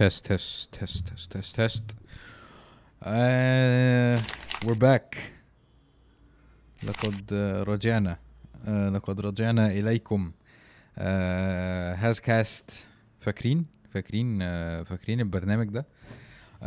Test, 0.00 0.24
test, 0.24 0.72
test, 0.72 1.04
test, 1.30 1.54
test. 1.56 1.84
Uh, 3.04 4.18
we're 4.64 4.74
back. 4.74 5.16
لقد 6.82 7.34
رجعنا. 7.68 8.18
Uh, 8.64 8.68
لقد 8.68 9.20
رجعنا 9.20 9.66
إليكم. 9.66 10.32
Uh, 10.96 11.00
هاز 11.00 12.20
كاست 12.20 12.86
فاكرين؟ 13.20 13.66
فاكرين 13.94 14.38
uh, 14.38 14.44
فاكرين 14.88 15.20
البرنامج 15.20 15.68
ده؟ 15.68 15.86
Um, 16.60 16.64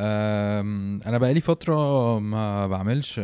أنا 1.08 1.18
بقالي 1.18 1.42
فترة 1.42 2.20
ما 2.20 2.68
بعملش 2.68 3.20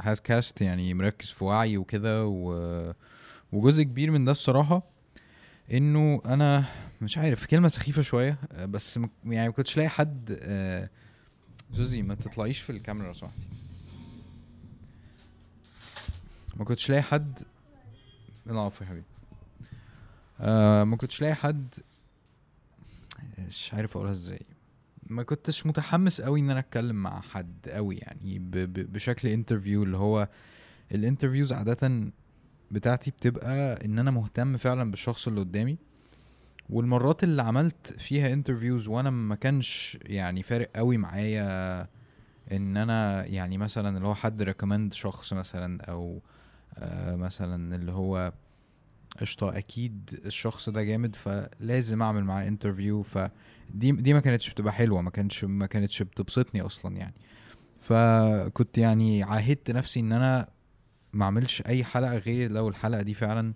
هاز 0.00 0.20
كاست 0.20 0.60
يعني 0.60 0.94
مركز 0.94 1.28
في 1.28 1.44
وعي 1.44 1.76
وكده 1.76 2.26
وجزء 3.52 3.82
كبير 3.82 4.10
من 4.10 4.24
ده 4.24 4.32
الصراحة. 4.32 4.97
إنه 5.72 6.22
أنا 6.26 6.64
مش 7.00 7.18
عارف 7.18 7.46
كلمة 7.46 7.68
سخيفة 7.68 8.02
شوية 8.02 8.38
آه، 8.52 8.64
بس 8.64 8.96
يعني 9.24 9.48
ما 9.48 9.54
كنتش 9.54 9.76
لاقي 9.76 9.88
حد 9.88 10.38
آه، 10.42 10.90
زوزي 11.72 12.02
ما 12.02 12.14
تطلعيش 12.14 12.60
في 12.60 12.70
الكاميرا 12.70 13.06
لو 13.06 13.12
سمحتي. 13.12 13.48
ما 16.56 16.64
كنتش 16.64 16.90
لاقي 16.90 17.02
حد 17.02 17.38
العفو 18.46 18.84
يا 18.84 18.88
حبيبي. 18.88 19.04
آه 20.40 20.84
ما 20.84 20.96
كنتش 20.96 21.20
لاقي 21.20 21.34
حد 21.34 21.74
مش 23.38 23.74
عارف 23.74 23.96
أقولها 23.96 24.12
إزاي. 24.12 24.40
ما 25.06 25.22
كنتش 25.22 25.66
متحمس 25.66 26.20
قوي 26.20 26.40
إن 26.40 26.50
أنا 26.50 26.60
أتكلم 26.60 26.96
مع 26.96 27.20
حد 27.20 27.68
قوي 27.68 27.96
يعني 27.96 28.38
ب 28.38 28.50
ب 28.50 28.92
بشكل 28.92 29.28
انترفيو 29.28 29.82
اللي 29.82 29.96
هو 29.96 30.28
ال 30.94 30.99
interviews 30.99 31.52
عادة 31.52 32.10
بتاعتي 32.70 33.10
بتبقى 33.10 33.84
إن 33.84 33.98
أنا 33.98 34.10
مهتم 34.10 34.56
فعلا 34.56 34.90
بالشخص 34.90 35.28
اللي 35.28 35.40
قدامي. 35.40 35.78
والمرات 36.70 37.24
اللي 37.24 37.42
عملت 37.42 37.94
فيها 37.98 38.32
interviews 38.32 38.88
وأنا 38.88 39.10
ما 39.10 39.34
كانش 39.34 39.98
يعني 40.02 40.42
فارق 40.42 40.70
قوي 40.76 40.96
معايا 40.96 41.80
إن 42.52 42.76
أنا 42.76 43.24
يعني 43.24 43.58
مثلا 43.58 43.96
اللي 43.96 44.08
هو 44.08 44.14
حد 44.14 44.42
recommend 44.42 44.92
شخص 44.92 45.32
مثلا 45.32 45.82
أو 45.82 46.22
آه 46.78 47.16
مثلا 47.16 47.76
اللي 47.76 47.92
هو 47.92 48.32
قشطة 49.20 49.58
أكيد 49.58 50.20
الشخص 50.26 50.68
ده 50.68 50.82
جامد 50.82 51.16
فلازم 51.16 52.02
أعمل 52.02 52.24
معاه 52.24 52.48
interview 52.48 53.02
فدي 53.02 53.30
دي 53.92 54.12
ما 54.14 54.20
كانتش 54.20 54.50
بتبقى 54.50 54.72
حلوة 54.72 55.02
ما 55.02 55.10
كانتش 55.10 55.44
ما 55.44 55.66
كانتش 55.66 56.02
بتبسطني 56.02 56.60
أصلا 56.60 56.96
يعني. 56.96 57.14
فكنت 57.80 58.78
يعني 58.78 59.22
عاهدت 59.22 59.70
نفسي 59.70 60.00
إن 60.00 60.12
أنا 60.12 60.48
ما 61.12 61.24
اعملش 61.24 61.62
اي 61.66 61.84
حلقة 61.84 62.16
غير 62.16 62.52
لو 62.52 62.68
الحلقة 62.68 63.02
دي 63.02 63.14
فعلا 63.14 63.52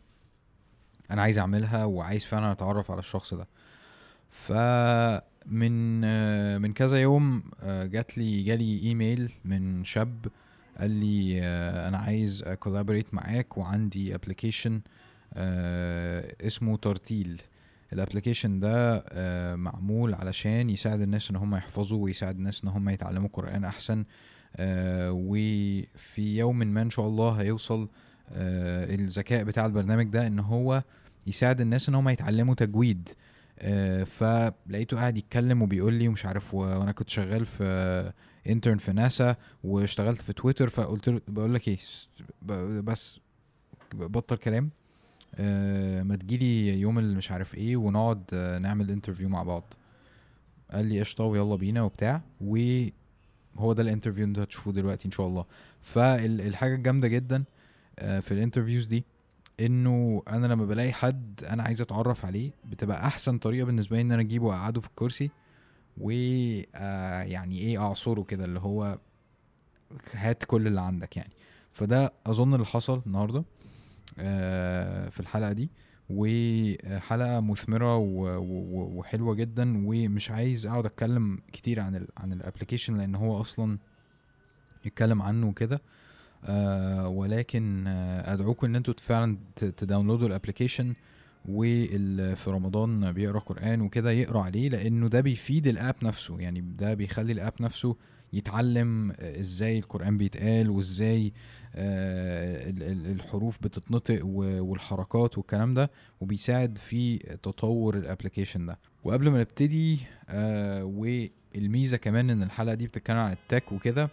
أنا 1.11 1.23
عايز 1.23 1.39
أعملها 1.39 1.85
وعايز 1.85 2.25
فعلا 2.25 2.53
أتعرف 2.53 2.91
على 2.91 2.99
الشخص 3.01 3.35
ده. 3.35 3.49
فمن 4.31 6.03
آه، 6.05 6.59
من 6.59 6.73
كذا 6.73 6.99
يوم 7.01 7.43
آه، 7.63 7.85
جات 7.85 8.19
لي 8.19 8.43
جالي 8.43 8.83
إيميل 8.83 9.33
من 9.45 9.85
شاب 9.85 10.27
قال 10.79 10.91
لي 10.91 11.41
آه، 11.43 11.89
أنا 11.89 11.99
عايز 11.99 12.43
collaborate 12.43 13.15
معاك 13.15 13.59
وعندي 13.59 14.15
application 14.15 14.81
اسمه 16.41 16.77
ترتيل. 16.77 17.43
ال 17.93 17.98
application 17.98 18.61
ده 18.61 19.05
آه، 19.09 19.55
معمول 19.55 20.15
علشان 20.15 20.71
يساعد 20.71 21.01
الناس 21.01 21.31
إن 21.31 21.37
هم 21.37 21.55
يحفظوا 21.55 22.05
ويساعد 22.05 22.37
الناس 22.37 22.65
إن 22.65 22.69
هم 22.69 22.89
يتعلموا 22.89 23.29
قرآن 23.33 23.65
أحسن. 23.65 23.99
آه، 24.01 24.05
وفي 24.61 26.37
يوم 26.39 26.59
ما 26.59 26.83
إن 26.83 26.91
شاء 26.91 27.07
الله 27.07 27.31
هيوصل 27.31 27.89
آه، 28.33 28.95
الذكاء 28.95 29.45
بتاع 29.45 29.67
البرنامج 29.67 30.07
ده 30.09 30.27
إن 30.27 30.39
هو 30.39 30.83
يساعد 31.27 31.61
الناس 31.61 31.89
إن 31.89 31.95
هم 31.95 32.09
يتعلموا 32.09 32.55
تجويد. 32.55 33.09
آه، 33.59 34.05
فلقيته 34.05 34.97
قاعد 34.97 35.19
يتكلم 35.19 35.63
وبيقول 35.63 35.95
لي 35.95 36.09
ومش 36.09 36.27
عارف 36.27 36.55
و- 36.55 36.59
وأنا 36.59 36.93
كنت 36.93 37.09
شغال 37.09 37.47
في 37.47 38.13
intern 38.47 38.79
في 38.79 38.93
ناسا 38.93 39.37
واشتغلت 39.65 40.23
في 40.23 40.33
تويتر 40.33 40.69
فقلت 40.69 41.09
له 41.09 41.21
بقول 41.29 41.55
لك 41.55 41.69
إيه 41.69 41.79
بس 42.83 43.21
بطل 43.95 44.37
كلام. 44.37 44.71
آه، 45.35 46.03
ما 46.03 46.17
تجيلي 46.17 46.81
يوم 46.81 46.99
اللي 46.99 47.17
مش 47.17 47.31
عارف 47.31 47.55
إيه 47.55 47.77
ونقعد 47.77 48.23
آه، 48.33 48.59
نعمل 48.59 48.91
interview 48.91 49.29
مع 49.29 49.43
بعض. 49.43 49.75
قال 50.73 50.87
لي 50.87 51.01
قشطة 51.01 51.25
ويلا 51.25 51.57
بينا 51.57 51.83
وبتاع. 51.83 52.23
وهو 53.57 53.73
ده 53.73 53.83
ال 53.83 53.87
interview 53.87 54.25
اللي 54.25 54.43
هتشوفوه 54.43 54.73
دلوقتي 54.73 55.07
إن 55.07 55.11
شاء 55.11 55.27
الله. 55.27 55.45
فالحاجه 55.83 56.75
الجامدة 56.75 57.09
جدا 57.09 57.45
آه، 57.99 58.21
في 58.21 58.33
ال 58.35 58.39
interviews 58.39 58.87
دي 58.87 59.05
إنه 59.61 60.23
أنا 60.29 60.47
لما 60.47 60.65
بلاقي 60.67 60.93
حد 60.93 61.45
أنا 61.49 61.63
عايز 61.63 61.81
أتعرف 61.81 62.25
عليه 62.25 62.51
بتبقى 62.65 63.07
أحسن 63.07 63.39
طريقة 63.39 63.65
بالنسبة 63.67 63.97
لي 63.97 64.03
إن 64.03 64.13
أنا 64.13 64.21
أجيبه 64.23 64.47
وأقعده 64.47 64.81
في 64.81 64.87
الكرسي 64.89 65.31
و 65.99 66.11
آه، 66.75 67.23
يعني 67.23 67.59
إيه 67.59 67.79
أعصره 67.79 68.23
كده 68.23 68.45
اللي 68.45 68.61
هو 68.61 68.99
هات 70.15 70.45
كل 70.45 70.67
اللي 70.67 70.81
عندك 70.81 71.17
يعني. 71.17 71.33
فده 71.73 72.13
أظن 72.27 72.55
اللي 72.55 72.67
حصل 72.67 73.03
النهارده 73.07 73.45
آه، 74.19 75.09
في 75.09 75.21
الحلقة 75.21 75.53
دي. 75.53 75.71
وحلقة 76.17 77.41
مثمرة 77.41 77.97
وحلوة 77.97 79.35
جدا 79.35 79.87
ومش 79.87 80.31
عايز 80.31 80.67
أقعد 80.67 80.87
أتكلم 80.87 81.39
كتير 81.53 81.81
عن 81.81 81.97
ال 81.97 82.09
عن 82.17 82.33
ال 82.33 82.38
application 82.38 82.97
لأن 82.99 83.15
هو 83.15 83.41
أصلا 83.41 83.79
يتكلم 84.85 85.23
عنه 85.23 85.53
كده 85.53 85.83
آه 86.45 87.09
ولكن 87.09 87.85
آه 87.87 88.33
أدعوكم 88.35 88.67
إن 88.67 88.77
أنتوا 88.77 88.95
فعلا 88.99 89.37
ت 89.57 89.65
download 89.65 90.29
وا 90.29 90.34
ال 90.34 90.39
application 90.39 90.95
واللي 91.49 92.37
في 92.37 92.51
رمضان 92.51 93.13
بيقرأ 93.13 93.39
قرآن 93.39 93.81
وكده 93.81 94.11
يقرأ 94.11 94.43
عليه 94.43 94.69
لأنه 94.69 95.09
ده 95.09 95.21
بيفيد 95.21 95.67
ال 95.67 95.74
app 95.74 95.95
نفسه. 96.03 96.41
يعني 96.41 96.61
ده 96.61 96.95
بيخلي 96.95 97.33
ال 97.33 97.38
app 97.38 97.53
نفسه 97.61 97.97
يتعلم 98.33 99.11
آه، 99.11 99.41
إزاي 99.41 99.79
القرآن 99.79 100.19
بيتقال 100.19 100.71
وإزاي 100.71 101.33
آه، 101.75 102.71
ال- 102.71 102.83
ال- 102.83 103.07
الحروف 103.13 103.59
بتتنطق 103.63 104.21
والحركات 104.25 105.39
والكلام 105.39 105.75
ده 105.75 105.91
وبيساعد 106.21 106.79
في 106.79 107.19
تطور 107.19 107.97
ال 107.97 108.03
application 108.03 108.67
ده. 108.67 108.79
وقبل 109.05 109.31
ما 109.31 109.41
نبتدي 109.41 109.99
آه 110.29 110.85
والميزة 110.85 111.97
كمان 111.97 112.31
إن 112.31 112.43
الحلقة 112.43 112.75
دي 112.75 112.87
بتتكلم 112.87 113.17
عن 113.17 113.33
ال 113.33 113.41
tech 113.41 113.73
وكده 113.73 114.11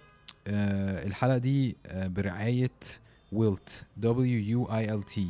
الحلقة 0.47 1.37
دي 1.37 1.75
برعاية 1.95 2.69
ويلت 3.31 3.83
W 3.97 4.39
U 4.39 4.65
I 4.65 4.93
L 4.93 5.03
T 5.05 5.27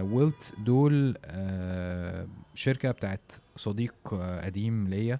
ويلت 0.00 0.54
دول 0.58 1.16
شركة 2.54 2.90
بتاعت 2.90 3.32
صديق 3.56 3.94
قديم 4.44 4.88
ليا. 4.88 5.18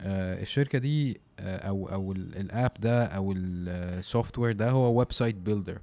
الشركة 0.00 0.78
دي 0.78 1.20
آه 1.40 1.56
أو 1.68 1.88
أو 1.88 2.12
ال- 2.12 2.36
ال 2.36 2.45
app 2.45 2.72
ده 2.80 3.04
أو 3.04 3.32
ال 3.36 4.38
software 4.38 4.52
ده 4.54 4.70
هو 4.70 4.98
website 4.98 5.34
builder 5.36 5.78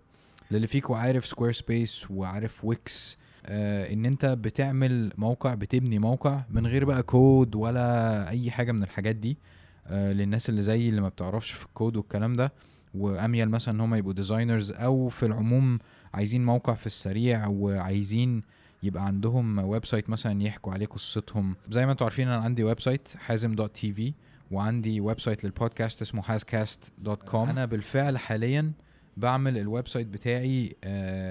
للي 0.52 0.68
فيكو 0.68 0.94
عارف 0.96 1.26
Squarespace 1.26 2.12
وعارف 2.12 2.66
Wix 2.66 3.18
آه 3.46 3.94
إن 3.94 4.06
أنت 4.06 4.26
بتعمل 4.26 5.12
موقع 5.18 5.54
بتبني 5.54 6.00
موقع 6.00 6.42
من 6.50 6.68
غير 6.68 6.86
بقى 6.86 7.04
كود 7.04 7.56
ولا 7.56 8.30
أي 8.30 8.52
حاجة 8.52 8.72
من 8.72 8.84
الحاجات 8.84 9.16
دي 9.16 9.38
آه 9.88 10.14
للناس 10.14 10.50
اللي 10.50 10.62
زي 10.62 10.90
اللي 10.90 11.02
ما 11.02 11.10
بتعرفش 11.10 11.52
في 11.52 11.66
الكود 11.66 11.98
والكلام 11.98 12.34
ده. 12.36 12.54
وأميل 12.94 13.50
مثلا 13.50 13.74
إن 13.76 13.80
هم 13.82 13.96
يبقوا 13.96 14.14
designers 14.14 14.72
أو 14.72 15.10
في 15.10 15.26
العموم 15.26 15.80
عايزين 16.14 16.46
موقع 16.46 16.74
في 16.74 16.86
السريع 16.86 17.48
وعايزين 17.48 18.44
يبقى 18.84 19.06
عندهم 19.06 19.60
website 19.60 20.10
مثلا 20.10 20.44
يحكوا 20.44 20.74
عليه 20.74 20.86
قصتهم. 20.86 21.56
زي 21.70 21.86
ما 21.86 21.92
أنتوا 21.92 22.06
عارفين 22.06 22.28
أنا 22.28 22.44
عندي 22.44 22.64
website 22.64 23.08
حازم 23.18 23.56
dot 23.56 23.76
TV 23.76 24.14
وعندي 24.52 25.02
website 25.02 25.20
لل 25.20 25.44
podcast 25.44 26.02
اسمه 26.02 26.24
هازكاست 26.26 26.92
dot 26.98 27.24
com 27.24 27.50
أنا 27.50 27.66
بالفعل 27.66 28.18
حاليا 28.18 28.72
بعمل 29.18 29.58
ال 29.58 29.88
website 29.88 30.08
بتاعي 30.08 30.76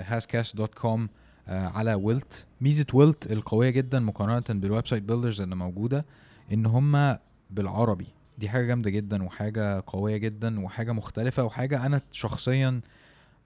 هازكاست 0.06 0.56
dot 0.56 0.74
com 0.74 1.08
على 1.48 1.94
ويلت 1.94 2.46
ميزة 2.60 2.86
ويلت 2.94 3.32
القوية 3.32 3.70
جدا 3.70 4.00
مقارنة 4.00 4.60
بال 4.60 4.86
website 4.86 5.02
builders 5.02 5.40
اللي 5.40 5.56
موجودة 5.56 6.04
إن 6.52 6.66
هم 6.66 7.16
بالعربي. 7.50 8.06
دي 8.38 8.48
حاجة 8.48 8.66
جامدة 8.66 8.90
جدا 8.90 9.22
وحاجة 9.22 9.84
قوية 9.86 10.16
جدا 10.16 10.64
وحاجة 10.64 10.92
مختلفة 10.92 11.44
وحاجة 11.44 11.86
أنا 11.86 12.00
شخصيا 12.12 12.80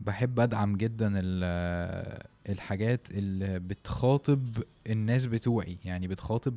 بحب 0.00 0.40
أدعم 0.40 0.76
جدا 0.76 1.12
ال- 1.16 2.22
الحاجات 2.48 3.10
اللي 3.10 3.58
بتخاطب 3.58 4.46
الناس 4.86 5.26
بتوعي 5.26 5.78
يعني 5.84 6.08
بتخاطب 6.08 6.54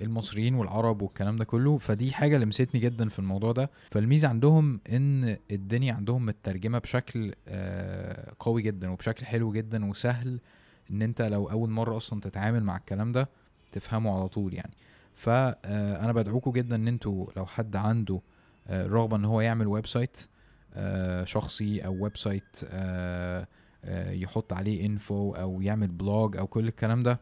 المصريين 0.00 0.54
والعرب 0.54 1.02
والكلام 1.02 1.36
ده 1.36 1.44
كله. 1.44 1.78
فدي 1.78 2.12
حاجة 2.12 2.38
لمستني 2.38 2.80
جدا 2.80 3.08
في 3.08 3.18
الموضوع 3.18 3.52
ده. 3.52 3.70
فالميزة 3.90 4.28
عندهم 4.28 4.80
إن 4.92 5.36
الدنيا 5.50 5.94
عندهم 5.94 6.26
مترجمة 6.26 6.78
بشكل 6.78 7.32
آه، 7.48 8.32
قوي 8.38 8.62
جدا 8.62 8.90
وبشكل 8.90 9.26
حلو 9.26 9.52
جدا 9.52 9.90
وسهل 9.90 10.40
إن 10.90 11.02
أنت 11.02 11.22
لو 11.22 11.50
أول 11.50 11.70
مرة 11.70 11.96
أصلا 11.96 12.20
تتعامل 12.20 12.64
مع 12.64 12.76
الكلام 12.76 13.12
ده 13.12 13.28
تفهمه 13.72 14.16
على 14.18 14.28
طول 14.28 14.54
يعني. 14.54 14.72
فانا 15.14 16.12
بدعوكم 16.12 16.50
جدا 16.52 16.76
إن 16.76 16.88
أنتوا 16.88 17.26
لو 17.36 17.46
حد 17.46 17.76
عنده 17.76 18.20
آه، 18.68 18.86
رغبة 18.86 19.16
إن 19.16 19.24
هو 19.24 19.40
يعمل 19.40 19.66
website 19.66 20.16
آه، 20.16 20.26
شخصي 21.24 21.80
أو 21.80 22.02
website 22.02 22.56
آه، 22.64 23.46
آه، 23.84 24.10
يحط 24.10 24.52
عليه 24.52 24.86
info 24.86 25.32
أو 25.32 25.62
يعمل 25.62 25.88
blog 25.88 26.36
أو 26.36 26.46
كل 26.46 26.68
الكلام 26.68 27.02
ده 27.02 27.20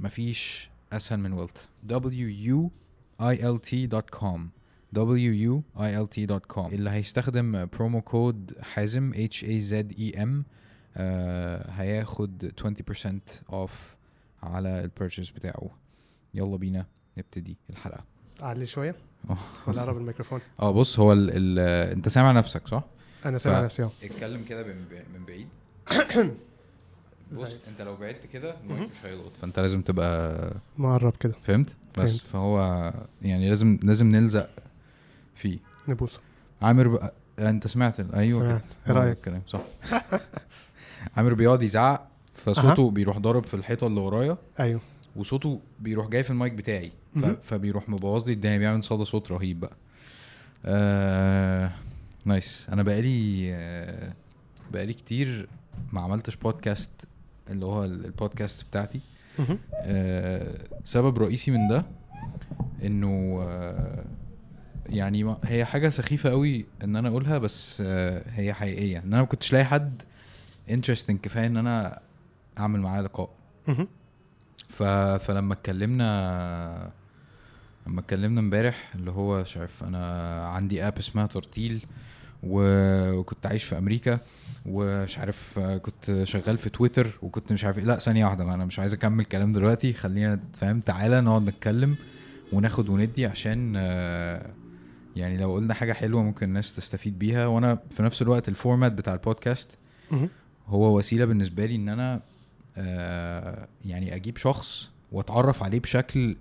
مفيش 0.00 0.70
أسهل 0.92 1.18
من 1.20 1.32
ويلت. 1.32 1.68
W 1.88 2.48
U 2.50 2.70
wilt.com 3.22 4.40
wilt.com 4.96 6.72
اللي 6.72 6.90
هيستخدم 6.90 7.66
promo 7.72 8.00
code 8.02 8.52
حازم 8.60 9.12
H 9.12 9.42
A 9.42 9.70
Z 9.70 9.96
E 9.98 10.16
M 10.18 10.28
آه 10.96 11.70
هياخد 11.70 12.52
20% 13.48 13.52
off 13.52 13.96
على 14.42 14.84
ال 14.84 14.89
purchase 14.89 15.30
بتاعه. 15.30 15.70
يلا 16.34 16.56
بينا 16.56 16.86
نبتدي 17.18 17.56
الحلقة. 17.70 18.04
علي 18.40 18.66
شوية. 18.66 18.96
آه 19.30 19.36
اقرب 19.70 19.96
الميكروفون. 19.96 20.40
آه 20.60 20.70
بص 20.70 20.98
هو 20.98 21.12
ال 21.12 21.30
ال 21.32 21.58
انت 21.92 22.08
سامع 22.08 22.32
نفسك 22.32 22.68
صح؟ 22.68 22.82
أنا 23.24 23.38
سامع 23.38 23.60
ف- 23.60 23.64
نفسي 23.64 23.82
اهو 23.82 23.90
اتكلم 24.04 24.44
كده 24.48 24.62
من 24.62 24.72
ب- 24.90 25.18
من 25.18 25.24
بعيد. 25.26 25.48
بص 27.32 27.56
انت 27.68 27.82
لو 27.82 27.96
بعدت 27.96 28.26
كده. 28.32 28.54
المايك 28.64 28.90
مش 28.90 29.06
هيلقط. 29.06 29.32
فانت 29.42 29.58
لازم 29.58 29.82
تبقى 29.82 30.50
مقرب 30.78 31.16
كده. 31.20 31.34
فهمت؟ 31.46 31.74
بس 31.98 32.10
فهمت. 32.16 32.26
فهو 32.32 32.92
يعني 33.22 33.48
لازم 33.48 33.78
لازم 33.82 34.06
نلزق 34.06 34.48
فيه. 35.34 35.58
نبوس. 35.88 36.18
عامر 36.62 36.88
بقى 36.88 37.12
انت 37.38 37.66
سمعت 37.66 38.00
أيوه. 38.14 38.40
سمعت. 38.40 38.62
إيه 38.86 38.92
رأيك؟ 38.92 39.16
الكلام 39.16 39.42
صح. 39.48 39.60
عامر 41.16 41.34
بيقعد 41.34 41.62
يزعق 41.62 42.08
فصوته 42.32 42.90
بيروح 42.90 43.18
ضارب 43.18 43.44
في 43.46 43.54
الحيطة 43.54 43.86
اللي 43.86 44.00
ورايا. 44.00 44.36
أيوه. 44.60 44.80
وصوته 45.16 45.60
بيروح 45.80 46.08
جاي 46.08 46.22
في 46.24 46.30
المايك 46.30 46.52
بتاعي. 46.52 46.92
فبيروح 47.42 47.88
مبوظ 47.88 48.26
لي 48.26 48.32
الدنيا 48.32 48.58
بيعمل 48.58 48.84
صدى 48.84 49.04
صوت 49.04 49.32
رهيب 49.32 49.60
بقى 49.60 49.76
آه... 50.66 51.70
nice 52.24 52.66
أنا 52.72 52.82
بقالي 52.82 53.50
آه... 53.54 54.12
بقالي 54.72 54.92
كتير 54.92 55.48
ما 55.92 56.00
عملتش 56.00 56.36
بودكاست 56.36 57.04
اللي 57.50 57.64
هو 57.64 57.84
ال- 57.84 58.04
البودكاست 58.04 58.66
بتاعتي. 58.68 59.00
آه... 59.74 60.58
سبب 60.84 61.18
رئيسي 61.18 61.50
من 61.50 61.68
ده 61.68 61.84
إنه 62.84 63.38
آه... 63.42 64.04
يعني 64.88 65.24
ما... 65.24 65.38
هي 65.44 65.64
حاجة 65.64 65.88
سخيفة 65.88 66.30
قوي 66.30 66.66
إن 66.84 66.96
أنا 66.96 67.08
أقولها 67.08 67.38
بس 67.38 67.82
آه... 67.86 68.22
هي 68.30 68.52
حقيقية 68.52 68.98
إن 68.98 69.06
أنا 69.12 69.18
ما 69.18 69.24
كنتش 69.28 69.52
لاقي 69.52 69.64
حد 69.64 70.02
interesting 70.70 71.20
كفاية 71.20 71.46
إن 71.46 71.56
أنا 71.56 72.00
أعمل 72.58 72.80
معاه 72.80 73.02
لقاء. 73.02 73.30
ف... 74.78 74.82
فلما 75.24 75.54
اتكلمنا 75.54 76.90
لما 77.86 78.00
اتكلمنا 78.00 78.40
امبارح 78.40 78.92
اللي 78.94 79.10
هو 79.10 79.40
مش 79.40 79.56
عارف 79.56 79.84
أنا 79.84 80.46
عندي 80.46 80.86
app 80.88 80.98
اسمها 80.98 81.26
ترتيل. 81.26 81.86
وكنت 82.46 83.46
عايش 83.46 83.64
في 83.64 83.78
أمريكا 83.78 84.18
ومش 84.66 85.18
عارف 85.18 85.58
كنت 85.58 86.20
شغال 86.24 86.58
في 86.58 86.70
تويتر 86.70 87.18
وكنت 87.22 87.52
مش 87.52 87.64
عارف 87.64 87.78
إيه. 87.78 87.84
لا 87.84 87.98
ثانية 87.98 88.24
واحدة 88.24 88.44
ما 88.44 88.54
أنا 88.54 88.64
مش 88.64 88.78
عايز 88.78 88.94
أكمل 88.94 89.24
كلام 89.24 89.52
دلوقتي 89.52 89.92
خلينا 89.92 90.40
فاهم 90.52 90.80
تعالى 90.80 91.20
نقعد 91.20 91.42
نتكلم 91.42 91.96
وناخد 92.52 92.88
وندي 92.88 93.26
عشان 93.26 93.74
يعني 95.16 95.36
لو 95.36 95.52
قلنا 95.54 95.74
حاجة 95.74 95.92
حلوة 95.92 96.22
ممكن 96.22 96.48
الناس 96.48 96.76
تستفيد 96.76 97.18
بيها 97.18 97.46
وأنا 97.46 97.78
في 97.90 98.02
نفس 98.02 98.22
الوقت 98.22 98.48
الفورمات 98.48 98.92
بتاع 98.92 99.14
البودكاست. 99.14 99.76
هو 100.66 100.98
وسيلة 100.98 101.24
بالنسبة 101.24 101.66
لي 101.66 101.76
إن 101.76 101.88
أنا 101.88 102.20
يعني 103.84 104.14
أجيب 104.14 104.36
شخص 104.36 104.90
وأتعرف 105.12 105.62
عليه 105.62 105.80
بشكل 105.80 106.36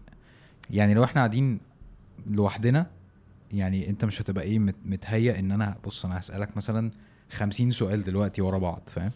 يعني 0.69 0.93
لو 0.93 1.03
إحنا 1.03 1.21
قاعدين 1.21 1.59
لوحدنا 2.29 2.87
يعني 3.51 3.89
أنت 3.89 4.05
مش 4.05 4.21
هتبقى 4.21 4.43
إيه 4.43 4.59
مت- 4.59 4.75
متهيأ 4.85 5.39
إن 5.39 5.51
أنا 5.51 5.75
بص 5.85 6.05
أنا 6.05 6.19
هسألك 6.19 6.57
مثلا 6.57 6.91
خمسين 7.31 7.71
سؤال 7.71 8.03
دلوقتي 8.03 8.41
ورا 8.41 8.57
بعض 8.57 8.81
فاهم؟ 8.87 9.11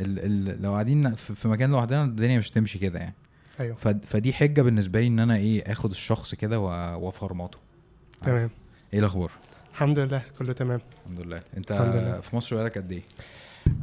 ال 0.00 0.18
ال 0.48 0.62
لو 0.62 0.72
قاعدين 0.72 1.14
في 1.14 1.48
مكان 1.48 1.70
لوحدنا 1.70 2.04
الدنيا 2.04 2.38
مش 2.38 2.50
تمشي 2.50 2.78
كده 2.78 2.98
يعني. 2.98 3.14
أيوه. 3.60 3.74
فدي 4.06 4.32
حجة 4.32 4.62
بالنسبة 4.62 5.00
لي 5.00 5.06
إن 5.06 5.18
أنا 5.18 5.36
إيه 5.36 5.72
آخد 5.72 5.90
الشخص 5.90 6.34
كده 6.34 6.60
وأفرمطه. 6.60 7.58
تمام. 8.22 8.50
إيه 8.94 8.98
الأخبار؟ 8.98 9.30
الحمد 9.72 9.98
لله 9.98 10.22
كله 10.38 10.52
تمام. 10.52 10.80
الحمد 11.06 11.20
لله. 11.26 11.40
أنت 11.56 11.72
الحمد 11.72 11.94
لله. 11.96 12.20
في 12.20 12.36
مصر 12.36 12.56
بقالك 12.56 12.78
قد 12.78 12.92
إيه؟ 12.92 13.02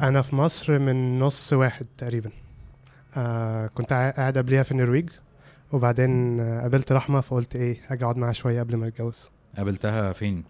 أنا 0.02 0.22
في 0.22 0.36
مصر 0.36 0.80
من 0.80 1.20
نص 1.20 1.54
واحد 1.54 1.86
تقريبا. 1.98 2.30
آه 3.18 3.68
كنت 3.68 3.94
قاع- 3.94 4.10
قاعد 4.10 4.38
قبليها 4.38 4.64
في 4.64 4.72
النرويج 4.72 5.10
وبعدين 5.72 6.40
آه، 6.40 6.62
قابلت 6.62 6.92
رحمة 6.92 7.22
فقلت 7.22 7.56
إيه 7.56 7.78
هاجي 7.88 8.04
أقعد 8.04 8.18
معاها 8.18 8.34
شوية 8.34 8.60
قبل 8.60 8.76
ما 8.76 8.88
نتجوز 8.90 9.30
قابلتها 9.58 10.14
فين؟ 10.14 10.44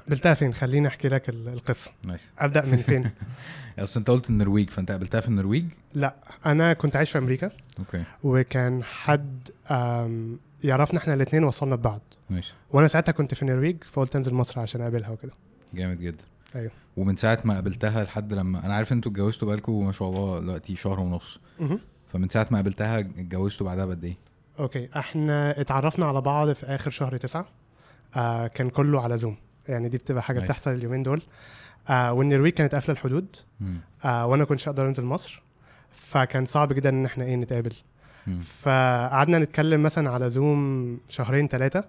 قابلتها 0.00 0.34
فين؟ 0.34 0.54
خليني 0.54 0.88
أحكي 0.88 1.08
لك 1.08 1.28
ال- 1.28 1.48
القصة. 1.48 1.90
نايس 2.04 2.32
أبدأ 2.38 2.64
من 2.66 2.76
فين؟ 2.76 3.10
أصل 3.78 4.00
أنت 4.00 4.10
قلت 4.10 4.30
النرويج 4.30 4.70
فأنت 4.70 4.90
قابلتها 4.90 5.20
في 5.20 5.28
النرويج؟ 5.28 5.64
لا 5.94 6.14
أنا 6.46 6.72
كنت 6.72 6.96
عايش 6.96 7.10
في 7.10 7.18
أمريكا. 7.18 7.50
okay. 7.78 8.04
وكان 8.24 8.84
حد 8.84 9.48
يعرفنا 10.64 10.98
إحنا 10.98 11.14
الاثنين 11.14 11.44
وصلنا 11.44 11.76
ببعض 11.76 12.00
ماشي. 12.30 12.54
وأنا 12.70 12.88
ساعتها 12.88 13.12
كنت 13.12 13.34
في 13.34 13.42
النرويج 13.42 13.76
فقلت 13.92 14.16
أنزل 14.16 14.34
مصر 14.34 14.60
عشان 14.60 14.80
أقابلها 14.80 15.10
وكده. 15.10 15.32
جامد 15.74 16.00
جدا. 16.00 16.24
أيوه. 16.56 16.70
ومن 16.96 17.16
ساعة 17.16 17.38
ما 17.44 17.54
قابلتها 17.54 18.04
لحد 18.04 18.32
لما 18.32 18.66
أنا 18.66 18.74
عارف 18.74 18.92
أنتوا 18.92 19.12
اتجوزتوا 19.12 19.48
بقالكم 19.48 19.86
ما 19.86 19.92
شاء 19.92 20.08
الله 20.08 20.40
دلوقتي 20.40 20.76
شهر 20.76 21.00
ونص. 21.00 21.40
فمن 22.12 22.28
ساعة 22.28 22.46
ما 22.50 22.56
قابلتها 22.58 22.98
اتجوزتوا 22.98 23.66
بعدها 23.66 23.86
بقد 23.86 24.04
إيه 24.04 24.14
okay 24.60 24.88
إحنا 24.96 25.60
اتعرفنا 25.60 26.06
على 26.06 26.20
بعض 26.20 26.52
في 26.52 26.66
آخر 26.66 26.90
شهر 26.90 27.16
تسعة 27.16 27.46
آه 28.16 28.46
كان 28.46 28.70
كله 28.70 29.00
على 29.02 29.18
زوم 29.18 29.36
يعني 29.68 29.88
دي 29.88 29.98
بتبقى 29.98 30.22
حاجة. 30.22 30.40
بتحصل 30.40 30.70
اليومين 30.70 31.02
دول 31.02 31.22
آه 31.88 32.12
والنرويج 32.12 32.52
كانت 32.52 32.74
قافلة 32.74 32.92
الحدود 32.94 33.36
مم. 33.60 33.80
آه 34.04 34.26
وأنا 34.26 34.44
كنتش 34.44 34.68
أقدر 34.68 34.86
أنزل 34.88 35.04
مصر 35.04 35.42
فكان 35.90 36.44
صعب 36.44 36.72
جدا 36.72 36.88
إن 36.88 37.04
إحنا 37.04 37.24
إيه 37.24 37.36
نتقابل 37.36 37.72
مم. 38.26 38.40
فقعدنا 38.40 39.38
نتكلم 39.38 39.82
مثلا 39.82 40.10
على 40.10 40.30
زوم 40.30 41.00
شهرين 41.08 41.48
ثلاثة 41.48 41.84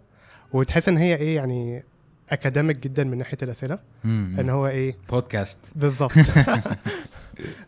وتحس 0.53 0.89
إن 0.89 0.97
هي 0.97 1.15
إيه 1.15 1.35
يعني 1.35 1.83
academic 2.29 2.77
جدا 2.79 3.03
من 3.03 3.17
ناحية 3.17 3.37
الأسئلة. 3.43 3.79
إن 4.05 4.49
هو 4.49 4.67
إيه؟ 4.67 4.95
بودكاست 5.09 5.59
بالظبط. 5.75 6.11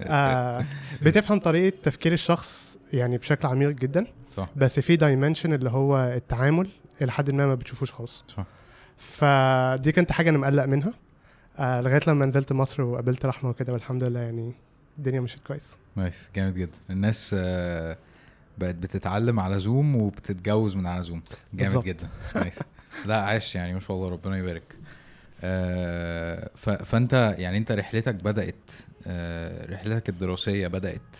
آه 0.02 0.66
بتفهم 1.02 1.40
طريقة 1.40 1.78
تفكير 1.84 2.14
الشخص 2.14 2.78
يعني 2.94 3.18
بشكل 3.18 3.48
عميق 3.48 3.70
جدا. 3.70 4.06
صح. 4.36 4.50
بس 4.56 4.80
في 4.80 4.96
dimension 4.96 5.54
اللي 5.54 5.70
هو 5.70 5.98
التعامل 5.98 6.70
إلى 7.02 7.12
حد 7.12 7.32
ما 7.32 7.48
ما 7.48 7.56
بتشوفوش 7.56 7.92
خالص. 7.92 8.24
صح. 8.28 8.46
فدي 8.98 9.92
كانت 9.92 10.12
حاجة 10.12 10.30
أنا 10.30 10.38
مقلق 10.38 10.66
منها. 10.66 10.94
آه 11.60 11.82
لغاية 11.82 12.02
لما 12.08 12.26
نزلت 12.26 12.54
مصر 12.54 12.82
وقابلت 12.82 13.26
رحمة 13.26 13.50
وكده 13.50 13.74
والحمد 13.74 14.04
لله 14.04 14.20
يعني 14.20 14.54
الدنيا 14.98 15.20
مشيت 15.20 15.40
كويس. 15.48 15.76
nice. 15.96 16.30
جامد 16.36 16.56
جدا. 16.56 16.78
الناس 16.90 17.36
آه، 17.40 17.98
بقت 18.58 18.76
بتتعلم 18.76 19.40
على 19.40 19.60
زوم 19.60 19.96
وبتتجوز 19.96 20.76
من 20.76 20.86
على 20.88 21.02
زوم 21.04 21.22
جامد 21.54 21.74
بالظبط. 21.74 21.86
جدا. 21.86 22.08
nice. 22.36 22.60
لا 23.06 23.22
عاش 23.22 23.56
يعني 23.56 23.74
ما 23.74 23.80
شاء 23.80 23.98
الله 23.98 24.10
ربنا 24.10 24.38
يبارك. 24.38 24.76
آه، 25.44 26.50
فانت 26.84 27.36
يعني 27.38 27.58
انت 27.58 27.72
رحلتك 27.72 28.16
بدأت 28.16 28.72
آه، 29.08 29.72
رحلتك 29.74 30.10
الدراسية 30.10 30.68
بدأت 30.68 31.18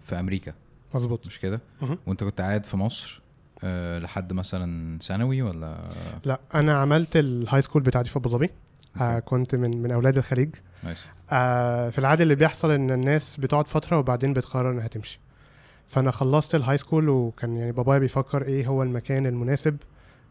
في 0.00 0.20
أمريكا. 0.20 0.52
مظبوط. 0.94 1.26
مش 1.26 1.40
كده. 1.40 1.60
وانت 2.06 2.24
كنت 2.24 2.40
قاعد 2.40 2.64
في 2.66 2.76
مصر 2.76 3.20
آه، 3.64 3.98
لحد 3.98 4.32
مثلا 4.32 4.98
ثانوي 4.98 5.42
ولا؟ 5.42 5.82
لا 6.24 6.40
أنا 6.54 6.78
عملت 6.78 7.16
ال 7.16 7.62
high 7.62 7.70
school 7.70 7.82
بتاعتي 7.82 8.10
في 8.10 8.16
أبو 8.16 8.28
ظبي. 8.28 8.50
آه. 9.00 9.18
كنت 9.18 9.54
من 9.54 9.82
من 9.82 9.90
أولاد 9.90 10.16
الخليج. 10.16 10.54
nice. 10.82 11.04
آه 11.30 11.90
في 11.90 11.98
العادة 11.98 12.22
اللي 12.22 12.34
بيحصل 12.34 12.70
إن 12.70 12.90
الناس 12.90 13.36
بتقعد 13.36 13.68
فترة 13.68 13.98
وبعدين 13.98 14.32
بتقرر 14.32 14.70
إنها 14.70 14.88
تمشي. 14.88 15.20
فأنا 15.88 16.10
خلصت 16.10 16.54
ال 16.54 16.78
high 16.78 16.90
school 16.90 17.08
وكان 17.08 17.56
يعني 17.56 17.72
بابايا 17.72 17.98
بيفكر 17.98 18.42
إيه 18.42 18.66
هو 18.66 18.82
المكان 18.82 19.26
المناسب 19.26 19.76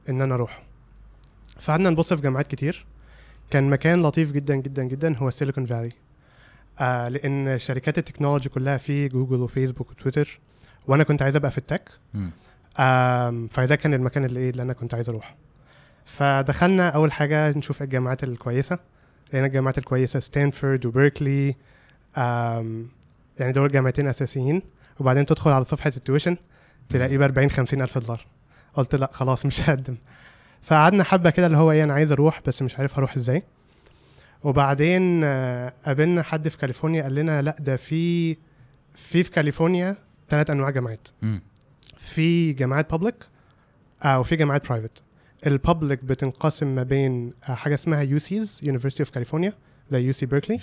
إن 0.09 0.21
أنا 0.21 0.35
أروح 0.35 0.63
فقعدنا 1.59 1.89
نبص 1.89 2.13
في 2.13 2.21
جامعات 2.21 2.47
كتير. 2.47 2.85
كان 3.49 3.69
مكان 3.69 4.01
لطيف 4.03 4.31
جدا 4.31 4.55
جدا 4.55 4.83
جدا 4.83 5.17
هو 5.17 5.29
سيليكون 5.29 5.65
فالي 5.65 5.91
آه 6.79 7.07
لأن 7.07 7.59
شركات 7.59 7.97
ال 7.97 8.02
technology 8.02 8.49
كلها 8.49 8.77
فيه 8.77 9.07
جوجل 9.07 9.39
وفيسبوك 9.39 9.91
وتويتر 9.91 10.39
وأنا 10.87 11.03
كنت 11.03 11.21
عايز 11.21 11.35
أبقى 11.35 11.51
في 11.51 11.57
ال 11.57 11.62
tech. 11.62 11.89
آم، 12.79 13.47
فده 13.47 13.75
كان 13.75 13.93
المكان 13.93 14.25
اللي 14.25 14.39
إيه 14.39 14.49
اللي 14.49 14.61
أنا 14.61 14.73
كنت 14.73 14.93
عايز 14.93 15.09
أروح 15.09 15.35
فدخلنا 16.05 16.89
أول 16.89 17.11
حاجة 17.11 17.51
نشوف 17.57 17.81
الجامعات 17.81 18.23
الكويسة. 18.23 18.79
لقينا 19.29 19.45
الجامعات 19.47 19.77
الكويسة 19.77 20.19
ستانفورد 20.19 20.85
وبيركلي 20.85 21.55
يعني 22.17 23.51
دول 23.53 23.71
جامعتين 23.71 24.07
أساسيين. 24.07 24.61
وبعدين 24.99 25.25
تدخل 25.25 25.51
على 25.51 25.63
صفحة 25.63 25.91
ال 25.97 26.02
tuition 26.02 26.37
تلاقيه 26.89 27.17
ب 27.17 27.21
40 27.21 27.49
50 27.49 27.81
ألف 27.81 27.97
دولار. 27.97 28.25
قلت 28.75 28.95
لا 28.95 29.09
خلاص 29.13 29.45
مش 29.45 29.69
هقدم. 29.69 29.95
فقعدنا 30.61 31.03
حبة 31.03 31.29
كده 31.29 31.45
اللي 31.45 31.57
هو 31.57 31.71
إيه 31.71 31.83
أنا 31.83 31.93
عايز 31.93 32.11
أروح 32.11 32.41
بس 32.47 32.61
مش 32.61 32.75
عارف 32.79 32.97
هروح 32.97 33.15
إزاي. 33.17 33.43
وبعدين 34.43 35.21
آه، 35.23 35.73
قابلنا 35.85 36.23
حد 36.23 36.47
في 36.49 36.57
كاليفورنيا 36.57 37.03
قال 37.03 37.15
لنا 37.15 37.41
لا 37.41 37.55
ده 37.59 37.75
في 37.75 38.33
في 38.95 39.23
في 39.23 39.31
كاليفورنيا 39.31 39.97
ثلاث 40.29 40.49
أنواع 40.49 40.69
جامعات. 40.69 41.07
في 41.97 42.53
جامعات 42.53 42.91
public 42.91 43.15
آه 44.03 44.19
وفي 44.19 44.35
جامعات 44.35 44.67
private 44.69 44.91
ال 45.47 45.55
public 45.55 46.03
بتنقسم 46.03 46.67
ما 46.75 46.83
بين 46.83 47.33
آه 47.49 47.53
حاجة 47.53 47.75
اسمها 47.75 48.01
UCs 48.01 48.59
University 48.63 49.03
of 49.03 49.09
California 49.09 49.53
زي 49.91 50.01
UC 50.05 50.25
Berkeley 50.25 50.57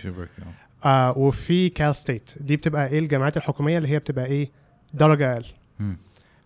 آه. 0.84 1.18
وفي 1.18 1.68
Cal 1.68 1.94
State 1.96 2.30
دي 2.40 2.56
بتبقى 2.56 2.86
إيه 2.88 2.98
الجامعات 2.98 3.36
الحكومية 3.36 3.78
اللي 3.78 3.88
هي 3.88 3.98
بتبقى 3.98 4.26
إيه 4.26 4.50
درجة 4.94 5.32
أقل. 5.32 5.44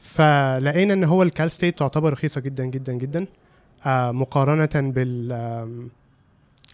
فلقينا 0.07 0.95
إن 0.95 1.05
هو 1.05 1.23
ال 1.23 1.30
Cal 1.30 1.51
State 1.51 1.79
تعتبر 1.79 2.13
رخيصة 2.13 2.41
جدا 2.41 2.65
جدا 2.65 2.93
جدا 2.93 3.27
آه 3.87 4.13
مقارنة 4.13 4.91
بال 4.91 5.89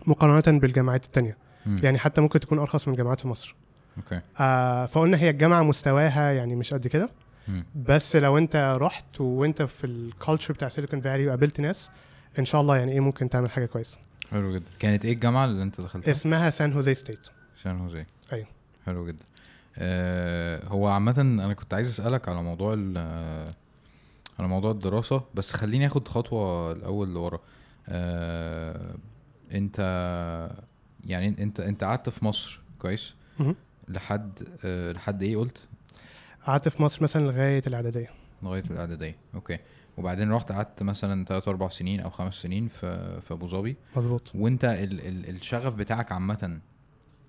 مقارنة 0.07 0.59
بالجامعات 0.59 1.05
التانية. 1.05 1.37
مم. 1.67 1.81
يعني 1.83 1.99
حتى 1.99 2.21
ممكن 2.21 2.41
تكون 2.41 2.59
أرخص 2.59 2.89
من 2.89 2.95
جامعات 2.95 3.21
في 3.21 3.29
مصر. 3.29 3.55
okay. 3.97 4.21
آه 4.41 4.87
فقلنا 4.87 5.17
هي 5.17 5.31
الجامعة 5.31 5.62
مستواها 5.62 6.33
يعني 6.33 6.55
مش 6.55 6.75
قد 6.75 6.87
كده. 6.87 7.11
بس 7.89 8.17
لو 8.17 8.39
أنت 8.39 8.77
رحت 8.81 9.21
وأنت 9.21 9.62
في 9.62 9.87
ال 9.87 9.95
culture 9.95 10.55
بتاع 10.55 10.69
سيليكون 10.69 11.01
فالي 11.01 11.27
وقابلت 11.27 11.61
ناس 11.61 11.91
إن 12.39 12.45
شاء 12.45 12.61
الله 12.61 12.77
يعني 12.77 12.93
إيه 12.93 13.01
ممكن 13.01 13.29
تعمل 13.29 13.51
حاجة 13.51 13.67
كويسة. 13.67 13.99
حلو 14.31 14.55
جدا. 14.55 14.71
كانت 14.79 15.05
إيه 15.05 15.12
الجامعة 15.12 15.45
اللي 15.45 15.62
أنت 15.62 15.81
دخلتها؟ 15.81 16.11
اسمها 16.11 16.51
San 16.51 16.73
Jose 16.73 16.95
State 16.95 17.29
San 17.62 17.81
Jose 17.81 18.05
أيوه. 18.33 18.47
حلو 18.87 19.07
جدا. 19.07 19.25
آه 19.79 20.67
هو 20.67 20.88
عامة 20.88 21.21
أنا 21.21 21.55
كنت 21.55 21.75
عايز 21.75 21.88
أسألك 21.88 22.29
على 22.29 22.43
موضوع 22.43 22.75
ال 22.79 22.99
على 24.38 24.49
موضوع 24.49 24.71
الدراسة 24.71 25.25
بس 25.35 25.52
خليني 25.52 25.87
آخد 25.87 26.09
خطوة 26.09 26.73
الأول 26.73 27.14
لورا 27.14 27.41
آه 27.88 28.95
أنت 29.52 29.79
يعني 31.05 31.29
أنت 31.43 31.61
أنت 31.61 31.85
قعدت 31.85 32.09
في 32.09 32.25
مصر 32.25 32.61
كويس. 32.79 33.14
لحد 33.88 34.38
آه 34.64 34.93
لحد 34.93 35.23
إيه 35.23 35.37
قلت؟ 35.37 35.62
قعدت 36.47 36.69
في 36.69 36.83
مصر 36.83 37.02
مثلا 37.02 37.25
لغاية 37.26 37.62
الإعدادية 37.67 38.11
لغاية 38.43 38.62
الإعدادية 38.71 39.17
أوكي 39.35 39.59
وبعدين 39.97 40.33
رحت 40.33 40.52
قعدت 40.52 40.83
مثلا 40.83 41.25
تلات 41.25 41.49
أربع 41.49 41.69
سنين 41.69 42.00
أو 42.00 42.11
خمس 42.11 42.35
سنين 42.35 42.69
في 42.69 43.21
في 43.21 43.35
أبو 43.35 43.47
ظبي 43.47 43.76
مظبوط 43.97 44.33
وأنت 44.35 44.64
ال 44.64 45.00
ال 45.07 45.29
الشغف 45.37 45.75
بتاعك 45.75 46.12
عامة 46.12 46.61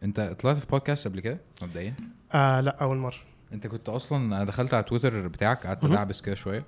أنت 0.04 0.20
طلعت 0.40 0.58
في 0.58 0.66
بودكاست 0.68 1.08
قبل 1.08 1.20
كده 1.20 1.38
مبدئيا؟ 1.62 1.94
آه 2.34 2.62
لا 2.62 2.78
أول 2.82 2.98
مرة 2.98 3.16
أنت 3.54 3.68
كنت 3.68 3.90
أصلا 3.90 4.18
أنا 4.38 4.44
دخلت 4.44 4.74
على 4.74 4.84
تويتر 4.84 5.28
بتاعك 5.28 5.68
قعدت. 5.68 5.84
ادعبس 5.84 6.22
كده 6.22 6.36
شوية 6.36 6.64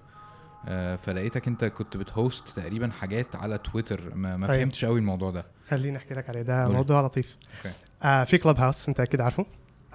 آه 0.67 0.95
فلقيتك 0.95 1.47
أنت 1.47 1.65
كنت 1.65 1.97
بت 1.97 2.14
host 2.14 2.47
تقريبا 2.47 2.91
حاجات 2.91 3.35
على 3.35 3.57
تويتر 3.57 4.15
ما, 4.15 4.37
ما 4.37 4.45
أيوة. 4.47 4.57
فهمتش 4.57 4.85
قوي 4.85 4.99
الموضوع 4.99 5.31
ده 5.31 5.45
خليني 5.69 5.97
أحكي 5.97 6.13
لك 6.13 6.29
عليه 6.29 6.41
ده 6.41 6.63
قولي. 6.63 6.75
موضوع 6.75 7.01
لطيف 7.01 7.37
okay. 7.57 7.75
آه 8.03 8.23
في 8.23 8.37
كلاب 8.37 8.57
هاوس 8.59 8.87
أنت 8.89 8.99
أكيد 8.99 9.21
عارفه 9.21 9.45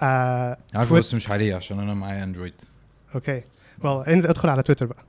آه 0.01 0.57
عارفه 0.75 0.95
بس 0.99 1.13
مش 1.13 1.31
عليه 1.31 1.55
عشان 1.55 1.79
أنا 1.79 1.93
معايا 1.93 2.23
اندرويد 2.23 2.53
okay 3.15 3.41
well, 3.81 3.85
انزل 3.85 4.29
ادخل 4.29 4.49
على 4.49 4.63
تويتر 4.63 4.85
بقى 4.85 5.03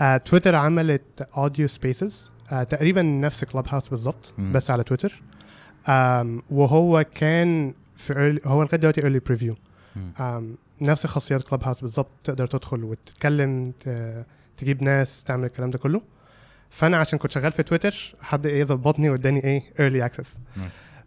آه 0.00 0.16
تويتر 0.16 0.54
عملت 0.54 1.28
audio 1.36 1.68
spaces 1.68 2.30
آه 2.52 2.62
تقريبا 2.62 3.02
نفس 3.02 3.44
كلاب 3.44 3.68
هاوس 3.68 3.88
بالظبط. 3.88 4.34
بس 4.38 4.70
على 4.70 4.82
تويتر 4.84 5.22
آم 5.88 6.42
وهو 6.50 7.04
كان 7.14 7.74
في 7.96 8.14
early 8.14 8.46
هو 8.46 8.62
لغاية 8.62 8.76
دلوقتي 8.80 9.00
مم. 9.00 9.06
آم 9.06 9.54
نفس 10.80 11.06
خاصيات 11.06 11.42
كلاب 11.42 11.64
هاوس 11.64 11.80
بالظبط 11.80 12.10
تقدر 12.24 12.46
تدخل 12.46 12.84
وتتكلم 12.84 13.72
تجيب 14.56 14.82
ناس 14.82 15.24
تعمل 15.24 15.44
الكلام 15.44 15.70
ده 15.70 15.78
كله. 15.78 16.02
فأنا 16.70 16.96
عشان 16.96 17.18
كنت 17.18 17.30
شغال 17.30 17.52
في 17.52 17.62
تويتر 17.62 18.14
حد 18.20 18.46
إيه 18.46 18.64
ظبطني 18.64 19.10
واداني 19.10 19.44
إيه 19.44 20.08
access. 20.08 20.28
Nice. 20.56 20.60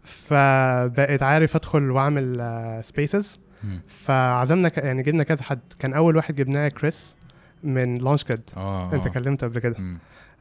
فبقيت 0.04 1.22
عارف 1.22 1.56
أدخل 1.56 1.90
وأعمل 1.90 2.80
spaces 2.84 3.40
مم. 3.64 3.82
فعزمنا 3.88 4.68
ك... 4.68 4.78
يعني 4.78 5.02
جبنا 5.02 5.22
كذا 5.22 5.42
حد. 5.42 5.60
كان 5.78 5.94
أول 5.94 6.16
واحد 6.16 6.34
جبناه 6.34 6.68
كريس 6.68 7.16
من 7.64 7.94
لانش 7.94 8.24
كاد 8.24 8.40
أنت 8.92 9.06
آه. 9.06 9.10
كلمته 9.14 9.46
قبل 9.46 9.58
كده. 9.58 9.76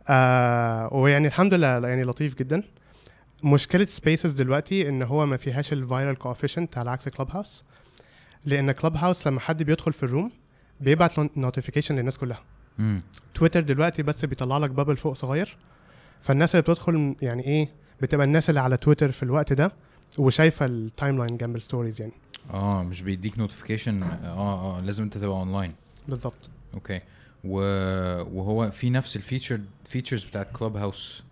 آه 0.10 0.94
ويعني 0.94 1.28
الحمد 1.28 1.54
لله 1.54 1.88
يعني 1.88 2.04
لطيف 2.04 2.36
جدا. 2.36 2.64
مشكلة 3.44 3.86
spaces 3.86 4.32
دلوقتي 4.32 4.90
إن 4.90 5.02
هو 5.02 5.26
ما 5.26 5.38
فيهاش 5.38 5.74
ال 5.74 5.81
viral 5.81 6.16
coefficient 6.18 6.78
على 6.78 6.92
عكس 6.92 7.10
كلاب 7.10 7.32
هاوس 7.32 7.64
لأن 8.46 8.72
كلاب 8.72 8.96
هاوس 8.98 9.28
لما 9.28 9.40
حد 9.40 9.64
بيدخل 9.64 9.94
في 9.94 10.04
ال 10.04 10.09
room 10.09 10.32
بيبعت 10.80 11.20
notification 11.38 11.96
للناس 11.96 12.18
كلها. 12.18 12.42
مم. 12.78 12.98
تويتر 13.34 13.62
دلوقتي 13.62 14.04
بس 14.04 14.26
بيطلع 14.26 14.58
لك 14.58 14.70
bubble 14.70 14.98
فوق 14.98 15.14
صغير. 15.14 15.58
فالناس 16.22 16.56
اللي 16.56 16.62
بتدخل 16.62 17.16
يعني 17.22 17.44
إيه 17.44 17.70
بتبقى 18.02 18.26
الناس 18.26 18.50
اللي 18.50 18.60
على 18.60 18.78
تويتر 18.78 19.12
في 19.12 19.24
الوقت 19.24 19.54
ده 19.54 19.72
وشايفة 20.18 20.66
ال 20.66 21.18
timeline 21.18 21.38
جنب 21.38 21.56
ال 21.56 21.62
stories 21.62 22.02
يعني. 22.02 22.14
آه 22.54 22.84
مش 22.84 23.02
بيديك 23.02 23.40
notification 23.40 24.04
آه 24.04 24.78
آه 24.78 24.82
لازم 24.82 25.04
أنت 25.04 25.18
تبقى 25.18 25.38
اونلاين 25.38 25.74
بالظبط 26.08 26.50
okay. 26.74 27.00
و... 27.44 27.60
وهو 28.22 28.72
في 28.72 28.90
نفس 28.90 29.16
ال 29.16 29.21
feature 29.21 29.60
features 29.86 30.24
بتاعت 30.24 30.48
كلوب 30.54 30.78
هاوس 30.78 31.24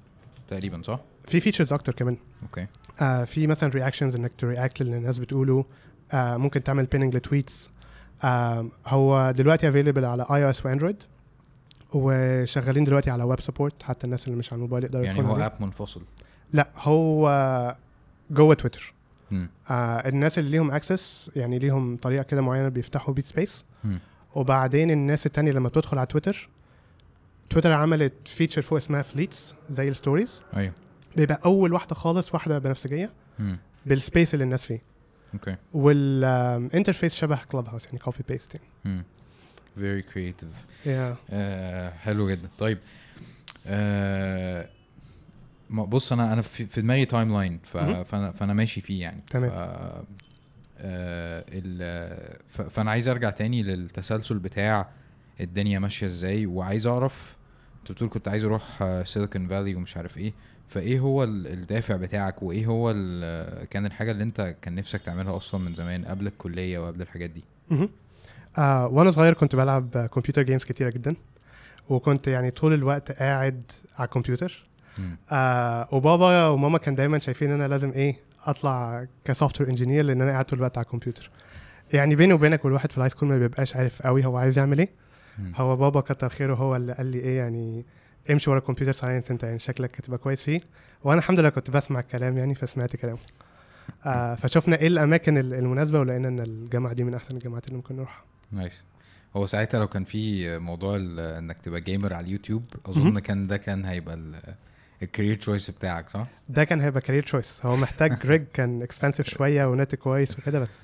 تقريبا 0.50 0.82
صح؟ 0.82 1.00
في 1.28 1.40
features 1.40 1.74
أكتر 1.74 1.94
كمان. 1.94 2.18
okay. 2.44 2.68
آه 3.02 3.24
في 3.24 3.48
مثلا 3.48 3.70
reactions 3.70 4.16
إنك 4.16 4.32
ت 4.38 4.45
react 4.45 4.82
اللي 4.82 4.98
الناس 4.98 5.20
بتقوله. 5.20 5.66
آه 6.14 6.38
ممكن 6.38 6.64
تعمل 6.64 6.86
pinning 6.86 7.16
ل 7.16 7.24
tweets 7.24 7.70
آه 8.24 8.68
هو 8.88 9.32
دلوقتي 9.38 9.70
available 9.70 10.06
على 10.06 10.26
iOS 10.32 10.66
وأندرويد 10.66 11.04
وشغالين 11.94 12.84
دلوقتي 12.84 13.10
على 13.12 13.24
web 13.24 13.42
support 13.42 13.84
حتى 13.84 14.06
الناس 14.06 14.28
اللي 14.28 14.38
مش 14.40 14.54
على 14.54 14.58
الموبايل 14.58 14.84
يقدروا 14.84 15.04
يعني 15.06 15.22
هو. 15.22 15.36
app 15.36 15.54
منفصل 15.60 16.02
لا 16.54 16.68
هو 16.78 17.76
جوه 18.32 18.56
تويتر 18.56 18.94
مم. 19.32 19.50
آه 19.70 20.10
الناس 20.10 20.40
اللي 20.40 20.50
ليهم 20.52 20.72
access 20.72 21.32
يعني 21.36 21.60
ليهم 21.60 21.98
طريقة 21.98 22.24
كده 22.24 22.42
معينة 22.42 22.70
بيفتحوا 22.70 23.14
بيت 23.14 23.26
space 23.26 23.66
مم. 23.84 24.00
وبعدين 24.36 24.92
الناس 24.92 25.26
التانية 25.26 25.52
لما 25.52 25.70
بتدخل 25.70 25.98
على 25.98 26.08
تويتر 26.08 26.50
تويتر 27.50 27.72
عملت 27.72 28.14
feature 28.26 28.62
فوق 28.62 28.78
اسمها 28.78 29.02
Fleets 29.02 29.54
زي 29.72 29.90
ال 29.90 29.96
stories 29.96 30.42
أيوه 30.56 30.74
بيبقى 31.16 31.40
أول 31.46 31.74
واحدة 31.74 31.96
خالص 31.96 32.34
واحدة 32.34 32.60
بنفسجية 32.60 33.10
مم. 33.40 33.60
بال 33.86 34.00
space 34.00 34.34
اللي 34.34 34.44
الناس 34.44 34.66
فيه 34.66 34.82
okay 35.38 35.56
وال 35.74 36.00
interface 36.00 37.16
شبه 37.16 37.40
كلاب 37.52 37.68
هاوس 37.70 37.86
يعني 37.86 37.98
copy 38.00 38.18
paste 38.30 38.60
مم. 38.86 39.04
very 39.78 40.04
creative 40.14 40.86
yeah. 40.86 40.90
آه 41.30 41.90
حلو 41.90 42.30
جدا 42.30 42.50
طيب 42.58 42.78
آه 43.68 44.70
بص 45.70 46.12
أنا 46.12 46.34
أنا 46.34 46.42
في, 46.42 46.66
في 46.66 46.82
دماغي 46.82 47.06
timeline. 47.06 47.60
فانا 47.64 48.32
فأنا 48.32 48.54
ماشي 48.54 48.82
فيه 48.82 49.02
يعني 49.02 49.22
تمام. 49.30 49.52
آه 49.54 50.04
فأنا 52.50 52.92
عايز 52.92 53.08
أرجع 53.08 53.30
تاني 53.30 53.64
للتسلسل 53.64 54.40
بتاع 54.40 54.90
الدنيا 55.40 55.80
ماشية 55.80 56.08
إزاي 56.08 56.46
وعايز 56.46 56.88
أعرف 56.88 57.36
أنت 57.80 57.92
بتقول 57.92 58.10
كنت 58.10 58.28
عايز 58.28 58.44
أروح 58.44 58.84
سيليكون 59.04 59.48
فالي 59.48 59.76
ومش 59.76 59.98
عارف 59.98 60.18
إيه 60.18 60.34
فايه 60.68 61.00
هو 61.00 61.24
ال- 61.24 61.48
الدافع 61.48 61.96
بتاعك 61.96 62.44
وايه 62.44 62.66
هو 62.66 62.92
كان 63.70 63.86
الحاجة 63.86 64.12
اللي 64.12 64.24
انت 64.24 64.56
كان 64.62 64.76
نفسك 64.76 65.02
تعملها 65.02 65.38
أصلا 65.38 65.62
من 65.62 65.74
زمان 65.74 66.06
قبل 66.06 66.28
الكلية 66.28 66.80
وقبل 66.80 67.02
الحاجات 67.02 67.30
دي. 67.30 67.44
آه 68.58 68.88
وأنا 68.88 69.12
صغير 69.12 69.34
كنت 69.34 69.56
بلعب 69.56 69.98
كمبيوتر 70.14 70.42
جيمز 70.44 70.64
كتيرة 70.66 70.90
جدا 70.90 71.16
وكنت 71.90 72.28
يعني 72.28 72.52
طول 72.52 72.74
الوقت 72.74 73.12
قاعد 73.12 73.62
على 73.98 74.06
الكمبيوتر. 74.06 74.68
آه 75.32 75.88
وبابا 75.92 76.48
وماما 76.48 76.78
كان 76.78 76.96
دايما 76.96 77.20
شايفين 77.20 77.50
إن 77.52 77.56
أنا 77.62 77.68
لازم 77.68 77.92
إيه 77.92 78.16
أطلع 78.46 79.06
ك 79.26 79.62
software 79.62 79.70
engineer 79.70 80.04
لأن 80.06 80.22
أنا 80.22 80.32
قاعد 80.32 80.46
طول 80.46 80.60
الوقت 80.60 80.78
على 80.78 80.86
الكمبيوتر 80.86 81.30
يعني 81.94 82.16
بيني 82.16 82.34
وبينك 82.34 82.66
والواحد 82.66 82.92
في 82.92 82.98
ال 82.98 83.10
high 83.10 83.18
school 83.18 83.30
ما 83.30 83.38
بيبقاش 83.38 83.76
عارف 83.76 84.02
قوي 84.02 84.26
هو 84.26 84.38
عايز 84.38 84.58
يعمل 84.60 84.80
إيه. 84.80 84.90
هو 85.56 85.76
بابا 85.76 86.02
كتر 86.02 86.30
خيره 86.30 86.56
هو 86.56 86.76
اللي 86.76 86.94
قال 86.94 87.06
لي 87.06 87.20
إيه 87.20 87.38
يعني 87.38 87.86
امشي 88.32 88.50
ورا 88.50 88.60
ال 88.60 88.63
computer 88.63 88.92
science 88.92 89.32
انت 89.32 89.44
يعني 89.44 89.60
شكلك 89.60 90.00
هتبقى 90.00 90.18
كويس 90.18 90.42
فيه 90.42 90.62
وأنا 91.04 91.20
الحمد 91.20 91.40
لله 91.40 91.50
كنت 91.50 91.72
بسمع 91.72 92.00
الكلام 92.00 92.38
يعني 92.38 92.56
فسمعت 92.56 92.96
كلامه 92.96 93.18
آه 94.06 94.36
فشفنا 94.36 94.76
إيه 94.80 94.88
الاماكن 94.88 95.38
ال- 95.38 95.54
المناسبة 95.54 96.00
ولقينا 96.00 96.28
ان 96.28 96.40
الجامعة 96.40 96.94
دي 96.94 97.04
من 97.04 97.14
احسن 97.14 97.36
الجامعات 97.36 97.66
اللي 97.66 97.76
ممكن 97.78 97.96
نروحها 97.96 98.24
nice 98.52 98.84
هو 99.36 99.46
ساعتها 99.46 99.80
لو 99.80 99.88
كان 99.88 100.04
في 100.04 100.58
موضوع 100.60 100.96
انك 100.98 101.60
تبقى 101.60 101.82
gamer 101.82 102.14
على 102.14 102.26
اليوتيوب 102.26 102.64
أظن. 102.86 103.20
كان 103.20 103.48
ده 103.48 103.58
كان 103.58 103.86
هيبقى 103.86 104.20
ال 105.04 105.08
career 105.08 105.36
choice 105.36 105.72
بتاعك 105.72 106.10
صح؟ 106.10 106.28
ده 106.50 106.64
كان 106.64 106.82
هيبقى 106.82 107.02
career 107.02 107.24
choice 107.24 107.60
هو 107.66 107.76
محتاج 107.76 108.18
rig 108.26 108.44
كان 108.54 108.82
expensive 108.82 109.30
شوية 109.30 109.66
ونت 109.66 109.96
كويس 109.96 110.40
وكده 110.40 110.60
بس 110.60 110.84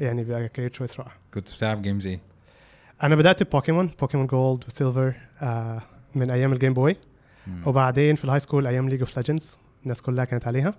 يعني 0.00 0.24
بيبقى 0.24 0.48
career 0.48 0.70
choice 0.70 1.00
رائع 1.00 1.12
كنت 1.34 1.50
بتلعب 1.54 1.82
games 1.82 2.06
إيه؟ 2.06 2.20
أنا 3.02 3.16
بدأت 3.16 3.42
ب 3.42 3.47
Pokemon 3.47 3.86
Pokemon 4.00 4.26
Gold 4.26 4.64
و 4.68 4.75
Silver 4.75 5.14
آه 5.42 5.82
من 6.16 6.30
أيام 6.30 6.52
ال 6.52 6.56
Game 6.56 6.74
Boy. 6.74 6.96
وبعدين 7.66 8.16
في 8.16 8.24
ال 8.24 8.40
high 8.40 8.50
school 8.50 8.66
أيام 8.66 8.88
League 8.88 9.00
of 9.00 9.16
Legends 9.16 9.58
الناس 9.82 10.02
كلها 10.02 10.24
كانت 10.24 10.46
عليها. 10.46 10.74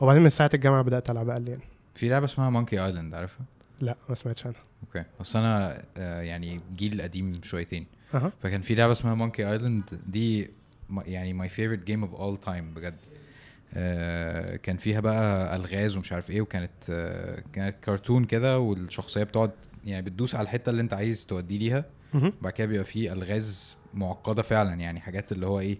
وبعدين 0.00 0.22
من 0.22 0.30
ساعة 0.30 0.50
الجامعة 0.54 0.82
بدأت 0.82 1.10
ألعب 1.10 1.28
أقل 1.28 1.48
يعني. 1.48 1.62
في 1.94 2.08
لعبة 2.08 2.24
اسمها 2.24 2.50
Monkey 2.50 2.84
Island 2.84 3.14
عارفها؟ 3.14 3.46
لا 3.80 3.96
ما 4.08 4.14
سمعتش 4.14 4.46
عنها. 4.46 4.60
okay. 4.86 5.04
بس 5.20 5.36
أنا 5.36 5.82
آه، 5.96 6.20
يعني 6.20 6.60
جيل 6.76 7.02
قديم 7.02 7.40
شويتين. 7.42 7.86
أها. 8.14 8.32
فكان 8.42 8.60
في 8.60 8.74
لعبة 8.74 8.92
اسمها 8.92 9.14
Monkey 9.14 9.50
Island 9.52 10.00
دي 10.06 10.50
يعني 11.06 11.32
my 11.32 11.48
favourite 11.48 11.84
game 11.84 12.02
of 12.04 12.14
all 12.14 12.36
time 12.36 12.74
بجد. 12.74 12.96
آه، 13.74 14.56
كان 14.56 14.76
فيها 14.76 15.00
بقى 15.00 15.56
ألغاز 15.56 15.96
ومش 15.96 16.12
عارف 16.12 16.30
إيه 16.30 16.40
وكانت 16.40 16.70
آه، 16.90 17.42
كانت 17.52 17.76
كرتون 17.84 18.24
كده 18.24 18.58
والشخصية 18.58 19.22
بتقعد 19.22 19.50
يعني 19.84 20.02
بتدوس 20.02 20.34
على 20.34 20.42
الحتة 20.44 20.70
اللي 20.70 20.82
أنت 20.82 20.94
عايز 20.94 21.26
توديه 21.26 21.58
ليها. 21.58 21.84
مهم. 22.14 22.32
بعد 22.42 22.52
كده 22.52 22.66
بيبقى 22.66 22.84
فيه 22.84 23.12
ألغاز 23.12 23.76
معقدة 23.94 24.42
فعلا 24.42 24.74
يعني 24.74 25.00
حاجات 25.00 25.32
اللي 25.32 25.46
هو 25.46 25.60
إيه 25.60 25.78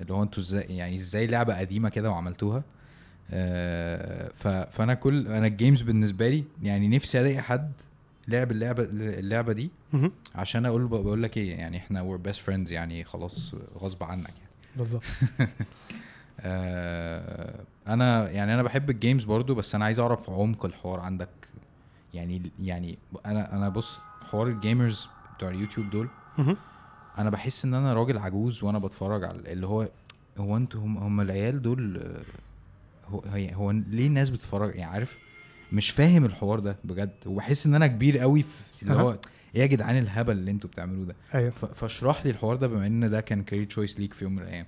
اللي 0.00 0.12
هو 0.14 0.22
أنتوا 0.22 0.42
إزاي 0.42 0.62
يعني 0.76 0.94
إزاي 0.94 1.26
لعبة 1.26 1.58
قديمة 1.58 1.88
كده 1.88 2.10
وعملتوها 2.10 2.62
آه 3.30 4.28
فأنا 4.70 4.94
كل 4.94 5.26
أنا 5.28 5.46
ال 5.46 5.52
games 5.52 5.82
بالنسبة 5.82 6.28
لي 6.28 6.44
يعني 6.62 6.88
نفسي 6.88 7.20
ألاقي 7.20 7.42
حد 7.42 7.72
لعب 8.28 8.50
اللعبة 8.50 8.82
اللعبة 8.92 9.52
دي. 9.52 9.70
عشان 10.34 10.66
أقول 10.66 10.86
بقول 10.86 11.22
لك 11.22 11.36
إيه 11.36 11.54
يعني 11.54 11.76
إحنا 11.76 12.02
we're 12.18 12.28
best 12.30 12.36
friends 12.38 12.70
يعني 12.72 13.04
خلاص 13.04 13.54
غصب 13.78 14.02
عنك 14.04 14.28
يعني 14.28 14.50
بالظبط 14.76 15.02
آه 16.40 17.60
أنا 17.88 18.30
يعني 18.30 18.54
أنا 18.54 18.62
بحب 18.62 18.90
ال 18.90 18.96
games 18.96 19.24
برضو 19.24 19.54
بس 19.54 19.74
أنا 19.74 19.84
عايز 19.84 20.00
أعرف 20.00 20.30
عمق 20.30 20.64
الحوار 20.64 21.00
عندك 21.00 21.28
يعني 22.14 22.42
يعني 22.62 22.98
أنا 23.26 23.56
أنا 23.56 23.68
بص 23.68 23.98
حوار 24.30 24.46
ال 24.46 24.55
gamers 24.55 25.08
بتوع 25.36 25.48
اليوتيوب 25.48 25.90
دول. 25.90 26.08
أنا 27.18 27.30
بحس 27.30 27.64
ان 27.64 27.74
أنا 27.74 27.94
راجل 27.94 28.18
عجوز 28.18 28.62
وأنا 28.64 28.78
بتفرج 28.78 29.24
على 29.24 29.38
اللي 29.52 29.66
هو 29.66 29.88
هو 30.38 30.56
أنتوا 30.56 30.80
هم, 30.80 30.98
هم 30.98 31.20
العيال 31.20 31.62
دول 31.62 32.02
هو 33.08 33.22
هي 33.32 33.54
هو 33.54 33.70
ليه 33.70 34.06
الناس 34.06 34.30
بتتفرج؟ 34.30 34.76
يعني 34.76 34.92
عارف 34.92 35.18
مش 35.72 35.90
فاهم 35.90 36.24
الحوار 36.24 36.58
ده 36.58 36.76
بجد 36.84 37.12
وبحس 37.26 37.66
ان 37.66 37.74
أنا 37.74 37.86
كبير 37.86 38.18
قوي 38.18 38.42
في 38.42 38.82
اللي. 38.82 38.94
هو 38.94 39.10
إيه 39.54 39.60
يا 39.60 39.66
جدعان 39.66 39.98
الهبل 39.98 40.32
اللي 40.32 40.50
أنتوا 40.50 40.70
بتعملوه 40.70 41.06
ده؟ 41.06 41.14
أيوه. 41.34 41.50
فاشرح 41.50 42.24
لي 42.24 42.30
الحوار 42.30 42.56
ده 42.56 42.66
بما 42.66 42.86
ان 42.86 43.10
ده 43.10 43.20
كان 43.20 43.42
career 43.42 43.66
choice 43.66 44.00
ليك 44.00 44.14
في 44.14 44.24
يوم 44.24 44.36
من 44.36 44.42
الأيام. 44.42 44.66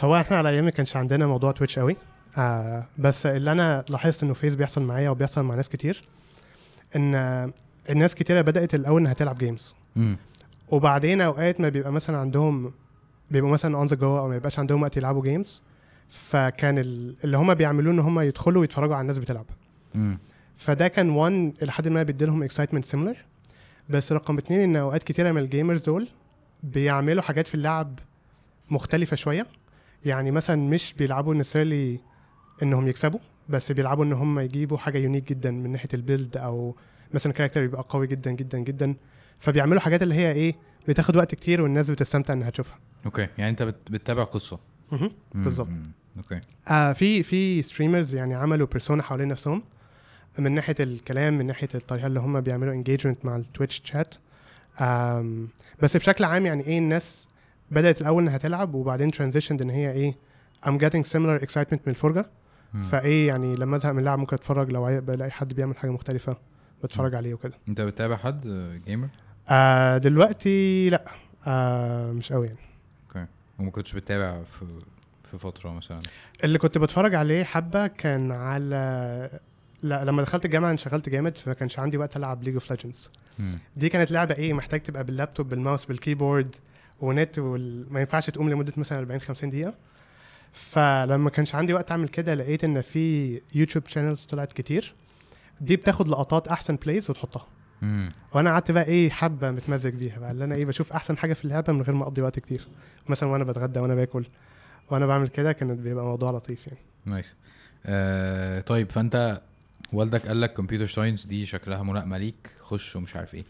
هو 0.00 0.16
إحنا 0.16 0.36
على 0.36 0.48
أيام 0.48 0.64
ما 0.64 0.70
كانش 0.70 0.96
عندنا 0.96 1.26
موضوع 1.26 1.52
Twitch 1.52 1.78
قوي. 1.78 1.96
آه 2.38 2.86
بس 2.98 3.26
اللي 3.26 3.52
أنا 3.52 3.84
لاحظت 3.90 4.22
إنه 4.22 4.34
phase 4.34 4.54
بيحصل 4.54 4.82
معايا 4.82 5.10
وبيحصل 5.10 5.42
مع 5.42 5.54
ناس 5.54 5.68
كتير 5.68 6.02
إن 6.96 7.14
الناس 7.90 8.14
كتيرة 8.14 8.40
بدأت 8.40 8.74
الأول 8.74 9.00
إنها 9.00 9.12
تلعب 9.12 9.38
games 9.38 9.74
وبعدين 10.68 11.20
أوقات 11.20 11.60
ما 11.60 11.68
بيبقى 11.68 11.92
مثلا 11.92 12.18
عندهم 12.18 12.72
بيبقوا 13.30 13.52
مثلا 13.52 13.76
on 13.76 13.86
the 13.86 13.96
go 13.96 14.18
أو 14.18 14.28
ما 14.28 14.36
يبقاش 14.36 14.58
عندهم 14.58 14.82
وقت 14.82 14.96
يلعبوا 14.96 15.22
games 15.22 15.62
فكان 16.08 16.78
ال- 16.78 17.16
اللي 17.24 17.36
هم 17.36 17.54
بيعملوه 17.54 17.92
إن 17.94 17.98
هم 17.98 18.20
يدخلوا 18.20 18.60
ويتفرجوا 18.60 18.94
على 18.94 19.02
الناس 19.02 19.18
بتلعب. 19.18 19.46
فده 20.56 20.88
كان 20.88 21.10
one 21.10 21.52
إلى 21.62 21.72
حد 21.72 21.88
ما 21.88 22.02
بيديلهم 22.02 22.42
excitement 22.42 22.84
similar 22.84 23.16
بس 23.90 24.12
رقم 24.12 24.38
اتنين 24.38 24.60
إن 24.60 24.76
أوقات 24.76 25.02
كتيرة 25.02 25.32
من 25.32 25.42
ال 25.42 25.47
gamers 25.47 25.80
دول 25.80 26.08
بيعملوا 26.62 27.22
حاجات 27.22 27.46
في 27.48 27.54
اللعب 27.54 27.98
مختلفة 28.70 29.16
شوية. 29.16 29.46
يعني 30.04 30.30
مثلا 30.30 30.56
مش 30.68 30.94
بيلعبوا 30.98 31.34
necessarily 31.34 32.00
إنهم 32.62 32.88
يكسبوا 32.88 33.20
بس 33.48 33.72
بيلعبوا 33.72 34.04
إن 34.04 34.12
هم 34.12 34.38
يجيبوا 34.38 34.78
حاجة 34.78 34.98
unique 34.98 35.28
جدا 35.28 35.50
من 35.50 35.70
ناحية 35.72 35.88
ال 35.94 36.01
build 36.01 36.36
أو 36.36 36.76
مثلا 37.14 37.32
character 37.32 37.62
يبقى 37.62 37.84
قوي 37.88 38.06
جدا 38.06 38.30
جدا 38.30 38.58
جدا. 38.58 38.94
فبيعملوا 39.40 39.80
حاجات 39.80 40.02
اللي 40.02 40.14
هي 40.14 40.32
إيه 40.32 40.54
بتاخد 40.88 41.16
وقت 41.16 41.34
كتير 41.34 41.62
والناس 41.62 41.90
بتستمتع 41.90 42.34
إنها 42.34 42.50
تشوفها. 42.50 42.78
okay 43.06 43.28
يعني 43.38 43.50
أنت 43.50 43.62
بت- 43.62 43.90
بتتابع 43.92 44.24
قصة. 44.24 44.58
بالظبط. 45.34 45.68
okay. 46.16 46.40
آه 46.68 46.92
في 46.92 47.22
في 47.22 47.62
streamers 47.62 48.14
يعني 48.14 48.34
عملوا 48.34 48.66
persona 48.66 49.02
حوالين 49.02 49.28
نفسهم. 49.28 49.62
من 50.38 50.52
ناحية 50.52 50.74
الكلام 50.80 51.38
من 51.38 51.46
ناحية 51.46 51.68
الطريقة 51.74 52.06
اللي 52.06 52.20
هم 52.20 52.40
بيعملوا 52.40 52.72
engagement 52.74 53.24
مع 53.24 53.36
ال 53.36 53.43
Twitch 53.43 53.82
chat 53.84 54.14
بس 55.82 55.96
بشكل 55.96 56.24
عام 56.24 56.46
يعني 56.46 56.66
إيه 56.66 56.78
الناس 56.78 57.28
بدأت 57.70 58.00
الأول 58.00 58.22
إنها 58.22 58.38
تلعب 58.38 58.74
وبعدين 58.74 59.10
transition 59.10 59.60
إن 59.60 59.70
هي 59.70 59.92
إيه 59.92 60.14
I'm 60.66 60.78
getting 60.80 61.02
similar 61.12 61.42
excitement 61.46 61.72
من 61.72 61.88
الفرجة. 61.88 62.30
مم. 62.74 62.82
فايه 62.82 63.28
يعني 63.28 63.56
لما 63.56 63.76
أزهق 63.76 63.92
من 63.92 63.98
اللعب 63.98 64.18
ممكن 64.18 64.36
أتفرج 64.36 64.70
لو 64.70 65.00
بلاقي 65.00 65.30
حد 65.30 65.52
بيعمل 65.54 65.76
حاجة 65.76 65.90
مختلفة 65.90 66.36
بتفرج 66.84 67.14
عليه 67.14 67.34
وكده. 67.34 67.54
أنت 67.68 67.80
بتتابع 67.80 68.16
حد 68.16 68.40
gamer 68.86 69.08
آه 69.48 69.98
دلوقتي 69.98 70.90
لا. 70.90 71.04
آه 71.46 72.12
مش 72.12 72.32
قوي 72.32 72.46
يعني. 72.46 72.58
وما 73.58 73.70
كنتش 73.70 73.92
بتتابع 73.92 74.42
في 74.42 74.66
في 75.30 75.38
فترة 75.38 75.70
مثلا؟ 75.70 76.00
اللي 76.44 76.58
كنت 76.58 76.78
بتفرج 76.78 77.14
عليه 77.14 77.44
حبة 77.44 77.86
كان 77.86 78.32
على 78.32 79.30
لا 79.82 80.04
لما 80.04 80.22
دخلت 80.22 80.44
الجامعة 80.44 80.70
انشغلت 80.70 81.08
جامد 81.08 81.38
فما 81.38 81.54
كانش 81.54 81.78
عندي 81.78 81.98
وقت 81.98 82.16
ألعب 82.16 82.42
League 82.42 82.54
of 82.54 82.70
Legends. 82.70 83.10
دي 83.76 83.88
كانت 83.88 84.10
لعبة 84.10 84.34
إيه 84.34 84.52
محتاج 84.52 84.82
تبقى 84.82 85.04
باللابتوب 85.04 85.48
بالماوس 85.48 85.84
بالكيبورد 85.84 86.56
ونت 87.00 87.38
وال... 87.38 87.92
ما 87.92 88.00
ينفعش 88.00 88.30
تقوم 88.30 88.50
لمدة 88.50 88.72
مثلا 88.76 88.98
40 88.98 89.20
50 89.20 89.50
دقيقة. 89.50 89.74
فلما 90.52 91.30
كانش 91.30 91.54
عندي 91.54 91.74
وقت 91.74 91.90
أعمل 91.90 92.08
كده 92.08 92.34
لقيت 92.34 92.64
إن 92.64 92.80
في 92.80 93.40
YouTube 93.54 93.86
channels 93.86 94.24
طلعت 94.24 94.52
كتير. 94.52 94.94
دي 95.60 95.76
بتاخد 95.76 96.08
لقطات 96.08 96.48
أحسن 96.48 96.76
plays 96.76 97.10
وتحطها. 97.10 97.46
مم. 97.82 98.12
وأنا 98.32 98.50
قعدت 98.50 98.70
بقى 98.70 98.84
إيه 98.84 99.10
حبة 99.10 99.50
متمزج 99.50 99.94
بيها 99.94 100.18
بقى 100.18 100.30
اللي 100.30 100.44
أنا 100.44 100.54
إيه 100.54 100.64
بشوف 100.64 100.92
احسن 100.92 101.18
حاجة 101.18 101.32
في 101.34 101.44
اللعبة 101.44 101.72
من 101.72 101.82
غير 101.82 101.94
ما 101.94 102.02
اقضي 102.02 102.22
وقت 102.22 102.38
كتير. 102.38 102.66
مثلا 103.08 103.28
وأنا 103.28 103.44
بتغدى 103.44 103.80
وأنا 103.80 103.94
باكل 103.94 104.26
وأنا 104.90 105.06
بعمل 105.06 105.28
كده 105.28 105.52
كانت 105.52 105.80
بيبقى 105.80 106.04
موضوع 106.04 106.30
لطيف 106.30 106.66
يعني. 106.66 106.78
nice. 107.04 107.34
آه 107.86 108.60
طيب 108.60 108.90
فانت 108.92 109.40
والدك 109.92 110.26
قال 110.26 110.40
لك 110.40 110.52
computer 110.52 110.86
science 110.86 111.26
دي 111.26 111.46
شكلها 111.46 111.82
ملائمه 111.82 112.18
ليك 112.18 112.50
خش 112.62 112.96
ومش 112.96 113.16
عارف 113.16 113.34
إيه. 113.34 113.44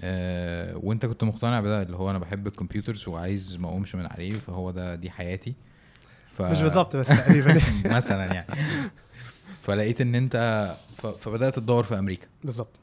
آه 0.00 0.76
وانت 0.76 1.06
كنت 1.06 1.24
مقتنع 1.24 1.60
بده 1.60 1.82
اللي 1.82 1.96
هو 1.96 2.10
أنا 2.10 2.18
بحب 2.18 2.46
ال 2.46 2.52
computers 2.52 3.08
وعايز 3.08 3.56
ما 3.56 3.68
اقومش 3.68 3.94
من 3.94 4.06
عليه 4.06 4.32
فهو 4.38 4.70
ده 4.70 4.94
دي 4.94 5.10
حياتي. 5.10 5.54
ف... 6.26 6.42
مش 6.42 6.62
بالظبط 6.62 6.96
بس 6.96 7.06
تقريبا. 7.06 7.60
مثلا 7.96 8.24
يعني. 8.34 8.46
فلقيت 9.62 10.00
ان 10.00 10.14
انت 10.14 10.76
ف... 10.96 11.06
فبدأت 11.06 11.56
تدور 11.56 11.82
في 11.84 11.98
أمريكا. 11.98 12.26
بالظبط. 12.44 12.76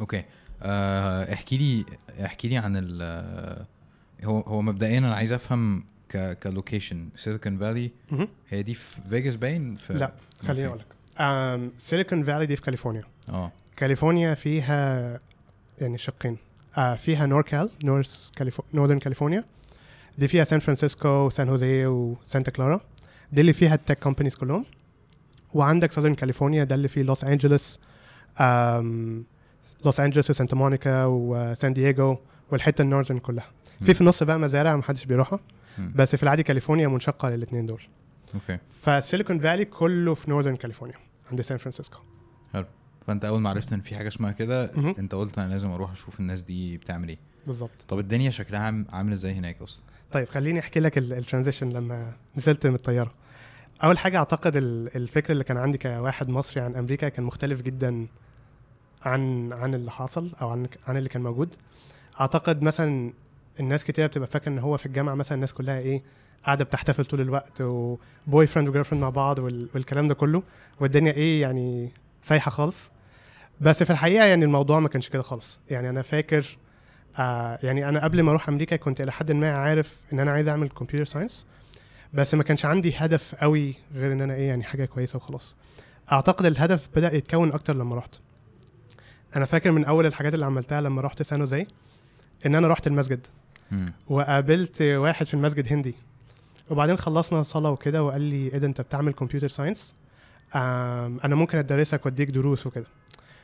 okay. 0.00 0.24
آه 0.62 1.32
احكي 1.32 1.56
لي 1.56 1.84
احكي 2.24 2.48
لي 2.48 2.56
عن 2.56 2.72
ال 2.76 3.66
هو 4.24 4.40
هو 4.40 4.62
مبدئيا 4.62 4.98
أنا 4.98 5.14
عايز 5.14 5.32
أفهم 5.32 5.84
ك 6.08 6.38
ك 6.38 6.45
location. 6.45 7.08
Silicon 7.16 7.58
Valley. 7.58 7.90
هي 8.48 8.62
دي 8.62 8.74
في 8.74 9.00
فيجاس 9.10 9.36
باين؟ 9.36 9.76
في 9.76 9.92
لا 9.92 10.12
خليني 10.46 10.66
أقول 10.66 10.78
لك 10.78 10.86
Silicon 11.78 12.22
Valley 12.22 12.46
دي 12.46 12.56
في 12.56 12.62
كاليفورنيا. 12.62 13.04
آه. 13.30 13.52
كاليفورنيا 13.76 14.34
فيها 14.34 15.20
يعني 15.80 15.98
شقين. 15.98 16.36
آه 16.78 16.94
فيها 16.94 17.26
NorCal 17.26 17.70
North 17.84 18.30
Califo... 18.36 18.62
Northern 18.74 18.98
California. 18.98 19.44
دي 20.18 20.28
فيها 20.28 20.44
سان 20.44 20.58
فرانسيسكو 20.58 21.30
سان 21.30 21.48
هوزي 21.48 21.86
وسانتا 21.86 22.50
كلارا. 22.50 22.80
دي 23.32 23.40
اللي 23.40 23.52
فيها 23.52 23.74
ال 23.74 23.79
tech 23.79 23.98
companies 23.98 24.34
كلهم. 24.34 24.64
وعندك 25.54 25.92
Southern 25.92 26.14
California 26.14 26.64
ده 26.64 26.74
اللي 26.74 26.88
فيه 26.88 27.02
لوس 27.02 27.24
أنجلوس. 27.24 27.80
لوس 29.84 30.00
انجلوس 30.00 30.30
وسانتا 30.30 30.56
مونيكا 30.56 31.04
وسان 31.04 31.72
دييغو 31.72 32.18
والحتة 32.50 32.82
ال 32.84 32.87
Northern 32.87 33.12
كلها. 33.18 33.46
في 33.84 33.94
في 33.94 34.00
النص 34.00 34.22
بقى 34.22 34.38
مزارع 34.38 34.76
محدش 34.76 35.04
بيروحها 35.04 35.40
مم. 35.78 35.92
بس 35.96 36.16
في 36.16 36.22
العادي 36.22 36.42
كاليفورنيا 36.42 36.88
منشقة 36.88 37.30
للاثنين 37.30 37.66
دول. 37.66 37.82
okay. 38.34 38.58
ف 38.82 38.89
Silicon 38.89 39.38
Valley 39.38 39.64
كله 39.64 40.14
في 40.14 40.30
Northern 40.30 40.56
California 40.60 40.96
عند 41.30 41.40
سان 41.40 41.56
فرانسيسكو. 41.58 41.98
فأنت 43.06 43.24
أول 43.24 43.40
ما 43.40 43.50
عرفت 43.50 43.72
إن 43.72 43.80
في 43.80 43.96
حاجة 43.96 44.08
اسمها 44.08 44.32
كده. 44.32 44.64
أنت 44.98 45.14
قلت 45.14 45.38
أنا 45.38 45.48
لازم 45.52 45.68
أروح 45.70 45.90
أشوف 45.92 46.20
الناس 46.20 46.42
دي 46.42 46.76
بتعمل 46.76 47.08
إيه. 47.08 47.18
بالظبط. 47.46 47.70
طب 47.88 47.98
الدنيا 47.98 48.30
شكلها 48.30 48.60
عام- 48.60 48.86
عامل 48.92 49.12
إزاي 49.12 49.32
هناك 49.32 49.62
أصلا؟ 49.62 49.82
طيب 50.12 50.28
خليني 50.28 50.58
أحكي 50.60 50.80
لك 50.80 50.98
ال 50.98 51.04
transition 51.04 51.68
لما 51.68 52.12
نزلت 52.36 52.66
من 52.66 52.74
الطيارة. 52.74 53.14
أول 53.84 53.98
حاجة 53.98 54.18
أعتقد 54.18 54.56
ال- 54.56 54.96
الفكر 54.96 55.32
اللي 55.32 55.44
كان 55.44 55.56
عندي 55.56 55.78
كواحد 55.78 56.28
مصري 56.28 56.62
عن 56.62 56.76
أمريكا 56.76 57.08
كان 57.08 57.24
مختلف 57.24 57.62
جدا 57.62 58.06
عن 59.06 59.52
عن 59.52 59.74
اللي 59.74 59.90
حصل 59.90 60.32
أو 60.42 60.48
عن 60.50 60.66
عن 60.88 60.96
اللي 60.96 61.08
كان 61.08 61.22
موجود. 61.22 61.48
أعتقد 62.20 62.62
مثلا 62.62 63.12
الناس 63.60 63.84
كتير 63.84 64.06
بتبقى 64.06 64.28
فاكرة 64.28 64.48
إن 64.52 64.58
هو 64.58 64.76
في 64.76 64.86
الجامعة 64.86 65.14
مثلا 65.14 65.34
الناس 65.34 65.52
كلها 65.54 65.78
إيه 65.78 66.02
قاعدة 66.44 66.64
بتحتفل 66.64 67.04
طول 67.04 67.20
الوقت 67.20 67.60
و 67.60 68.46
boyfriend 68.46 68.68
و 68.68 68.84
girlfriend 68.84 69.04
مع 69.04 69.10
بعض 69.10 69.38
وال- 69.38 69.68
والكلام 69.74 70.08
ده 70.08 70.14
كله 70.14 70.42
والدنيا 70.80 71.12
إيه 71.12 71.42
يعني 71.42 71.90
سايحه 72.22 72.50
خالص. 72.50 72.90
بس 73.60 73.82
في 73.82 73.90
الحقيقة 73.90 74.24
يعني 74.26 74.44
الموضوع 74.44 74.80
ما 74.80 74.88
كانش 74.88 75.08
كده 75.08 75.22
خالص. 75.22 75.58
يعني 75.70 75.90
أنا 75.90 76.02
فاكر 76.02 76.58
آه 77.18 77.58
يعني 77.62 77.88
أنا 77.88 78.04
قبل 78.04 78.22
ما 78.22 78.30
أروح 78.30 78.48
أمريكا 78.48 78.76
كنت 78.76 79.00
إلى 79.00 79.12
حد 79.12 79.32
ما 79.32 79.56
عارف 79.56 80.00
إن 80.12 80.20
أنا 80.20 80.30
عايز 80.32 80.48
أعمل 80.48 80.68
computer 80.68 81.04
science 81.04 81.46
بس 82.14 82.34
ما 82.34 82.42
كانش 82.42 82.64
عندي 82.64 82.94
هدف 82.96 83.34
قوي 83.34 83.74
غير 83.94 84.12
إن 84.12 84.20
أنا 84.20 84.34
إيه 84.34 84.48
يعني 84.48 84.62
حاجة 84.64 84.84
كويسة 84.84 85.16
وخلاص. 85.16 85.56
أعتقد 86.12 86.46
الهدف 86.46 86.88
بدأ 86.96 87.14
يتكون 87.14 87.52
أكتر 87.52 87.76
لما 87.76 87.96
رحت. 87.96 88.14
أنا 89.36 89.44
فاكر 89.44 89.72
من 89.72 89.84
أول 89.84 90.06
الحاجات 90.06 90.34
اللي 90.34 90.46
عملتها 90.46 90.80
لما 90.80 91.02
رحت 91.02 91.22
سان 91.22 91.44
هوزي 91.44 91.66
إن 92.46 92.54
أنا 92.54 92.68
رحت 92.68 92.86
المسجد. 92.86 93.26
مم. 93.70 93.92
وقابلت 94.08 94.82
واحد 94.82 95.26
في 95.26 95.34
المسجد 95.34 95.72
هندي. 95.72 95.94
وبعدين 96.70 96.96
خلصنا 96.98 97.42
صلاة 97.42 97.70
وكده 97.70 98.02
وقال 98.02 98.20
لي 98.20 98.36
إيه 98.48 98.58
ده 98.58 98.66
أنت 98.66 98.80
بتعمل 98.80 99.12
computer 99.12 99.48
science 99.48 99.94
أنا 100.54 101.34
ممكن 101.34 101.58
أدرسك 101.58 102.06
وأديك 102.06 102.30
دروس 102.30 102.66
وكده. 102.66 102.86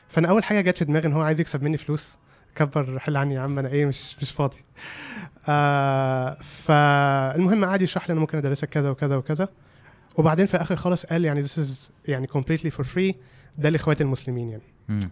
فأنا 0.07 0.29
أول 0.29 0.43
حاجة 0.43 0.61
جت 0.61 0.77
في 0.77 0.85
دماغي 0.85 1.07
إن 1.07 1.13
هو 1.13 1.21
عايز 1.21 1.39
يكسب 1.39 1.63
مني 1.63 1.77
فلوس. 1.77 2.17
كبر 2.55 2.99
حل 2.99 3.17
عني 3.17 3.33
يا 3.33 3.39
عم 3.39 3.59
أنا 3.59 3.69
إيه 3.69 3.85
مش 3.85 4.15
مش 4.21 4.31
فاضي. 4.31 4.57
آه 5.47 6.37
فالمهم 6.41 7.65
قعد 7.65 7.81
يشرح 7.81 8.09
لي 8.09 8.11
أنا 8.13 8.19
ممكن 8.19 8.37
أدرسك 8.37 8.69
كذا 8.69 8.89
وكذا 8.89 9.15
وكذا. 9.15 9.47
وبعدين 10.15 10.45
في 10.45 10.53
الآخر 10.53 10.75
خالص 10.75 11.05
قال 11.05 11.25
يعني 11.25 11.47
this 11.47 11.51
is 11.57 11.91
يعني 12.07 12.27
completely 12.27 12.71
for 12.77 12.83
free. 12.83 13.15
ده 13.57 13.69
لاخوات 13.69 14.01
المسلمين 14.01 14.49
يعني. 14.49 15.09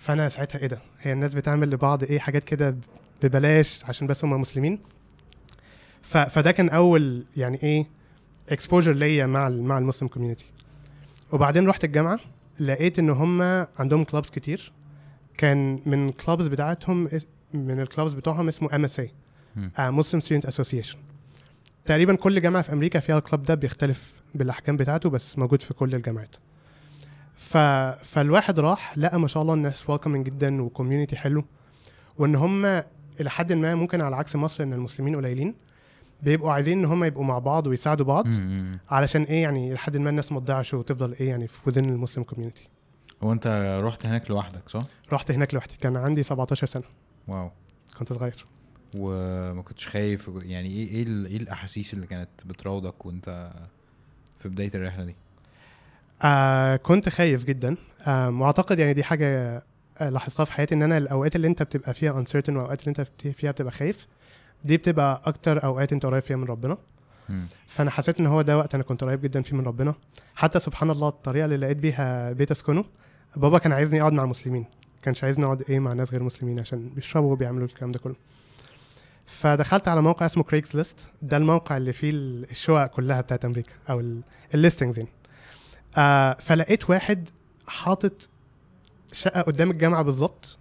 فأنا 0.00 0.28
ساعتها 0.28 0.58
إيه 0.58 0.66
ده؟ 0.66 0.78
هي 1.00 1.12
الناس 1.12 1.34
بتعمل 1.34 1.70
لبعض 1.70 2.02
إيه 2.04 2.18
حاجات 2.18 2.44
كده 2.44 2.76
ببلاش 3.22 3.84
عشان 3.84 4.06
بس 4.06 4.24
هم 4.24 4.40
مسلمين؟ 4.40 4.78
ف... 6.02 6.16
فده 6.16 6.52
كان 6.52 6.68
أول 6.68 7.24
يعني 7.36 7.62
إيه 7.62 7.86
exposure 8.48 8.92
ليا 8.92 9.26
مع. 9.26 9.48
مع 9.48 9.78
ال 9.78 9.82
Muslim 9.82 10.08
community 10.08 10.44
وبعدين 11.32 11.66
رحت 11.66 11.84
الجامعة 11.84 12.20
لقيت 12.60 12.98
إن 12.98 13.10
هم 13.10 13.42
عندهم 13.78 14.04
clubs 14.04 14.30
كتير. 14.30 14.72
كان 15.38 15.80
من 15.86 16.06
ال 16.08 16.14
clubs 16.14 16.46
بتاعتهم 16.46 17.08
من 17.54 17.80
ال 17.80 17.85
clubs 17.85 18.12
بتوعهم 18.12 18.48
اسمه 18.48 18.74
MSA. 18.74 19.00
Muslim 19.00 20.20
Student 20.20 20.46
Association 20.46 20.98
تقريبا 21.84 22.14
كل 22.14 22.40
جامعة 22.42 22.62
في 22.62 22.72
أمريكا 22.72 23.00
فيها 23.00 23.18
ال 23.18 23.23
club 23.23 23.42
ده 23.42 23.54
بيختلف 23.54 24.12
بالأحكام 24.34 24.76
بتاعته 24.76 25.10
بس 25.10 25.38
موجود 25.38 25.62
في 25.62 25.74
كل 25.74 25.94
الجامعات. 25.94 26.36
ف... 27.40 27.56
فالواحد 28.04 28.60
راح 28.60 28.98
لقى 28.98 29.20
ما 29.20 29.28
شاء 29.28 29.42
الله 29.42 29.54
الناس 29.54 29.90
welcoming 29.90 30.26
جدا 30.26 30.62
و 30.62 30.67
community 30.67 31.16
حلو. 31.16 31.44
وإن 32.18 32.34
هم 32.34 32.64
إلى 33.20 33.30
حد 33.30 33.52
ما 33.52 33.74
ممكن 33.74 34.00
على 34.00 34.16
عكس 34.16 34.36
مصر 34.36 34.62
إن 34.64 34.72
المسلمين 34.72 35.16
قليلين. 35.16 35.54
بيبقوا 36.22 36.52
عايزين 36.52 36.78
إن 36.78 36.84
هم 36.84 37.04
يبقوا 37.04 37.24
مع 37.24 37.38
بعض 37.38 37.66
ويساعدوا 37.66 38.06
بعض. 38.06 38.26
علشان 38.90 39.22
إيه 39.22 39.42
يعني 39.42 39.74
لحد 39.74 39.96
ما 39.96 40.10
الناس 40.10 40.32
ما 40.32 40.40
تضيعش 40.40 40.74
وتفضل 40.74 41.12
إيه 41.12 41.28
يعني 41.28 41.46
في 41.48 41.60
within 41.66 41.84
ال 41.84 41.90
Muslim 41.90 42.24
community 42.24 42.68
هو 43.22 43.32
أنت 43.32 43.80
رحت 43.84 44.06
هناك 44.06 44.30
لوحدك 44.30 44.68
صح؟ 44.68 44.82
رحت 45.12 45.30
هناك 45.30 45.54
لوحدي. 45.54 45.74
كان 45.80 45.96
عندي 45.96 46.22
17 46.22 46.66
سنة. 46.66 46.84
wow. 47.28 47.50
كنت 47.98 48.12
صغير. 48.12 48.46
وما 48.98 49.62
كنتش 49.62 49.88
خايف 49.88 50.30
يعني 50.42 50.68
إيه 50.68 50.88
إيه 50.88 51.06
إيه 51.26 51.36
الأحاسيس 51.36 51.94
اللي 51.94 52.06
كانت 52.06 52.28
بتراودك 52.46 53.06
وأنت 53.06 53.52
في 54.38 54.48
بداية 54.48 54.70
الرحلة 54.74 55.04
دي؟ 55.04 55.16
آه 56.22 56.76
كنت 56.76 57.08
خايف 57.08 57.44
جدا. 57.44 57.76
آه 58.06 58.30
وأعتقد 58.30 58.78
يعني 58.78 58.92
دي 58.94 59.04
حاجة 59.04 59.62
آه، 59.98 60.10
لاحظتها 60.10 60.44
في 60.44 60.52
حياتي 60.52 60.74
إن 60.74 60.82
أنا 60.82 60.98
الأوقات 60.98 61.36
اللي 61.36 61.46
أنت 61.46 61.62
بتبقى 61.62 61.94
فيها 61.94 62.24
uncertain 62.24 62.48
وأوقات 62.48 62.80
اللي 62.80 62.88
أنت 62.98 63.00
فيها 63.28 63.50
بتبقى 63.50 63.72
خايف 63.72 64.06
دي 64.64 64.76
بتبقى 64.76 65.22
أكتر 65.24 65.64
أوقات 65.64 65.92
أنت 65.92 66.06
قريب 66.06 66.22
فيها 66.22 66.36
من 66.36 66.44
ربنا. 66.44 66.76
فأنا 67.66 67.90
حسيت 67.90 68.20
إن 68.20 68.26
هو 68.26 68.42
ده 68.42 68.58
وقت 68.58 68.74
أنا 68.74 68.84
كنت 68.84 69.04
قريب 69.04 69.20
جدا 69.22 69.42
فيه 69.42 69.56
من 69.56 69.64
ربنا. 69.64 69.94
حتى 70.34 70.58
سبحان 70.58 70.90
الله 70.90 71.08
الطريقة 71.08 71.44
اللي 71.44 71.56
لقيت 71.56 71.76
بيها 71.76 72.32
بيت 72.32 72.50
أسكنه 72.50 72.84
بابا 73.36 73.58
كان 73.58 73.72
عايزني 73.72 74.00
أقعد 74.00 74.12
مع 74.12 74.26
مسلمين 74.26 74.64
كانش 75.02 75.24
عايزني 75.24 75.44
أقعد 75.44 75.62
إيه 75.68 75.78
مع 75.80 75.92
ناس 75.92 76.12
غير 76.12 76.22
مسلمين 76.22 76.60
عشان 76.60 76.88
بيشربوا 76.88 77.32
وبيعملوا 77.32 77.66
الكلام 77.66 77.92
ده 77.92 77.98
كله. 77.98 78.14
فدخلت 79.26 79.88
على 79.88 80.02
موقع 80.02 80.26
اسمه 80.26 80.42
Craigslist 80.44 81.08
ده 81.22 81.36
الموقع 81.36 81.76
اللي 81.76 81.92
فيه 81.92 82.10
ال- 82.10 82.50
الشقق 82.50 82.86
كلها 82.86 83.20
بتاعت 83.20 83.44
أمريكا 83.44 83.72
أو 83.90 84.02
ال 84.54 84.59
listings 84.59 84.98
يعني. 84.98 85.10
آه 85.98 86.32
فلقيت 86.32 86.90
واحد 86.90 87.28
حاطط 87.66 88.28
شقة 89.12 89.40
قدام 89.40 89.70
الجامعة 89.70 90.02
بالظبط 90.02 90.58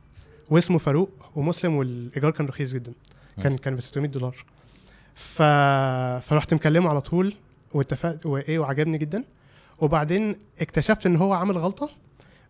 واسمه 0.50 0.78
فاروق 0.78 1.12
ومسلم 1.36 1.76
والإيجار 1.76 2.32
كان 2.32 2.46
رخيص 2.48 2.74
جدا. 2.74 2.94
كان 3.44 3.58
كان 3.58 3.76
ب 3.76 3.80
600 3.80 4.10
دولار. 4.10 4.36
ف... 5.16 5.42
فرحت 6.28 6.54
مكلمه 6.54 6.90
على 6.90 7.02
طول 7.02 7.34
واتفقت 7.74 8.26
وإيه 8.26 8.60
وعجبني 8.60 8.98
جدا. 8.98 9.24
وبعدين 9.80 10.36
اكتشفت 10.62 11.06
إن 11.06 11.16
هو 11.16 11.34
عامل 11.34 11.58
غلطة 11.58 11.90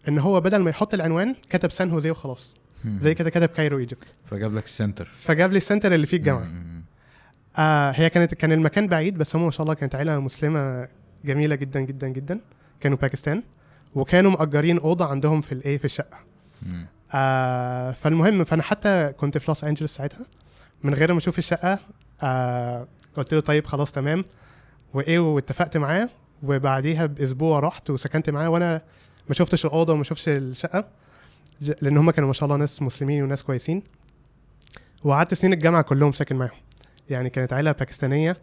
إن 0.08 0.20
هو 0.20 0.42
بدل 0.42 0.58
ما 0.58 0.70
يحط 0.70 0.94
العنوان 0.94 1.36
كتب 1.50 1.72
سان 1.72 1.92
هوزي 1.92 2.12
وخلاص. 2.12 2.56
زي 2.86 3.14
كده 3.14 3.30
كتب 3.30 3.50
Cairo 3.50 3.78
Egypt. 3.78 4.08
فجاب 4.26 4.54
لك 4.54 4.66
السنتر. 4.66 5.06
فجاب 5.06 5.52
لي 5.52 5.58
السنتر 5.58 5.94
اللي 5.94 6.06
فيه 6.06 6.18
الجامعة. 6.18 6.48
آه 7.58 7.92
هي 7.92 8.10
كانت 8.10 8.34
كان 8.34 8.52
المكان 8.52 8.88
بعيد 8.88 9.18
بس 9.18 9.36
هم 9.36 9.46
ما 9.46 9.52
شاء 9.52 9.64
الله 9.64 9.74
كانت 9.74 9.96
عيلة 9.96 10.20
مسلمة 10.20 10.88
جميلة 11.26 11.56
جدا 11.56 11.80
جدا 11.80 12.08
جدا. 12.08 12.40
كانوا 12.82 12.98
باكستان 12.98 13.44
وكانوا 13.96 14.32
مأجرين 14.32 14.78
أوضة 14.80 15.06
عندهم 15.06 15.42
في 15.42 15.52
الايه 15.52 15.78
في 15.78 15.86
الشقة. 15.86 16.18
مم. 16.62 16.88
آه 17.14 17.92
فالمهم 17.92 18.44
فأنا 18.44 18.64
حتى 18.64 19.14
كنت 19.18 19.38
في 19.38 19.46
لوس 19.48 19.64
أنجلوس 19.64 19.96
ساعتها 19.96 20.26
من 20.84 20.94
غير 20.94 21.14
ما 21.14 21.18
أشوف 21.18 21.38
الشقة 21.38 21.80
آه 22.22 22.88
قلت 23.18 23.34
له 23.34 23.40
طيب 23.40 23.66
خلاص 23.66 23.92
تمام. 23.92 24.26
وإيه 24.94 25.20
واتفقت 25.20 25.78
معاه 25.78 26.10
وبعديها 26.44 27.06
بأسبوع 27.06 27.60
رحت 27.60 27.90
وسكنت 27.90 28.30
معاه 28.30 28.50
وأنا 28.50 28.82
ما 29.30 29.36
شفتش 29.36 29.66
الأوضة 29.66 29.94
وما 29.94 30.04
شفتش 30.04 30.30
الشقة 30.30 30.88
لأن 31.82 31.98
هم 31.98 32.12
كانوا 32.12 32.28
ما 32.28 32.34
شاء 32.34 32.46
الله 32.46 32.58
ناس 32.58 32.82
مسلمين 32.82 33.24
وناس 33.24 33.44
كويسين. 33.44 33.84
وقعدت 35.04 35.34
سنين 35.34 35.54
الجامعة 35.54 35.82
كلهم 35.82 36.12
ساكن 36.12 36.36
معاهم. 36.36 36.52
يعني 37.10 37.30
كانت 37.30 37.54
عيلة 37.54 37.72
باكستانية 37.72 38.38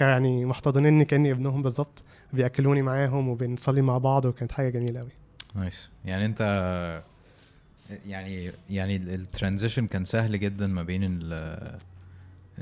يعني 0.00 0.44
محتضنيني 0.44 1.04
كأني 1.04 1.32
ابنهم 1.32 1.62
بالظبط 1.62 2.02
بيأكلوني 2.32 2.82
معاهم 2.82 3.28
وبنصلي 3.28 3.82
مع 3.82 3.98
بعض 3.98 4.24
وكانت 4.24 4.52
حاجة 4.52 4.68
جميلة 4.68 5.00
قوي 5.00 5.10
nice 5.54 5.90
يعني 6.04 6.26
أنت 6.26 6.40
يعني 8.06 8.52
يعني 8.70 8.96
ال 8.96 9.04
transition 9.04 9.86
كان 9.86 10.04
سهل 10.04 10.40
جدا 10.40 10.66
ما 10.66 10.82
بين 10.82 11.04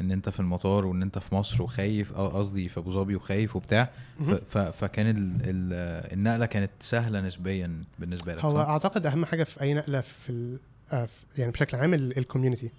إن 0.00 0.10
أنت 0.10 0.28
في 0.28 0.40
المطار 0.40 0.86
وإن 0.86 1.02
أنت 1.02 1.18
في 1.18 1.34
مصر 1.34 1.62
وخايف 1.62 2.12
قصدي 2.12 2.68
في 2.68 2.80
أبو 2.80 2.90
ظبي 2.90 3.16
وخايف 3.16 3.56
وبتاع 3.56 3.90
فكان 4.72 5.06
ال 5.06 5.16
ال 5.44 6.12
النقلة 6.12 6.46
كانت 6.46 6.70
سهلة 6.80 7.20
نسبيا 7.20 7.84
بالنسبة 7.98 8.34
لك 8.34 8.44
هو 8.44 8.50
صح؟ 8.50 8.68
أعتقد 8.68 9.06
أهم 9.06 9.24
حاجة 9.24 9.44
في 9.44 9.60
أي 9.60 9.74
نقلة 9.74 10.00
في. 10.00 10.58
آه، 10.92 11.08
يعني 11.38 11.52
بشكل 11.52 11.76
عام 11.76 11.94
ال 11.94 12.02
community 12.02 12.70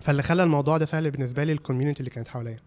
فاللي 0.00 0.22
خلى 0.22 0.42
الموضوع 0.42 0.78
ده 0.78 0.84
سهل 0.86 1.10
بالنسبة 1.10 1.44
لي 1.44 1.52
ال 1.52 1.57
community 1.57 2.00
اللي 2.00 2.10
كانت 2.10 2.28
حواليا. 2.28 2.58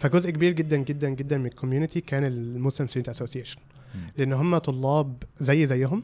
فجزء 0.00 0.30
كبير 0.30 0.52
جدا 0.52 0.76
جدا 0.76 1.08
جدا 1.08 1.38
من 1.38 1.46
ال 1.46 1.51
community 1.51 2.00
كان 2.00 2.24
ال 2.24 2.33
Muslim 2.33 2.88
Student 2.88 3.08
Association. 3.08 3.60
لأن 4.16 4.32
هم 4.32 4.58
طلاب 4.58 5.22
زي 5.40 5.66
زيهم. 5.66 6.02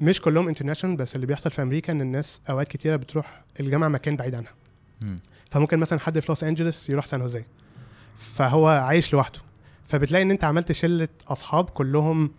مش 0.00 0.20
كلهم 0.20 0.48
international 0.48 0.96
بس 0.96 1.14
اللي 1.16 1.26
بيحصل 1.26 1.50
في 1.50 1.62
أمريكا 1.62 1.92
إن 1.92 2.00
الناس 2.00 2.40
أوقات 2.50 2.68
كتيرة 2.68 2.96
بتروح 2.96 3.44
الجامعة 3.60 3.88
مكان 3.88 4.16
بعيد 4.16 4.34
عنها. 4.34 4.52
مم. 5.02 5.16
فممكن 5.50 5.78
مثلا 5.78 5.98
حد 5.98 6.18
في 6.18 6.26
لوس 6.28 6.44
انجلوس 6.44 6.90
يروح 6.90 7.06
سان 7.06 7.20
هوزي 7.20 7.44
فهو 8.16 8.68
عايش 8.68 9.12
لوحده. 9.12 9.40
فبتلاقي 9.84 10.22
إن 10.22 10.30
أنت 10.30 10.44
عملت 10.44 10.72
شلة 10.72 11.08
أصحاب 11.28 11.70
كلهم 11.70 12.30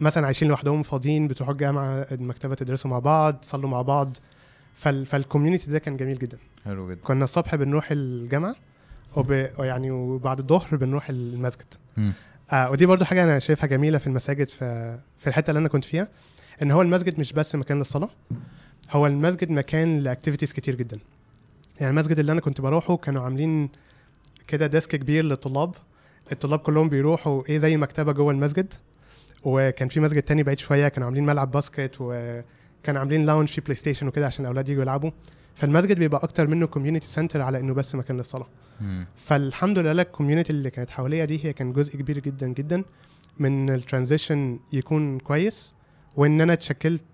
مثلا 0.00 0.26
عايشين 0.26 0.48
لوحدهم 0.48 0.82
فاضيين 0.82 1.28
بتروحوا 1.28 1.52
الجامعة 1.52 2.06
المكتبة 2.12 2.54
تدرسوا 2.54 2.90
مع 2.90 2.98
بعض 2.98 3.34
تصلوا 3.34 3.70
مع 3.70 3.82
بعض. 3.82 4.16
فال 4.74 5.06
فال 5.06 5.18
community 5.18 5.70
ده 5.70 5.78
كان 5.78 5.96
جميل 5.96 6.18
جدا. 6.18 6.38
حلو 6.64 6.90
جدا. 6.90 7.00
كنا 7.00 7.24
الصبح 7.24 7.54
بنروح 7.54 7.88
الجامعة. 7.90 8.56
وب... 9.16 9.30
يعني 9.58 9.90
وبعد 9.90 10.38
الظهر 10.38 10.76
بنروح 10.76 11.08
المسجد. 11.10 11.74
آه 12.52 12.70
ودي 12.70 12.86
برضو 12.86 13.04
حاجة 13.04 13.24
أنا 13.24 13.38
شايفها 13.38 13.66
جميلة 13.66 13.98
في 13.98 14.06
المساجد 14.06 14.48
في 14.48 14.98
في 15.18 15.26
الحتة 15.26 15.50
اللي 15.50 15.58
أنا 15.58 15.68
كنت 15.68 15.84
فيها 15.84 16.08
إن 16.62 16.70
هو 16.70 16.82
المسجد 16.82 17.20
مش 17.20 17.32
بس 17.32 17.54
مكان 17.54 17.78
للصلاة 17.78 18.08
هو 18.90 19.06
المسجد 19.06 19.50
مكان 19.50 19.98
ل 19.98 20.03
activities 20.03 20.52
كتير 20.52 20.74
جدا. 20.74 20.98
يعني 21.80 21.90
المسجد 21.90 22.18
اللي 22.18 22.32
أنا 22.32 22.40
كنت 22.40 22.60
بروحه 22.60 22.96
كانوا 22.96 23.22
عاملين 23.22 23.68
كده 24.48 24.66
desk 24.66 24.96
كبير 24.96 25.24
للطلاب 25.24 25.74
الطلاب 26.32 26.58
كلهم 26.58 26.88
بيروحوا 26.88 27.42
إيه 27.48 27.58
زي 27.58 27.76
مكتبة 27.76 28.12
جوه 28.12 28.32
المسجد 28.32 28.74
وكان 29.44 29.88
في 29.88 30.00
مسجد 30.00 30.22
تاني 30.22 30.42
بعيد 30.42 30.58
شوية 30.58 30.88
كانوا 30.88 31.06
عاملين 31.06 31.26
ملعب 31.26 31.50
basket 31.50 31.96
وكانوا 32.00 33.00
عاملين 33.00 33.26
lounge 33.26 33.48
في 33.48 33.60
PlayStation 33.60 34.06
وكده 34.06 34.26
عشان 34.26 34.44
الأولاد 34.44 34.68
يجوا 34.68 34.82
يلعبوا. 34.82 35.10
فالمسجد 35.54 35.98
بيبقى 35.98 36.20
أكتر 36.24 36.46
منه 36.46 36.66
community 36.66 37.06
center 37.08 37.42
على 37.42 37.60
إنه 37.60 37.74
بس 37.74 37.94
مكان 37.94 38.16
للصلاة. 38.16 38.46
فالحمد 39.16 39.78
لله 39.78 40.02
ال 40.02 40.07
community 40.07 40.50
اللي 40.52 40.70
كانت 40.70 40.90
حواليا 40.90 41.24
دي 41.24 41.44
هي 41.44 41.52
كان 41.52 41.72
جزء 41.72 41.96
كبير 41.96 42.18
جدا 42.18 42.46
جدا 42.48 42.84
من 43.38 43.70
ال 43.70 43.78
transition 43.78 44.58
يكون 44.72 45.18
كويس 45.18 45.74
وإن 46.16 46.40
أنا 46.40 46.52
اتشكلت 46.52 47.04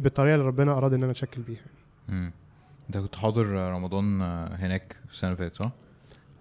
بالطريقة 0.00 0.34
اللي 0.34 0.46
ربنا 0.46 0.72
أراد 0.72 0.92
إن 0.94 1.02
أنا 1.02 1.10
أتشكل 1.12 1.42
بيها 1.42 1.60
مم. 2.08 2.32
أنت 2.88 2.98
كنت 2.98 3.16
حاضر 3.16 3.46
رمضان 3.46 4.20
هناك 4.52 4.96
السنة 5.10 5.30
اللي 5.30 5.38
فاتت 5.44 5.56
صح؟ 5.56 5.70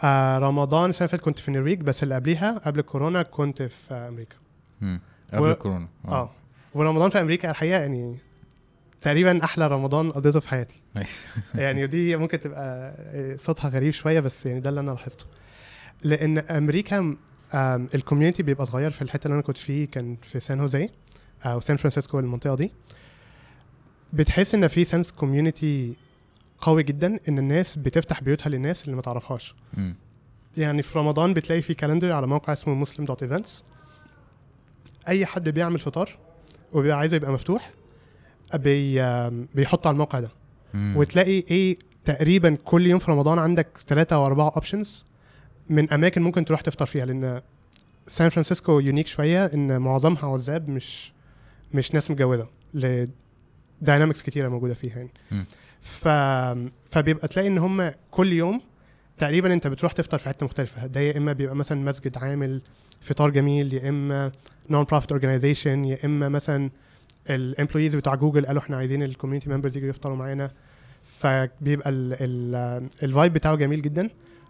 آه 0.04 0.38
رمضان 0.38 0.90
السنة 0.90 1.00
اللي 1.06 1.12
فاتت 1.12 1.24
كنت 1.24 1.40
في 1.40 1.52
نرويج 1.52 1.82
بس 1.82 2.04
اللي 2.04 2.16
قبليها 2.16 2.58
قبل 2.58 2.80
الكورونا 2.80 3.24
كنت 3.24 3.64
في 3.64 3.94
آه 3.94 4.08
أمريكا 4.10 4.36
مم. 4.82 5.00
قبل 5.34 5.42
و- 5.42 5.52
الكورونا 5.52 5.88
آه 6.08 6.30
ورمضان 6.74 7.10
في 7.10 7.22
أمريكا 7.22 7.50
الحقيقة 7.52 7.80
يعني 7.80 8.18
تقريبا 9.06 9.44
أحلى 9.44 9.68
رمضان 9.68 10.12
قضيته 10.12 10.40
في 10.40 10.50
حياتي. 10.50 10.82
nice. 10.96 11.28
يعني 11.56 11.88
دي 11.88 12.16
ممكن 12.16 12.40
تبقى 12.40 12.96
آه، 12.98 13.36
صوتها 13.36 13.70
غريب 13.70 13.94
شوية 13.94 14.20
بس 14.20 14.46
يعني 14.46 14.60
ده 14.60 14.70
اللي 14.70 14.80
أنا 14.80 14.92
لاحظته. 14.92 15.26
لأن 16.04 16.38
أمريكا 16.38 17.16
ال 17.96 18.00
community 18.00 18.44
بيبقى 18.44 18.66
صغير 18.66 18.92
في 18.92 19.02
الحتة 19.02 19.26
اللي 19.26 19.34
أنا 19.34 19.42
كنت 19.42 19.58
فيه 19.58 19.88
كان 19.88 20.18
في 20.22 20.40
سان 20.40 20.60
هوزي 20.60 20.90
أو 21.44 21.60
سان 21.60 21.78
فرانسيسكو 21.78 22.20
المنطقة 22.20 22.56
دي. 22.56 22.72
بتحس 24.14 24.56
إن 24.56 24.68
في 24.68 24.84
sense 24.84 25.12
community 25.12 25.94
قوي 26.60 26.84
جدا 26.84 27.20
إن 27.30 27.38
الناس 27.40 27.76
بتفتح 27.76 28.22
بيوتها 28.22 28.50
للناس 28.50 28.86
اللي 28.86 28.96
ما 28.96 29.02
تعرفهاش. 29.02 29.56
يعني 30.58 30.82
في 30.82 31.00
رمضان 31.00 31.34
بتلاقي 31.34 31.62
في 31.62 31.74
calendar 31.74 32.12
على 32.12 32.28
موقع 32.28 32.54
اسمه 32.54 32.74
muslim.events 32.74 33.64
أي 35.08 35.26
حد 35.26 35.50
بيعمل 35.50 35.80
فطار 35.80 36.18
وبيبقى 36.74 36.98
عايزه 36.98 37.16
يبقى 37.16 37.32
مفتوح 37.32 37.72
بي 38.56 39.02
بيحطه 39.56 39.88
على 39.88 39.94
الموقع 39.94 40.20
ده 40.20 40.30
مم. 40.74 40.98
وتلاقي 40.98 41.44
إيه 41.52 41.78
تقريبا 42.06 42.58
كل 42.66 42.86
يوم 42.88 43.00
في 43.00 43.12
رمضان 43.12 43.40
عندك 43.40 43.68
ثلاثة 43.88 44.16
أو 44.16 44.26
أربعة 44.26 44.52
options 44.56 45.06
من 45.70 45.94
أماكن 45.94 46.22
ممكن 46.22 46.46
تروح 46.46 46.62
تفطر 46.62 46.86
فيها 46.86 47.06
لأن 47.06 47.42
سان 48.08 48.30
فرانسيسكو 48.30 48.80
unique 48.80 49.08
شوية 49.08 49.46
إن 49.46 49.82
معظمها 49.82 50.34
عزاب 50.34 50.70
مش 50.70 51.12
مش 51.74 51.94
ناس 51.94 52.12
متجوزة 52.12 52.48
ل 53.82 53.86
dynamics 53.86 54.22
كتيرة 54.22 54.50
موجودة 54.50 54.74
فيها 54.74 54.96
يعني. 54.98 55.46
ف... 55.82 56.08
فبيبقى 56.90 57.28
تلاقي 57.28 57.48
إن 57.48 57.58
هم 57.58 57.92
كل 58.12 58.34
يوم 58.34 58.62
تقريبا 59.18 59.54
أنت 59.54 59.68
بتروح 59.68 59.92
تفطر 59.92 60.18
في 60.18 60.30
حتة 60.30 60.46
مختلفة 60.46 60.86
ده 60.88 61.00
يا 61.00 61.18
إما 61.18 61.34
بيبقى 61.34 61.56
مثلا 61.56 61.82
مسجد 61.82 62.18
عامل 62.18 62.62
فطار 63.02 63.30
جميل 63.30 63.74
يا 63.74 63.90
إما 63.90 64.32
non-profit 64.70 65.12
organization 65.12 65.86
يا 65.86 65.98
إما 66.06 66.30
مثلا 66.30 66.70
ال 67.30 67.36
employees 67.36 67.96
بتوع 67.96 68.16
جوجل 68.16 68.46
قالوا 68.46 68.62
إحنا 68.62 68.78
عايزين 68.78 69.04
ال 69.04 69.08
community 69.08 69.50
members 69.50 69.78
يجوا 69.78 69.90
يفطروا 69.90 70.16
معانا. 70.18 70.52
فبيبقى 71.04 71.90
ال 73.04 73.10
vibe 73.10 73.34
بتاعه 73.34 73.56
جميل 73.56 73.82
جدا. 73.82 74.10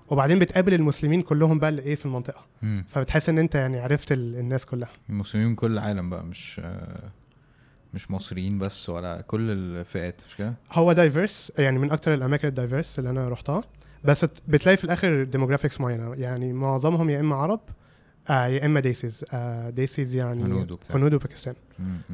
وبعدين 0.09 0.39
بتقابل 0.39 0.73
المسلمين 0.73 1.21
كلهم 1.21 1.59
بقى 1.59 1.69
اللي 1.69 1.81
إيه 1.81 1.95
في 1.95 2.05
المنطقة. 2.05 2.45
مم. 2.61 2.85
فبتحس 2.89 3.29
إن 3.29 3.38
أنت 3.38 3.55
يعني 3.55 3.79
عرفت 3.79 4.11
ال- 4.11 4.35
الناس 4.35 4.65
كلها. 4.65 4.89
المسلمين 5.09 5.47
من 5.47 5.55
كل 5.55 5.71
العالم 5.71 6.09
بقى 6.09 6.23
مش 6.23 6.61
آه، 6.63 7.09
مش 7.93 8.11
مصريين 8.11 8.59
بس 8.59 8.89
ولا 8.89 9.21
كل 9.21 9.51
الفئات 9.51 10.21
مش 10.27 10.35
كده؟ 10.38 10.53
هو 10.71 10.93
diverse 10.93 11.51
يعني 11.59 11.79
من 11.79 11.91
أكتر 11.91 12.13
الأماكن 12.13 12.47
ال 12.47 12.54
diverse 12.54 12.99
اللي 12.99 13.09
أنا 13.09 13.29
رحتها 13.29 13.63
بس 14.03 14.25
بتلاقي 14.47 14.77
في 14.77 14.83
الآخر 14.83 15.23
demographics 15.23 15.82
معينة. 15.81 16.13
يعني 16.15 16.53
معظمهم 16.53 17.09
يا 17.09 17.19
إما 17.19 17.35
عرب 17.35 17.59
آه 18.29 18.45
يا 18.47 18.65
إما 18.65 18.79
Desis 18.80 19.25
آه 19.33 19.69
Desis 19.69 20.15
يعني 20.15 20.43
هنود 20.43 20.71
وبتاع. 20.71 20.95
هنود 20.95 21.13
وباكستان. 21.13 21.55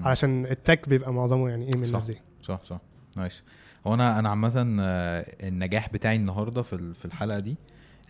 علشان 0.01 0.45
ال 0.45 0.54
tech 0.54 0.89
بيبقى 0.89 1.13
معظمه 1.13 1.49
يعني 1.49 1.65
إيه 1.67 1.77
من. 1.77 1.83
الناس 1.83 2.05
دي 2.05 2.17
صح 2.43 2.59
صح 2.63 2.79
nice 3.17 3.43
هو 3.87 3.93
أنا 3.93 4.19
أنا 4.19 4.29
عامة 4.29 4.77
آه، 4.79 5.25
النجاح 5.47 5.89
بتاعي 5.93 6.15
النهارده 6.15 6.61
في 6.61 6.93
في 6.93 7.05
الحلقة 7.05 7.39
دي 7.39 7.55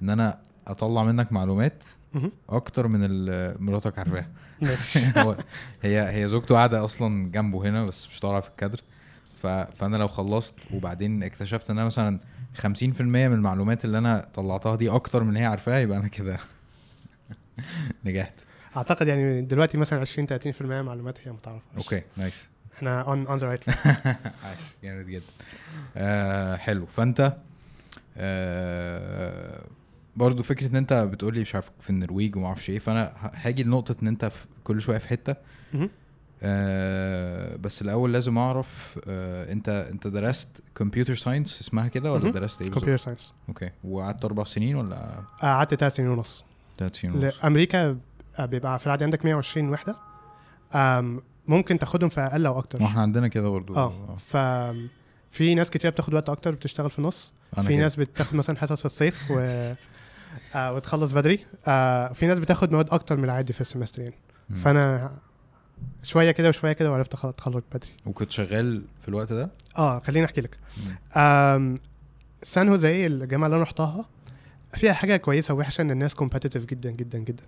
إن 0.01 0.09
أنا 0.09 0.39
أطلع 0.67 1.03
منك 1.03 1.31
معلومات. 1.31 1.83
أكتر 2.49 2.87
من 2.87 2.99
مراتك 3.65 3.99
عارفاها 3.99 4.27
هي 5.83 6.23
هي 6.23 6.27
زوجته 6.27 6.55
قاعدة 6.55 6.83
أصلا 6.83 7.31
جنبه 7.31 7.67
هنا 7.69 7.85
بس 7.85 8.07
مش 8.07 8.19
طالعه 8.19 8.41
في 8.41 8.49
الكادر. 8.49 8.79
فأنا 9.73 9.97
لو 9.97 10.07
خلصت 10.07 10.55
وبعدين 10.73 11.23
اكتشفت 11.23 11.69
إن 11.69 11.77
أنا 11.77 11.85
مثلا 11.85 12.19
50% 12.61 13.01
من 13.01 13.33
المعلومات 13.33 13.85
اللي 13.85 13.97
أنا 13.97 14.27
طلعتها 14.33 14.75
دي 14.75 14.89
أكتر 14.89 15.23
من 15.23 15.37
هي 15.37 15.45
عارفاها 15.45 15.79
يبقى 15.79 15.97
أنا 15.97 16.07
كده 16.07 16.37
نجحت. 18.05 18.33
أعتقد 18.77 19.07
يعني 19.07 19.41
دلوقتي 19.41 19.77
مثلا 19.77 19.99
20 20.01 20.27
30% 20.27 20.61
معلومات 20.61 21.17
هي 21.27 21.31
ما 21.31 21.37
تعرفهاش 21.43 21.77
okay 21.77 22.01
nice 22.17 22.49
إحنا 22.77 23.01
on 23.01 23.27
on 23.27 23.37
the 23.37 23.47
right 23.47 23.69
عاش 24.43 24.59
جامد 24.83 25.05
جدا. 25.07 25.23
آه 25.97 26.55
حلو. 26.55 26.85
فأنت 26.85 27.33
آه 28.17 29.61
برضو 30.15 30.43
فكرة 30.43 30.67
إن 30.67 30.75
أنت 30.75 30.93
بتقولي 30.93 31.41
مش 31.41 31.55
عارف 31.55 31.71
في 31.79 31.89
النرويج 31.89 32.35
وما 32.35 32.47
أعرفش 32.47 32.69
إيه 32.69 32.79
فأنا 32.79 33.13
هاجي 33.35 33.63
لنقطة 33.63 33.95
إن 34.03 34.07
أنت 34.07 34.31
كل 34.63 34.81
شوية 34.81 34.97
في 34.97 35.07
حتة. 35.07 35.35
آه 36.43 37.55
بس 37.55 37.81
الأول 37.81 38.13
لازم 38.13 38.37
أعرف 38.37 38.99
آه 39.07 39.51
أنت 39.51 39.69
أنت 39.69 40.07
درست 40.07 40.61
computer 40.75 41.15
science 41.15 41.61
اسمها 41.61 41.87
كده 41.87 42.11
ولا. 42.13 42.31
درست 42.31 42.61
إيه؟ 42.61 42.69
computer 42.69 42.97
science 42.97 43.33
okay. 43.49 43.69
وقعدت 43.83 44.25
أربع 44.25 44.43
سنين 44.43 44.75
ولا؟ 44.75 45.23
قعدت 45.41 45.75
ثلاث 45.75 45.95
سنين 45.95 46.09
ونص. 46.09 46.45
لأمريكا 47.43 47.97
آه، 48.39 48.45
بيبقى 48.45 48.79
في 48.79 48.85
العادي 48.85 49.03
عندك 49.03 49.25
120 49.25 49.69
وحدة. 49.69 49.95
ممكن 51.47 51.79
تاخدهم 51.79 52.09
في 52.09 52.21
أقل 52.21 52.45
أو 52.45 52.59
أكتر. 52.59 52.79
ما 52.79 52.85
إحنا 52.85 53.01
عندنا 53.01 53.27
كده 53.27 53.49
برضو. 53.49 53.75
آه 53.75 54.17
ف 54.17 54.37
في 55.31 55.55
ناس 55.55 55.69
كتير 55.69 55.91
بتاخد 55.91 56.13
وقت 56.13 56.29
أكتر 56.29 56.51
بتشتغل 56.51 56.89
في 56.89 56.99
النص. 56.99 57.31
في 57.55 57.67
كده. 57.67 57.75
ناس 57.81 57.95
بتاخد 57.95 58.35
مثلا 58.35 58.57
حصص 58.57 58.79
في 58.79 58.85
الصيف 58.85 59.31
و 59.31 59.39
آه 60.55 60.73
وتخلص 60.73 61.11
بدري. 61.11 61.45
آه 61.67 62.13
في 62.13 62.27
ناس 62.27 62.39
بتاخد 62.39 62.71
مواد 62.71 62.89
أكتر 62.89 63.17
من 63.17 63.23
العادي 63.23 63.53
في 63.53 63.61
ال 63.61 63.66
semester 63.66 64.01
يعني. 64.01 64.15
فأنا 64.57 65.11
شوية 66.03 66.31
كده 66.31 66.49
وشوية 66.49 66.73
كده 66.73 66.91
وعرفت 66.91 67.25
أتخرج 67.25 67.63
بدري. 67.73 67.89
وكنت 68.05 68.31
شغال 68.31 68.83
في 69.01 69.07
الوقت 69.07 69.33
ده؟ 69.33 69.49
آه 69.77 69.99
خليني 69.99 70.25
أحكي 70.25 70.41
لك. 70.41 70.57
سان 72.43 72.69
هوزيه 72.69 73.05
الجامعة 73.07 73.45
اللي 73.47 73.55
أنا 73.55 73.63
رحتها 73.63 74.05
فيها 74.73 74.93
حاجة 74.93 75.17
كويسة 75.17 75.53
ووحشة 75.53 75.81
إن 75.81 75.91
الناس 75.91 76.15
competitive 76.15 76.65
جدا 76.65 76.91
جدا 76.91 77.17
جدا. 77.17 77.43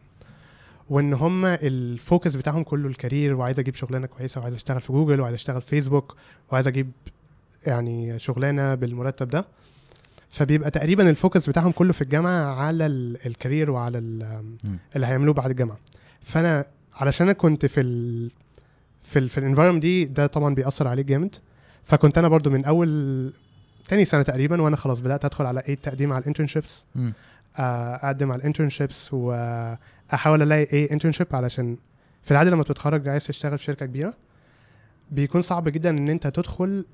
وإن 0.89 1.13
هم 1.13 1.45
ال 1.45 1.60
focus 1.60 2.35
بتاعهم 2.35 2.63
كله 2.63 2.87
ال 2.87 2.94
career 2.94 3.33
وعايز 3.35 3.59
أجيب 3.59 3.75
شغلانة 3.75 4.07
كويسة 4.07 4.41
وعايز 4.41 4.55
أشتغل 4.55 4.81
في 4.81 4.93
جوجل 4.93 5.21
وعايز 5.21 5.35
أشتغل 5.35 5.61
في 5.61 5.67
فيسبوك 5.67 6.15
وعايز 6.51 6.67
أجيب 6.67 6.91
يعني 7.67 8.19
شغلانة 8.19 8.75
بالمرتب 8.75 9.29
ده. 9.29 9.45
فبيبقى 10.31 10.71
تقريبا 10.71 11.09
ال 11.09 11.16
focus 11.16 11.49
بتاعهم 11.49 11.71
كله 11.71 11.93
في 11.93 12.01
الجامعة 12.01 12.55
على 12.55 12.85
ال- 12.85 13.17
ال 13.25 13.32
career 13.32 13.71
وعلى. 13.71 13.97
اللي 14.95 15.07
هيعملوه 15.07 15.33
بعد 15.33 15.49
الجامعة. 15.49 15.77
فأنا 16.21 16.65
علشان 16.93 17.25
أنا 17.27 17.33
كنت 17.33 17.65
في 17.65 17.81
ال 17.81 18.31
في 19.03 19.19
ال 19.19 19.29
في 19.29 19.37
ال 19.37 19.41
environment 19.41 19.81
دي 19.81 20.05
ده 20.05 20.27
طبعا 20.27 20.55
بيأثر 20.55 20.87
عليك 20.87 21.05
جامد. 21.05 21.35
فكنت 21.83 22.17
أنا 22.17 22.27
برضو 22.27 22.49
من 22.49 22.65
أول 22.65 23.33
تاني 23.87 24.05
سنة 24.05 24.21
تقريبا 24.23 24.61
وأنا 24.61 24.75
خلاص 24.75 24.99
بدأت 24.99 25.25
أدخل 25.25 25.45
على 25.45 25.59
إيه 25.67 25.75
تقديم 25.75 26.13
على 26.13 26.21
ال 26.21 26.26
internships 26.26 26.83
مم. 26.95 27.13
أقدم 27.55 28.31
على 28.31 28.39
ال 28.39 28.45
internships 28.45 29.13
وأحاول 29.13 30.41
ألاقي 30.41 30.63
إيه 30.63 30.91
internship 30.91 31.27
علشان 31.35 31.77
في 32.23 32.31
العادة 32.31 32.51
لما 32.51 32.63
تتخرج 32.63 33.07
عايز 33.07 33.23
تشتغل 33.27 33.57
في 33.57 33.63
شركة 33.63 33.85
كبيرة 33.85 34.13
بيكون 35.11 35.41
صعب 35.41 35.69
جدا 35.69 35.89
إن 35.89 36.09
أنت 36.09 36.27
تدخل 36.27 36.85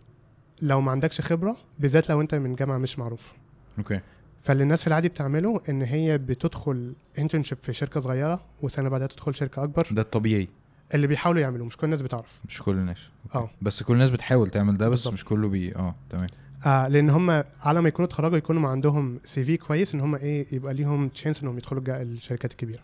لو 0.61 0.81
ما 0.81 0.91
عندكش 0.91 1.21
خبرة 1.21 1.57
بالذات 1.79 2.09
لو 2.09 2.21
أنت 2.21 2.35
من 2.35 2.55
جامعة 2.55 2.77
مش 2.77 2.99
معروف 2.99 3.33
okay 3.77 3.99
فاللي 4.43 4.63
الناس 4.63 4.81
في 4.81 4.87
العادي 4.87 5.09
بتعمله 5.09 5.61
إن 5.69 5.81
هي 5.81 6.17
بتدخل 6.17 6.93
internship 7.19 7.57
في 7.61 7.73
شركة 7.73 7.99
صغيرة 7.99 8.41
وسنة 8.61 8.89
بعدها 8.89 9.07
تدخل 9.07 9.35
شركة 9.35 9.63
أكبر 9.63 9.87
ده 9.91 10.01
الطبيعي 10.01 10.47
اللي 10.93 11.07
بيحاولوا 11.07 11.41
يعملوه 11.41 11.65
مش 11.67 11.77
كل 11.77 11.85
الناس 11.85 12.01
بتعرف 12.01 12.39
مش 12.47 12.61
كل 12.61 12.71
الناس. 12.71 12.97
آه. 13.35 13.49
بس 13.61 13.83
كل 13.83 13.93
الناس 13.93 14.09
بتحاول 14.09 14.49
تعمل 14.49 14.77
ده 14.77 14.89
بس 14.89 14.99
بالظبط. 14.99 15.13
مش 15.13 15.25
كله 15.25 15.49
بي 15.49 15.75
آه 15.75 15.95
تمام 16.09 16.27
آه 16.65 16.87
لأن 16.87 17.09
هم 17.09 17.43
على 17.61 17.81
ما 17.81 17.87
يكونوا 17.87 18.07
اتخرجوا 18.07 18.37
يكونوا 18.37 18.61
ما 18.61 18.69
عندهم 18.69 19.19
CV 19.25 19.57
كويس 19.57 19.93
إن 19.95 20.01
هم 20.01 20.15
إيه 20.15 20.45
يبقى 20.51 20.73
ليهم 20.73 21.07
chance 21.07 21.41
إنهم 21.41 21.57
يدخلوا 21.57 21.83
الشركات 21.87 22.51
الكبيرة. 22.51 22.81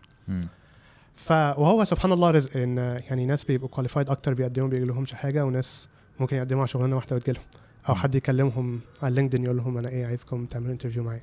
ف 1.16 1.32
وهو 1.32 1.84
سبحان 1.84 2.12
الله 2.12 2.32
رزق 2.32 2.58
إن 2.58 2.78
يعني 2.78 3.26
ناس 3.26 3.44
بيبقوا 3.44 3.70
qualified 3.70 4.10
أكتر 4.10 4.34
بيقدموا 4.34 4.68
بيجي 4.68 4.86
لهمش 4.86 5.14
حاجة 5.14 5.46
وناس 5.46 5.90
ممكن 6.20 6.38
يقدموا 6.38 6.62
على 6.62 6.68
شغلانة 6.68 6.96
واحدة 6.96 7.16
وتجيلهم 7.16 7.44
أو 7.90 7.94
مم. 7.94 8.00
حد 8.00 8.16
يكلمهم 8.16 8.80
على 9.04 9.16
لينكدين 9.16 9.44
يقول 9.44 9.58
لهم 9.58 9.78
أنا 9.78 9.90
إيه 9.90 10.06
عايزكم 10.06 10.46
تعملوا 10.46 10.72
interview 10.72 11.04
معايا. 11.04 11.22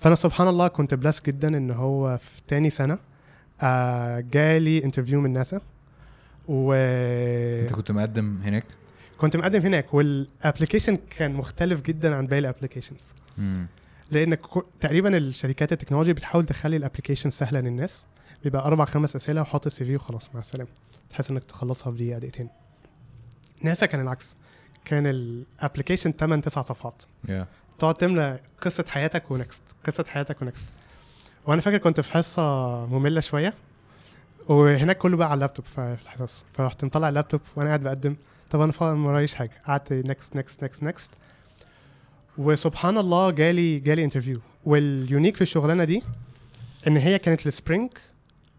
فأنا 0.00 0.14
سبحان 0.14 0.48
الله 0.48 0.68
كنت 0.68 0.94
blessed 0.94 1.22
جدا 1.22 1.56
إن 1.56 1.70
هو 1.70 2.18
في 2.18 2.40
تاني 2.48 2.70
سنة 2.70 2.98
آه 3.60 4.20
جالي 4.20 4.84
interview 4.84 5.20
من 5.20 5.32
ناسا 5.32 5.60
و 6.48 6.72
أنت 7.62 7.72
كنت 7.72 7.90
مقدم 7.92 8.38
هناك 8.44 8.64
كنت 9.22 9.36
مقدم 9.36 9.60
هناك 9.60 9.94
وال 9.94 10.10
application 10.10 10.98
كان 11.10 11.34
مختلف 11.34 11.80
جدا 11.80 12.14
عن 12.16 12.26
باقي 12.26 12.38
ال 12.40 12.45
applications. 12.45 13.12
لأن 14.10 14.36
تقريبا 14.80 15.16
الشركات 15.16 15.72
التكنولوجي 15.72 16.12
بتحاول 16.12 16.46
تخلي 16.46 16.76
ال 16.76 16.81
application 16.81 17.30
سهله 17.30 17.60
للناس 17.60 18.06
بيبقى 18.44 18.64
أربع 18.66 18.84
خمس 18.84 19.16
أسئلة 19.16 19.42
وحط 19.42 19.66
ال 19.66 19.84
CV 19.84 19.96
وخلاص 19.96 20.30
مع 20.34 20.40
السلامة 20.40 20.68
تحس 21.10 21.30
إنك 21.30 21.44
تخلصها 21.44 21.90
في 21.90 21.96
دقيقة 21.96 22.18
دقيقتين. 22.18 22.48
ناسا 23.62 23.86
كان 23.86 24.00
العكس. 24.00 24.36
كان 24.84 25.06
ال 25.06 25.15
application 25.15 26.12
8 26.12 26.42
9 26.42 26.64
صفحات. 26.64 27.02
يا 27.28 27.46
تقعد 27.78 27.94
تملى 27.94 28.40
قصة 28.60 28.84
حياتك 28.88 29.30
و 29.30 29.36
next 29.36 29.62
قصة 29.86 30.04
حياتك 30.08 30.42
و 30.42 30.47
next 30.47 30.66
وأنا 31.46 31.60
فاكر 31.60 31.78
كنت 31.78 32.00
في 32.00 32.12
حصة 32.12 32.42
مملة 32.86 33.20
شوية 33.20 33.54
وهناك 34.48 34.98
كله 34.98 35.16
بقى 35.16 35.26
على 35.30 35.34
اللابتوب 35.34 35.64
في 35.64 35.96
الحصص. 36.02 36.44
فرحت 36.54 36.84
مطلع 36.84 37.08
اللابتوب 37.08 37.40
وأنا 37.56 37.68
قاعد 37.68 37.82
بقدم. 37.82 38.16
طب 38.52 38.60
أنا 38.60 38.72
فاهم 38.72 39.02
ما 39.02 39.08
ورايش 39.08 39.34
حاجة. 39.34 39.50
قعدت 39.66 39.92
next 39.92 40.36
next 40.36 40.64
next 40.64 40.82
next 40.82 41.10
وسبحان 42.38 42.98
الله 42.98 43.30
جالي 43.30 43.78
جالي 43.78 44.04
interview 44.04 44.40
وال 44.64 44.82
unique 44.82 45.36
في 45.36 45.42
الشغلانة 45.42 45.84
دي 45.84 46.02
إن 46.86 46.96
هي 46.96 47.18
كانت 47.18 47.46
لل 47.46 47.57
spring 47.57 47.90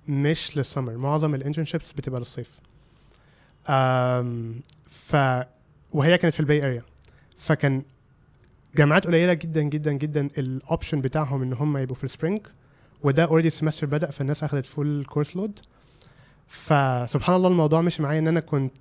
مش 0.08 0.58
للسمر 0.58 0.97
معظم 0.97 1.36
ال 1.36 1.40
internships 1.40 1.93
بتبقى 1.93 2.19
للصيف. 2.19 2.49
ف 4.88 5.15
وهي 5.93 6.17
كانت 6.17 6.34
في 6.34 6.39
ال 6.39 6.45
Bay 6.45 6.63
Area 6.65 6.84
فكان 7.38 7.82
جامعات 8.75 9.08
قليلة 9.08 9.34
جدا 9.34 9.62
جدا 9.62 9.91
جدا 9.93 10.29
ال 10.38 10.47
option 10.47 11.01
بتاعهم 11.01 11.41
إن 11.41 11.53
هم 11.53 11.77
يبقوا 11.77 11.95
في 11.95 12.03
ال 12.03 12.09
spring 12.09 12.41
وده 13.03 13.23
already 13.25 13.47
ال 13.47 13.52
semester 13.52 13.88
بدأ 13.88 14.12
فالناس 14.12 14.43
اخذت 14.43 14.65
full 14.65 15.06
course 15.10 15.36
load 15.36 15.60
فسبحان 16.47 17.36
الله 17.36 17.47
الموضوع 17.47 17.82
مشي 17.82 18.03
معايا 18.03 18.19
إن 18.19 18.27
أنا 18.27 18.39
كنت 18.39 18.73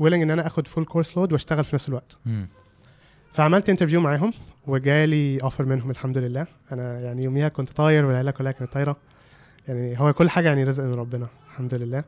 willing 0.00 0.22
إن 0.22 0.30
أنا 0.30 0.46
آخد 0.46 0.68
full 0.68 0.84
course 0.84 1.16
load 1.16 1.32
وأشتغل 1.32 1.64
في 1.64 1.76
نفس 1.76 1.88
الوقت. 1.88 2.18
مم. 2.26 2.48
فعملت 3.32 3.68
interview 3.68 4.00
معاهم 4.00 4.32
وجالي 4.66 5.42
offer 5.42 5.64
منهم 5.64 5.90
الحمد 5.90 6.18
لله. 6.18 6.46
أنا 6.72 7.00
يعني 7.00 7.24
يوميها 7.24 7.48
كنت 7.48 7.70
طاير 7.70 8.04
والعيلة 8.04 8.30
كلها 8.30 8.52
كانت 8.52 8.72
طايرة. 8.72 8.96
يعني 9.68 10.00
هو 10.00 10.12
كل 10.12 10.30
حاجة 10.30 10.48
يعني 10.48 10.64
رزق 10.64 10.84
من 10.84 10.94
ربنا 10.94 11.26
الحمد 11.50 11.74
لله. 11.74 12.04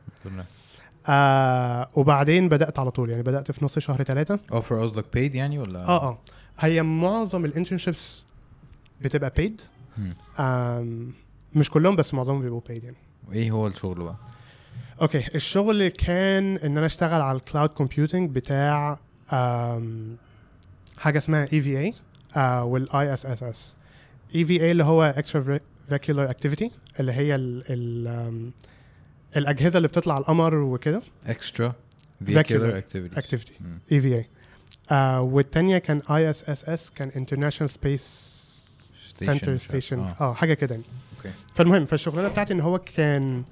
آه 1.07 1.89
وبعدين 1.95 2.49
بدأت 2.49 2.79
على 2.79 2.91
طول 2.91 3.09
يعني 3.09 3.23
بدأت 3.23 3.51
في 3.51 3.65
نص 3.65 3.79
شهر 3.79 4.03
ثلاثة 4.03 4.39
offer 4.51 4.81
قصدك 4.81 5.05
paid 5.13 5.35
يعني 5.35 5.59
ولا؟ 5.59 5.85
آه 5.85 6.09
آه. 6.09 6.17
هي 6.59 6.83
معظم 6.83 7.45
ال 7.45 7.52
internships 7.52 8.23
بتبقى. 9.01 9.51
آم 10.39 11.13
مش 11.55 11.69
كلهم 11.69 11.95
بس 11.95 12.13
معظمهم 12.13 12.41
بيبقوا 12.41 12.61
paid 12.61 12.83
يعني. 12.83 12.97
وايه 13.29 13.51
هو 13.51 13.67
الشغل 13.67 14.03
بقى؟ 14.03 14.15
okay 15.01 15.23
الشغل 15.35 15.87
كان 15.87 16.57
إن 16.57 16.77
أنا 16.77 16.85
أشتغل 16.85 17.21
على 17.21 17.37
ال 17.37 17.42
cloud 17.42 17.69
computing 17.69 18.29
بتاع 18.29 18.99
حاجة 20.97 21.17
اسمها 21.17 21.47
اي 21.53 21.61
في 21.61 21.79
اي 21.79 21.93
والاي 22.61 23.13
اس 23.13 23.25
اس 23.25 23.43
اس 23.43 23.75
اي 24.35 24.45
في 24.45 24.61
اي 24.61 24.71
اللي 24.71 24.83
هو 24.83 25.03
extravehicular 25.03 26.29
activity 26.29 26.71
اللي 26.99 27.11
هي 27.11 27.35
ال 27.35 27.63
ال 27.69 28.51
الأجهزة 29.37 29.77
اللي 29.77 29.87
بتطلع 29.87 30.17
القمر 30.17 30.55
وكده. 30.55 31.01
extra 31.25 31.73
activity. 33.19 33.51
مم. 33.61 33.79
اي 33.91 33.99
في 34.01 34.15
اي 34.15 34.27
والتانية 35.19 35.77
كان 35.77 36.01
ISSS 36.11 36.89
كان 36.89 37.11
international 37.15 37.69
space 37.69 38.33
center. 39.19 39.57
station. 39.57 39.99
آه 39.99 40.33
حاجة 40.33 40.53
كده 40.53 40.75
يعني. 40.75 40.87
okay. 41.17 41.31
فالمهم 41.55 41.85
فالشغلانة 41.85 42.27
بتاعتي 42.27 42.53
إن 42.53 42.59
هو 42.61 42.79
كان 42.79 43.43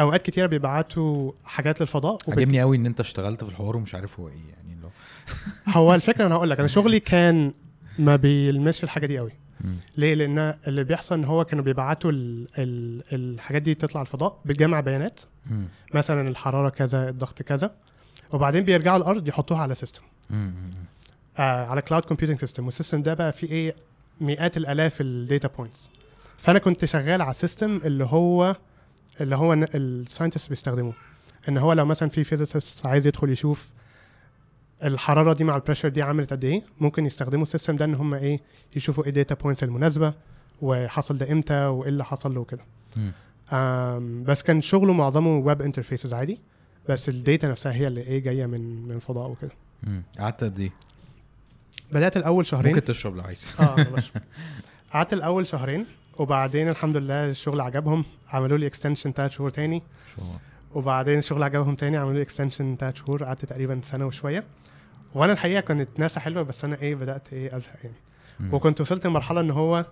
أوقات 0.00 0.22
كتيرة 0.22 0.46
بيبعتوا 0.46 1.32
حاجات 1.44 1.80
للفضاء. 1.80 2.18
عجبني 2.28 2.60
قوي 2.60 2.76
إن 2.76 2.86
أنت 2.86 3.00
اشتغلت 3.00 3.44
في 3.44 3.50
الحوار 3.50 3.76
ومش 3.76 3.94
عارف 3.94 4.20
هو 4.20 4.28
إيه 4.28 4.34
يعني 4.34 4.80
لو 4.82 4.90
هو 5.80 5.94
الفكرة 5.94 6.26
أنا 6.26 6.34
هقول 6.34 6.50
لك 6.50 6.58
أنا 6.58 6.68
شغلي 6.68 7.00
كان 7.00 7.52
ما 7.98 8.16
بيلمسش 8.16 8.84
الحاجة 8.84 9.06
دي 9.06 9.18
قوي. 9.18 9.32
ليه 9.96 10.14
لأن 10.14 10.38
اللي 10.66 10.84
بيحصل 10.84 11.14
إن 11.14 11.24
هو 11.24 11.44
كانوا 11.44 11.64
بيبعتوا 11.64 12.10
ال... 12.10 12.46
ال... 12.58 13.02
الحاجات 13.12 13.62
دي 13.62 13.74
تطلع 13.74 14.00
الفضاء 14.00 14.40
بتجمع 14.44 14.80
بيانات 14.80 15.20
مم. 15.50 15.68
مثلا 15.94 16.28
الحرارة 16.28 16.68
كذا 16.68 17.08
الضغط 17.08 17.42
كذا 17.42 17.70
وبعدين 18.32 18.64
بيرجعوا 18.64 18.96
الأرض 18.96 19.28
يحطوها 19.28 19.60
على 19.60 19.74
system. 19.74 20.02
آه 21.38 21.66
على 21.66 21.82
cloud 21.82 22.04
computing 22.04 22.40
system 22.40 22.64
وال 22.66 22.75
system 22.75 23.02
ده 23.02 23.14
بقى 23.14 23.32
فيه 23.32 23.48
إيه 23.50 23.74
مئات 24.20 24.56
الآلاف 24.56 25.00
ال 25.00 25.10
data 25.10 25.48
points 25.48 25.88
فأنا 26.38 26.58
كنت 26.58 26.84
شغال 26.84 27.22
على 27.22 27.34
system 27.34 27.80
اللي 27.84 28.04
هو 28.04 28.56
اللي 29.20 29.36
هو 29.36 29.52
ال 29.52 29.62
scientist 29.62 30.48
بيستخدموه. 30.48 30.94
إن 31.48 31.58
هو 31.58 31.72
لو 31.72 31.84
مثلا 31.84 32.08
في 32.08 32.24
physicist 32.24 32.86
عايز 32.86 33.06
يدخل 33.06 33.30
يشوف 33.30 33.68
الحرارة 34.84 35.32
دي 35.32 35.44
مع 35.44 35.56
ال 35.56 35.60
pressure 35.60 35.88
دي 35.88 36.02
عملت 36.02 36.30
قد 36.30 36.44
إيه 36.44 36.62
ممكن 36.80 37.06
يستخدموا 37.06 37.42
ال 37.42 37.47
system 37.47 37.76
ده 37.76 37.84
إن 37.84 37.94
هم 37.94 38.14
إيه 38.14 38.40
يشوفوا 38.76 39.04
إيه 39.04 39.08
ال 39.10 39.15
data 39.15 39.34
points 39.34 39.64
المناسبة 39.64 40.14
وحصل 40.62 41.18
ده 41.18 41.32
إمتى 41.32 41.66
وإيه 41.66 41.88
اللي 41.88 42.04
حصل 42.04 42.34
له 42.34 42.40
وكده. 42.40 42.62
بس 44.24 44.42
كان 44.42 44.60
شغله 44.60 44.92
معظمه 44.92 45.36
web 45.38 45.62
interfaces 45.62 46.14
عادي 46.14 46.40
بس 46.88 47.08
ال 47.08 47.16
data 47.16 47.48
نفسها 47.48 47.72
هي 47.72 47.86
اللي 47.86 48.00
إيه 48.00 48.18
جاية 48.18 48.46
من 48.46 48.82
من 48.88 48.94
الفضاء 48.94 49.30
وكده. 49.30 49.50
قعدت 50.18 50.44
قد 50.44 50.60
إيه؟ 50.60 50.70
بدأت 51.92 52.16
الأول 52.16 52.46
شهرين. 52.46 52.74
ممكن 52.74 52.84
تشرب 52.84 53.16
لو 53.16 53.22
عايز. 53.22 53.56
آه. 53.60 53.76
قعدت 54.92 55.12
الأول 55.12 55.46
شهرين. 55.46 55.86
وبعدين 56.18 56.68
الحمد 56.68 56.96
لله 56.96 57.30
الشغل 57.30 57.60
عجبهم. 57.60 58.04
عملوا 58.28 58.58
لي 58.58 58.66
extension 58.66 59.12
ثلاث 59.12 59.30
شهور 59.30 59.50
تاني؟ 59.50 59.82
وبعدين 60.74 61.18
الشغل 61.18 61.42
عجبهم 61.42 61.74
تاني 61.74 61.96
عملوا 61.96 62.14
لي 62.14 62.22
extension 62.22 62.76
ثلاث 62.76 62.96
شهور 62.96 63.24
قعدت 63.24 63.44
تقريبا 63.44 63.80
سنة 63.84 64.06
وشوية. 64.06 64.44
وأنا 65.14 65.32
الحقيقة 65.32 65.60
كانت 65.60 65.88
ناسا 65.98 66.20
حلوة 66.20 66.42
بس 66.42 66.64
أنا 66.64 66.76
إيه 66.82 66.94
بدأت 66.94 67.32
إيه 67.32 67.56
أزهق 67.56 67.76
يعني. 67.84 67.96
مم. 68.40 68.54
وكنت 68.54 68.80
وصلت 68.80 69.06
لمرحلة 69.06 69.40
إن 69.40 69.50
هو 69.50 69.86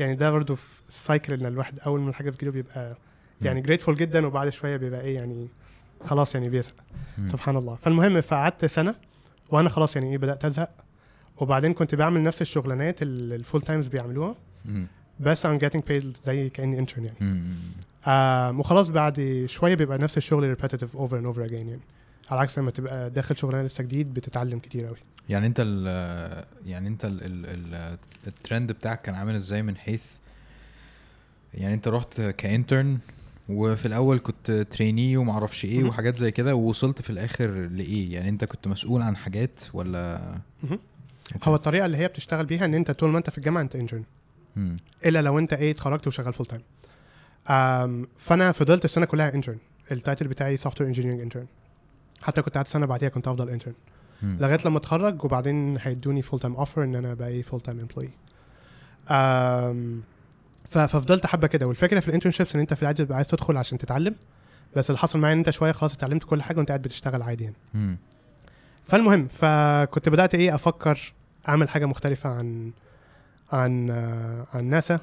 يعني 0.00 0.14
ده 0.14 0.30
برضه 0.30 0.54
في 0.54 0.80
ال 0.88 0.95
cycle 0.95 1.32
إن 1.32 1.46
الواحد 1.46 1.80
أول 1.80 2.00
ما 2.00 2.08
الحاجة 2.10 2.30
بتجيله 2.30 2.52
بيبقى 2.52 2.96
يعني 3.42 3.60
grateful 3.60 3.96
جدا 3.96 4.26
وبعد 4.26 4.48
شوية 4.48 4.76
بيبقى 4.76 5.00
إيه 5.00 5.14
يعني 5.14 5.48
خلاص 6.04 6.34
يعني 6.34 6.48
بيزهق. 6.48 6.74
سبحان 7.26 7.56
الله. 7.56 7.74
فالمهم 7.74 8.20
فقعدت 8.20 8.64
سنة 8.64 8.94
وأنا 9.50 9.68
خلاص 9.68 9.96
يعني 9.96 10.10
إيه 10.10 10.18
بدأت 10.18 10.44
أزهق. 10.44 10.70
وبعدين 11.36 11.74
كنت 11.74 11.94
بعمل 11.94 12.22
نفس 12.22 12.42
الشغلانات 12.42 13.02
اللي 13.02 13.34
ال 13.34 13.39
full 13.39 13.60
timers 13.60 13.86
بيعملوها. 13.86 14.34
مم. 14.64 14.86
بس 15.20 15.46
I'm 15.46 15.60
getting 15.64 15.80
paid 15.90 16.24
زي 16.24 16.48
كأني 16.48 16.78
intern 16.78 17.04
يعني. 17.04 17.54
آم 18.06 18.60
وخلاص 18.60 18.88
بعد 18.88 19.44
شوية 19.46 19.74
بيبقى 19.74 19.98
نفس 19.98 20.16
الشغل 20.16 20.56
repetitive 20.56 20.96
over 20.98 21.12
and 21.12 21.34
over 21.36 21.48
again 21.48 21.52
يعني 21.52 21.80
على 22.30 22.40
عكس 22.40 22.58
لما 22.58 22.70
تبقى 22.70 23.10
داخل 23.10 23.36
شغلانة 23.36 23.64
لسه 23.66 23.84
جديد 23.84 24.14
بتتعلم 24.14 24.58
كتير 24.58 24.86
قوي 24.86 24.96
يعني 25.28 25.46
انت 25.46 25.56
ال 25.60 26.44
يعني 26.66 26.88
انت 26.88 27.04
ال 27.04 27.24
ال 27.24 27.46
ال 27.46 27.98
الترند 28.26 28.72
بتاعك 28.72 29.02
كان 29.02 29.14
عامل 29.14 29.34
إزاي 29.34 29.62
من 29.62 29.76
حيث 29.76 30.06
يعني 31.54 31.74
انت 31.74 31.88
رحت 31.88 32.20
ك 32.20 32.31
intern 32.31 32.98
وفي 33.48 33.86
الأول 33.86 34.18
كنت 34.18 34.50
trainee 34.50 35.16
وما 35.16 35.32
أعرفش 35.32 35.64
إيه. 35.64 35.84
وحاجات 35.84 36.18
زي 36.18 36.30
كده 36.30 36.54
ووصلت 36.54 37.02
في 37.02 37.10
الآخر 37.10 37.50
لإيه 37.50 38.14
يعني 38.14 38.28
انت 38.28 38.44
كنت 38.44 38.68
مسؤول 38.68 39.02
عن 39.02 39.16
حاجات 39.16 39.60
ولا. 39.72 40.34
هو 41.44 41.54
الطريقة 41.54 41.86
اللي 41.86 41.96
هي 41.96 42.08
بتشتغل 42.08 42.46
بيها 42.46 42.64
إن 42.64 42.74
انت 42.74 42.90
طول 42.90 43.10
ما 43.10 43.18
انت 43.18 43.30
في 43.30 43.38
الجامعة 43.38 43.62
انت 43.62 43.76
intern. 43.76 44.04
إلا 45.06 45.22
لو 45.22 45.38
أنت 45.38 45.52
إيه 45.52 45.70
اتخرجت 45.70 46.06
وشغال 46.06 46.32
full 46.32 46.46
time 46.46 46.62
فأنا 48.18 48.52
فضلت 48.52 48.84
السنة 48.84 49.06
كلها 49.06 49.34
intern 49.34 49.58
ال 49.92 49.98
title 49.98 50.28
بتاعي 50.28 50.56
software 50.56 50.88
engineering 50.88 51.20
intern 51.20 51.46
حتى 52.22 52.42
كنت 52.42 52.54
قعدت 52.54 52.68
سنة 52.68 52.86
بعديها 52.86 53.08
كنت 53.08 53.28
أفضل 53.28 53.48
intern. 53.48 53.74
لغاية 54.22 54.58
لما 54.64 54.78
أتخرج 54.78 55.24
وبعدين 55.24 55.78
هيدوني 55.80 56.22
full 56.22 56.40
time 56.40 56.54
offer 56.54 56.84
إن 56.84 56.94
أنا 56.94 57.12
ابقى 57.12 57.28
إيه 57.28 57.42
full 57.42 57.60
time 57.60 57.80
employee 57.80 58.10
ففضلت 60.68 61.26
حبة 61.26 61.46
كده. 61.46 61.66
والفكرة 61.66 62.00
في 62.00 62.08
ال 62.08 62.12
internships 62.12 62.54
إن 62.54 62.60
أنت 62.60 62.74
في 62.74 62.82
العادي 62.82 63.02
بتبقى 63.02 63.16
عايز 63.16 63.28
تدخل 63.28 63.56
عشان 63.56 63.78
تتعلم. 63.78 64.14
بس 64.76 64.90
اللي 64.90 64.98
حصل 64.98 65.18
معايا 65.18 65.34
إن 65.34 65.38
أنت 65.38 65.50
شوية 65.50 65.72
خلاص 65.72 65.94
اتعلمت 65.94 66.24
كل 66.24 66.42
حاجة 66.42 66.56
وأنت 66.56 66.68
قاعد 66.68 66.82
بتشتغل 66.82 67.22
عادي 67.22 67.44
يعني. 67.44 67.96
فالمهم 68.84 69.28
فكنت 69.28 70.08
بدأت 70.08 70.34
إيه 70.34 70.54
أفكر 70.54 71.12
أعمل 71.48 71.68
حاجة 71.68 71.86
مختلفة 71.86 72.30
عن 72.30 72.70
عن 73.52 73.90
عن 74.54 74.64
ناسا. 74.64 75.00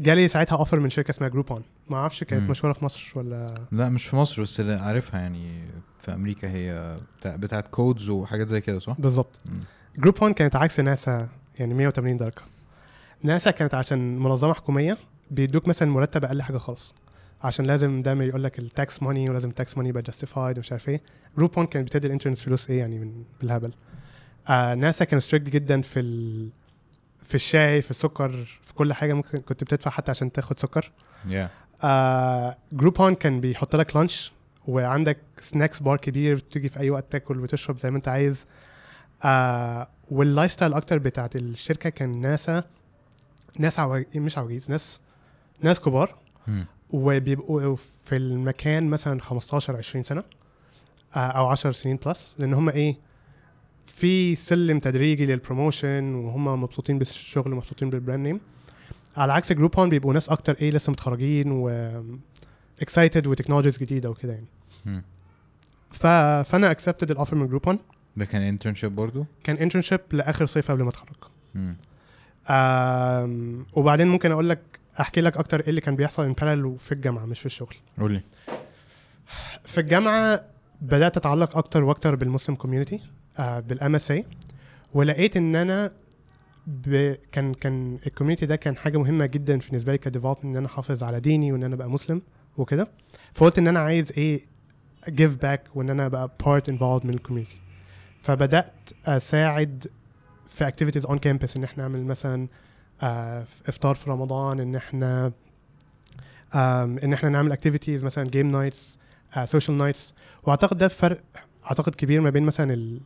جالي 0.00 0.28
ساعتها 0.28 0.56
offer 0.58 0.80
من 0.80 0.90
شركة 0.90 1.10
اسمها 1.10 1.28
Groupon 1.28 1.62
ما 1.90 1.96
أعرفش 1.96 2.24
كانت. 2.24 2.50
مشهورة 2.50 2.72
في 2.72 2.84
مصر 2.84 3.12
ولا؟ 3.14 3.54
لا 3.72 3.88
مش 3.88 4.06
في 4.06 4.16
مصر 4.16 4.42
بس 4.42 4.60
اللي 4.60 4.74
عارفها 4.74 5.20
يعني 5.20 5.62
في 5.98 6.14
أمريكا 6.14 6.50
هي 6.50 6.96
بتاع 7.20 7.36
بتاعت 7.36 7.68
codes 7.68 8.08
وحاجات 8.10 8.48
زي 8.48 8.60
كده 8.60 8.78
صح؟ 8.78 8.96
بالظبط. 8.98 9.38
Groupon 9.98 10.32
كانت 10.32 10.56
عكس 10.56 10.80
ناسا 10.80 11.28
يعني 11.58 11.74
180 11.74 12.16
درجة. 12.16 12.34
ناسا 13.22 13.50
كانت 13.50 13.74
عشان 13.74 14.18
منظمة 14.18 14.52
حكومية 14.54 14.96
بيدوك 15.30 15.68
مثلا 15.68 15.90
مرتب 15.90 16.24
أقل 16.24 16.42
حاجة 16.42 16.58
خالص. 16.58 16.94
عشان 17.42 17.64
لازم 17.66 18.02
دايما 18.02 18.24
يقول 18.24 18.44
لك 18.44 18.58
ال 18.58 18.69
tax 18.69 19.02
money 19.02 19.30
ولازم 19.30 19.48
ال 19.48 19.55
tax 19.55 19.76
money 19.76 19.88
يبقى 19.88 20.02
justified 20.02 20.56
ومش 20.58 20.72
عارف 20.72 20.88
إيه. 20.88 21.00
Groupon 21.38 21.66
كانت 21.66 21.86
بتدي 21.88 22.06
ال 22.06 22.10
interns 22.10 22.38
فلوس 22.38 22.70
إيه 22.70 22.78
يعني 22.78 22.98
من 22.98 23.24
بالهبل. 23.40 23.72
آه 24.48 24.74
ناسا 24.74 25.04
كان 25.04 25.20
strict 25.20 25.48
جدا 25.50 25.80
في 25.80 26.00
ال... 26.00 26.48
في 27.30 27.34
الشاي 27.36 27.82
في 27.82 27.90
السكر 27.90 28.58
في 28.62 28.74
كل 28.74 28.92
حاجة 28.92 29.12
ممكن 29.14 29.38
كنت 29.40 29.64
بتدفع 29.64 29.90
حتى 29.90 30.10
عشان 30.10 30.32
تاخد 30.32 30.58
سكر. 30.58 30.90
يا 31.26 31.50
آه 31.84 32.56
Groupon 32.72 33.14
كان 33.14 33.40
بيحط 33.40 33.76
لك 33.76 33.96
lunch 33.96 34.32
وعندك 34.68 35.18
snacks 35.40 35.80
bar 35.80 35.96
كبير 35.96 36.38
تيجي 36.38 36.68
في 36.68 36.80
أي 36.80 36.90
وقت 36.90 37.12
تاكل 37.12 37.40
وتشرب 37.40 37.78
زي 37.78 37.90
ما 37.90 37.96
انت 37.96 38.08
عايز. 38.08 38.46
آه 39.24 39.88
وال 40.10 40.52
lifestyle 40.52 40.74
أكتر 40.74 40.98
بتاعت 40.98 41.36
الشركة 41.36 41.90
كان 41.90 42.20
ناسا 42.20 42.64
ناس 43.58 43.78
عواج... 43.78 44.06
مش 44.18 44.38
عواجيز 44.38 44.70
ناس 44.70 45.00
ناس 45.62 45.80
كبار. 45.80 46.14
وبيبقوا 46.90 47.76
في 48.04 48.16
المكان 48.16 48.86
مثلا 48.90 49.20
15 49.20 49.76
20 49.76 50.02
سنة 50.02 50.22
آه 51.16 51.18
أو 51.18 51.46
10 51.48 51.72
سنين 51.72 51.96
plus 51.96 52.34
لأن 52.38 52.54
هم 52.54 52.68
إيه؟ 52.68 52.96
في 53.94 54.36
سلم 54.36 54.78
تدريجي 54.78 55.26
لل 55.26 55.42
promotion 55.42 56.14
وهم 56.14 56.62
مبسوطين 56.62 56.98
بالشغل 56.98 57.52
ومبسوطين 57.52 57.90
بال 57.90 58.00
brand 58.00 58.26
name 58.26 58.40
على 59.16 59.32
عكس 59.32 59.52
Groupon 59.52 59.88
بيبقوا 59.88 60.12
ناس 60.14 60.28
أكتر 60.28 60.56
إيه 60.62 60.70
لسه 60.70 60.90
متخرجين 60.90 61.52
و 61.52 61.68
excited 62.82 63.26
و 63.26 63.30
technologies 63.30 63.78
جديدة 63.78 64.10
وكده 64.10 64.32
يعني. 64.32 65.02
ف... 65.90 66.06
فأنا 66.50 66.70
accepted 66.70 67.10
ال 67.10 67.14
offer 67.14 67.36
من 67.36 67.48
Groupon 67.48 67.78
ده 68.16 68.24
كان 68.24 68.42
internship 68.42 68.96
برضو؟ 68.96 69.26
كان 69.44 69.56
internship 69.56 70.00
لآخر 70.12 70.46
صيف 70.46 70.70
قبل 70.70 70.82
ما 70.82 70.88
أتخرج. 70.88 71.16
آم، 72.50 73.66
وبعدين 73.72 74.08
ممكن 74.08 74.30
أقول 74.32 74.48
لك 74.48 74.60
أحكي 75.00 75.20
لك 75.20 75.36
أكتر 75.36 75.60
إيه 75.60 75.68
اللي 75.68 75.80
كان 75.80 75.96
بيحصل 75.96 76.24
in 76.24 76.34
parallel 76.34 76.78
في 76.80 76.92
الجامعة 76.92 77.24
مش 77.24 77.40
في 77.40 77.46
الشغل. 77.46 77.74
قول 77.98 78.12
لي 78.12 78.22
في 79.64 79.80
الجامعة 79.80 80.44
بدأت 80.80 81.16
اتعلق 81.16 81.56
أكتر 81.56 81.84
وأكتر 81.84 82.14
بال 82.14 82.54
Muslim 82.56 83.00
community 83.38 83.94
بال 83.94 84.10
MSA 84.10 84.24
ولقيت 84.94 85.36
إن 85.36 85.56
أنا 85.56 85.92
ب... 86.66 87.14
كان 87.32 87.54
كان 87.54 87.98
ال 88.06 88.10
community 88.10 88.46
ده 88.46 88.56
كان 88.56 88.76
حاجة 88.76 88.98
مهمة 88.98 89.26
جدا 89.26 89.58
بالنسبة 89.58 89.92
لي 89.92 89.98
ك 89.98 90.02
development 90.02 90.44
إن 90.44 90.56
أنا 90.56 90.66
أحافظ 90.66 91.02
على 91.02 91.20
ديني 91.20 91.52
وإن 91.52 91.62
أنا 91.62 91.74
أبقى 91.74 91.90
مسلم 91.90 92.22
وكده 92.56 92.88
فقلت 93.34 93.58
إن 93.58 93.68
أنا 93.68 93.80
عايز 93.80 94.12
إيه 94.12 94.40
give 95.08 95.34
back 95.44 95.60
وإن 95.76 95.90
أنا 95.90 96.06
أبقى 96.06 96.30
part 96.42 96.62
involved 96.72 97.04
من 97.06 97.14
ال 97.14 97.18
community 97.18 97.56
فبدأت 98.22 98.72
أساعد 99.06 99.86
في 100.48 100.66
activities 100.70 101.04
on 101.06 101.14
campus 101.14 101.56
إن 101.56 101.64
إحنا 101.64 101.82
نعمل 101.82 102.04
مثلا 102.04 102.48
آه 103.02 103.44
إفطار 103.66 103.94
في 103.94 104.10
رمضان 104.10 104.60
إن 104.60 104.74
إحنا 104.76 105.32
إن 107.04 107.12
إحنا 107.12 107.28
نعمل 107.28 107.52
activities 107.56 108.02
مثلا 108.04 108.30
game 108.30 108.54
nights 108.54 108.98
social 109.44 109.78
nights 109.78 110.14
وأعتقد 110.42 110.78
ده 110.78 110.88
فرق 110.88 111.20
أعتقد 111.66 111.94
كبير 111.94 112.20
ما 112.20 112.30
بين 112.30 112.42
مثلا. 112.42 113.00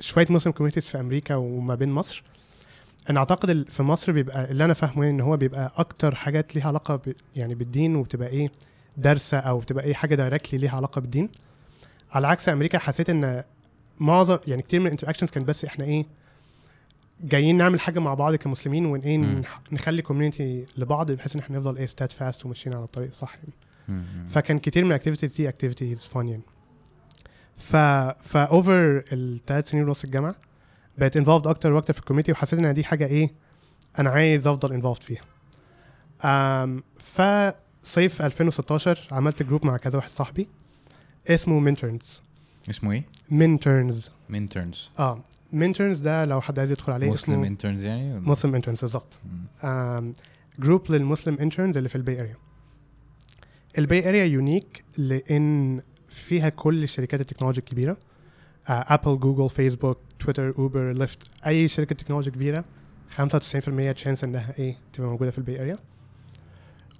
شوية 0.00 0.26
Muslim 0.30 0.52
communities 0.52 0.84
في 0.86 1.00
أمريكا 1.00 1.34
وما 1.34 1.74
بين 1.74 1.88
مصر. 1.92 2.22
أنا 3.10 3.18
أعتقد 3.18 3.68
في 3.68 3.82
مصر 3.82 4.12
بيبقى 4.12 4.50
اللي 4.50 4.64
أنا 4.64 4.74
فاهمه 4.74 5.10
إن 5.10 5.20
هو 5.20 5.36
بيبقى 5.36 5.72
أكتر 5.76 6.14
حاجات 6.14 6.54
ليها 6.56 6.68
علاقة 6.68 6.96
ب... 6.96 7.12
يعني 7.36 7.54
بالدين 7.54 7.96
وبتبقى 7.96 8.28
إيه 8.28 8.50
دارسة 8.96 9.38
أو 9.38 9.58
بتبقى 9.58 9.84
إيه 9.84 9.94
حاجة 9.94 10.14
directly 10.14 10.58
ليها 10.58 10.76
علاقة 10.76 11.00
بالدين. 11.00 11.28
على 12.12 12.26
عكس 12.26 12.48
أمريكا 12.48 12.78
حسيت 12.78 13.10
إن 13.10 13.42
معظم 14.00 14.38
يعني 14.46 14.62
كتير 14.62 14.80
من 14.80 14.86
ال 14.86 14.89
interactions 14.89 15.30
كان 15.30 15.44
بس 15.44 15.64
إحنا 15.64 15.84
إيه 15.84 16.06
جايين 17.20 17.56
نعمل 17.56 17.80
حاجة 17.80 17.98
مع 18.00 18.14
بعض 18.14 18.34
كمسلمين 18.34 18.86
وإن 18.86 19.00
إيه 19.00 19.42
نخلي 19.72 20.02
community 20.02 20.64
لبعض 20.76 21.12
بحيث 21.12 21.34
إن 21.34 21.40
إحنا 21.40 21.58
نفضل 21.58 21.76
إيه 21.76 21.86
steadfast 21.86 22.46
وماشيين 22.46 22.76
على 22.76 22.84
الطريق 22.84 23.08
الصح 23.08 23.34
يعني. 23.34 23.52
فكان 24.28 24.58
كتير 24.58 24.84
من 24.84 24.90
ال 24.90 24.94
activities 24.94 25.36
دي 25.36 25.48
activities 25.48 26.04
fun 26.04 26.28
يعني. 26.28 26.42
ف 27.58 27.76
فا 28.22 28.44
over 28.44 29.04
الثلاث 29.12 29.70
سنين 29.70 29.84
ونص 29.84 30.04
الجامعة 30.04 30.34
بقيت 30.98 31.16
involved 31.16 31.46
أكتر 31.46 31.72
وأكتر 31.72 31.92
في 31.92 31.98
ال 32.00 32.03
community 32.03 32.32
وحسيت 32.32 32.58
إن 32.58 32.74
دي 32.74 32.84
حاجة 32.84 33.06
إيه 33.06 33.30
أنا 33.98 34.10
عايز 34.10 34.46
أفضل 34.46 34.72
involved 34.72 35.02
فيها 35.02 35.22
um, 36.22 36.82
فصيف 37.02 38.22
2016 38.22 38.98
عملت 39.12 39.42
group 39.42 39.66
مع 39.66 39.76
كذا 39.76 39.96
واحد 39.96 40.10
صاحبي 40.10 40.48
اسمه 41.28 41.58
Minterns 41.58 42.22
اسمه 42.70 42.92
إيه؟ 42.92 43.04
Minterns 43.30 44.10
Minterns 44.28 44.90
آه 44.98 45.22
Minterns 45.52 45.98
ده 45.98 46.24
لو 46.24 46.40
حد 46.40 46.58
عايز 46.58 46.70
يدخل 46.72 46.92
عليه 46.92 47.10
Muslim 47.10 47.44
interns 47.44 47.84
يعني 47.84 48.12
ولا؟ 48.14 48.20
Muslim 48.20 48.54
interns 48.54 48.80
بالظبط. 48.80 49.18
group 50.58 50.90
لل 50.90 51.02
Muslim 51.02 51.38
interns 51.38 51.76
اللي 51.76 51.88
في 51.88 51.96
ال 51.96 52.02
Bay 52.02 52.20
Area 52.20 52.36
ال 53.78 53.86
Bay 53.86 54.08
Area 54.08 54.24
unique 54.24 54.84
لإن 54.98 55.80
فيها 56.16 56.48
كل 56.48 56.88
شركات 56.88 57.20
التكنولوجيا 57.20 57.60
الكبيرة. 57.62 57.96
Apple 58.68 59.18
Google 59.20 59.48
Facebook 59.48 59.98
Twitter 60.18 60.54
Uber 60.58 60.92
Lyft 60.92 61.18
أي 61.46 61.68
شركة 61.68 61.94
تكنولوجيا 61.94 62.32
كبيرة 62.32 62.64
95% 63.16 63.92
chance 63.92 64.24
إنها 64.24 64.54
إيه 64.58 64.76
تبقى 64.92 65.10
موجودة 65.10 65.30
في 65.30 65.38
ال 65.38 65.43
Bay 65.43 65.60
Area. 65.60 65.76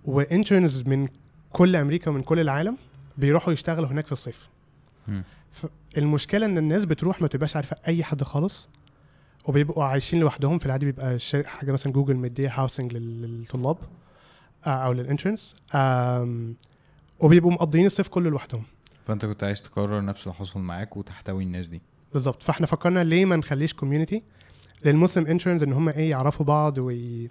و 0.05 0.14
interns 0.14 0.82
من 0.86 1.08
كل 1.52 1.76
أمريكا 1.76 2.10
ومن 2.10 2.22
كل 2.22 2.40
العالم 2.40 2.76
بيروحوا 3.18 3.52
يشتغلوا 3.52 3.88
هناك 3.88 4.06
في 4.06 4.12
الصيف. 4.12 4.48
المشكلة 5.98 6.46
إن 6.46 6.58
الناس 6.58 6.84
بتروح 6.84 7.22
ما 7.22 7.28
تبقاش 7.28 7.56
عارفة 7.56 7.76
أي 7.88 8.04
حد 8.04 8.22
خالص 8.22 8.68
وبيبقوا 9.44 9.84
عايشين 9.84 10.20
لوحدهم. 10.20 10.58
في 10.58 10.66
العادي 10.66 10.86
بيبقى 10.86 11.18
حاجة 11.44 11.72
مثلا 11.72 11.92
جوجل 11.92 12.16
مديه 12.16 12.48
housing 12.53 12.92
للطلاب 12.96 13.76
آه، 14.66 14.68
أو 14.68 14.92
لل 14.92 15.06
interns 15.06 15.55
وبيبقوا 17.20 17.52
مقضيين 17.52 17.86
الصيف 17.86 18.08
كله 18.08 18.30
لوحدهم. 18.30 18.62
فانت 19.07 19.26
كنت 19.26 19.44
عايز 19.44 19.62
تكرر 19.62 20.04
نفس 20.04 20.22
اللي 20.22 20.34
حصل 20.34 20.61
معاك 20.61 20.96
وتحتوي 20.96 21.44
الناس 21.44 21.66
دي. 21.66 21.82
بالظبط. 22.12 22.42
فاحنا 22.42 22.66
فكرنا 22.66 23.04
ليه 23.04 23.24
ما 23.24 23.36
نخليش 23.36 23.74
community 23.74 24.22
لل 24.84 24.95
Muslim 24.95 25.26
interns 25.26 25.62
ان 25.62 25.72
هم 25.72 25.88
إيه 25.88 26.11
يعرفوا 26.11 26.46
بعض 26.46 26.78
وي 26.78 27.30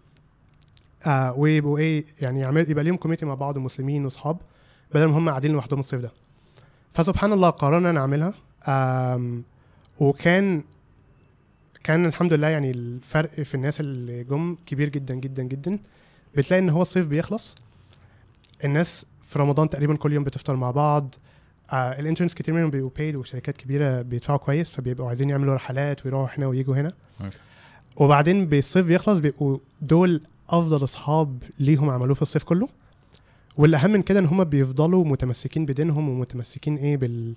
آه 1.06 1.34
ويبقوا 1.34 1.78
إيه 1.78 2.04
يعني 2.22 2.40
يعمل 2.40 2.72
يبقى 2.72 2.84
ليهم 2.84 2.98
community 2.98 3.26
مع 3.26 3.34
بعض 3.34 3.58
ومسلمين 3.58 4.06
واصحاب 4.06 4.38
بدل 4.94 5.06
ما 5.06 5.18
هم 5.18 5.30
قاعدين 5.30 5.52
لوحدهم 5.52 5.80
الصيف 5.80 6.02
ده. 6.02 6.12
فسبحان 6.94 7.34
الله 7.34 7.50
قررنا 7.50 7.92
نعملها. 7.92 8.34
آم 8.68 9.44
وكان 10.00 10.64
كان 11.84 12.06
الحمد 12.06 12.34
لله 12.34 12.48
يعني 12.48 12.72
الفرق 12.72 13.30
في 13.30 13.56
الناس 13.56 13.80
اللي 13.80 14.24
جم 14.24 14.58
كبير 14.66 14.90
جدا 14.90 15.16
جدا 15.16 15.44
جدا. 15.44 15.80
بتلاقي 16.36 16.62
إن 16.62 16.70
هو 16.70 16.82
الصيف 16.82 17.08
بيخلص. 17.08 17.56
الناس 18.66 19.06
في 19.28 19.40
رمضان 19.40 19.70
تقريبا 19.70 19.96
كل 19.96 20.14
يوم 20.14 20.24
بتفطر 20.24 20.56
مع 20.56 20.72
بعض. 20.72 21.16
آه 21.74 22.00
ال 22.00 22.04
interns 22.04 22.34
كتير 22.34 22.54
منهم 22.54 22.70
بيبقوا 22.70 22.90
paid 22.98 23.16
وشركات 23.16 23.58
كبيرة 23.58 24.02
بيدفعوا 24.02 24.40
كويس 24.40 24.70
فبيبقوا 24.70 25.08
عايزين 25.08 25.30
يعملوا 25.30 25.56
رحلات 25.56 26.06
ويروحوا 26.06 26.38
هنا 26.40 26.48
ويجوا 26.48 26.76
هنا. 26.76 26.92
وبعدين 27.96 28.46
بالصيف 28.46 28.86
بيخلص 28.86 29.20
بيبقوا 29.20 29.58
دول 29.82 30.22
أفضل 30.50 30.84
أصحاب 30.84 31.44
ليهم 31.60 31.90
عملوه 31.90 32.14
في 32.16 32.22
الصيف 32.22 32.44
كله. 32.44 32.70
والأهم 33.58 33.92
من 33.92 34.02
كده 34.02 34.20
إن 34.20 34.26
هم 34.26 34.44
بيفضلوا 34.44 35.06
متمسكين 35.06 35.66
بدينهم 35.66 36.10
ومتمسكين 36.10 36.76
إيه 36.78 36.98
بال 36.98 37.36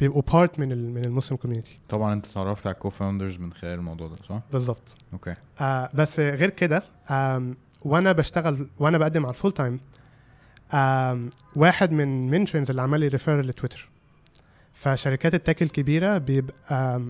بيبقوا 0.00 0.22
part 0.32 0.58
من 0.58 0.72
ال... 0.72 0.90
من 0.94 1.04
ال 1.04 1.09
Muslim 1.09 1.36
community 1.36 1.78
طبعا 1.88 2.12
أنت 2.12 2.26
اتعرفت 2.26 2.66
على 2.66 2.74
ال 2.74 2.90
co-founders 2.90 3.36
من 3.38 3.52
خلال 3.52 3.78
الموضوع 3.78 4.08
ده 4.08 4.16
صح؟ 4.28 4.40
بالظبط. 4.52 4.94
أوكي. 5.12 5.34
آه 5.60 5.90
بس 5.94 6.20
غير 6.20 6.50
كده 6.50 6.82
آم، 7.10 7.56
وأنا 7.82 8.12
بشتغل 8.12 8.66
وأنا 8.78 8.98
بقدم 8.98 9.26
على 9.26 9.34
ال 9.34 9.38
full 9.38 9.52
time 9.52 9.80
واحد 11.56 11.92
من 11.92 12.30
Minterns 12.30 12.70
اللي 12.70 12.82
عمل 12.82 13.00
لي 13.00 13.08
refer 13.08 13.40
لتويتر. 13.40 13.88
فشركات 14.72 15.34
ال 15.34 15.40
tech 15.40 15.62
الكبيرة 15.62 16.18
بيبقى 16.18 17.02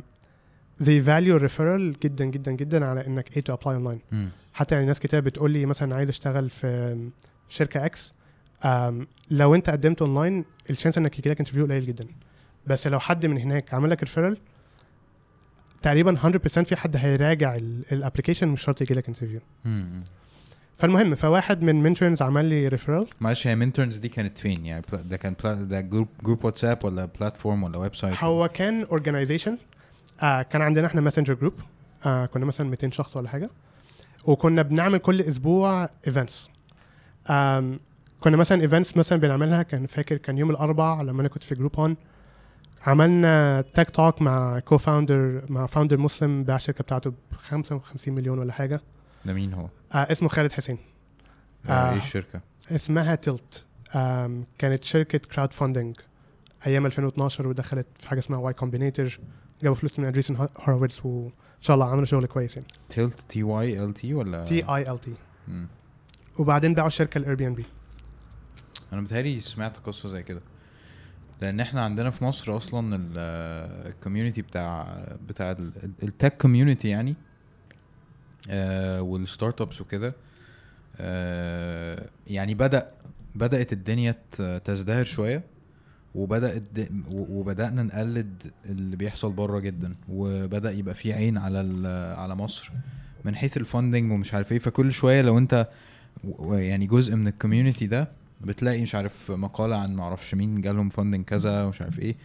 they 0.83 1.05
value 1.07 1.43
referral 1.49 1.99
جدا 2.03 2.25
جدا 2.25 2.53
جدا 2.53 2.87
على 2.87 3.07
إنك 3.07 3.37
إيه 3.37 3.45
apply 3.57 3.77
online. 3.79 4.01
مم. 4.13 4.29
حتى 4.53 4.75
يعني 4.75 4.87
ناس 4.87 5.01
كتير 5.01 5.21
بتقول 5.21 5.51
لي 5.51 5.67
مثلا 5.67 5.97
عايز 5.97 6.09
أشتغل 6.09 6.51
في 6.51 6.99
شركة 7.49 7.87
X 7.87 8.15
لو 9.31 9.55
أنت 9.55 9.71
قدمت 9.71 10.03
online 10.03 10.45
ال 10.71 10.75
chance 10.75 10.99
إنك 10.99 11.19
يجي 11.19 11.31
لك 11.31 11.41
interview 11.41 11.65
قليل 11.65 11.87
جدا. 11.87 12.05
بس 12.67 12.87
لو 12.87 13.01
حد 13.01 13.27
من 13.27 13.39
هناك 13.39 13.75
عمل 13.75 13.91
لك 13.91 14.01
referral 14.03 14.37
تقريبا 15.83 16.17
100% 16.17 16.63
في 16.63 16.77
حد 16.77 16.97
هيراجع 16.97 17.57
ال 17.93 17.97
application 17.97 18.49
مش 18.49 18.63
شرط 18.63 18.81
يجي 18.81 18.95
لك 18.95 19.09
interview. 19.09 19.41
فالمهم 20.79 21.15
فواحد 21.15 21.63
من 21.63 21.83
Minterns 21.83 22.23
عمل 22.23 22.45
لي 22.45 22.69
referral 22.69 23.07
معلش 23.21 23.47
هي 23.47 23.55
Minterns 23.55 23.97
دي 23.97 24.09
كانت 24.09 24.39
فين؟ 24.39 24.67
يعني 24.67 24.85
ده 24.93 25.17
كان 25.17 25.35
ده 25.45 25.81
group 25.81 26.09
group 26.23 26.45
واتساب 26.45 26.85
ولا 26.85 27.05
platform 27.21 27.63
ولا 27.63 27.79
website 27.79 28.25
هو 28.25 28.49
كان 28.49 28.83
organization 28.85 29.59
آه 30.23 30.43
كان 30.43 30.63
عندنا 30.63 30.87
إحنا 30.87 31.01
Messenger 31.01 31.35
group 31.35 31.53
آه 32.07 32.27
كنا 32.27 32.45
مثلا 32.45 32.71
200 32.71 32.91
شخص 32.91 33.17
ولا 33.17 33.29
حاجة. 33.29 33.51
وكنا 34.25 34.63
بنعمل 34.63 34.99
كل 34.99 35.21
أسبوع 35.21 35.89
events 36.07 36.51
كنا 38.21 38.37
مثلا 38.37 38.63
events 38.63 38.97
مثلا 38.97 39.21
بنعملها 39.21 39.63
كان 39.63 39.87
فاكر 39.87 40.17
كان 40.17 40.39
يوم 40.39 40.51
الاربع 40.51 41.03
لما 41.03 41.21
أنا 41.21 41.29
كنت 41.29 41.43
في 41.43 41.55
Groupon 41.55 41.97
عملنا 42.87 43.65
tech 43.75 43.91
talk 43.91 44.23
مع 44.23 44.59
co-founder 44.59 45.43
مع 45.49 45.67
founder 45.67 45.97
مسلم 45.99 46.45
باع 46.45 46.57
الشركة 46.57 46.85
بتاعته 46.85 47.11
ب 47.11 47.15
55 47.39 48.15
مليون 48.15 48.39
ولا 48.39 48.53
حاجة. 48.53 48.81
ده 49.25 49.33
مين 49.33 49.53
هو؟ 49.53 49.67
آه 49.95 50.13
اسمه 50.13 50.29
خالد 50.29 50.53
حسين 50.53 50.79
آه. 51.67 51.71
آه. 51.71 51.91
إيه 51.93 51.99
الشركة؟ 51.99 52.41
اسمها 52.71 53.15
Tilt 53.15 53.65
كانت 54.59 54.85
شركة 54.85 55.19
crowdfunding 55.19 55.97
أيام 56.67 56.87
2012 56.87 57.47
ودخلت 57.47 57.87
في 57.99 58.09
حاجة 58.09 58.19
اسمها 58.19 58.39
Y 58.39 58.53
Combinator 58.55 59.19
جابوا 59.63 59.77
فلوس 59.77 59.99
من 59.99 60.05
Andreessen 60.05 60.37
Horowitz 60.61 61.07
وإن 61.07 61.31
شاء 61.61 61.75
الله 61.75 61.91
عملوا 61.91 62.05
شغل 62.05 62.27
كويس 62.27 62.57
يعني 62.57 62.69
Tilt 62.89 63.21
T 63.21 63.43
Y 63.43 63.85
L 63.85 63.95
T 63.95 64.15
ولا 64.15 64.45
T 64.45 64.65
I 64.69 64.91
L 64.91 65.01
T. 65.01 65.15
وبعدين 66.39 66.75
باعوا 66.75 66.89
الشركة 66.89 67.19
ال 67.19 67.35
Airbnb 67.35 67.65
أنا 68.93 69.01
بتهيألي 69.01 69.41
سمعت 69.41 69.77
قصة 69.77 70.09
زي 70.09 70.23
كده 70.23 70.43
لأن 71.41 71.61
إحنا 71.61 71.85
عندنا 71.85 72.11
في 72.11 72.25
مصر 72.25 72.57
أصلا 72.57 73.01
ال 73.87 73.92
community 73.92 74.43
بتاع 74.43 74.99
بتاع 75.29 75.51
ال 76.03 76.09
tech 76.09 76.37
community 76.37 76.89
يعني 76.89 77.15
آه 78.51 79.03
وال 79.03 79.61
startups 79.61 79.81
وكده. 79.81 80.15
آه 81.01 82.09
يعني 82.27 82.55
بدا 82.55 82.91
بدأت 83.35 83.73
الدنيا 83.73 84.15
تزدهر 84.65 85.05
شوية 85.05 85.43
وبدات 86.15 86.63
وبدأنا 87.13 87.83
نقلد 87.83 88.53
اللي 88.67 88.97
بيحصل 88.97 89.33
بره 89.33 89.59
جدا 89.59 89.97
وبدأ 90.09 90.73
يبقى 90.73 90.95
في 90.95 91.13
عين 91.13 91.39
على 91.39 91.89
على 92.19 92.35
مصر 92.35 92.73
من 93.25 93.37
حيث 93.37 93.57
ال 93.57 93.64
funding 93.64 94.13
ومش 94.13 94.35
عارف 94.35 94.53
إيه. 94.53 94.59
فكل 94.59 94.93
شوية 94.93 95.23
لو 95.23 95.39
أنت 95.39 95.69
يعني 96.51 96.87
جزء 96.87 97.17
من 97.17 97.29
ال 97.29 97.34
community 97.34 97.87
ده 97.87 98.09
بتلاقي 98.41 98.83
مش 98.83 98.95
عارف 98.95 99.31
مقالة 99.31 99.77
عن 99.77 99.95
معرفش 99.95 100.35
مين 100.35 100.61
جالهم 100.61 100.89
funding 100.89 101.25
كذا 101.25 101.65
ومش 101.65 101.83
عارف 101.83 101.99
إيه. 101.99 102.17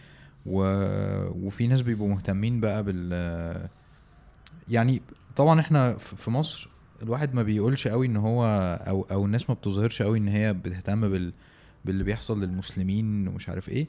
و... 0.46 0.62
وفي 1.46 1.66
ناس 1.66 1.80
بيبقوا 1.82 2.08
مهتمين 2.08 2.60
بقى 2.60 2.82
بال 2.84 3.68
يعني 4.68 5.02
طبعا 5.40 5.60
إحنا 5.60 5.96
في 5.96 6.30
مصر 6.30 6.68
الواحد 7.02 7.34
ما 7.34 7.42
بيقولش 7.42 7.88
قوي 7.88 8.06
إن 8.06 8.16
هو 8.16 8.44
أو 8.88 9.06
أو 9.12 9.24
الناس 9.24 9.50
ما 9.50 9.54
بتظهرش 9.54 10.02
قوي 10.02 10.18
إن 10.18 10.28
هي 10.28 10.52
بتهتم 10.54 11.08
بال 11.08 11.32
باللي 11.84 12.04
بيحصل 12.04 12.40
للمسلمين 12.40 13.28
ومش 13.28 13.48
عارف 13.48 13.68
إيه. 13.68 13.86